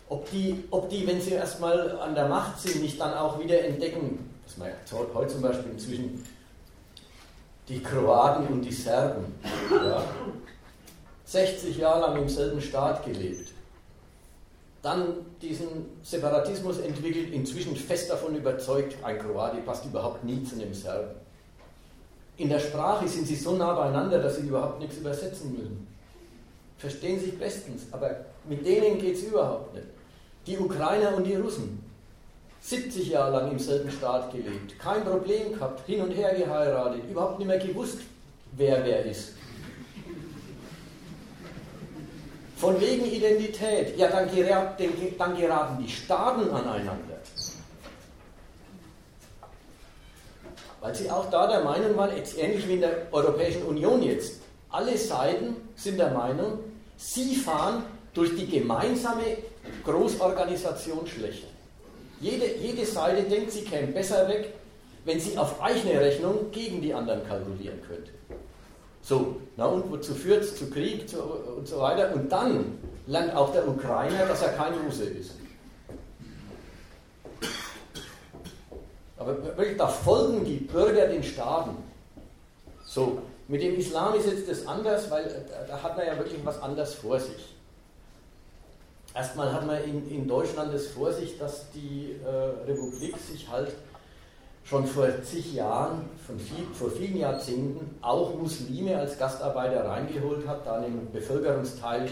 Ob 0.07 0.30
die, 0.31 0.64
ob 0.72 0.90
die, 0.90 1.06
wenn 1.06 1.22
sie 1.22 1.31
erstmal 1.31 1.99
an 1.99 2.15
der 2.15 2.27
Macht 2.27 2.60
sind, 2.60 2.81
nicht 2.81 2.99
dann 2.99 3.14
auch 3.14 3.40
wieder 3.40 3.64
entdecken, 3.64 4.30
dass 4.45 4.57
man 4.57 4.69
heute 5.14 5.34
zum 5.34 5.41
Beispiel 5.41 5.72
inzwischen 5.72 6.26
die 7.68 7.81
Kroaten 7.81 8.48
und 8.48 8.61
die 8.61 8.73
Serben, 8.73 9.26
ja, 9.72 10.03
60 11.26 11.77
Jahre 11.77 12.02
lang 12.02 12.22
im 12.23 12.30
selben 12.30 12.60
Staat 12.60 13.06
gelebt, 13.06 13.49
dann 14.81 15.26
diesen 15.41 15.68
Separatismus 16.03 16.80
entwickelt, 16.80 17.34
inzwischen 17.34 17.76
fest 17.76 18.10
davon 18.10 18.35
überzeugt, 18.35 18.95
ein 19.03 19.19
Kroate 19.19 19.57
passt 19.57 19.85
überhaupt 19.85 20.23
nie 20.23 20.43
zu 20.43 20.56
einem 20.56 20.73
Serben. 20.73 21.15
In 22.38 22.47
der 22.47 22.60
Sprache 22.60 23.07
sind 23.07 23.27
sie 23.27 23.35
so 23.35 23.56
nah 23.57 23.73
beieinander, 23.73 24.19
dass 24.19 24.38
sie 24.38 24.47
überhaupt 24.47 24.80
nichts 24.80 24.97
übersetzen 24.97 25.51
müssen. 25.51 25.88
Verstehen 26.77 27.19
sich 27.19 27.38
bestens, 27.38 27.88
aber 27.91 28.26
mit 28.47 28.65
denen 28.65 28.97
geht 28.97 29.15
es 29.15 29.23
überhaupt 29.23 29.73
nicht. 29.73 29.88
Die 30.47 30.57
Ukrainer 30.57 31.15
und 31.18 31.26
die 31.26 31.35
Russen, 31.35 31.84
70 32.61 33.10
Jahre 33.10 33.31
lang 33.31 33.51
im 33.51 33.60
selben 33.60 33.91
Staat 33.91 34.31
gelebt, 34.31 34.80
kein 34.80 35.03
Problem 35.03 35.53
gehabt, 35.53 35.85
hin 35.85 36.01
und 36.01 36.11
her 36.11 36.34
geheiratet, 36.34 37.01
überhaupt 37.10 37.39
nicht 37.39 37.47
mehr 37.47 37.60
gewusst, 37.60 37.99
wer 38.53 38.85
wer 38.85 39.06
ist. 39.06 39.34
Von 42.60 42.80
wegen 42.81 43.06
Identität, 43.06 43.98
ja, 43.98 44.10
dann, 44.10 44.30
dann 45.18 45.38
geraten 45.38 45.81
die 45.81 45.90
Staaten 45.90 46.49
aneinander. 46.49 47.22
Weil 50.81 50.94
sie 50.94 51.10
auch 51.10 51.30
da 51.30 51.48
der 51.48 51.64
Meinung 51.64 51.95
waren, 51.95 52.11
ähnlich 52.38 52.68
wie 52.68 52.73
in 52.73 52.81
der 52.81 53.07
Europäischen 53.14 53.64
Union 53.64 54.03
jetzt, 54.03 54.41
alle 54.69 54.98
Seiten 54.98 55.56
sind 55.76 55.99
der 55.99 56.11
Meinung, 56.11 56.60
sie 56.98 57.36
fahren 57.36 57.84
durch 58.14 58.36
die 58.36 58.48
gemeinsame 58.48 59.38
Großorganisation 59.86 61.07
schlecht. 61.07 61.45
Jede, 62.19 62.57
jede 62.57 62.86
Seite 62.86 63.23
denkt, 63.23 63.53
sie 63.53 63.64
käme 63.64 63.88
besser 63.88 64.27
weg, 64.27 64.53
wenn 65.06 65.19
sie 65.19 65.38
auf 65.38 65.61
eigene 65.61 66.02
Rechnung 66.02 66.52
gegen 66.52 66.81
die 66.81 66.94
anderen 66.94 67.26
kalkulieren 67.26 67.81
könnte. 67.88 68.11
So, 69.02 69.38
na 69.58 69.66
und 69.66 69.92
wozu 69.92 70.14
führt 70.14 70.44
es? 70.44 70.56
Zu 70.56 70.70
Krieg 70.70 71.10
zu, 71.10 71.22
und 71.22 71.68
so 71.68 71.80
weiter. 71.80 72.14
Und 72.14 72.32
dann 72.32 72.78
lernt 73.08 73.36
auch 73.36 73.52
der 73.52 73.68
Ukrainer, 73.68 74.26
dass 74.26 74.42
er 74.42 74.54
kein 74.54 74.74
Russe 74.86 75.06
ist. 75.06 75.32
Aber 79.18 79.44
wirklich, 79.44 79.78
da 79.78 79.88
folgen 79.88 80.46
die 80.46 80.58
Bürger 80.58 81.08
den 81.08 81.24
Staaten. 81.24 81.76
So, 82.86 83.22
mit 83.48 83.62
dem 83.62 83.76
Islam 83.76 84.16
ist 84.16 84.28
jetzt 84.28 84.50
das 84.50 84.66
anders, 84.66 85.10
weil 85.12 85.26
äh, 85.26 85.68
da 85.68 85.82
hat 85.82 85.98
man 85.98 86.06
ja 86.06 86.18
wirklich 86.18 86.40
was 86.46 86.62
anderes 86.62 86.94
vor 86.94 87.20
sich. 87.20 87.56
Erstmal 89.14 89.52
hat 89.52 89.66
man 89.66 89.84
in, 89.84 90.10
in 90.10 90.28
Deutschland 90.28 90.74
das 90.74 90.88
vor 90.88 91.12
sich, 91.12 91.38
dass 91.38 91.70
die 91.72 92.16
äh, 92.24 92.30
Republik 92.70 93.18
sich 93.18 93.50
halt 93.50 93.76
schon 94.70 94.86
vor 94.86 95.08
zig 95.24 95.54
Jahren, 95.54 96.02
viel, 96.28 96.66
vor 96.74 96.91
vielen 96.91 97.18
Jahrzehnten 97.18 97.96
auch 98.02 98.36
Muslime 98.36 98.98
als 98.98 99.18
Gastarbeiter 99.18 99.86
reingeholt 99.86 100.48
hat, 100.48 100.66
da 100.66 100.76
einen 100.76 101.12
Bevölkerungsteil, 101.12 102.08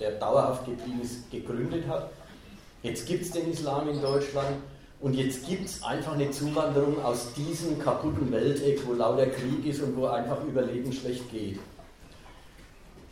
der 0.00 0.12
dauerhaft 0.12 0.66
geblieben 0.66 1.00
ist, 1.02 1.30
gegründet 1.30 1.86
hat. 1.86 2.10
Jetzt 2.82 3.06
gibt 3.06 3.22
es 3.22 3.30
den 3.30 3.50
Islam 3.52 3.88
in 3.88 4.00
Deutschland 4.02 4.56
und 5.00 5.14
jetzt 5.14 5.46
gibt 5.46 5.66
es 5.66 5.82
einfach 5.84 6.14
eine 6.14 6.30
Zuwanderung 6.32 7.00
aus 7.04 7.32
diesem 7.34 7.78
kaputten 7.78 8.32
Welteck, 8.32 8.84
wo 8.86 8.94
lauter 8.94 9.26
Krieg 9.26 9.64
ist 9.64 9.80
und 9.80 9.96
wo 9.96 10.06
einfach 10.06 10.42
Überleben 10.44 10.92
schlecht 10.92 11.30
geht. 11.30 11.60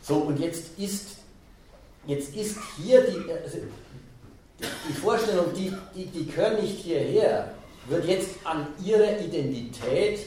So, 0.01 0.15
und 0.15 0.39
jetzt 0.39 0.77
ist, 0.77 1.17
jetzt 2.05 2.35
ist 2.35 2.57
hier 2.77 3.01
die, 3.01 3.31
also 3.31 3.59
die 4.89 4.93
Vorstellung, 4.93 5.45
die, 5.55 5.73
die, 5.95 6.05
die 6.07 6.25
gehören 6.25 6.61
nicht 6.61 6.79
hierher, 6.79 7.53
wird 7.89 8.05
jetzt 8.05 8.29
an 8.43 8.67
ihrer 8.83 9.19
Identität 9.19 10.19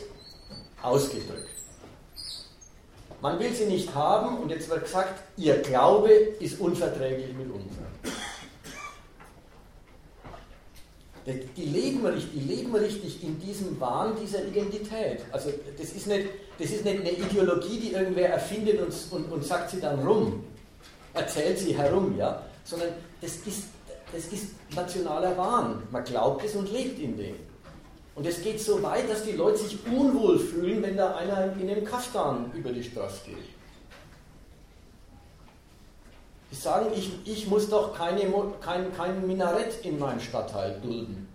ausgedrückt. 0.83 1.49
Man 3.21 3.39
will 3.39 3.53
sie 3.53 3.67
nicht 3.67 3.95
haben 3.95 4.39
und 4.39 4.51
jetzt 4.51 4.69
wird 4.69 4.83
gesagt, 4.83 5.23
ihr 5.37 5.59
Glaube 5.59 6.11
ist 6.11 6.59
unverträglich 6.59 7.33
mit 7.35 7.47
unserem. 7.47 7.87
Die 11.25 11.63
leben, 11.63 12.05
richtig, 12.05 12.33
die 12.33 12.41
leben 12.41 12.75
richtig 12.75 13.23
in 13.23 13.39
diesem 13.39 13.79
Wahn 13.81 14.17
dieser 14.21 14.45
Identität. 14.45 15.21
Also 15.31 15.53
das 15.79 15.91
ist 15.93 16.09
nicht, 16.09 16.31
das 16.59 16.71
ist 16.73 16.85
nicht 16.85 17.01
eine 17.01 17.13
Ideologie, 17.13 17.79
die 17.79 17.93
irgendwer 17.93 18.31
erfindet 18.31 18.81
und, 18.81 18.93
und, 19.13 19.31
und 19.31 19.45
sagt 19.45 19.71
sie 19.71 19.81
dann 19.81 20.05
rum, 20.05 20.43
erzählt 21.15 21.61
sie 21.61 21.77
herum, 21.77 22.17
ja, 22.19 22.43
sondern 22.65 22.89
das 23.21 23.37
ist, 23.37 23.67
das 24.13 24.25
ist 24.33 24.47
nationaler 24.75 25.37
Wahn. 25.37 25.85
Man 25.93 26.03
glaubt 26.03 26.45
es 26.45 26.57
und 26.57 26.73
lebt 26.73 26.99
in 26.99 27.17
dem. 27.17 27.37
Und 28.15 28.27
es 28.27 28.43
geht 28.43 28.61
so 28.61 28.83
weit, 28.83 29.09
dass 29.09 29.25
die 29.25 29.33
Leute 29.33 29.59
sich 29.59 29.79
unwohl 29.87 30.39
fühlen, 30.39 30.83
wenn 30.83 30.97
da 30.97 31.17
einer 31.17 31.55
in 31.59 31.71
einem 31.71 31.85
Kaftan 31.85 32.51
über 32.55 32.71
die 32.71 32.85
Straße 32.85 33.23
geht. 33.27 33.37
Die 36.51 36.57
sagen, 36.57 36.91
ich, 36.95 37.11
ich 37.25 37.47
muss 37.47 37.71
doch 37.71 37.97
keine, 37.97 38.31
kein, 38.61 38.95
kein 38.95 39.27
Minarett 39.27 39.83
in 39.85 39.99
meinem 39.99 40.21
Stadtteil 40.21 40.79
dulden. 40.83 41.27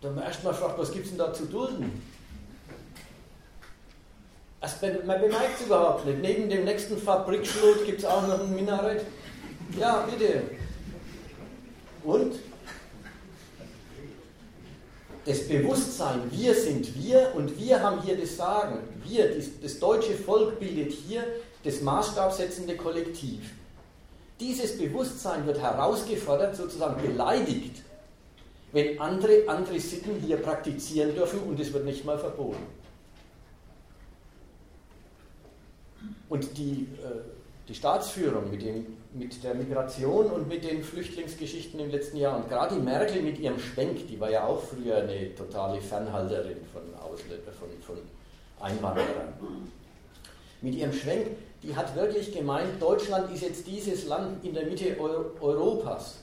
Dann 0.00 0.14
man 0.14 0.24
erstmal 0.24 0.54
fragt, 0.54 0.78
was 0.78 0.92
gibt 0.92 1.06
es 1.06 1.10
denn 1.10 1.18
da 1.18 1.32
zu 1.32 1.46
dulden? 1.46 2.00
Also 4.60 4.86
man 5.04 5.20
bemerkt 5.20 5.60
es 5.60 5.66
überhaupt 5.66 6.06
nicht. 6.06 6.20
Neben 6.20 6.48
dem 6.48 6.64
nächsten 6.64 6.96
Fabrikschlot 6.96 7.84
gibt 7.84 7.98
es 7.98 8.04
auch 8.04 8.26
noch 8.26 8.40
ein 8.40 8.54
Minarett. 8.54 9.04
Ja, 9.78 10.06
bitte. 10.08 10.42
Und? 12.04 12.36
Das 15.24 15.48
Bewusstsein, 15.48 16.20
wir 16.30 16.54
sind 16.54 16.94
wir 17.02 17.32
und 17.34 17.58
wir 17.58 17.82
haben 17.82 18.02
hier 18.02 18.16
das 18.16 18.36
Sagen. 18.36 18.78
Wir, 19.04 19.30
das 19.62 19.78
deutsche 19.78 20.14
Volk 20.14 20.58
bildet 20.58 20.92
hier 20.92 21.24
das 21.62 21.80
maßstabsetzende 21.80 22.76
Kollektiv. 22.76 23.52
Dieses 24.38 24.76
Bewusstsein 24.76 25.46
wird 25.46 25.60
herausgefordert, 25.60 26.56
sozusagen 26.56 27.00
beleidigt, 27.00 27.82
wenn 28.72 29.00
andere 29.00 29.44
andere 29.46 29.78
Sitten 29.78 30.20
hier 30.20 30.36
praktizieren 30.36 31.14
dürfen 31.14 31.40
und 31.40 31.58
es 31.58 31.72
wird 31.72 31.84
nicht 31.84 32.04
mal 32.04 32.18
verboten. 32.18 32.66
Und 36.28 36.58
die, 36.58 36.88
äh, 37.02 37.20
die 37.68 37.74
Staatsführung 37.74 38.50
mit, 38.50 38.62
dem, 38.62 38.86
mit 39.14 39.44
der 39.44 39.54
Migration 39.54 40.26
und 40.26 40.48
mit 40.48 40.64
den 40.64 40.82
Flüchtlingsgeschichten 40.82 41.78
im 41.78 41.90
letzten 41.90 42.16
Jahr. 42.16 42.36
Und 42.36 42.48
gerade 42.48 42.74
die 42.74 42.80
Merkel 42.80 43.22
mit 43.22 43.38
ihrem 43.38 43.58
Schwenk, 43.60 44.08
die 44.08 44.18
war 44.18 44.28
ja 44.28 44.44
auch 44.44 44.60
früher 44.60 44.96
eine 44.96 45.34
totale 45.36 45.80
Fernhalterin 45.80 46.58
von, 46.72 46.82
Ausländer, 47.00 47.52
von, 47.52 47.68
von 47.80 48.02
Einwanderern, 48.60 49.34
mit 50.60 50.74
ihrem 50.74 50.92
Schwenk, 50.92 51.28
die 51.62 51.76
hat 51.76 51.94
wirklich 51.94 52.32
gemeint, 52.32 52.82
Deutschland 52.82 53.32
ist 53.32 53.42
jetzt 53.42 53.66
dieses 53.66 54.06
Land 54.06 54.44
in 54.44 54.52
der 54.52 54.66
Mitte 54.66 54.96
Europas. 54.98 56.16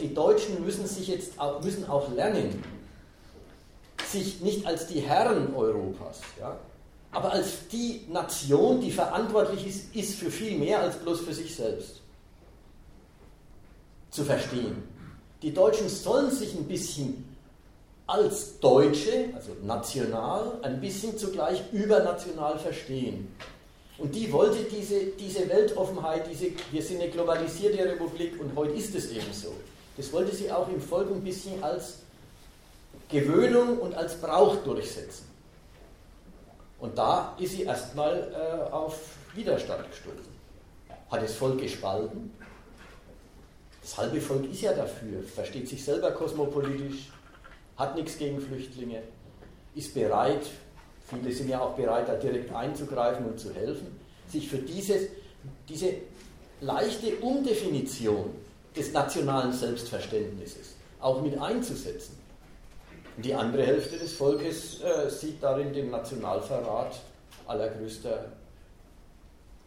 Die 0.00 0.14
Deutschen 0.14 0.64
müssen 0.64 0.86
sich 0.86 1.08
jetzt 1.08 1.38
auch, 1.38 1.62
müssen 1.62 1.88
auch 1.88 2.10
lernen, 2.14 2.62
sich 4.06 4.40
nicht 4.40 4.64
als 4.64 4.86
die 4.86 5.00
Herren 5.00 5.54
Europas, 5.54 6.20
ja, 6.38 6.56
aber 7.10 7.32
als 7.32 7.66
die 7.72 8.02
Nation, 8.08 8.80
die 8.80 8.92
verantwortlich 8.92 9.66
ist, 9.66 9.96
ist 9.96 10.14
für 10.14 10.30
viel 10.30 10.56
mehr 10.56 10.80
als 10.80 10.96
bloß 10.96 11.20
für 11.22 11.32
sich 11.32 11.54
selbst 11.54 12.02
zu 14.16 14.24
verstehen. 14.24 14.82
Die 15.42 15.52
Deutschen 15.52 15.88
sollen 15.88 16.30
sich 16.30 16.54
ein 16.54 16.66
bisschen 16.66 17.36
als 18.06 18.58
Deutsche, 18.60 19.28
also 19.34 19.52
national, 19.62 20.58
ein 20.62 20.80
bisschen 20.80 21.18
zugleich 21.18 21.62
übernational 21.72 22.58
verstehen. 22.58 23.34
Und 23.98 24.14
die 24.14 24.32
wollte 24.32 24.64
diese, 24.64 25.06
diese 25.18 25.48
Weltoffenheit, 25.48 26.28
diese, 26.30 26.46
wir 26.70 26.82
sind 26.82 27.00
eine 27.00 27.10
globalisierte 27.10 27.84
Republik 27.84 28.40
und 28.40 28.54
heute 28.56 28.72
ist 28.72 28.94
es 28.94 29.10
eben 29.10 29.32
so. 29.32 29.52
Das 29.96 30.12
wollte 30.12 30.34
sie 30.34 30.50
auch 30.50 30.68
im 30.68 30.80
Volk 30.80 31.10
ein 31.10 31.22
bisschen 31.22 31.62
als 31.62 31.98
Gewöhnung 33.08 33.78
und 33.78 33.94
als 33.94 34.14
Brauch 34.14 34.56
durchsetzen. 34.56 35.26
Und 36.78 36.96
da 36.98 37.34
ist 37.38 37.52
sie 37.52 37.62
erstmal 37.62 38.32
äh, 38.32 38.72
auf 38.72 38.98
Widerstand 39.34 39.88
gestoßen. 39.90 40.36
Hat 41.10 41.22
das 41.22 41.34
Volk 41.34 41.60
gespalten? 41.60 42.32
Das 43.86 43.98
halbe 43.98 44.20
Volk 44.20 44.50
ist 44.50 44.62
ja 44.62 44.72
dafür, 44.72 45.22
versteht 45.22 45.68
sich 45.68 45.84
selber 45.84 46.10
kosmopolitisch, 46.10 47.08
hat 47.76 47.94
nichts 47.94 48.18
gegen 48.18 48.40
Flüchtlinge, 48.40 49.00
ist 49.76 49.94
bereit, 49.94 50.44
viele 51.08 51.30
sind 51.30 51.50
ja 51.50 51.60
auch 51.60 51.76
bereit, 51.76 52.08
da 52.08 52.16
direkt 52.16 52.52
einzugreifen 52.52 53.26
und 53.26 53.38
zu 53.38 53.54
helfen, 53.54 53.96
sich 54.26 54.48
für 54.48 54.58
dieses, 54.58 55.02
diese 55.68 55.94
leichte 56.60 57.14
Umdefinition 57.18 58.30
des 58.76 58.92
nationalen 58.92 59.52
Selbstverständnisses 59.52 60.74
auch 61.00 61.22
mit 61.22 61.40
einzusetzen. 61.40 62.18
Und 63.16 63.24
die 63.24 63.34
andere 63.34 63.64
Hälfte 63.64 63.98
des 63.98 64.14
Volkes 64.14 64.80
äh, 64.80 65.08
sieht 65.08 65.40
darin 65.40 65.72
den 65.72 65.92
Nationalverrat 65.92 66.98
allergrößter 67.46 68.32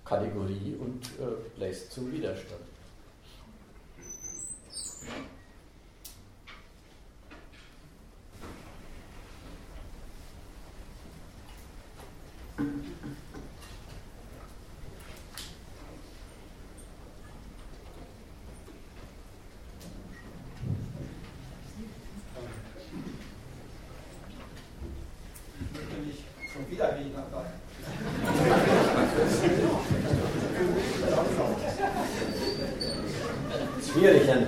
Kategorie 0.04 0.76
und 0.78 1.06
äh, 1.06 1.58
lässt 1.58 1.94
zum 1.94 2.12
Widerstand. 2.12 2.69
Yeah. 5.07 5.39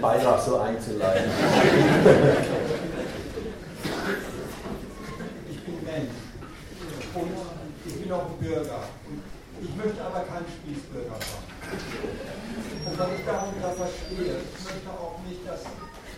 Beitrag 0.01 0.41
so 0.41 0.57
einzuleiten. 0.57 1.29
Ich 5.49 5.59
bin 5.63 5.77
Mensch 5.85 6.17
und 7.13 7.31
ich 7.85 8.01
bin 8.01 8.11
auch 8.11 8.25
ein 8.25 8.37
Bürger. 8.39 8.83
Ich 9.61 9.75
möchte 9.77 10.01
aber 10.01 10.25
kein 10.25 10.41
Spießbürger 10.49 11.17
sein. 11.21 11.45
Und 12.81 12.97
wenn 12.97 13.13
ich 13.13 13.25
darunter 13.25 13.71
verstehe, 13.77 14.41
ich 14.41 14.63
möchte 14.65 14.89
auch 14.89 15.21
nicht, 15.29 15.45
dass 15.45 15.61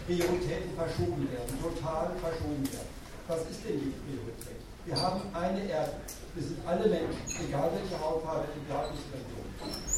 Prioritäten 0.07 0.72
verschoben 0.80 1.27
werden, 1.27 1.51
total 1.60 2.15
verschoben 2.23 2.64
werden. 2.72 2.91
Was 3.27 3.43
ist 3.51 3.68
denn 3.68 3.84
die 3.84 3.91
Priorität? 3.99 4.64
Wir 4.85 4.95
haben 4.95 5.22
eine 5.35 5.64
Erde. 5.64 5.91
Wir 6.35 6.43
sind 6.43 6.60
alle 6.68 6.88
Menschen, 6.88 7.23
egal 7.39 7.72
welche 7.72 7.99
Hautfarbe, 7.99 8.47
egal 8.64 8.88
welche 8.91 9.07
Religion. 9.11 9.47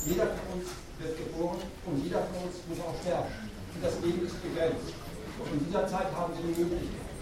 Jeder 0.05 0.29
von 0.29 0.45
uns 0.57 0.69
wird 1.01 1.17
geboren 1.17 1.61
und 1.85 1.95
jeder 2.01 2.21
von 2.33 2.49
uns 2.49 2.61
muss 2.69 2.81
auch 2.81 2.97
sterben. 3.01 3.33
Und 3.75 3.83
das 3.83 3.99
Leben 3.99 4.25
ist 4.25 4.37
begrenzt. 4.45 4.93
Und 5.41 5.51
in 5.51 5.65
dieser 5.67 5.87
Möglichkeit. 6.51 7.15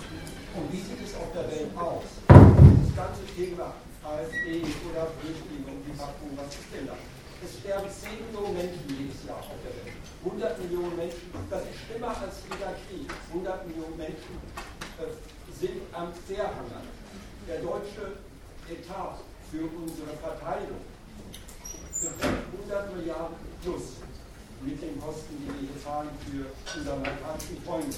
Und 0.55 0.65
wie 0.71 0.81
sieht 0.81 1.01
es 1.03 1.15
auf 1.15 1.31
der 1.33 1.47
Welt 1.49 1.71
aus? 1.77 2.07
Das 2.27 2.91
ganze 2.95 3.23
Thema 3.35 3.73
AfD 4.03 4.61
oder 4.89 5.07
Flüchtlinge 5.17 5.69
und 5.71 5.81
die 5.87 5.95
Waffen, 5.97 6.29
was 6.35 6.51
ist 6.51 6.69
denn 6.73 6.87
da? 6.87 6.97
Es 7.43 7.59
sterben 7.59 7.89
10 7.89 8.23
Millionen 8.27 8.55
Menschen 8.55 8.83
jedes 8.87 9.23
Jahr 9.27 9.39
auf 9.39 9.59
der 9.63 9.73
Welt. 9.75 9.99
100 10.23 10.59
Millionen 10.63 10.95
Menschen, 10.95 11.27
das 11.49 11.63
ist 11.67 11.79
schlimmer 11.83 12.15
als 12.15 12.43
jeder 12.47 12.75
Krieg. 12.87 13.07
100 13.33 13.67
Millionen 13.67 13.97
Menschen 13.97 14.33
äh, 14.99 15.11
sind 15.51 15.81
am 15.91 16.13
Verhungern 16.13 16.87
der 17.47 17.59
deutsche 17.59 18.23
Etat 18.71 19.19
für 19.51 19.67
unsere 19.67 20.15
Verteidigung 20.23 20.79
beträgt 22.03 22.43
100 22.59 22.95
Milliarden 22.95 23.35
plus 23.63 24.03
mit 24.61 24.81
den 24.81 24.99
Kosten, 24.99 25.35
die 25.39 25.47
wir 25.47 25.69
hier 25.69 25.83
zahlen 25.83 26.09
für 26.27 26.47
unsere 26.77 26.95
amerikanischen 26.95 27.61
Freunde. 27.63 27.95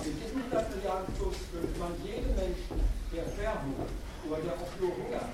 Mit 0.00 0.16
diesen 0.16 0.40
100 0.48 0.76
Milliarden 0.76 1.14
plus 1.14 1.36
könnte 1.52 1.76
man 1.76 1.92
jedem 2.00 2.32
Menschen, 2.32 2.76
der 3.12 3.24
verhungert 3.36 3.92
oder 4.24 4.40
der 4.40 4.56
auch 4.56 4.74
nur 4.80 4.96
hungert, 4.96 5.32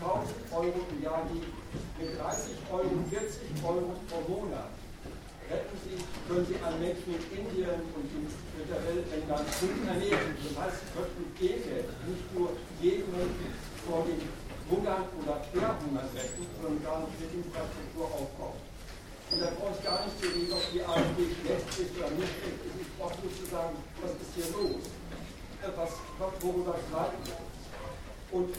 1000 0.00 0.28
Euro 0.52 0.80
im 0.92 1.00
Jahr 1.02 1.24
geben. 1.32 1.52
Mit 1.96 2.20
30 2.20 2.52
Euro, 2.68 2.92
40 3.08 3.64
Euro 3.64 3.96
pro 4.06 4.20
Monat 4.28 4.70
retten 5.48 5.76
Sie, 5.80 5.96
können 6.28 6.44
Sie 6.44 6.60
an 6.60 6.76
Menschen 6.76 7.16
in 7.16 7.24
Indien 7.32 7.80
und 7.96 8.06
in 8.12 8.28
der 8.68 8.80
Weltländern 8.84 9.44
gut 9.56 9.78
ernähren. 9.88 10.36
Das 10.36 10.54
heißt, 10.60 10.76
Sie 10.84 10.90
könnten 10.92 11.24
Geld 11.40 11.88
nicht 12.04 12.26
nur 12.36 12.52
jeden 12.84 13.08
Menschen 13.08 13.50
vor 13.88 14.04
dem 14.04 14.20
Hungern 14.68 15.08
oder 15.16 15.40
Querhungern 15.48 16.08
retten, 16.12 16.44
sondern 16.60 16.84
gar 16.84 17.00
nicht 17.08 17.16
mit 17.24 17.32
Infrastruktur 17.40 18.04
aufbauen. 18.04 18.60
Und 19.32 19.40
da 19.40 19.48
brauche 19.56 19.72
ich 19.76 19.84
gar 19.84 20.04
nicht 20.04 20.16
zu 20.20 20.28
reden, 20.28 20.52
ob 20.52 20.64
die 20.72 20.84
AfD 20.84 21.24
schlecht 21.40 21.68
ist 21.80 21.92
oder 21.96 22.12
nicht 22.16 22.32
schlecht 22.36 22.60
ist. 22.68 22.77
Ich 22.98 23.04
brauche 23.04 23.22
nur 23.22 23.30
zu 23.30 23.46
sagen, 23.46 23.76
was 24.02 24.10
ist 24.10 24.34
hier 24.34 24.50
los? 24.58 24.82
Äh, 25.62 25.70
was, 25.78 25.94
worüber 26.42 26.74
streiten 26.90 27.22
wir? 27.30 27.38
Und 28.34 28.50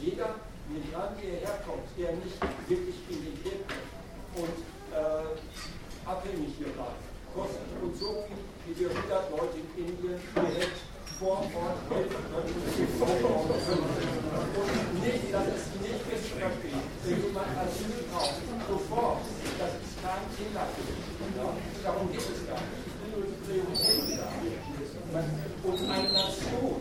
jeder 0.00 0.32
Migrant, 0.72 1.20
der 1.20 1.44
herkommt, 1.44 1.84
der 2.00 2.16
nicht 2.16 2.40
wirklich 2.72 2.96
integriert 3.12 3.68
wird 3.68 4.48
und 4.48 4.56
äh, 4.96 6.08
abhängig 6.08 6.56
hier 6.56 6.72
bleiben. 6.72 7.04
Kostet 7.36 7.68
uns 7.84 8.00
so 8.00 8.24
viel, 8.24 8.40
wie 8.64 8.80
wir 8.80 8.96
100 8.96 9.28
Leute 9.28 9.60
in 9.60 9.68
Indien 9.84 10.16
direkt 10.40 10.80
vor 11.20 11.44
Ort 11.52 11.84
helfen 11.92 12.24
können. 12.32 12.48
Und 14.56 15.04
nicht, 15.04 15.28
das 15.36 15.46
ist 15.52 15.68
nicht 15.84 16.00
missverstehen. 16.08 16.80
Wenn 17.04 17.28
jemand 17.28 17.52
Asyl 17.60 18.08
braucht, 18.08 18.40
sofort, 18.72 19.20
das 19.60 19.72
ist 19.84 20.00
kein 20.00 20.24
Thema. 20.32 20.64
Ja, 21.36 21.52
darum 21.84 22.08
geht 22.08 22.24
es 22.24 22.40
gar 22.48 22.56
nicht. 22.56 22.81
Und 25.62 25.74
eine 25.90 26.12
Nation, 26.12 26.78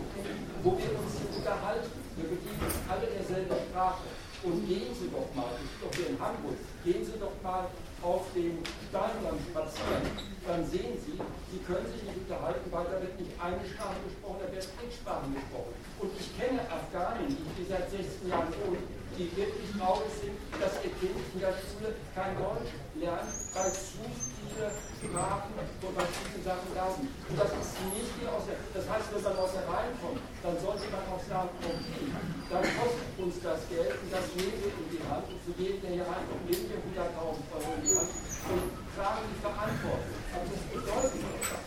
wo 0.62 0.78
wir 0.78 0.94
uns 0.94 1.18
unterhalten, 1.36 1.90
wir 2.16 2.30
bedienen 2.30 2.62
uns 2.62 2.78
alle 2.86 3.08
derselben 3.10 3.56
Sprache. 3.66 4.06
Und 4.44 4.68
gehen 4.68 4.94
Sie 4.94 5.10
doch 5.10 5.26
mal, 5.34 5.50
ich 5.58 5.70
bin 5.70 5.82
doch 5.82 5.94
hier 5.98 6.10
in 6.10 6.20
Hamburg, 6.22 6.58
gehen 6.86 7.06
Sie 7.06 7.18
doch 7.18 7.34
mal 7.42 7.66
auf 8.02 8.26
dem 8.34 8.62
Steinland 8.90 9.42
spazieren, 9.50 10.06
dann 10.46 10.66
sehen 10.66 10.98
Sie, 11.02 11.14
Sie 11.18 11.62
können 11.66 11.86
sich 11.94 12.02
nicht 12.02 12.18
unterhalten, 12.26 12.66
weil 12.70 12.86
da 12.90 12.98
wird 13.02 13.18
nicht 13.22 13.34
eine 13.42 13.62
Sprache 13.66 14.02
gesprochen, 14.06 14.42
da 14.46 14.50
wird 14.54 14.66
Kriegssprachen 14.78 15.34
gesprochen. 15.34 15.74
Und 15.98 16.10
ich 16.18 16.30
kenne 16.38 16.62
Afghanen, 16.70 17.30
die 17.30 17.66
seit 17.66 17.90
16 17.90 18.30
Jahren 18.30 18.54
wohnen, 18.66 18.82
die 19.18 19.28
wirklich 19.36 19.70
traurig 19.76 20.12
sind, 20.22 20.38
dass 20.62 20.80
ihr 20.84 20.94
Kind 21.00 21.18
in 21.34 21.40
der 21.40 21.56
Schule 21.60 21.96
kein 22.16 22.34
Deutsch 22.38 22.72
lernt, 22.96 23.28
weil 23.54 23.72
zu 23.72 24.04
viele 24.08 24.72
Sprachen 25.00 25.52
und 25.58 25.94
verschiedene 25.96 26.42
Sachen 26.44 26.70
da 26.76 26.86
sind. 26.96 27.10
Und 27.12 27.36
das 27.36 27.52
ist 27.52 27.76
nicht 27.92 28.12
die 28.20 28.28
Aussage. 28.28 28.62
Das 28.72 28.86
heißt, 28.88 29.08
wenn 29.12 29.24
man 29.24 29.36
aus 29.42 29.52
der 29.52 29.66
Reihe 29.68 29.92
kommt, 30.00 30.22
dann 30.44 30.56
sollte 30.62 30.86
man 30.92 31.04
auch 31.12 31.24
sagen, 31.28 31.52
okay, 31.60 32.06
dann 32.50 32.64
kostet 32.64 33.12
uns 33.20 33.36
das 33.44 33.60
Geld 33.68 33.96
und 34.00 34.10
das 34.12 34.26
nehmen 34.38 34.58
wir 34.64 34.74
in 34.74 34.88
die 34.92 35.04
Hand 35.08 35.26
und 35.28 35.40
für 35.44 35.56
jeden, 35.60 35.80
der 35.82 35.92
hier 35.92 36.08
reinkommt, 36.08 36.44
nehmen 36.48 36.68
wir 36.72 36.80
100.000 36.80 37.42
Euro 37.52 37.70
in 37.76 37.84
die 37.84 37.96
Hand 37.96 38.12
und 38.52 38.66
tragen 38.96 39.24
die 39.28 39.40
Verantwortung. 39.44 40.16
Aber 40.32 40.46
das 40.48 40.64
bedeutet 40.72 41.22
etwas. 41.36 41.66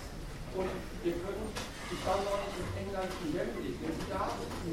Und 0.55 0.71
wir 1.03 1.15
können, 1.19 1.51
ich 1.91 2.01
war 2.07 2.15
neulich 2.23 2.55
in 2.63 2.69
England 2.79 3.11
in 3.27 3.31
Wembley, 3.35 3.75
wenn 3.83 3.91
Sie 3.91 4.07
da 4.07 4.31
in 4.39 4.71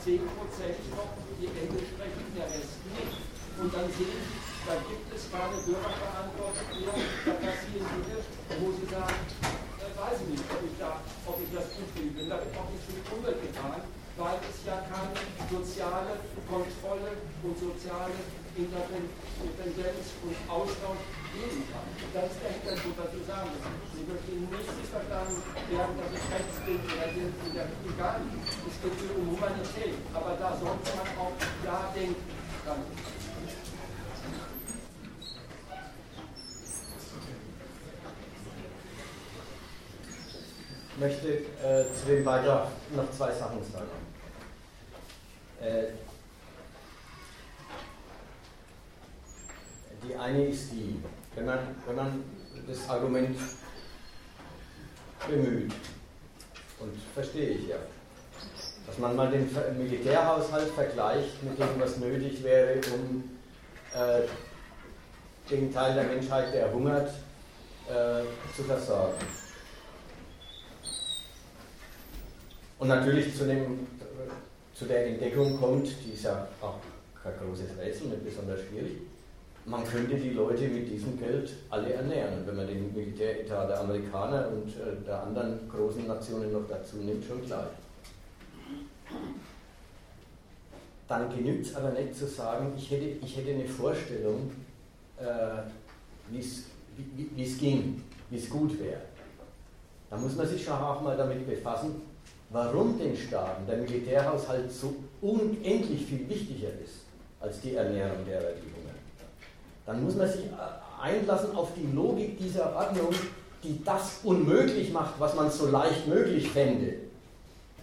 10 0.00 0.16
Prozent 0.32 0.80
noch, 0.96 1.12
die 1.36 1.44
Englisch 1.44 1.92
sprechen, 1.92 2.24
der 2.32 2.48
Rest 2.48 2.80
nicht. 2.88 3.20
Und 3.60 3.68
dann 3.68 3.84
sehen 3.92 4.16
Sie, 4.16 4.40
da 4.64 4.80
gibt 4.80 5.12
es 5.12 5.28
keine 5.28 5.60
Bürgerverantwortung 5.60 6.68
mehr, 6.72 6.96
da 7.28 7.32
passieren 7.36 7.84
Dinge, 7.84 8.16
wo 8.64 8.72
Sie 8.72 8.88
sagen, 8.88 9.20
äh, 9.44 9.92
weiß 9.92 10.24
ich 10.24 10.28
nicht, 10.40 10.46
ob 10.48 10.64
ich, 10.64 10.76
da, 10.80 11.04
ob 11.28 11.36
ich 11.36 11.52
das 11.52 11.68
gut 11.76 11.88
finde. 11.92 12.16
bin, 12.16 12.32
wird 12.32 12.48
auch 12.56 12.68
nicht 12.72 12.84
viel 12.88 12.96
die 12.96 13.12
Umwelt 13.12 13.44
getan, 13.44 13.84
weil 14.16 14.40
es 14.40 14.64
ja 14.64 14.80
keine 14.88 15.20
soziale 15.52 16.16
Kontrolle 16.48 17.12
und 17.44 17.54
soziale 17.60 18.16
Interdependenz 18.56 20.16
und 20.24 20.36
Austausch 20.48 21.04
geben 21.34 21.62
kann. 21.70 21.86
Das 22.14 22.30
ist 22.32 22.40
der 22.42 22.50
Hintergrund, 22.50 22.96
was 22.98 23.10
wir 23.14 23.24
sagen 23.24 23.50
müssen. 23.54 23.74
Sie 23.94 24.04
möchten 24.04 24.40
nicht 24.50 24.90
verstanden 24.90 25.38
werden, 25.70 25.94
dass 25.98 26.10
es 26.10 26.24
rechts 26.30 26.56
bin 26.66 26.80
oder 26.82 27.06
in 27.14 27.54
der 27.54 27.66
egal 27.86 28.20
Es 28.66 28.76
geht 28.82 29.16
um 29.16 29.30
Humanität. 29.30 29.94
Aber 30.14 30.36
da 30.36 30.48
sollte 30.58 30.90
man 30.96 31.08
auch 31.18 31.34
klar 31.62 31.92
denken. 31.94 32.22
Danke. 32.66 32.90
Ich 40.92 41.06
möchte 41.06 41.28
äh, 41.28 41.94
zu 41.94 42.06
dem 42.06 42.24
Beitrag 42.24 42.68
noch 42.94 43.10
zwei 43.10 43.32
Sachen 43.32 43.64
sagen. 43.72 43.88
Äh, 45.62 45.92
die 50.02 50.14
eine 50.16 50.44
ist 50.46 50.72
die, 50.72 51.00
wenn 51.40 51.46
man, 51.46 51.58
wenn 51.86 51.96
man 51.96 52.24
das 52.68 52.88
Argument 52.88 53.38
bemüht, 55.26 55.72
und 56.78 56.92
verstehe 57.14 57.50
ich 57.50 57.68
ja, 57.68 57.76
dass 58.86 58.98
man 58.98 59.16
mal 59.16 59.30
den 59.30 59.48
Militärhaushalt 59.78 60.68
vergleicht 60.70 61.42
mit 61.42 61.58
dem, 61.58 61.80
was 61.80 61.96
nötig 61.98 62.42
wäre, 62.42 62.80
um 62.94 63.30
äh, 63.94 64.22
den 65.50 65.72
Teil 65.72 65.94
der 65.94 66.04
Menschheit, 66.04 66.52
der 66.54 66.72
hungert, 66.72 67.10
äh, 67.88 68.22
zu 68.54 68.62
versorgen. 68.64 69.18
Und 72.78 72.88
natürlich 72.88 73.36
zu, 73.36 73.46
dem, 73.46 73.86
zu 74.74 74.86
der 74.86 75.06
Entdeckung 75.06 75.58
kommt, 75.58 75.88
die 76.04 76.12
ist 76.12 76.24
ja 76.24 76.48
auch 76.60 76.76
kein 77.22 77.32
großes 77.38 77.78
Rätsel, 77.78 78.08
nicht 78.08 78.24
besonders 78.24 78.60
schwierig, 78.60 79.09
man 79.66 79.84
könnte 79.84 80.16
die 80.16 80.30
Leute 80.30 80.68
mit 80.68 80.90
diesem 80.90 81.18
Geld 81.18 81.50
alle 81.68 81.92
ernähren. 81.92 82.38
Und 82.38 82.46
wenn 82.46 82.56
man 82.56 82.66
den 82.66 82.92
Militäretat 82.94 83.68
der 83.68 83.80
Amerikaner 83.80 84.48
und 84.48 84.68
äh, 84.68 85.04
der 85.06 85.22
anderen 85.22 85.68
großen 85.68 86.06
Nationen 86.06 86.52
noch 86.52 86.66
dazu 86.68 86.96
nimmt, 86.96 87.24
schon 87.24 87.44
gleich. 87.44 87.68
Dann 91.08 91.28
genügt 91.34 91.66
es 91.66 91.74
aber 91.74 91.90
nicht 91.90 92.14
zu 92.14 92.26
sagen, 92.26 92.72
ich 92.76 92.90
hätte, 92.90 93.04
ich 93.04 93.36
hätte 93.36 93.50
eine 93.50 93.66
Vorstellung, 93.66 94.50
äh, 95.18 95.24
wie 96.30 96.38
es 97.42 97.58
ging, 97.58 98.02
wie 98.30 98.36
es 98.36 98.48
gut 98.48 98.78
wäre. 98.80 99.02
Da 100.08 100.16
muss 100.16 100.36
man 100.36 100.46
sich 100.46 100.64
schon 100.64 100.74
auch 100.74 101.00
mal 101.02 101.16
damit 101.16 101.48
befassen, 101.48 102.02
warum 102.50 102.98
den 102.98 103.16
Staaten 103.16 103.66
der 103.66 103.78
Militärhaushalt 103.78 104.70
so 104.70 104.94
unendlich 105.20 106.06
viel 106.06 106.28
wichtiger 106.28 106.68
ist 106.84 107.04
als 107.40 107.60
die 107.60 107.74
Ernährung 107.74 108.24
derer, 108.26 108.52
die 108.52 108.79
dann 109.90 110.04
muss 110.04 110.14
man 110.14 110.28
sich 110.28 110.42
einlassen 111.02 111.56
auf 111.56 111.70
die 111.74 111.92
Logik 111.92 112.38
dieser 112.38 112.76
Ordnung, 112.76 113.08
die 113.64 113.82
das 113.84 114.20
unmöglich 114.22 114.92
macht, 114.92 115.14
was 115.18 115.34
man 115.34 115.50
so 115.50 115.66
leicht 115.66 116.06
möglich 116.06 116.48
fände, 116.48 116.94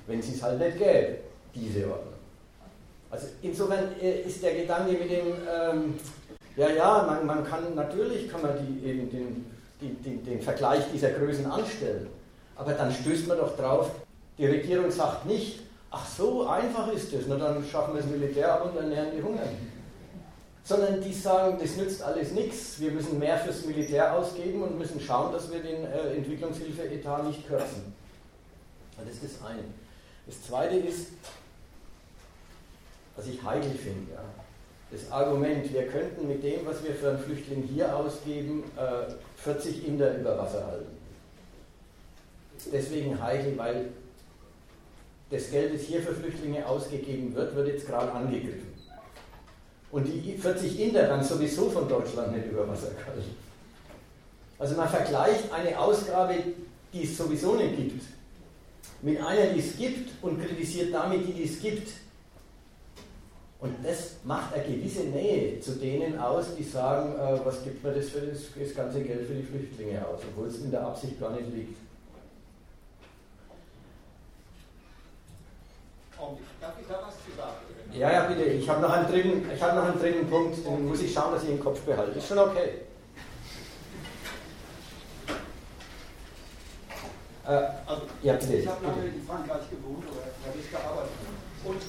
wenn 0.08 0.20
es 0.20 0.30
es 0.30 0.42
halt 0.42 0.58
nicht 0.58 0.78
gäbe, 0.78 1.18
diese 1.54 1.82
Ordnung. 1.82 2.14
Also 3.12 3.28
insofern 3.42 3.90
äh, 4.02 4.22
ist 4.22 4.42
der 4.42 4.56
Gedanke 4.56 4.94
mit 4.94 5.12
dem, 5.12 5.28
ähm, 5.28 5.96
ja, 6.56 6.70
ja, 6.70 7.04
man, 7.06 7.26
man, 7.26 7.44
kann 7.46 7.76
natürlich 7.76 8.30
kann 8.30 8.42
man 8.42 8.52
die, 8.58 8.88
eben 8.88 9.10
den, 9.10 9.46
den, 9.82 10.02
den, 10.02 10.26
den 10.26 10.42
Vergleich 10.42 10.84
dieser 10.94 11.12
Größen 11.12 11.46
anstellen, 11.46 12.08
aber 12.56 12.72
dann 12.72 12.92
stößt 12.92 13.28
man 13.28 13.38
doch 13.38 13.58
drauf, 13.58 13.92
die 14.38 14.46
Regierung 14.46 14.90
sagt 14.92 15.26
nicht, 15.26 15.60
ach 15.92 16.06
so 16.08 16.48
einfach 16.48 16.88
ist 16.94 17.12
es, 17.12 17.26
na 17.28 17.36
dann 17.36 17.66
schaffen 17.66 17.96
wir 17.96 18.02
das 18.02 18.10
Militär 18.10 18.54
ab 18.54 18.70
und 18.72 18.78
ernähren 18.78 19.10
die 19.16 19.22
Hunger 19.22 19.44
sondern 20.68 21.00
die 21.00 21.14
sagen, 21.14 21.58
das 21.62 21.78
nützt 21.78 22.02
alles 22.02 22.32
nichts, 22.32 22.78
wir 22.82 22.92
müssen 22.92 23.20
mehr 23.20 23.38
fürs 23.38 23.66
Militär 23.66 24.14
ausgeben 24.14 24.64
und 24.64 24.78
müssen 24.78 25.00
schauen, 25.00 25.32
dass 25.32 25.50
wir 25.50 25.62
den 25.62 25.86
äh, 25.86 26.16
Entwicklungshilfeetat 26.18 27.26
nicht 27.26 27.48
kürzen. 27.48 27.94
Das 28.98 29.14
ist 29.14 29.24
das 29.24 29.50
eine. 29.50 29.64
Das 30.26 30.44
zweite 30.44 30.76
ist, 30.76 31.08
was 33.16 33.28
ich 33.28 33.42
heikel 33.42 33.72
finde, 33.72 34.12
ja, 34.12 34.24
das 34.92 35.10
Argument, 35.10 35.72
wir 35.72 35.88
könnten 35.88 36.28
mit 36.28 36.44
dem, 36.44 36.66
was 36.66 36.84
wir 36.84 36.94
für 36.96 37.12
einen 37.12 37.20
Flüchtling 37.20 37.64
hier 37.64 37.96
ausgeben, 37.96 38.66
äh, 38.76 39.14
40 39.38 39.88
Inder 39.88 40.18
über 40.18 40.38
Wasser 40.38 40.68
halten. 40.68 40.98
Deswegen 42.74 43.22
heikel, 43.22 43.58
weil 43.58 43.86
das 45.30 45.50
Geld, 45.50 45.76
das 45.76 45.84
hier 45.84 46.02
für 46.02 46.14
Flüchtlinge 46.14 46.68
ausgegeben 46.68 47.34
wird, 47.36 47.56
wird 47.56 47.70
jetzt 47.70 47.88
gerade 47.88 48.12
angegriffen 48.12 48.67
und 49.92 50.06
die 50.06 50.38
40 50.38 50.80
Inder 50.80 51.08
dann 51.08 51.24
sowieso 51.24 51.70
von 51.70 51.88
Deutschland 51.88 52.36
nicht 52.36 52.52
über 52.52 52.68
Wasser 52.68 52.90
gehalten. 52.90 53.36
Also 54.60 54.76
man 54.76 54.90
vergleicht 54.90 55.52
eine 55.52 55.80
Ausgabe, 55.80 56.36
die 56.94 57.04
es 57.04 57.18
sowieso 57.18 57.56
nicht 57.56 57.76
gibt, 57.78 58.04
mit 59.02 59.22
einer, 59.22 59.54
die 59.54 59.60
es 59.60 59.78
gibt 59.78 60.12
und 60.22 60.44
kritisiert 60.44 60.94
damit 60.94 61.28
die, 61.28 61.34
die 61.34 61.44
es 61.44 61.62
gibt. 61.62 61.90
Und 63.60 63.74
das 63.84 64.18
macht 64.24 64.54
eine 64.54 64.64
gewisse 64.64 65.04
Nähe 65.06 65.60
zu 65.60 65.72
denen 65.74 66.20
aus, 66.20 66.46
die 66.56 66.64
sagen, 66.64 67.16
äh, 67.16 67.44
was 67.44 67.64
gibt 67.64 67.84
man 67.84 67.96
das 67.96 68.10
für 68.10 68.22
das, 68.22 68.42
das 68.60 68.76
ganze 68.76 69.02
Geld 69.02 69.28
für 69.28 69.34
die 69.34 69.44
Flüchtlinge 69.44 70.06
aus, 70.08 70.22
obwohl 70.30 70.48
es 70.48 70.60
in 70.60 70.70
der 70.70 70.86
Absicht 70.86 71.20
gar 71.20 71.32
nicht 71.32 71.52
liegt. 71.54 71.78
Darf 76.60 76.74
ich 76.82 76.88
da 76.88 77.02
was 77.06 77.16
zu 77.26 77.32
sagen? 77.38 77.56
Ja, 77.98 78.12
ja, 78.12 78.24
bitte. 78.26 78.44
Ich 78.44 78.70
habe 78.70 78.82
noch, 78.82 78.92
einen 78.92 79.08
dritten, 79.08 79.44
hab 79.60 79.76
noch 79.76 79.86
einen 79.86 80.00
dritten 80.00 80.30
Punkt, 80.30 80.64
den 80.64 80.88
muss 80.88 81.02
ich 81.02 81.12
schauen, 81.12 81.34
dass 81.34 81.44
ich 81.44 81.50
im 81.50 81.60
Kopf 81.60 81.82
behalte. 81.82 82.20
Ist 82.20 82.28
schon 82.28 82.38
okay. 82.38 82.82
Äh, 87.48 87.50
also, 87.88 88.04
ja, 88.22 88.34
bitte. 88.34 88.54
Ich 88.54 88.68
habe 88.68 88.86
lange 88.86 89.08
in 89.08 89.26
Frankreich 89.26 89.70
gewohnt 89.72 90.06
oder 90.12 90.30
habe 90.46 90.60
ich 90.62 90.70
gearbeitet. 90.70 91.12
Und 91.66 91.82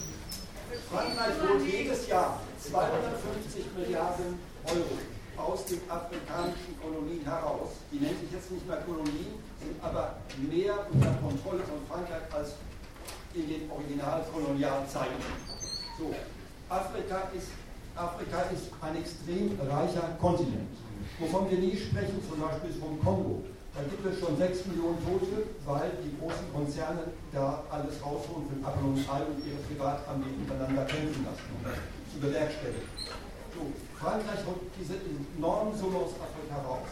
Frankreich 0.91 1.35
holt 1.47 1.67
jedes 1.67 2.09
Jahr 2.09 2.41
250 2.59 3.67
Milliarden 3.77 4.39
Euro 4.65 5.47
aus 5.47 5.67
den 5.67 5.81
afrikanischen 5.91 6.81
Kolonien 6.81 7.25
heraus. 7.25 7.69
Die 7.93 7.99
nennen 8.01 8.19
sich 8.21 8.33
jetzt 8.33 8.51
nicht 8.51 8.67
mehr 8.67 8.79
Kolonien, 8.79 9.37
sind 9.61 9.77
aber 9.85 10.17
mehr 10.39 10.75
unter 10.91 11.13
Kontrolle 11.21 11.65
von 11.65 11.85
Frankreich 11.87 12.33
als 12.33 12.55
in 13.35 13.47
den 13.47 13.71
Originalkolonialzeiten. 13.71 15.68
So, 15.99 16.15
Afrika 16.69 17.27
ist, 17.35 17.51
Afrika 17.97 18.43
ist 18.55 18.71
ein 18.81 18.95
extrem 18.95 19.59
reicher 19.59 20.15
Kontinent. 20.21 20.71
Wovon 21.19 21.51
wir 21.51 21.59
nie 21.59 21.77
sprechen, 21.77 22.23
zum 22.23 22.39
Beispiel 22.39 22.71
ist 22.71 22.79
vom 22.79 23.03
Kongo. 23.03 23.43
Da 23.75 23.83
gibt 23.83 24.07
es 24.07 24.23
schon 24.23 24.39
6 24.39 24.67
Millionen 24.67 25.03
Tote, 25.03 25.43
weil 25.67 25.91
die 26.07 26.15
großen 26.15 26.47
Konzerne 26.55 27.11
da 27.35 27.65
alles 27.71 27.99
rausholen 27.99 28.47
für 28.47 28.63
Apfel 28.63 28.95
und 28.95 29.03
Ei 29.11 29.27
und 29.27 29.43
ihre 29.43 29.59
Privatarmee 29.67 30.39
untereinander 30.39 30.87
kämpfen 30.87 31.27
lassen, 31.27 31.47
um 31.51 31.63
das 31.67 31.79
zu 32.15 32.17
bewerkstelligen. 32.23 32.87
So, 33.55 33.67
Frankreich 33.99 34.47
holt 34.47 34.71
diese 34.79 35.03
enormen 35.03 35.75
Summe 35.75 35.99
aus 35.99 36.15
Afrika 36.15 36.63
raus. 36.63 36.91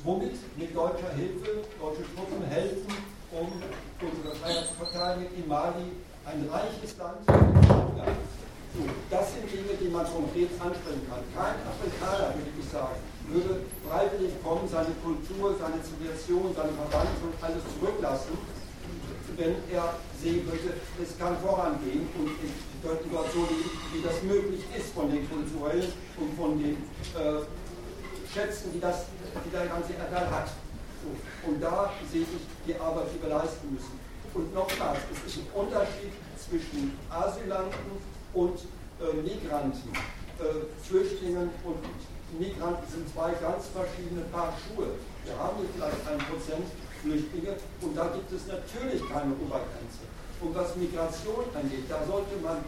Womit? 0.00 0.36
Mit 0.56 0.72
deutscher 0.72 1.12
Hilfe, 1.12 1.60
deutsche 1.76 2.08
Truppen 2.16 2.40
helfen, 2.48 2.92
um 3.36 3.52
unsere 4.00 4.32
Freiheit 4.40 4.64
zu 4.68 4.74
verteidigen 4.80 5.28
in 5.36 5.48
Mali, 5.48 5.92
ein 6.26 6.42
reiches 6.50 6.98
Land. 6.98 7.22
So, 8.74 8.82
das 9.08 9.32
sind 9.32 9.46
Dinge, 9.48 9.72
die 9.80 9.88
man 9.88 10.04
konkret 10.04 10.50
ansprechen 10.60 11.06
kann. 11.08 11.22
Kein 11.32 11.56
Afrikaner, 11.64 12.34
würde 12.34 12.50
ich 12.58 12.68
sagen, 12.68 12.98
würde 13.30 13.62
freiwillig 13.86 14.34
kommen, 14.42 14.68
seine 14.68 14.92
Kultur, 15.00 15.54
seine 15.56 15.80
Zivilisation, 15.80 16.52
seine 16.52 16.74
Verwandten 16.74 17.30
und 17.30 17.34
alles 17.40 17.62
zurücklassen, 17.78 18.36
wenn 19.38 19.54
er 19.70 19.94
sehen 20.20 20.44
würde, 20.46 20.76
es 21.02 21.18
kann 21.18 21.36
vorangehen 21.38 22.08
und 22.18 22.28
in 22.42 22.52
dort 22.82 23.32
so 23.32 23.40
leben, 23.48 23.70
wie 23.92 24.02
das 24.02 24.22
möglich 24.22 24.64
ist 24.76 24.92
von 24.94 25.10
den 25.10 25.28
kulturellen 25.28 25.92
und 26.18 26.36
von 26.36 26.58
den 26.58 26.76
äh, 27.16 27.44
Schätzen, 28.32 28.72
die, 28.72 28.80
das, 28.80 29.06
die 29.44 29.50
der 29.50 29.66
ganze 29.66 29.92
Erdteil 29.92 30.30
hat. 30.30 30.50
Und 31.46 31.62
da 31.62 31.90
sehe 32.10 32.22
ich 32.22 32.28
die 32.66 32.74
Arbeit, 32.80 33.06
die 33.14 33.22
wir 33.22 33.30
leisten 33.30 33.72
müssen. 33.72 34.05
Und 34.36 34.52
nochmals, 34.52 35.00
es 35.16 35.32
ist 35.32 35.38
ein 35.40 35.48
Unterschied 35.56 36.12
zwischen 36.36 36.92
Asylanten 37.08 37.96
und 38.34 38.60
äh, 39.00 39.16
Migranten. 39.24 39.88
Äh, 40.36 40.68
Flüchtlingen 40.84 41.48
und 41.64 41.80
Migranten 42.38 42.84
sind 42.84 43.08
zwei 43.16 43.32
ganz 43.40 43.72
verschiedene 43.72 44.28
Paar 44.28 44.52
Schuhe. 44.60 44.92
Wir 45.24 45.32
haben 45.40 45.56
hier 45.56 45.72
vielleicht 45.72 46.04
ein 46.04 46.20
Prozent 46.28 46.68
Flüchtlinge 47.00 47.56
und 47.80 47.96
da 47.96 48.12
gibt 48.12 48.28
es 48.28 48.44
natürlich 48.44 49.00
keine 49.08 49.32
Obergrenze. 49.40 50.04
Und 50.44 50.52
was 50.52 50.76
Migration 50.76 51.48
angeht, 51.56 51.88
da 51.88 52.04
sollte 52.04 52.36
man 52.44 52.60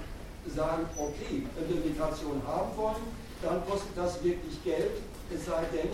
sagen, 0.49 0.89
okay, 0.97 1.45
wenn 1.53 1.69
wir 1.69 1.85
Migration 1.85 2.41
haben 2.49 2.73
wollen, 2.81 3.05
dann 3.45 3.61
kostet 3.69 3.93
das 3.93 4.25
wirklich 4.25 4.57
Geld, 4.65 5.05
es 5.29 5.45
sei 5.45 5.69
denn, 5.69 5.93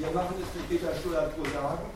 wir 0.00 0.10
machen 0.16 0.40
es, 0.40 0.48
wie 0.56 0.64
Peter 0.64 0.96
wohl 0.96 1.52
sagen, 1.52 1.92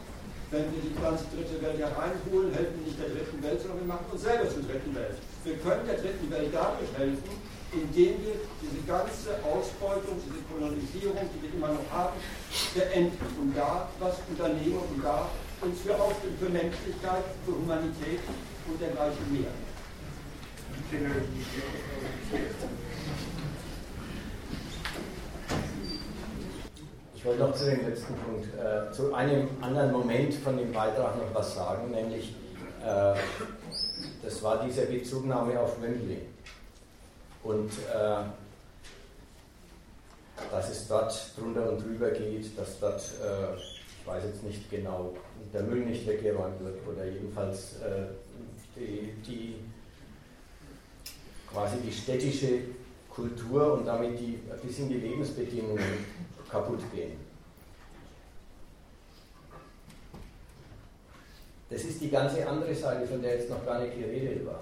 wenn 0.51 0.65
wir 0.73 0.81
die 0.81 0.97
ganze 0.97 1.25
dritte 1.29 1.61
Welt 1.61 1.77
hier 1.77 1.93
reinholen, 1.93 2.53
helfen 2.55 2.81
wir 2.81 2.87
nicht 2.89 3.01
der 3.01 3.13
dritten 3.13 3.43
Welt, 3.43 3.61
sondern 3.61 3.81
wir 3.85 3.91
machen 3.93 4.07
uns 4.09 4.23
selber 4.23 4.49
zur 4.49 4.65
dritten 4.65 4.95
Welt. 4.95 5.17
Wir 5.45 5.57
können 5.61 5.85
der 5.85 6.01
dritten 6.01 6.31
Welt 6.31 6.49
dadurch 6.53 6.93
helfen, 6.97 7.33
indem 7.73 8.17
wir 8.25 8.37
diese 8.65 8.81
ganze 8.89 9.37
Ausbeutung, 9.45 10.17
diese 10.25 10.41
Kolonisierung, 10.49 11.29
die 11.37 11.41
wir 11.45 11.53
immer 11.53 11.77
noch 11.77 11.85
haben, 11.93 12.17
beenden 12.73 13.29
und 13.37 13.53
da 13.53 13.89
was 14.01 14.17
unternehmen 14.25 14.81
und 14.89 15.05
da 15.05 15.29
uns 15.61 15.81
für 15.85 15.95
aufstehen, 16.01 16.33
für 16.41 16.49
Menschlichkeit, 16.49 17.25
für 17.45 17.53
Humanität 17.53 18.25
und 18.69 18.81
dergleichen 18.81 19.29
mehr. 19.29 19.53
Ich 27.19 27.25
wollte 27.25 27.41
noch 27.41 27.53
zu 27.53 27.65
dem 27.65 27.85
letzten 27.85 28.15
Punkt, 28.15 28.47
äh, 28.55 28.93
zu 28.93 29.13
einem 29.13 29.49
anderen 29.61 29.91
Moment 29.91 30.33
von 30.35 30.57
dem 30.57 30.73
Beitrag 30.73 31.17
noch 31.17 31.35
was 31.35 31.57
sagen, 31.57 31.91
nämlich 31.91 32.33
äh, 32.81 33.15
das 34.23 34.41
war 34.41 34.65
diese 34.65 34.87
Bezugnahme 34.87 35.59
auf 35.59 35.83
Wembley. 35.83 36.21
Und 37.43 37.71
äh, 37.71 38.23
dass 40.53 40.71
es 40.71 40.87
dort 40.87 41.33
drunter 41.37 41.73
und 41.73 41.85
drüber 41.85 42.13
geht, 42.13 42.57
dass 42.57 42.79
dort, 42.79 43.01
äh, 43.01 43.57
ich 43.57 44.07
weiß 44.07 44.23
jetzt 44.23 44.45
nicht 44.45 44.71
genau, 44.71 45.13
der 45.53 45.65
Müll 45.65 45.87
nicht 45.87 46.07
weggeräumt 46.07 46.61
wird 46.61 46.77
oder 46.87 47.05
jedenfalls 47.05 47.81
äh, 47.81 48.07
die, 48.77 49.13
die, 49.27 49.57
quasi 51.53 51.79
die 51.79 51.93
städtische 51.93 52.61
Kultur 53.11 53.73
und 53.73 53.87
damit 53.87 54.21
die, 54.21 54.39
ein 54.49 54.61
bisschen 54.65 54.89
die 54.89 54.99
Lebensbedingungen 54.99 55.83
kaputt 56.51 56.81
gehen. 56.93 57.19
Das 61.71 61.83
ist 61.83 62.01
die 62.01 62.11
ganze 62.11 62.47
andere 62.49 62.75
Seite, 62.75 63.07
von 63.07 63.21
der 63.21 63.37
jetzt 63.37 63.51
noch 63.51 63.65
gar 63.65 63.81
nicht 63.81 63.95
geredet 63.95 64.47
war. 64.47 64.61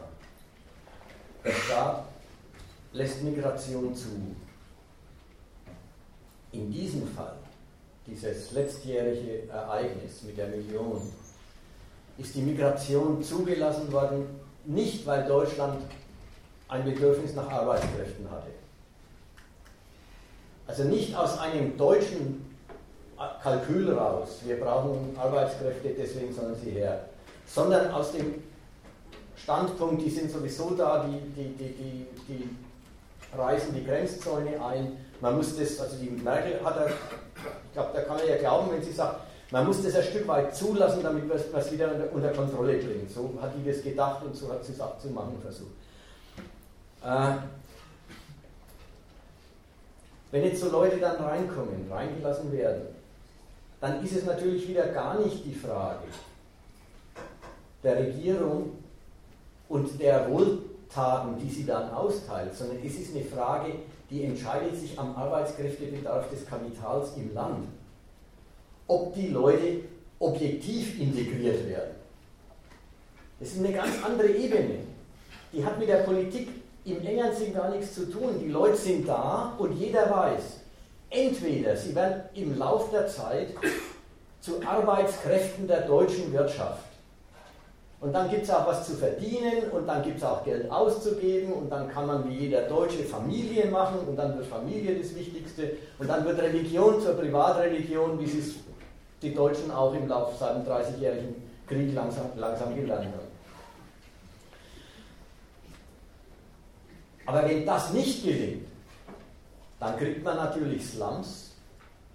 Der 1.45 1.53
Staat 1.53 2.05
lässt 2.93 3.23
Migration 3.23 3.95
zu. 3.95 4.09
In 6.51 6.73
diesem 6.73 7.07
Fall, 7.09 7.37
dieses 8.07 8.51
letztjährige 8.53 9.49
Ereignis 9.49 10.23
mit 10.23 10.37
der 10.37 10.49
Million, 10.49 11.01
ist 12.19 12.35
die 12.35 12.43
Migration 12.43 13.23
zugelassen 13.23 13.93
worden, 13.93 14.27
nicht 14.65 15.07
weil 15.07 15.29
Deutschland 15.29 15.83
ein 16.69 16.85
Bedürfnis 16.85 17.35
nach 17.35 17.49
Arbeitskräften 17.49 18.29
hatte. 18.31 18.56
Also 20.67 20.85
nicht 20.85 21.15
aus 21.17 21.39
einem 21.39 21.77
deutschen 21.77 22.45
Kalkül 23.43 23.93
raus, 23.93 24.41
wir 24.45 24.61
brauchen 24.61 25.17
Arbeitskräfte, 25.17 25.91
deswegen 25.97 26.35
sollen 26.35 26.57
sie 26.63 26.71
her, 26.71 27.07
sondern 27.47 27.91
aus 27.93 28.13
dem 28.13 28.43
Standpunkt, 29.37 30.03
die 30.03 30.11
sind 30.11 30.31
sowieso 30.31 30.71
da, 30.71 31.07
die, 31.07 31.21
die, 31.35 31.55
die, 31.57 32.07
die, 32.29 32.57
reißen 33.37 33.75
die 33.75 33.85
Grenzzäune 33.85 34.63
ein. 34.65 34.97
Man 35.21 35.37
muss 35.37 35.57
das, 35.57 35.81
also 35.81 35.97
die 35.97 36.11
Merkel 36.11 36.63
hat 36.65 36.77
er, 36.77 36.89
ich 36.89 37.73
glaube, 37.73 37.91
da 37.95 38.03
kann 38.03 38.19
er 38.19 38.29
ja 38.29 38.37
glauben, 38.39 38.71
wenn 38.73 38.83
sie 38.83 38.93
sagt, 38.93 39.21
man 39.51 39.67
muss 39.67 39.83
das 39.83 39.95
ein 39.95 40.03
Stück 40.03 40.27
weit 40.27 40.55
zulassen, 40.55 41.03
damit 41.03 41.29
man 41.29 41.39
es 41.39 41.73
wieder 41.73 41.91
unter, 42.13 42.31
Kontrolle 42.31 42.79
bringt. 42.79 43.11
So 43.11 43.33
hat 43.41 43.53
die 43.57 43.71
das 43.71 43.83
gedacht 43.83 44.25
und 44.25 44.35
so 44.35 44.51
hat 44.51 44.65
sie 44.65 44.73
es 44.73 44.81
auch 44.81 44.99
zu 44.99 45.09
machen 45.09 45.39
versucht. 45.41 45.71
Wenn 50.37 50.45
jetzt 50.45 50.61
so 50.61 50.71
Leute 50.71 50.99
dann 50.99 51.17
reinkommen, 51.17 51.91
reingelassen 51.91 52.53
werden, 52.53 52.83
dann 53.81 54.05
ist 54.05 54.17
es 54.17 54.27
natürlich 54.27 54.69
wieder 54.69 54.89
gar 54.89 55.19
nicht 55.19 55.43
die 55.47 55.55
Frage 55.55 56.05
der 57.83 58.01
Regierung 58.01 58.73
und 59.71 59.99
der 59.99 60.31
Wohl 60.31 60.59
Tagen, 60.93 61.39
die 61.43 61.49
sie 61.49 61.65
dann 61.65 61.91
austeilt, 61.91 62.55
sondern 62.55 62.77
es 62.85 62.97
ist 62.97 63.17
eine 63.17 63.25
Frage, 63.25 63.77
die 64.11 64.25
entscheidet 64.25 64.77
sich 64.77 64.99
am 64.99 65.17
Arbeitskräftebedarf 65.17 66.29
des 66.29 66.47
Kapitals 66.47 67.17
im 67.17 67.33
Land. 67.33 67.69
Ob 68.89 69.15
die 69.15 69.29
Leute 69.29 69.81
objektiv 70.19 71.01
integriert 71.01 71.67
werden. 71.67 71.95
Das 73.41 73.53
ist 73.53 73.61
eine 73.61 73.73
ganz 73.73 74.05
andere 74.05 74.29
Ebene. 74.29 74.81
Die 75.55 75.65
hat 75.65 75.79
mit 75.79 75.89
der 75.89 76.03
Politik 76.03 76.49
im 76.87 77.05
engeren 77.05 77.35
Sinn 77.35 77.53
gar 77.53 77.71
nichts 77.71 77.95
zu 77.95 78.11
tun. 78.11 78.39
Die 78.41 78.49
Leute 78.49 78.77
sind 78.77 79.09
da 79.09 79.55
und 79.59 79.73
jeder 79.73 80.11
weiß, 80.11 80.61
entweder 81.11 81.77
sie 81.77 81.95
werden 81.95 82.23
im 82.35 82.57
Laufe 82.59 82.91
der 82.93 83.07
Zeit 83.09 83.49
zu 84.41 84.61
Arbeitskräften 84.65 85.67
der 85.67 85.83
deutschen 85.83 86.33
Wirtschaft 86.33 86.87
und 88.01 88.13
dann 88.13 88.29
gibt 88.29 88.45
es 88.45 88.51
auch 88.51 88.67
was 88.67 88.87
zu 88.87 88.95
verdienen 88.95 89.71
und 89.73 89.87
dann 89.87 90.03
gibt 90.03 90.19
es 90.19 90.25
auch 90.25 90.45
Geld 90.45 90.71
auszugeben 90.71 91.53
und 91.53 91.71
dann 91.71 91.89
kann 91.89 92.07
man 92.07 92.29
wie 92.29 92.35
jeder 92.35 92.63
Deutsche 92.63 93.03
Familie 93.05 93.67
machen 93.67 94.01
und 94.07 94.17
dann 94.17 94.37
wird 94.37 94.47
Familie 94.47 94.99
das 94.99 95.15
Wichtigste 95.15 95.73
und 95.99 96.09
dann 96.09 96.25
wird 96.25 96.39
Religion 96.39 97.01
zur 97.01 97.15
Privatreligion, 97.15 98.21
wie 98.21 98.25
es 98.25 98.55
die 99.23 99.35
Deutschen 99.35 99.71
auch 99.71 99.95
im 99.95 100.09
Laufe 100.09 100.33
dem 100.39 100.71
30-jährigen 100.71 101.35
Krieg 101.67 101.95
langsam, 101.95 102.27
langsam 102.37 102.77
gelernt 102.77 103.07
haben. 103.07 103.26
Aber 107.27 107.45
wenn 107.45 107.67
das 107.67 107.93
nicht 107.93 108.25
gelingt, 108.25 108.69
dann 109.81 109.97
kriegt 109.99 110.23
man 110.23 110.37
natürlich 110.37 110.87
Slums 110.87 111.51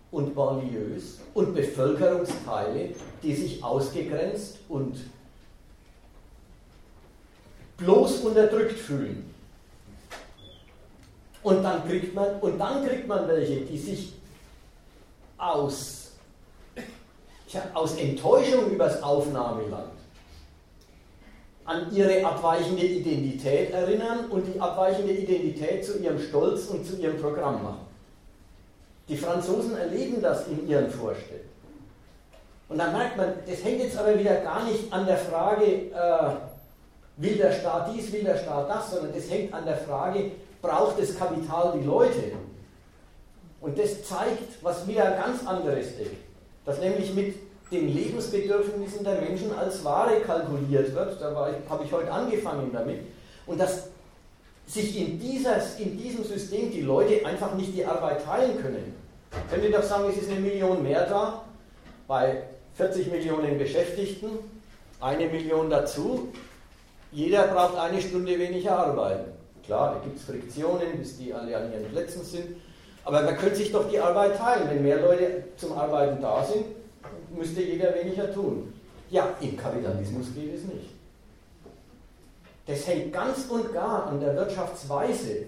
und 0.09 0.33
Banlieues 0.33 1.19
und 1.33 1.53
Bevölkerungsteile, 1.53 2.95
die 3.21 3.35
sich 3.35 3.63
ausgegrenzt 3.63 4.57
und 4.69 4.97
bloß 7.77 8.19
unterdrückt 8.21 8.79
fühlen. 8.79 9.29
Und 11.43 11.63
dann 11.63 11.87
kriegt 11.87 12.13
man, 12.13 12.39
und 12.39 12.57
dann 12.57 12.85
kriegt 12.87 13.07
man 13.07 13.27
welche, 13.27 13.61
die 13.61 13.77
sich 13.77 14.13
aus, 15.37 16.11
aus 17.73 17.95
Enttäuschung 17.97 18.71
übers 18.71 19.01
Aufnahmeland 19.01 19.90
an 21.65 21.93
ihre 21.93 22.25
abweichende 22.25 22.83
Identität 22.85 23.71
erinnern 23.71 24.29
und 24.29 24.45
die 24.47 24.59
abweichende 24.59 25.13
Identität 25.13 25.85
zu 25.85 25.99
ihrem 25.99 26.19
Stolz 26.19 26.65
und 26.67 26.85
zu 26.85 26.97
ihrem 26.97 27.19
Programm 27.21 27.63
machen. 27.63 27.85
Die 29.07 29.17
Franzosen 29.17 29.77
erleben 29.77 30.21
das 30.21 30.47
in 30.47 30.67
ihren 30.67 30.89
Vorstellungen. 30.89 31.49
Und 32.69 32.77
dann 32.77 32.93
merkt 32.93 33.17
man, 33.17 33.33
das 33.45 33.63
hängt 33.63 33.81
jetzt 33.81 33.97
aber 33.97 34.17
wieder 34.17 34.35
gar 34.35 34.63
nicht 34.63 34.91
an 34.93 35.05
der 35.05 35.17
Frage, 35.17 35.65
äh, 35.65 36.35
will 37.17 37.35
der 37.35 37.51
Staat 37.51 37.91
dies, 37.93 38.11
will 38.13 38.23
der 38.23 38.37
Staat 38.37 38.69
das, 38.69 38.91
sondern 38.91 39.13
das 39.13 39.29
hängt 39.29 39.53
an 39.53 39.65
der 39.65 39.77
Frage, 39.77 40.31
braucht 40.61 40.99
das 40.99 41.17
Kapital 41.17 41.77
die 41.77 41.85
Leute? 41.85 42.31
Und 43.59 43.77
das 43.77 44.03
zeigt, 44.03 44.63
was 44.63 44.87
wieder 44.87 45.11
ganz 45.11 45.45
anderes 45.45 45.87
ist, 45.87 46.11
dass 46.65 46.79
nämlich 46.79 47.13
mit 47.13 47.35
den 47.71 47.93
Lebensbedürfnissen 47.93 49.03
der 49.03 49.21
Menschen 49.21 49.57
als 49.57 49.83
Ware 49.85 50.19
kalkuliert 50.21 50.93
wird, 50.93 51.21
da 51.21 51.33
habe 51.69 51.83
ich 51.85 51.91
heute 51.91 52.11
angefangen 52.11 52.69
damit, 52.73 52.99
und 53.45 53.59
dass 53.59 53.87
sich 54.67 54.99
in, 54.99 55.19
dieses, 55.19 55.79
in 55.79 55.97
diesem 55.97 56.23
System 56.23 56.71
die 56.71 56.81
Leute 56.81 57.25
einfach 57.25 57.55
nicht 57.55 57.73
die 57.73 57.85
Arbeit 57.85 58.23
teilen 58.23 58.61
können. 58.61 58.95
Können 59.49 59.63
wir 59.63 59.71
doch 59.71 59.83
sagen, 59.83 60.05
es 60.09 60.21
ist 60.21 60.29
eine 60.29 60.41
Million 60.41 60.83
mehr 60.83 61.05
da, 61.05 61.43
bei 62.07 62.43
40 62.75 63.11
Millionen 63.11 63.57
Beschäftigten, 63.57 64.29
eine 64.99 65.27
Million 65.27 65.69
dazu, 65.69 66.29
jeder 67.11 67.47
braucht 67.47 67.77
eine 67.77 68.01
Stunde 68.01 68.37
weniger 68.37 68.77
arbeiten. 68.77 69.31
Klar, 69.65 69.95
da 69.95 70.03
gibt 70.03 70.17
es 70.17 70.25
Friktionen, 70.25 70.97
bis 70.97 71.17
die 71.17 71.33
alle 71.33 71.55
an 71.57 71.71
ihren 71.71 71.85
Plätzen 71.91 72.23
sind. 72.23 72.55
Aber 73.03 73.21
man 73.21 73.37
könnte 73.37 73.55
sich 73.55 73.71
doch 73.71 73.89
die 73.89 73.99
Arbeit 73.99 74.37
teilen. 74.37 74.69
Wenn 74.69 74.83
mehr 74.83 75.01
Leute 75.01 75.43
zum 75.57 75.73
Arbeiten 75.77 76.21
da 76.21 76.45
sind, 76.45 76.65
müsste 77.35 77.61
jeder 77.61 77.93
weniger 77.95 78.33
tun. 78.33 78.73
Ja, 79.09 79.35
im 79.41 79.57
Kapitalismus 79.57 80.27
geht 80.33 80.55
es 80.55 80.63
nicht. 80.63 80.89
Das 82.65 82.87
hängt 82.87 83.11
ganz 83.11 83.45
und 83.49 83.73
gar 83.73 84.07
an 84.07 84.19
der 84.19 84.35
Wirtschaftsweise 84.35 85.47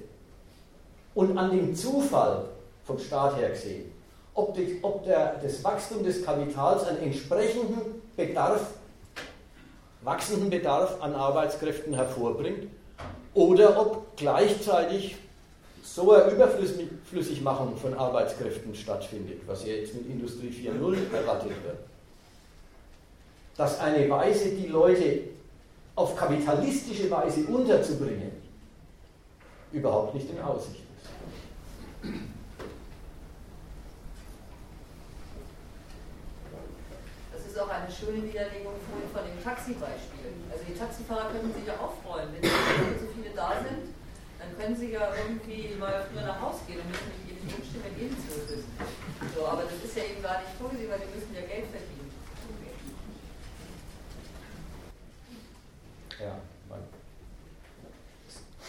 und 1.13 1.37
an 1.37 1.51
dem 1.51 1.75
Zufall 1.75 2.45
vom 2.85 2.99
Staat 2.99 3.37
her 3.37 3.49
gesehen, 3.49 3.91
ob, 4.33 4.55
die, 4.55 4.79
ob 4.81 5.05
der, 5.05 5.39
das 5.41 5.63
Wachstum 5.63 6.03
des 6.03 6.25
Kapitals 6.25 6.83
einen 6.85 6.99
entsprechenden 6.99 8.01
Bedarf, 8.17 8.71
wachsenden 10.01 10.49
Bedarf 10.49 11.01
an 11.01 11.15
Arbeitskräften 11.15 11.93
hervorbringt 11.93 12.67
oder 13.33 13.79
ob 13.79 14.17
gleichzeitig 14.17 15.15
so 15.83 16.13
eine 16.13 16.31
Überflüssigmachung 16.31 17.75
von 17.75 17.93
Arbeitskräften 17.93 18.73
stattfindet, 18.73 19.41
was 19.45 19.65
ja 19.65 19.73
jetzt 19.73 19.93
mit 19.93 20.07
Industrie 20.07 20.47
4.0 20.47 21.13
erwartet 21.13 21.49
wird. 21.49 21.77
Dass 23.57 23.79
eine 23.79 24.09
Weise, 24.09 24.51
die 24.51 24.67
Leute 24.67 25.19
auf 25.95 26.15
kapitalistische 26.15 27.11
Weise 27.11 27.45
unterzubringen, 27.45 28.31
überhaupt 29.73 30.15
nicht 30.15 30.29
in 30.29 30.39
Aussicht 30.39 30.79
ist. 30.79 32.13
Das 37.33 37.45
ist 37.45 37.59
auch 37.59 37.69
eine 37.69 37.91
schöne 37.91 38.23
Widerlegung 38.23 38.73
von 39.13 39.21
dem 39.23 39.43
Taxibeispiel. 39.43 40.31
Also 40.49 40.63
die 40.67 40.79
Taxifahrer 40.79 41.29
können 41.31 41.53
sich 41.53 41.67
ja 41.67 41.73
auch 41.73 41.93
freuen, 42.01 42.29
wenn 42.33 42.49
so 42.49 43.07
viele 43.13 43.35
da 43.35 43.51
sind 43.59 43.92
können 44.53 44.75
sie 44.75 44.91
ja 44.91 45.13
irgendwie 45.15 45.75
mal 45.79 46.05
früher 46.11 46.25
nach 46.25 46.41
Hause 46.41 46.59
gehen 46.67 46.79
und 46.79 46.89
müssen 46.89 47.09
nicht 47.13 47.31
ewig 47.31 47.53
rumstehen, 47.53 47.83
wenn 47.83 47.95
Lebenslos 47.99 48.49
ist. 48.49 48.67
So, 49.35 49.47
aber 49.47 49.63
das 49.63 49.79
ist 49.83 49.97
ja 49.97 50.03
eben 50.03 50.21
gar 50.21 50.39
nicht 50.41 50.53
vorgesehen, 50.59 50.89
weil 50.89 50.99
die 50.99 51.13
müssen 51.13 51.33
ja 51.33 51.41
Geld 51.41 51.67
verdienen. 51.71 52.11
Ja, 56.19 56.37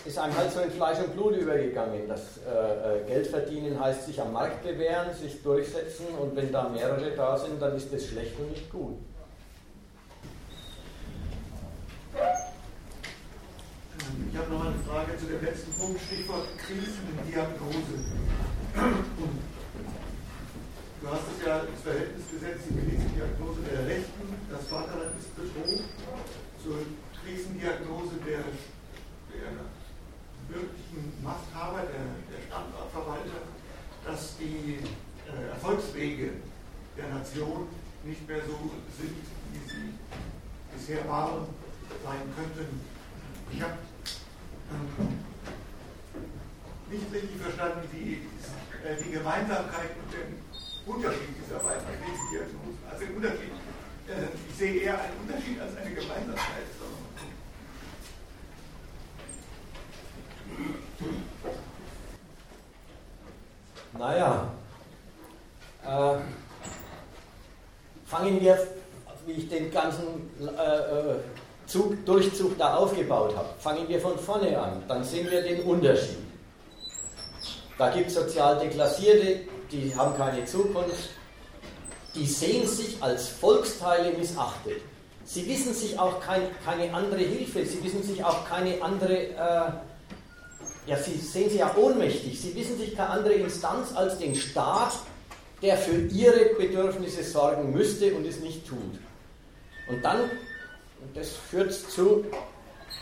ist 0.04 0.18
einem 0.18 0.36
halt 0.36 0.52
so 0.52 0.60
in 0.60 0.70
Fleisch 0.70 0.98
und 0.98 1.14
Blut 1.14 1.36
übergegangen. 1.36 2.06
Das 2.08 2.38
äh, 2.46 2.98
äh, 2.98 3.06
Geld 3.06 3.26
verdienen 3.26 3.80
heißt 3.80 4.04
sich 4.04 4.20
am 4.20 4.32
Markt 4.32 4.62
bewähren, 4.62 5.14
sich 5.14 5.42
durchsetzen 5.42 6.06
und 6.20 6.36
wenn 6.36 6.52
da 6.52 6.68
mehrere 6.68 7.10
da 7.12 7.38
sind, 7.38 7.60
dann 7.60 7.74
ist 7.76 7.92
das 7.92 8.06
schlecht 8.06 8.38
und 8.38 8.50
nicht 8.50 8.70
gut. 8.70 8.98
Ich 14.30 14.38
habe 14.38 14.52
noch 14.52 14.66
eine 14.66 14.74
Frage 14.86 15.16
zu 15.18 15.26
letzten 15.44 15.72
Punkt, 15.74 16.00
Stichwort 16.00 16.48
Krisendiagnose. 16.58 17.96
Du 21.00 21.10
hast 21.10 21.28
es 21.36 21.46
ja 21.46 21.58
ins 21.60 21.80
Verhältnis 21.82 22.24
gesetzt, 22.32 22.64
die 22.70 22.80
Krisendiagnose 22.80 23.60
der 23.70 23.86
Rechten, 23.86 24.24
das 24.50 24.64
Vaterland 24.68 25.12
ist 25.18 25.36
bedroht, 25.36 25.84
zur 26.62 26.78
Krisendiagnose 27.20 28.16
der, 28.24 28.40
der 29.28 29.52
wirklichen 30.48 31.12
Machthaber, 31.22 31.82
der, 31.92 32.08
der 32.32 32.40
Standortverwalter, 32.48 33.44
dass 34.04 34.36
die 34.38 34.80
äh, 35.28 35.50
Erfolgswege 35.50 36.30
der 36.96 37.08
Nation 37.08 37.68
nicht 38.02 38.26
mehr 38.26 38.40
so 38.46 38.70
sind, 38.96 39.16
wie 39.52 39.68
sie 39.68 39.92
bisher 40.72 41.06
waren, 41.08 41.46
sein 42.02 42.22
könnten. 42.34 42.80
Ich 43.52 43.60
habe 43.60 43.76
nicht 46.90 47.12
richtig 47.12 47.40
verstanden, 47.40 47.88
die, 47.92 48.22
äh, 48.86 49.02
die 49.02 49.10
Gemeinsamkeit 49.12 49.90
und 50.02 50.12
den 50.12 50.38
Unterschied 50.86 51.34
dieser 51.42 51.58
beiden 51.58 51.84
Kriegsdiagnosen. 51.86 52.78
Also 52.90 53.04
den 53.04 53.16
Unterschied, 53.16 53.52
äh, 54.08 54.28
ich 54.48 54.56
sehe 54.56 54.82
eher 54.82 55.00
einen 55.00 55.16
Unterschied 55.22 55.60
als 55.60 55.76
eine 55.76 55.94
Gemeinsamkeit. 55.94 56.64
Naja, 63.96 64.50
äh, 65.84 66.16
fangen 68.06 68.40
wir, 68.40 68.66
wie 69.26 69.32
ich 69.32 69.48
den 69.48 69.70
ganzen 69.70 70.30
äh, 70.40 70.44
äh 70.44 71.20
Zug, 71.66 72.04
Durchzug 72.04 72.58
da 72.58 72.74
aufgebaut 72.74 73.34
habe. 73.34 73.43
Fangen 73.58 73.88
wir 73.88 74.00
von 74.00 74.18
vorne 74.18 74.58
an, 74.58 74.82
dann 74.88 75.04
sehen 75.04 75.30
wir 75.30 75.42
den 75.42 75.62
Unterschied. 75.62 76.18
Da 77.78 77.90
gibt 77.90 78.08
es 78.08 78.14
sozial 78.14 78.58
Deklassierte, 78.58 79.40
die 79.70 79.94
haben 79.94 80.16
keine 80.16 80.44
Zukunft, 80.44 81.10
die 82.14 82.26
sehen 82.26 82.66
sich 82.66 83.02
als 83.02 83.28
Volksteile 83.28 84.16
missachtet. 84.16 84.80
Sie 85.24 85.48
wissen 85.48 85.74
sich 85.74 85.98
auch 85.98 86.20
kein, 86.20 86.42
keine 86.64 86.92
andere 86.92 87.20
Hilfe, 87.20 87.64
sie 87.64 87.82
wissen 87.82 88.02
sich 88.02 88.22
auch 88.22 88.46
keine 88.46 88.80
andere, 88.82 89.16
äh, 89.16 89.72
ja, 90.86 90.96
sie 90.96 91.16
sehen 91.16 91.48
sich 91.48 91.60
ja 91.60 91.74
ohnmächtig, 91.74 92.40
sie 92.40 92.54
wissen 92.54 92.78
sich 92.78 92.94
keine 92.94 93.10
andere 93.10 93.34
Instanz 93.34 93.94
als 93.94 94.18
den 94.18 94.34
Staat, 94.34 94.92
der 95.62 95.78
für 95.78 95.96
ihre 95.96 96.54
Bedürfnisse 96.56 97.24
sorgen 97.24 97.72
müsste 97.72 98.14
und 98.14 98.26
es 98.26 98.40
nicht 98.40 98.68
tut. 98.68 98.98
Und 99.88 100.04
dann 100.04 100.30
und 101.04 101.16
das 101.16 101.30
führt 101.32 101.72
zu, 101.72 102.24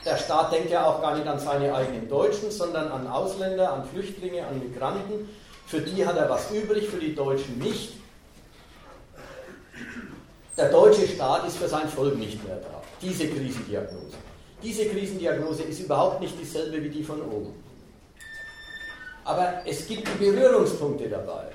der 0.05 0.17
Staat 0.17 0.53
denkt 0.53 0.71
ja 0.71 0.87
auch 0.87 1.01
gar 1.01 1.17
nicht 1.17 1.27
an 1.27 1.39
seine 1.39 1.75
eigenen 1.75 2.09
Deutschen, 2.09 2.51
sondern 2.51 2.91
an 2.91 3.07
Ausländer, 3.07 3.73
an 3.73 3.85
Flüchtlinge, 3.85 4.47
an 4.47 4.59
Migranten. 4.59 5.29
Für 5.67 5.81
die 5.81 6.05
hat 6.05 6.17
er 6.17 6.29
was 6.29 6.51
übrig, 6.51 6.89
für 6.89 6.99
die 6.99 7.15
Deutschen 7.15 7.59
nicht. 7.59 7.95
Der 10.57 10.69
deutsche 10.71 11.07
Staat 11.07 11.47
ist 11.47 11.57
für 11.57 11.69
sein 11.69 11.89
Volk 11.89 12.17
nicht 12.19 12.45
mehr 12.45 12.57
da. 12.57 12.83
Diese 13.01 13.29
Krisendiagnose. 13.29 14.17
Diese 14.63 14.87
Krisendiagnose 14.87 15.63
ist 15.63 15.81
überhaupt 15.81 16.21
nicht 16.21 16.39
dieselbe 16.41 16.83
wie 16.83 16.91
die 16.91 17.03
von 17.03 17.23
oben. 17.23 17.55
Aber 19.25 19.63
es 19.65 19.87
gibt 19.87 20.19
Berührungspunkte 20.19 21.09
dabei. 21.09 21.53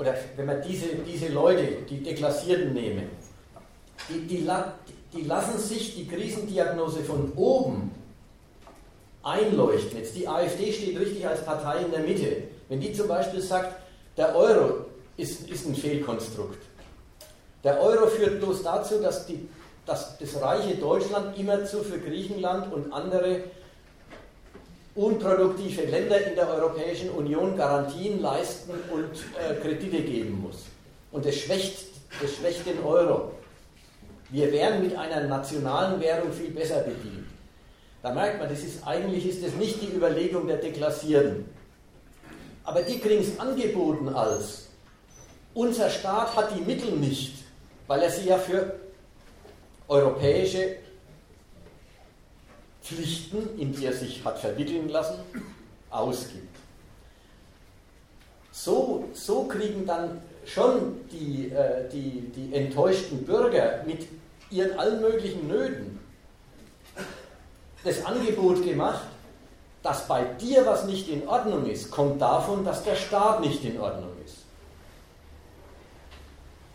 oder 0.00 0.14
wenn 0.34 0.46
man 0.46 0.62
diese, 0.62 0.86
diese 1.06 1.28
Leute, 1.28 1.82
die 1.88 2.02
Deklassierten 2.02 2.72
nehmen, 2.72 3.10
die, 4.08 4.26
die, 4.26 4.48
die 5.12 5.22
lassen 5.22 5.58
sich 5.58 5.96
die 5.96 6.06
Krisendiagnose 6.06 7.00
von 7.00 7.32
oben 7.36 7.90
einleuchten. 9.22 9.98
Jetzt 9.98 10.16
die 10.16 10.28
AfD 10.28 10.72
steht 10.72 10.98
richtig 10.98 11.26
als 11.26 11.44
Partei 11.44 11.84
in 11.84 11.90
der 11.90 12.00
Mitte. 12.00 12.44
Wenn 12.68 12.80
die 12.80 12.92
zum 12.92 13.08
Beispiel 13.08 13.40
sagt, 13.40 13.76
der 14.16 14.34
Euro 14.36 14.86
ist, 15.16 15.48
ist 15.48 15.66
ein 15.66 15.74
Fehlkonstrukt. 15.74 16.58
Der 17.64 17.80
Euro 17.80 18.06
führt 18.06 18.40
bloß 18.40 18.62
dazu, 18.62 19.00
dass, 19.00 19.26
die, 19.26 19.48
dass 19.84 20.16
das 20.18 20.40
reiche 20.40 20.76
Deutschland 20.76 21.38
immerzu 21.38 21.78
für 21.78 21.98
Griechenland 21.98 22.72
und 22.72 22.92
andere 22.92 23.44
unproduktive 24.94 25.82
Länder 25.82 26.20
in 26.26 26.34
der 26.34 26.48
Europäischen 26.48 27.10
Union 27.10 27.56
Garantien 27.56 28.20
leisten 28.20 28.72
und 28.92 29.10
äh, 29.38 29.54
Kredite 29.60 30.02
geben 30.02 30.40
muss. 30.40 30.64
Und 31.12 31.26
das 31.26 31.36
schwächt, 31.36 31.86
das 32.20 32.34
schwächt 32.34 32.66
den 32.66 32.82
Euro. 32.84 33.32
Wir 34.30 34.52
wären 34.52 34.82
mit 34.82 34.96
einer 34.96 35.26
nationalen 35.26 36.00
Währung 36.00 36.32
viel 36.32 36.50
besser 36.50 36.80
bedient. 36.80 37.26
Da 38.02 38.12
merkt 38.14 38.38
man, 38.38 38.48
das 38.48 38.60
ist, 38.60 38.86
eigentlich 38.86 39.26
ist 39.26 39.44
das 39.44 39.54
nicht 39.54 39.82
die 39.82 39.94
Überlegung 39.94 40.46
der 40.46 40.56
Deklassierten. 40.56 41.44
Aber 42.64 42.82
die 42.82 42.98
kriegen 42.98 43.22
es 43.22 43.38
angeboten 43.38 44.08
als, 44.08 44.68
unser 45.54 45.90
Staat 45.90 46.36
hat 46.36 46.56
die 46.56 46.60
Mittel 46.60 46.92
nicht, 46.92 47.34
weil 47.88 48.02
er 48.02 48.10
sie 48.10 48.28
ja 48.28 48.38
für 48.38 48.78
europäische 49.88 50.76
Pflichten, 52.82 53.58
in 53.58 53.72
die 53.72 53.86
er 53.86 53.92
sich 53.92 54.24
hat 54.24 54.38
verwickeln 54.38 54.88
lassen, 54.88 55.18
ausgibt. 55.90 56.56
So, 58.52 59.08
so 59.12 59.44
kriegen 59.44 59.86
dann 59.86 60.22
schon 60.44 61.00
die, 61.10 61.50
äh, 61.50 61.88
die, 61.90 62.30
die 62.34 62.54
enttäuschten 62.54 63.24
Bürger 63.24 63.82
mit 63.86 64.06
ihren 64.50 64.78
allen 64.78 65.00
möglichen 65.00 65.48
Nöten 65.48 66.00
das 67.84 68.04
Angebot 68.04 68.64
gemacht, 68.64 69.06
dass 69.82 70.06
bei 70.06 70.24
dir 70.24 70.66
was 70.66 70.84
nicht 70.84 71.08
in 71.08 71.26
Ordnung 71.26 71.66
ist, 71.66 71.90
kommt 71.90 72.20
davon, 72.20 72.64
dass 72.64 72.84
der 72.84 72.96
Staat 72.96 73.40
nicht 73.40 73.64
in 73.64 73.80
Ordnung 73.80 74.10
ist. 74.24 74.38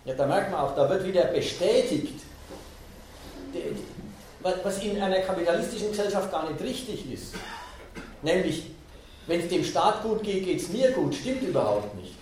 Ja, 0.06 0.16
da 0.16 0.26
merkt 0.26 0.52
man 0.52 0.62
auch, 0.62 0.76
da 0.76 0.90
wird 0.90 1.06
wieder 1.06 1.26
bestätigt, 1.26 2.22
was 4.42 4.84
in 4.84 5.02
einer 5.02 5.20
kapitalistischen 5.20 5.90
Gesellschaft 5.90 6.32
gar 6.32 6.50
nicht 6.50 6.62
richtig 6.62 7.12
ist. 7.12 7.36
Nämlich, 8.22 8.72
wenn 9.28 9.42
es 9.42 9.50
dem 9.50 9.64
Staat 9.64 10.04
gut 10.04 10.24
geht, 10.24 10.46
geht 10.46 10.62
es 10.62 10.70
mir 10.70 10.92
gut, 10.92 11.14
stimmt 11.14 11.44
überhaupt 11.44 11.96
nicht. 11.96 12.15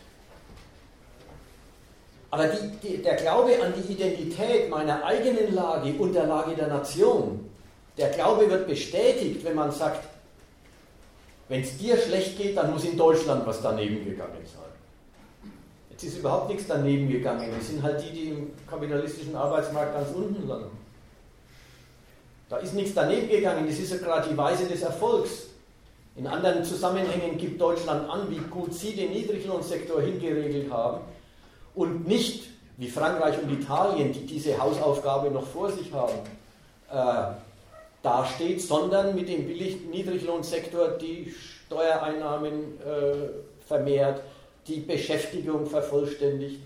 Aber 2.33 2.47
die, 2.47 2.67
die, 2.81 2.97
der 2.99 3.13
Glaube 3.13 3.51
an 3.63 3.73
die 3.77 3.93
Identität 3.93 4.67
meiner 4.67 5.05
eigenen 5.05 5.53
Lage 5.53 5.93
und 5.99 6.13
der 6.13 6.25
Lage 6.25 6.55
der 6.55 6.65
Nation, 6.65 7.47
der 7.95 8.09
Glaube 8.09 8.49
wird 8.49 8.65
bestätigt, 8.65 9.45
wenn 9.45 9.53
man 9.53 9.71
sagt, 9.71 10.03
wenn 11.47 11.61
es 11.61 11.77
dir 11.77 11.95
schlecht 11.95 12.35
geht, 12.35 12.57
dann 12.57 12.71
muss 12.71 12.85
in 12.85 12.97
Deutschland 12.97 13.45
was 13.45 13.61
daneben 13.61 14.03
gegangen 14.03 14.43
sein. 14.45 15.51
Jetzt 15.91 16.05
ist 16.05 16.17
überhaupt 16.17 16.49
nichts 16.49 16.65
daneben 16.67 17.07
gegangen. 17.07 17.53
Es 17.59 17.67
sind 17.67 17.83
halt 17.83 18.03
die, 18.03 18.11
die 18.11 18.29
im 18.29 18.51
kapitalistischen 18.67 19.35
Arbeitsmarkt 19.35 19.93
ganz 19.93 20.09
unten 20.15 20.47
landen. 20.47 20.75
Da 22.49 22.57
ist 22.57 22.73
nichts 22.73 22.95
daneben 22.95 23.29
gegangen, 23.29 23.67
das 23.67 23.77
ist 23.77 23.91
ja 23.91 23.97
gerade 23.97 24.27
die 24.27 24.35
Weise 24.35 24.65
des 24.65 24.81
Erfolgs. 24.81 25.49
In 26.15 26.25
anderen 26.25 26.63
Zusammenhängen 26.63 27.37
gibt 27.37 27.61
Deutschland 27.61 28.09
an, 28.09 28.27
wie 28.31 28.41
gut 28.49 28.73
sie 28.73 28.95
den 28.95 29.11
Niedriglohnsektor 29.11 30.01
hingeregelt 30.01 30.73
haben 30.73 31.01
und 31.75 32.07
nicht 32.07 32.49
wie 32.77 32.89
Frankreich 32.89 33.35
und 33.41 33.51
Italien, 33.51 34.11
die 34.13 34.25
diese 34.25 34.57
Hausaufgabe 34.57 35.29
noch 35.29 35.45
vor 35.45 35.71
sich 35.71 35.91
haben, 35.93 36.13
äh, 36.91 37.33
dasteht, 38.01 38.61
sondern 38.61 39.15
mit 39.15 39.29
dem 39.29 39.45
Niedriglohnsektor 39.45 40.89
die 40.99 41.33
Steuereinnahmen 41.65 42.79
äh, 42.81 43.65
vermehrt, 43.65 44.21
die 44.67 44.79
Beschäftigung 44.79 45.65
vervollständigt, 45.65 46.59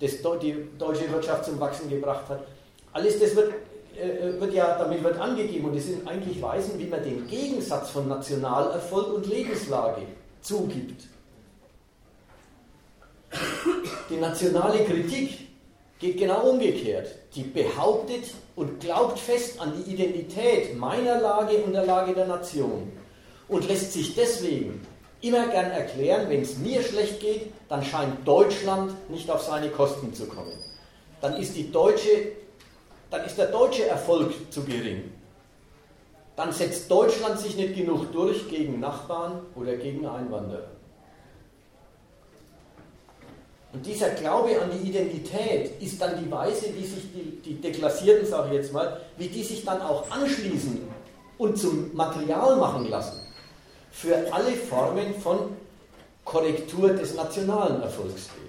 das, 0.00 0.12
die 0.42 0.68
deutsche 0.78 1.10
Wirtschaft 1.10 1.46
zum 1.46 1.58
Wachsen 1.58 1.88
gebracht 1.88 2.28
hat. 2.28 2.46
Alles 2.92 3.18
das 3.18 3.34
wird, 3.34 3.52
äh, 3.98 4.40
wird 4.40 4.54
ja 4.54 4.78
damit 4.78 5.02
wird 5.02 5.18
angegeben 5.18 5.66
und 5.68 5.76
es 5.76 5.86
sind 5.86 6.06
eigentlich 6.06 6.40
Weisen, 6.40 6.78
wie 6.78 6.86
man 6.86 7.02
den 7.02 7.26
Gegensatz 7.26 7.90
von 7.90 8.08
Nationalerfolg 8.08 9.14
und 9.14 9.26
Lebenslage 9.26 10.02
zugibt. 10.40 11.04
Die 14.08 14.16
nationale 14.16 14.84
Kritik 14.84 15.48
geht 15.98 16.18
genau 16.18 16.48
umgekehrt. 16.50 17.08
Die 17.34 17.42
behauptet 17.42 18.24
und 18.54 18.80
glaubt 18.80 19.18
fest 19.18 19.60
an 19.60 19.72
die 19.76 19.92
Identität 19.92 20.76
meiner 20.76 21.20
Lage 21.20 21.56
und 21.58 21.72
der 21.72 21.84
Lage 21.84 22.14
der 22.14 22.26
Nation 22.26 22.92
und 23.48 23.66
lässt 23.68 23.92
sich 23.92 24.14
deswegen 24.14 24.86
immer 25.22 25.48
gern 25.48 25.70
erklären, 25.72 26.28
wenn 26.28 26.42
es 26.42 26.56
mir 26.58 26.82
schlecht 26.82 27.20
geht, 27.20 27.52
dann 27.68 27.82
scheint 27.82 28.26
Deutschland 28.26 28.92
nicht 29.10 29.28
auf 29.30 29.42
seine 29.42 29.70
Kosten 29.70 30.14
zu 30.14 30.26
kommen. 30.26 30.52
Dann 31.20 31.36
ist, 31.36 31.56
die 31.56 31.72
deutsche, 31.72 32.32
dann 33.10 33.24
ist 33.24 33.38
der 33.38 33.46
deutsche 33.46 33.86
Erfolg 33.86 34.32
zu 34.50 34.62
gering. 34.64 35.10
Dann 36.36 36.52
setzt 36.52 36.90
Deutschland 36.90 37.40
sich 37.40 37.56
nicht 37.56 37.74
genug 37.74 38.12
durch 38.12 38.48
gegen 38.48 38.78
Nachbarn 38.78 39.40
oder 39.56 39.74
gegen 39.76 40.06
Einwanderer. 40.06 40.75
Und 43.76 43.84
dieser 43.84 44.08
Glaube 44.08 44.58
an 44.58 44.70
die 44.70 44.88
Identität 44.88 45.82
ist 45.82 46.00
dann 46.00 46.24
die 46.24 46.30
Weise, 46.30 46.68
wie 46.74 46.86
sich 46.86 47.12
die, 47.12 47.42
die 47.44 47.60
Deklassierten, 47.60 48.26
sage 48.26 48.48
ich 48.48 48.54
jetzt 48.54 48.72
mal, 48.72 49.02
wie 49.18 49.28
die 49.28 49.42
sich 49.42 49.66
dann 49.66 49.82
auch 49.82 50.10
anschließen 50.10 50.80
und 51.36 51.58
zum 51.58 51.94
Material 51.94 52.56
machen 52.56 52.88
lassen 52.88 53.20
für 53.90 54.32
alle 54.32 54.52
Formen 54.52 55.14
von 55.20 55.54
Korrektur 56.24 56.94
des 56.94 57.16
nationalen 57.16 57.82
Erfolgswegs. 57.82 58.45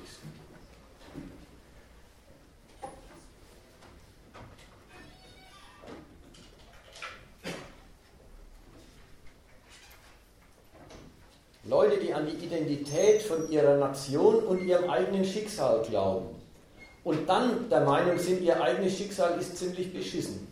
Leute, 11.67 11.97
die 11.97 12.13
an 12.13 12.25
die 12.25 12.45
Identität 12.45 13.21
von 13.21 13.49
ihrer 13.49 13.75
Nation 13.75 14.37
und 14.37 14.65
ihrem 14.65 14.89
eigenen 14.89 15.25
Schicksal 15.25 15.83
glauben 15.83 16.27
und 17.03 17.27
dann 17.27 17.69
der 17.69 17.81
Meinung 17.81 18.17
sind, 18.17 18.41
ihr 18.41 18.61
eigenes 18.61 18.97
Schicksal 18.97 19.39
ist 19.39 19.57
ziemlich 19.57 19.93
beschissen, 19.93 20.47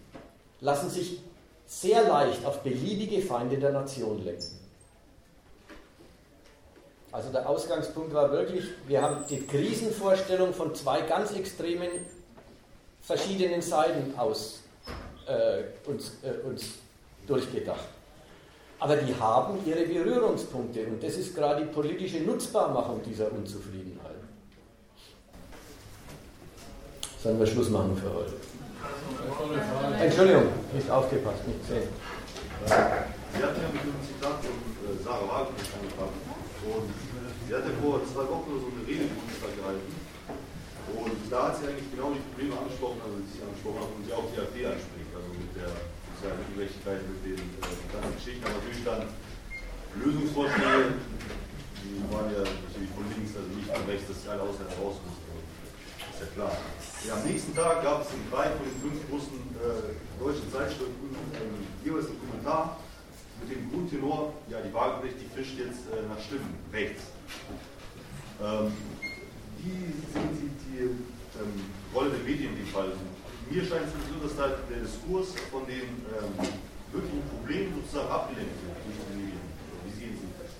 lassen 0.60 0.90
sich 0.90 1.20
sehr 1.66 2.04
leicht 2.04 2.46
auf 2.46 2.62
beliebige 2.62 3.22
Feinde 3.22 3.58
der 3.58 3.72
Nation 3.72 4.24
lenken. 4.24 4.60
Also 7.12 7.32
der 7.32 7.48
Ausgangspunkt 7.48 8.14
war 8.14 8.30
wirklich, 8.32 8.66
wir 8.88 9.02
haben 9.02 9.24
die 9.30 9.42
Krisenvorstellung 9.48 10.54
von 10.54 10.76
zwei 10.76 11.00
ganz 11.02 11.32
extremen 11.32 11.90
verschiedenen 13.02 13.62
Seiten 13.62 14.14
aus 14.18 14.64
äh, 15.26 15.64
uns, 15.90 16.12
äh, 16.24 16.46
uns 16.46 16.66
durchgedacht. 17.26 17.95
Aber 18.80 18.97
die 18.97 19.15
haben 19.15 19.57
ihre 19.65 19.85
Berührungspunkte 19.85 20.85
und 20.88 21.02
das 21.02 21.15
ist 21.15 21.35
gerade 21.35 21.65
die 21.65 21.72
politische 21.72 22.19
Nutzbarmachung 22.19 23.02
dieser 23.03 23.31
Unzufriedenheit. 23.31 24.15
Sollen 27.23 27.39
wir 27.39 27.47
Schluss 27.47 27.69
machen 27.69 27.95
für 27.97 28.14
heute? 28.14 28.34
Entschuldigung, 29.99 30.43
nicht 30.73 30.89
aufgepasst, 30.91 31.47
nicht 31.47 31.61
gesehen. 31.61 31.89
Sie 32.65 33.43
hatten 33.43 33.60
ja 33.60 33.69
mit 33.73 33.81
dem 33.81 33.99
Zitat 34.06 34.39
von 34.45 34.56
äh, 34.56 34.95
Sarah 35.03 35.27
Wagenknecht 35.27 35.73
angefangen. 35.76 36.18
Und 36.69 36.88
sie 37.47 37.52
hat 37.52 37.65
ja 37.65 37.73
vor 37.81 37.99
zwei 38.06 38.23
Wochen 38.30 38.47
so 38.61 38.69
eine 38.69 38.84
Rede 38.85 39.10
im 39.10 39.14
Bundestag 39.18 39.52
gehalten. 39.57 39.91
Und 40.95 41.18
da 41.34 41.49
hat 41.49 41.57
sie 41.57 41.65
eigentlich 41.68 41.89
genau 41.91 42.14
die 42.14 42.22
Probleme 42.30 42.56
angesprochen, 42.56 43.02
also 43.02 43.18
die 43.19 43.31
sie 43.34 43.41
angesprochen 43.41 43.80
hat 43.81 43.91
und 43.91 44.03
die 44.06 44.14
auch 44.14 44.30
die 44.30 44.39
AfD 44.39 44.60
der 44.61 44.77
sozialen 46.26 46.41
Ungerechtigkeit, 46.49 47.02
mit 47.06 47.22
den 47.22 47.38
äh, 47.38 47.93
ganzen 47.93 48.15
Geschichten, 48.18 48.43
aber 48.45 48.57
natürlich 48.57 48.84
dann 48.85 49.02
Lösungsvorschläge, 50.02 50.97
die 51.85 52.02
waren 52.10 52.30
ja 52.34 52.41
natürlich 52.41 52.91
von 52.97 53.06
links, 53.14 53.38
also 53.38 53.49
nicht 53.53 53.69
von 53.69 53.85
rechts, 53.85 54.10
dass 54.10 54.27
alle 54.27 54.41
Ausländer 54.41 54.73
raus 54.81 54.97
mussten. 55.06 55.23
Ist 56.10 56.22
ja 56.22 56.30
klar. 56.34 56.53
Ja, 57.06 57.14
am 57.22 57.23
nächsten 57.27 57.53
Tag 57.53 57.84
gab 57.84 58.02
es 58.02 58.10
in 58.15 58.23
drei 58.31 58.49
von 58.57 58.65
den 58.65 58.80
fünf 58.81 58.97
großen 59.10 59.38
äh, 59.61 59.93
deutschen 60.18 60.47
Zeitschriften 60.52 61.07
ähm, 61.38 61.61
jeweils 61.84 62.07
einen 62.07 62.19
Kommentar 62.19 62.80
mit 63.39 63.52
dem 63.52 63.69
Grundtenor, 63.69 64.34
ja, 64.49 64.61
die 64.61 64.73
Wahlgericht, 64.73 65.18
die 65.22 65.30
fischt 65.30 65.60
jetzt 65.60 65.91
äh, 65.91 66.07
nach 66.07 66.19
Stimmen 66.19 66.56
rechts. 66.72 67.03
Ähm, 68.41 68.72
wie 69.60 69.91
sehen 70.11 70.31
Sie 70.34 70.49
die 70.65 70.80
ähm, 70.81 71.69
Rolle 71.93 72.11
der 72.11 72.23
Medien 72.23 72.56
in 72.56 72.64
dem 72.64 72.68
Fall? 72.68 72.91
Mir 73.50 73.64
scheint 73.64 73.86
es 73.86 73.94
so, 74.10 74.28
dass 74.28 74.36
da 74.38 74.58
der 74.70 74.80
Diskurs 74.80 75.28
von 75.52 75.66
den 75.68 76.02
ähm, 76.10 76.34
wirklichen 76.92 77.22
Problemen 77.30 77.76
sozusagen 77.76 78.10
abgelenkt 78.10 78.54
wird 78.66 78.76
durch 78.86 78.98
die 79.08 79.16
Medien. 79.16 79.42
Wie 79.86 79.92
sehen 79.92 80.18
Sie 80.20 80.28
das? 80.42 80.52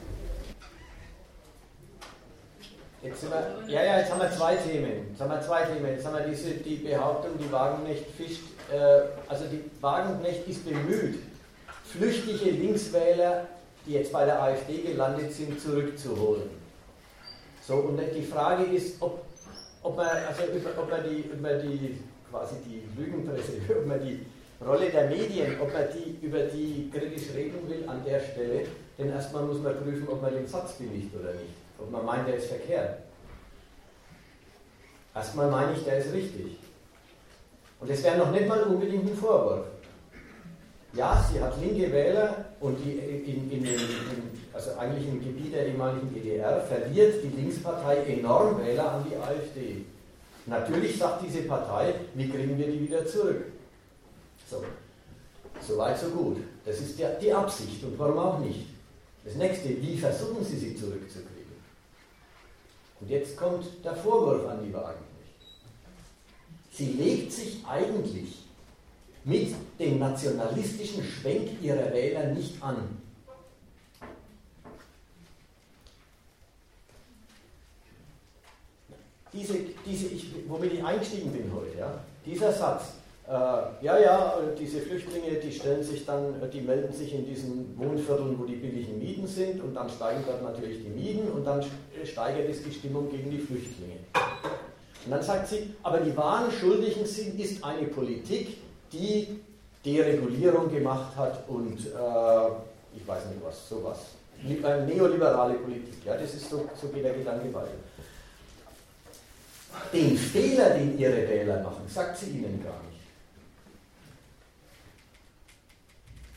Jetzt 3.02 3.22
sind 3.22 3.32
wir, 3.32 3.74
ja, 3.74 3.84
ja, 3.84 4.00
jetzt 4.00 4.12
haben 4.12 4.22
wir 4.22 4.32
zwei 4.32 4.56
Themen. 4.56 5.10
Jetzt 5.10 5.20
haben 5.20 5.32
wir 5.32 5.42
zwei 5.42 5.64
Themen. 5.64 5.86
Jetzt 5.88 6.06
haben 6.06 6.16
wir 6.16 6.28
diese, 6.28 6.52
die 6.52 6.76
Behauptung, 6.76 7.32
die 7.40 7.52
Wagenknecht 7.52 8.06
fischt. 8.12 8.44
Äh, 8.72 9.02
also 9.28 9.46
die 9.46 9.64
Wagenknecht 9.82 10.48
ist 10.48 10.64
bemüht, 10.64 11.20
flüchtige 11.86 12.52
Linkswähler, 12.52 13.48
die 13.86 13.94
jetzt 13.94 14.12
bei 14.12 14.26
der 14.26 14.42
AfD 14.42 14.78
gelandet 14.82 15.34
sind, 15.34 15.60
zurückzuholen. 15.60 16.50
So, 17.68 17.76
und 17.76 18.00
die 18.16 18.24
Frage 18.24 18.64
ist, 18.64 19.02
ob, 19.02 19.26
ob, 19.82 19.98
man, 19.98 20.08
also 20.08 20.44
ob, 20.78 20.90
man 20.90 21.04
die, 21.04 21.30
man 21.42 21.62
die, 21.62 21.98
quasi 22.36 22.56
die 22.66 22.84
Lügenpresse, 23.00 23.54
ob 23.80 23.86
man 23.88 24.00
die 24.00 24.26
Rolle 24.66 24.90
der 24.90 25.08
Medien, 25.08 25.60
ob 25.60 25.72
man 25.74 25.84
die, 25.94 26.26
über 26.26 26.40
die 26.40 26.90
kritisch 26.92 27.34
reden 27.34 27.68
will 27.68 27.88
an 27.88 28.04
der 28.06 28.20
Stelle, 28.20 28.66
denn 28.98 29.10
erstmal 29.10 29.44
muss 29.44 29.62
man 29.62 29.78
prüfen, 29.78 30.08
ob 30.10 30.22
man 30.22 30.34
den 30.34 30.48
Satz 30.48 30.74
billigt 30.74 31.14
oder 31.16 31.34
nicht. 31.34 31.54
Ob 31.78 31.92
man 31.92 32.06
meint, 32.06 32.28
der 32.28 32.36
ist 32.36 32.48
verkehrt. 32.48 33.00
Erstmal 35.14 35.50
meine 35.50 35.74
ich, 35.74 35.84
der 35.84 35.98
ist 35.98 36.14
richtig. 36.14 36.58
Und 37.80 37.90
das 37.90 38.04
wäre 38.04 38.18
noch 38.18 38.32
nicht 38.32 38.48
mal 38.48 38.64
unbedingt 38.64 39.10
ein 39.10 39.18
Vorwurf. 39.18 39.66
Ja, 40.94 41.26
sie 41.30 41.42
hat 41.42 41.60
linke 41.60 41.92
Wähler 41.92 42.46
und 42.62 42.78
die 42.78 42.92
in, 42.94 43.52
in, 43.52 43.66
in, 43.66 43.80
also 44.54 44.72
eigentlich 44.78 45.08
im 45.08 45.22
Gebiet 45.22 45.54
der 45.54 45.68
ehemaligen 45.68 46.14
DDR 46.14 46.62
verliert 46.62 47.22
die 47.22 47.42
Linkspartei 47.42 47.98
enorm 48.06 48.58
Wähler 48.64 48.94
an 48.94 49.06
die 49.10 49.18
AfD. 49.18 49.86
Natürlich 50.46 50.98
sagt 50.98 51.24
diese 51.26 51.44
Partei, 51.44 51.94
wie 52.14 52.30
kriegen 52.30 52.58
wir 52.58 52.68
die 52.68 52.82
wieder 52.82 53.06
zurück? 53.06 53.46
So, 54.50 54.64
soweit 55.60 56.00
so 56.00 56.10
gut. 56.10 56.38
Das 56.66 56.80
ist 56.80 57.00
ja 57.00 57.10
die 57.10 57.34
Absicht 57.34 57.84
und 57.84 57.98
warum 57.98 58.18
auch 58.20 58.40
nicht. 58.40 58.68
Das 59.24 59.36
nächste, 59.36 59.70
wie 59.70 59.98
versuchen 59.98 60.44
Sie 60.44 60.58
sie 60.58 60.76
zurückzukriegen? 60.76 61.36
Und 63.02 63.10
jetzt 63.10 63.36
kommt 63.36 63.66
der 63.84 63.96
Vorwurf 63.96 64.48
an 64.48 64.64
die 64.64 64.72
Wagenknecht. 64.72 65.06
Sie 66.72 66.94
legt 66.94 67.32
sich 67.32 67.66
eigentlich 67.68 68.46
mit 69.24 69.56
dem 69.80 69.98
nationalistischen 69.98 71.04
Schwenk 71.04 71.62
ihrer 71.62 71.92
Wähler 71.92 72.28
nicht 72.34 72.62
an. 72.62 73.02
Diese, 79.36 79.56
diese 79.86 80.08
ich, 80.08 80.32
womit 80.48 80.74
ich 80.74 80.84
eingestiegen 80.84 81.32
bin 81.32 81.52
heute, 81.54 81.78
ja, 81.78 82.00
dieser 82.26 82.52
Satz, 82.52 82.94
äh, 83.28 83.32
ja, 83.84 83.98
ja, 84.00 84.34
diese 84.58 84.80
Flüchtlinge, 84.80 85.40
die 85.44 85.52
stellen 85.52 85.84
sich 85.84 86.06
dann, 86.06 86.36
die 86.54 86.62
melden 86.62 86.94
sich 86.94 87.14
in 87.14 87.26
diesen 87.26 87.78
Wohnvierteln, 87.78 88.38
wo 88.40 88.46
die 88.46 88.56
billigen 88.56 89.00
Mieten 89.00 89.28
sind 89.28 89.64
und 89.64 89.74
dann 89.74 89.90
steigen 89.90 90.24
dort 90.28 90.44
natürlich 90.44 90.84
die 90.84 90.90
Mieten 90.90 91.28
und 91.32 91.44
dann 91.44 91.64
steigert 92.04 92.48
es 92.50 92.64
die 92.64 92.72
Stimmung 92.72 93.10
gegen 93.10 93.32
die 93.32 93.40
Flüchtlinge. 93.40 93.98
Und 95.06 95.12
dann 95.12 95.24
sagt 95.24 95.48
sie, 95.48 95.74
aber 95.82 96.00
die 96.00 96.16
wahren 96.16 96.52
Schuldigen 96.52 97.06
sind, 97.06 97.40
ist 97.40 97.64
eine 97.64 97.88
Politik, 97.88 98.58
die 98.92 99.40
Deregulierung 99.84 100.72
gemacht 100.72 101.16
hat 101.16 101.48
und 101.48 101.80
äh, 101.80 102.48
ich 102.96 103.08
weiß 103.08 103.26
nicht 103.26 103.44
was, 103.44 103.70
sowas. 103.70 104.00
Eine 104.64 104.86
neoliberale 104.86 105.56
Politik, 105.56 106.06
ja, 106.06 106.16
das 106.16 106.36
ist 106.36 106.50
so, 106.50 106.66
so 106.80 106.88
geht 106.90 107.04
der 107.04 107.14
Gedanke 107.14 107.52
weiter. 107.54 107.70
Den 109.94 110.18
Fehler, 110.18 110.72
den 110.72 110.98
ihre 110.98 111.28
Wähler 111.28 111.62
machen, 111.62 111.84
sagt 111.88 112.18
sie 112.18 112.32
ihnen 112.32 112.64
gar 112.64 112.82
nicht. 112.90 113.02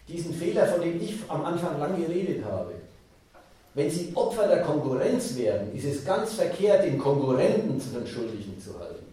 Diesen 0.08 0.34
Fehler, 0.34 0.66
von 0.66 0.80
dem 0.80 1.00
ich 1.02 1.18
am 1.28 1.44
Anfang 1.44 1.78
lang 1.78 1.96
geredet 1.96 2.44
habe, 2.44 2.74
Wenn 3.78 3.90
sie 3.92 4.10
Opfer 4.16 4.48
der 4.48 4.62
Konkurrenz 4.62 5.36
werden, 5.36 5.72
ist 5.72 5.84
es 5.84 6.04
ganz 6.04 6.32
verkehrt, 6.32 6.82
den 6.84 6.98
Konkurrenten 6.98 7.80
zu 7.80 7.90
den 7.90 8.08
Schuldigen 8.08 8.60
zu 8.60 8.76
halten. 8.76 9.06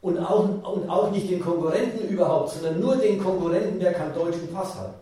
Und 0.00 0.18
auch, 0.18 0.48
und 0.64 0.90
auch 0.90 1.12
nicht 1.12 1.30
den 1.30 1.38
Konkurrenten 1.38 2.08
überhaupt, 2.08 2.50
sondern 2.50 2.80
nur 2.80 2.96
den 2.96 3.22
Konkurrenten, 3.22 3.78
der 3.78 3.92
keinen 3.92 4.16
deutschen 4.16 4.52
Pass 4.52 4.74
hat. 4.74 4.94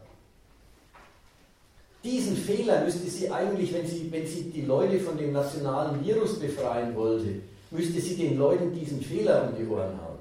Diesen 2.02 2.36
Fehler 2.36 2.84
müsste 2.84 3.08
sie 3.10 3.30
eigentlich, 3.30 3.74
wenn 3.74 3.86
sie, 3.86 4.10
wenn 4.10 4.26
sie 4.26 4.44
die 4.44 4.62
Leute 4.62 4.98
von 5.00 5.18
dem 5.18 5.32
nationalen 5.32 6.02
Virus 6.04 6.38
befreien 6.38 6.96
wollte, 6.96 7.40
müsste 7.70 8.00
sie 8.00 8.16
den 8.16 8.38
Leuten 8.38 8.72
diesen 8.72 9.02
Fehler 9.02 9.48
um 9.48 9.56
die 9.56 9.68
Ohren 9.68 10.00
hauen. 10.00 10.18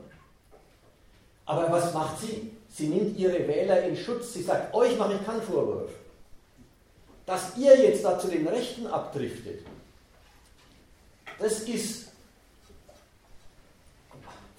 Aber 1.45 1.71
was 1.71 1.93
macht 1.93 2.19
sie? 2.19 2.51
Sie 2.69 2.87
nimmt 2.87 3.17
ihre 3.17 3.47
Wähler 3.47 3.83
in 3.83 3.95
Schutz. 3.95 4.33
Sie 4.33 4.43
sagt, 4.43 4.73
euch 4.73 4.97
mache 4.97 5.13
ich 5.13 5.25
keinen 5.25 5.41
Vorwurf. 5.41 5.89
Dass 7.25 7.57
ihr 7.57 7.77
jetzt 7.77 8.03
da 8.03 8.19
zu 8.19 8.27
den 8.27 8.47
Rechten 8.47 8.85
abdriftet, 8.87 9.61
das 11.39 11.61
ist 11.61 12.07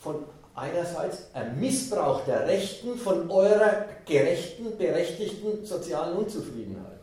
von 0.00 0.24
einerseits 0.54 1.26
ein 1.34 1.60
Missbrauch 1.60 2.24
der 2.24 2.46
Rechten 2.46 2.96
von 2.96 3.30
eurer 3.30 3.86
gerechten, 4.06 4.76
berechtigten 4.78 5.64
sozialen 5.66 6.16
Unzufriedenheit. 6.16 6.99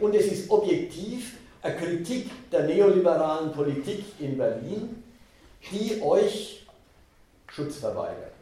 Und 0.00 0.14
es 0.14 0.26
ist 0.26 0.50
objektiv 0.50 1.38
eine 1.62 1.76
Kritik 1.76 2.30
der 2.50 2.64
neoliberalen 2.64 3.52
Politik 3.52 4.04
in 4.18 4.36
Berlin, 4.36 5.02
die 5.70 6.00
euch 6.02 6.66
Schutz 7.48 7.76
verweigert. 7.76 8.32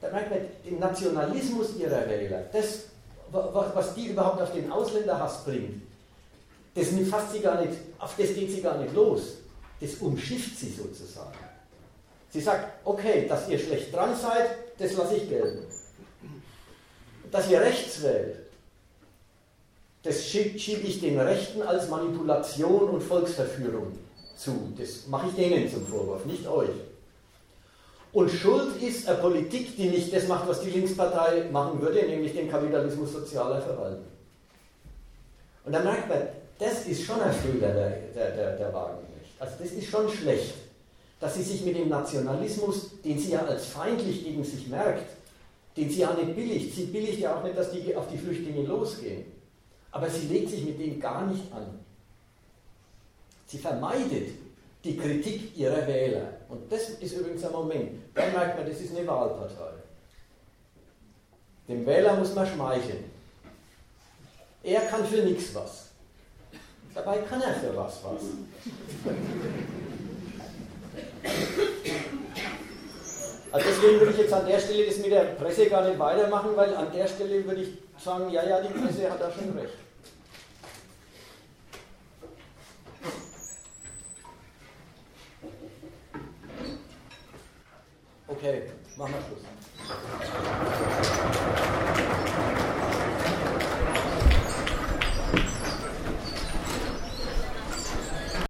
Da 0.00 0.10
merkt 0.10 0.30
man 0.30 0.40
den 0.64 0.78
Nationalismus 0.78 1.76
ihrer 1.76 2.08
Wähler, 2.08 2.44
das 2.52 2.84
was 3.32 3.94
die 3.94 4.08
überhaupt 4.08 4.40
auf 4.40 4.52
den 4.52 4.70
Ausländerhass 4.70 5.44
bringt, 5.44 5.82
das 6.74 6.88
fasst 7.08 7.32
sie 7.32 7.40
gar 7.40 7.60
nicht, 7.60 7.74
auf 7.98 8.14
das 8.16 8.34
geht 8.34 8.50
sie 8.50 8.60
gar 8.60 8.78
nicht 8.78 8.94
los. 8.94 9.36
Das 9.80 9.94
umschifft 9.94 10.58
sie 10.58 10.70
sozusagen. 10.70 11.38
Sie 12.30 12.40
sagt, 12.40 12.68
okay, 12.84 13.26
dass 13.28 13.48
ihr 13.48 13.58
schlecht 13.58 13.94
dran 13.94 14.14
seid, 14.14 14.50
das 14.78 14.92
lasse 14.92 15.16
ich 15.16 15.28
gelten. 15.28 15.64
Dass 17.30 17.50
ihr 17.50 17.60
rechts 17.60 18.02
wählt, 18.02 18.36
das 20.02 20.24
schiebe 20.26 20.56
ich 20.56 21.00
den 21.00 21.20
Rechten 21.20 21.62
als 21.62 21.88
Manipulation 21.88 22.88
und 22.88 23.02
Volksverführung 23.02 23.98
zu. 24.36 24.72
Das 24.78 25.06
mache 25.06 25.28
ich 25.28 25.34
denen 25.34 25.70
zum 25.70 25.86
Vorwurf, 25.86 26.24
nicht 26.24 26.46
euch. 26.46 26.70
Und 28.12 28.30
Schuld 28.30 28.82
ist 28.82 29.08
eine 29.08 29.18
Politik, 29.18 29.76
die 29.76 29.88
nicht 29.88 30.12
das 30.12 30.26
macht, 30.26 30.48
was 30.48 30.62
die 30.62 30.70
Linkspartei 30.70 31.48
machen 31.52 31.80
würde, 31.80 32.06
nämlich 32.06 32.32
den 32.32 32.50
Kapitalismus 32.50 33.12
sozialer 33.12 33.60
verwalten. 33.60 34.04
Und 35.64 35.72
da 35.72 35.80
merkt 35.80 36.08
man, 36.08 36.22
das 36.58 36.86
ist 36.86 37.04
schon 37.04 37.20
ein 37.20 37.32
Fehler 37.32 37.72
der, 37.72 37.90
der, 38.14 38.30
der, 38.32 38.56
der 38.56 38.74
Wagenknecht. 38.74 39.30
Also 39.38 39.54
das 39.60 39.72
ist 39.72 39.88
schon 39.88 40.08
schlecht, 40.10 40.54
dass 41.20 41.34
sie 41.34 41.42
sich 41.42 41.64
mit 41.64 41.76
dem 41.76 41.88
Nationalismus, 41.88 42.90
den 43.04 43.18
sie 43.18 43.32
ja 43.32 43.44
als 43.44 43.66
feindlich 43.66 44.24
gegen 44.24 44.42
sich 44.42 44.66
merkt, 44.66 45.08
den 45.76 45.88
sie 45.88 46.00
ja 46.00 46.12
nicht 46.14 46.34
billigt, 46.34 46.74
sie 46.74 46.86
billigt 46.86 47.20
ja 47.20 47.36
auch 47.36 47.44
nicht, 47.44 47.56
dass 47.56 47.70
die 47.70 47.94
auf 47.94 48.08
die 48.08 48.18
Flüchtlinge 48.18 48.66
losgehen, 48.66 49.24
aber 49.92 50.08
sie 50.08 50.26
legt 50.28 50.50
sich 50.50 50.64
mit 50.64 50.78
dem 50.78 51.00
gar 51.00 51.26
nicht 51.26 51.52
an. 51.52 51.78
Sie 53.46 53.58
vermeidet 53.58 54.30
die 54.84 54.96
Kritik 54.96 55.56
ihrer 55.56 55.86
Wähler. 55.86 56.28
Und 56.48 56.70
das 56.70 56.90
ist 56.90 57.16
übrigens 57.16 57.44
ein 57.44 57.52
Moment. 57.52 58.00
Dann 58.14 58.32
merkt 58.32 58.58
man, 58.58 58.68
das 58.68 58.80
ist 58.80 58.96
eine 58.96 59.06
Wahlpartei. 59.06 59.72
Dem 61.68 61.84
Wähler 61.86 62.16
muss 62.16 62.34
man 62.34 62.46
schmeicheln. 62.46 63.04
Er 64.62 64.80
kann 64.82 65.04
für 65.04 65.22
nichts 65.22 65.54
was. 65.54 65.88
Dabei 66.94 67.18
kann 67.18 67.40
er 67.40 67.54
für 67.54 67.76
was 67.76 68.00
was. 68.04 68.22
Also 73.52 73.66
deswegen 73.68 73.98
würde 73.98 74.12
ich 74.12 74.18
jetzt 74.18 74.32
an 74.32 74.46
der 74.46 74.60
Stelle 74.60 74.86
das 74.86 74.98
mit 74.98 75.10
der 75.10 75.24
Presse 75.34 75.68
gar 75.68 75.82
nicht 75.84 75.98
weitermachen, 75.98 76.50
weil 76.54 76.74
an 76.74 76.92
der 76.92 77.08
Stelle 77.08 77.44
würde 77.44 77.62
ich 77.62 77.78
sagen, 77.98 78.30
ja, 78.30 78.44
ja, 78.44 78.60
die 78.60 78.72
Presse 78.72 79.10
hat 79.10 79.20
da 79.20 79.30
schon 79.32 79.58
recht. 79.58 79.74
Okay, 88.28 88.70
machen 88.96 89.14
wir 89.14 89.20
Schluss. 89.20 89.42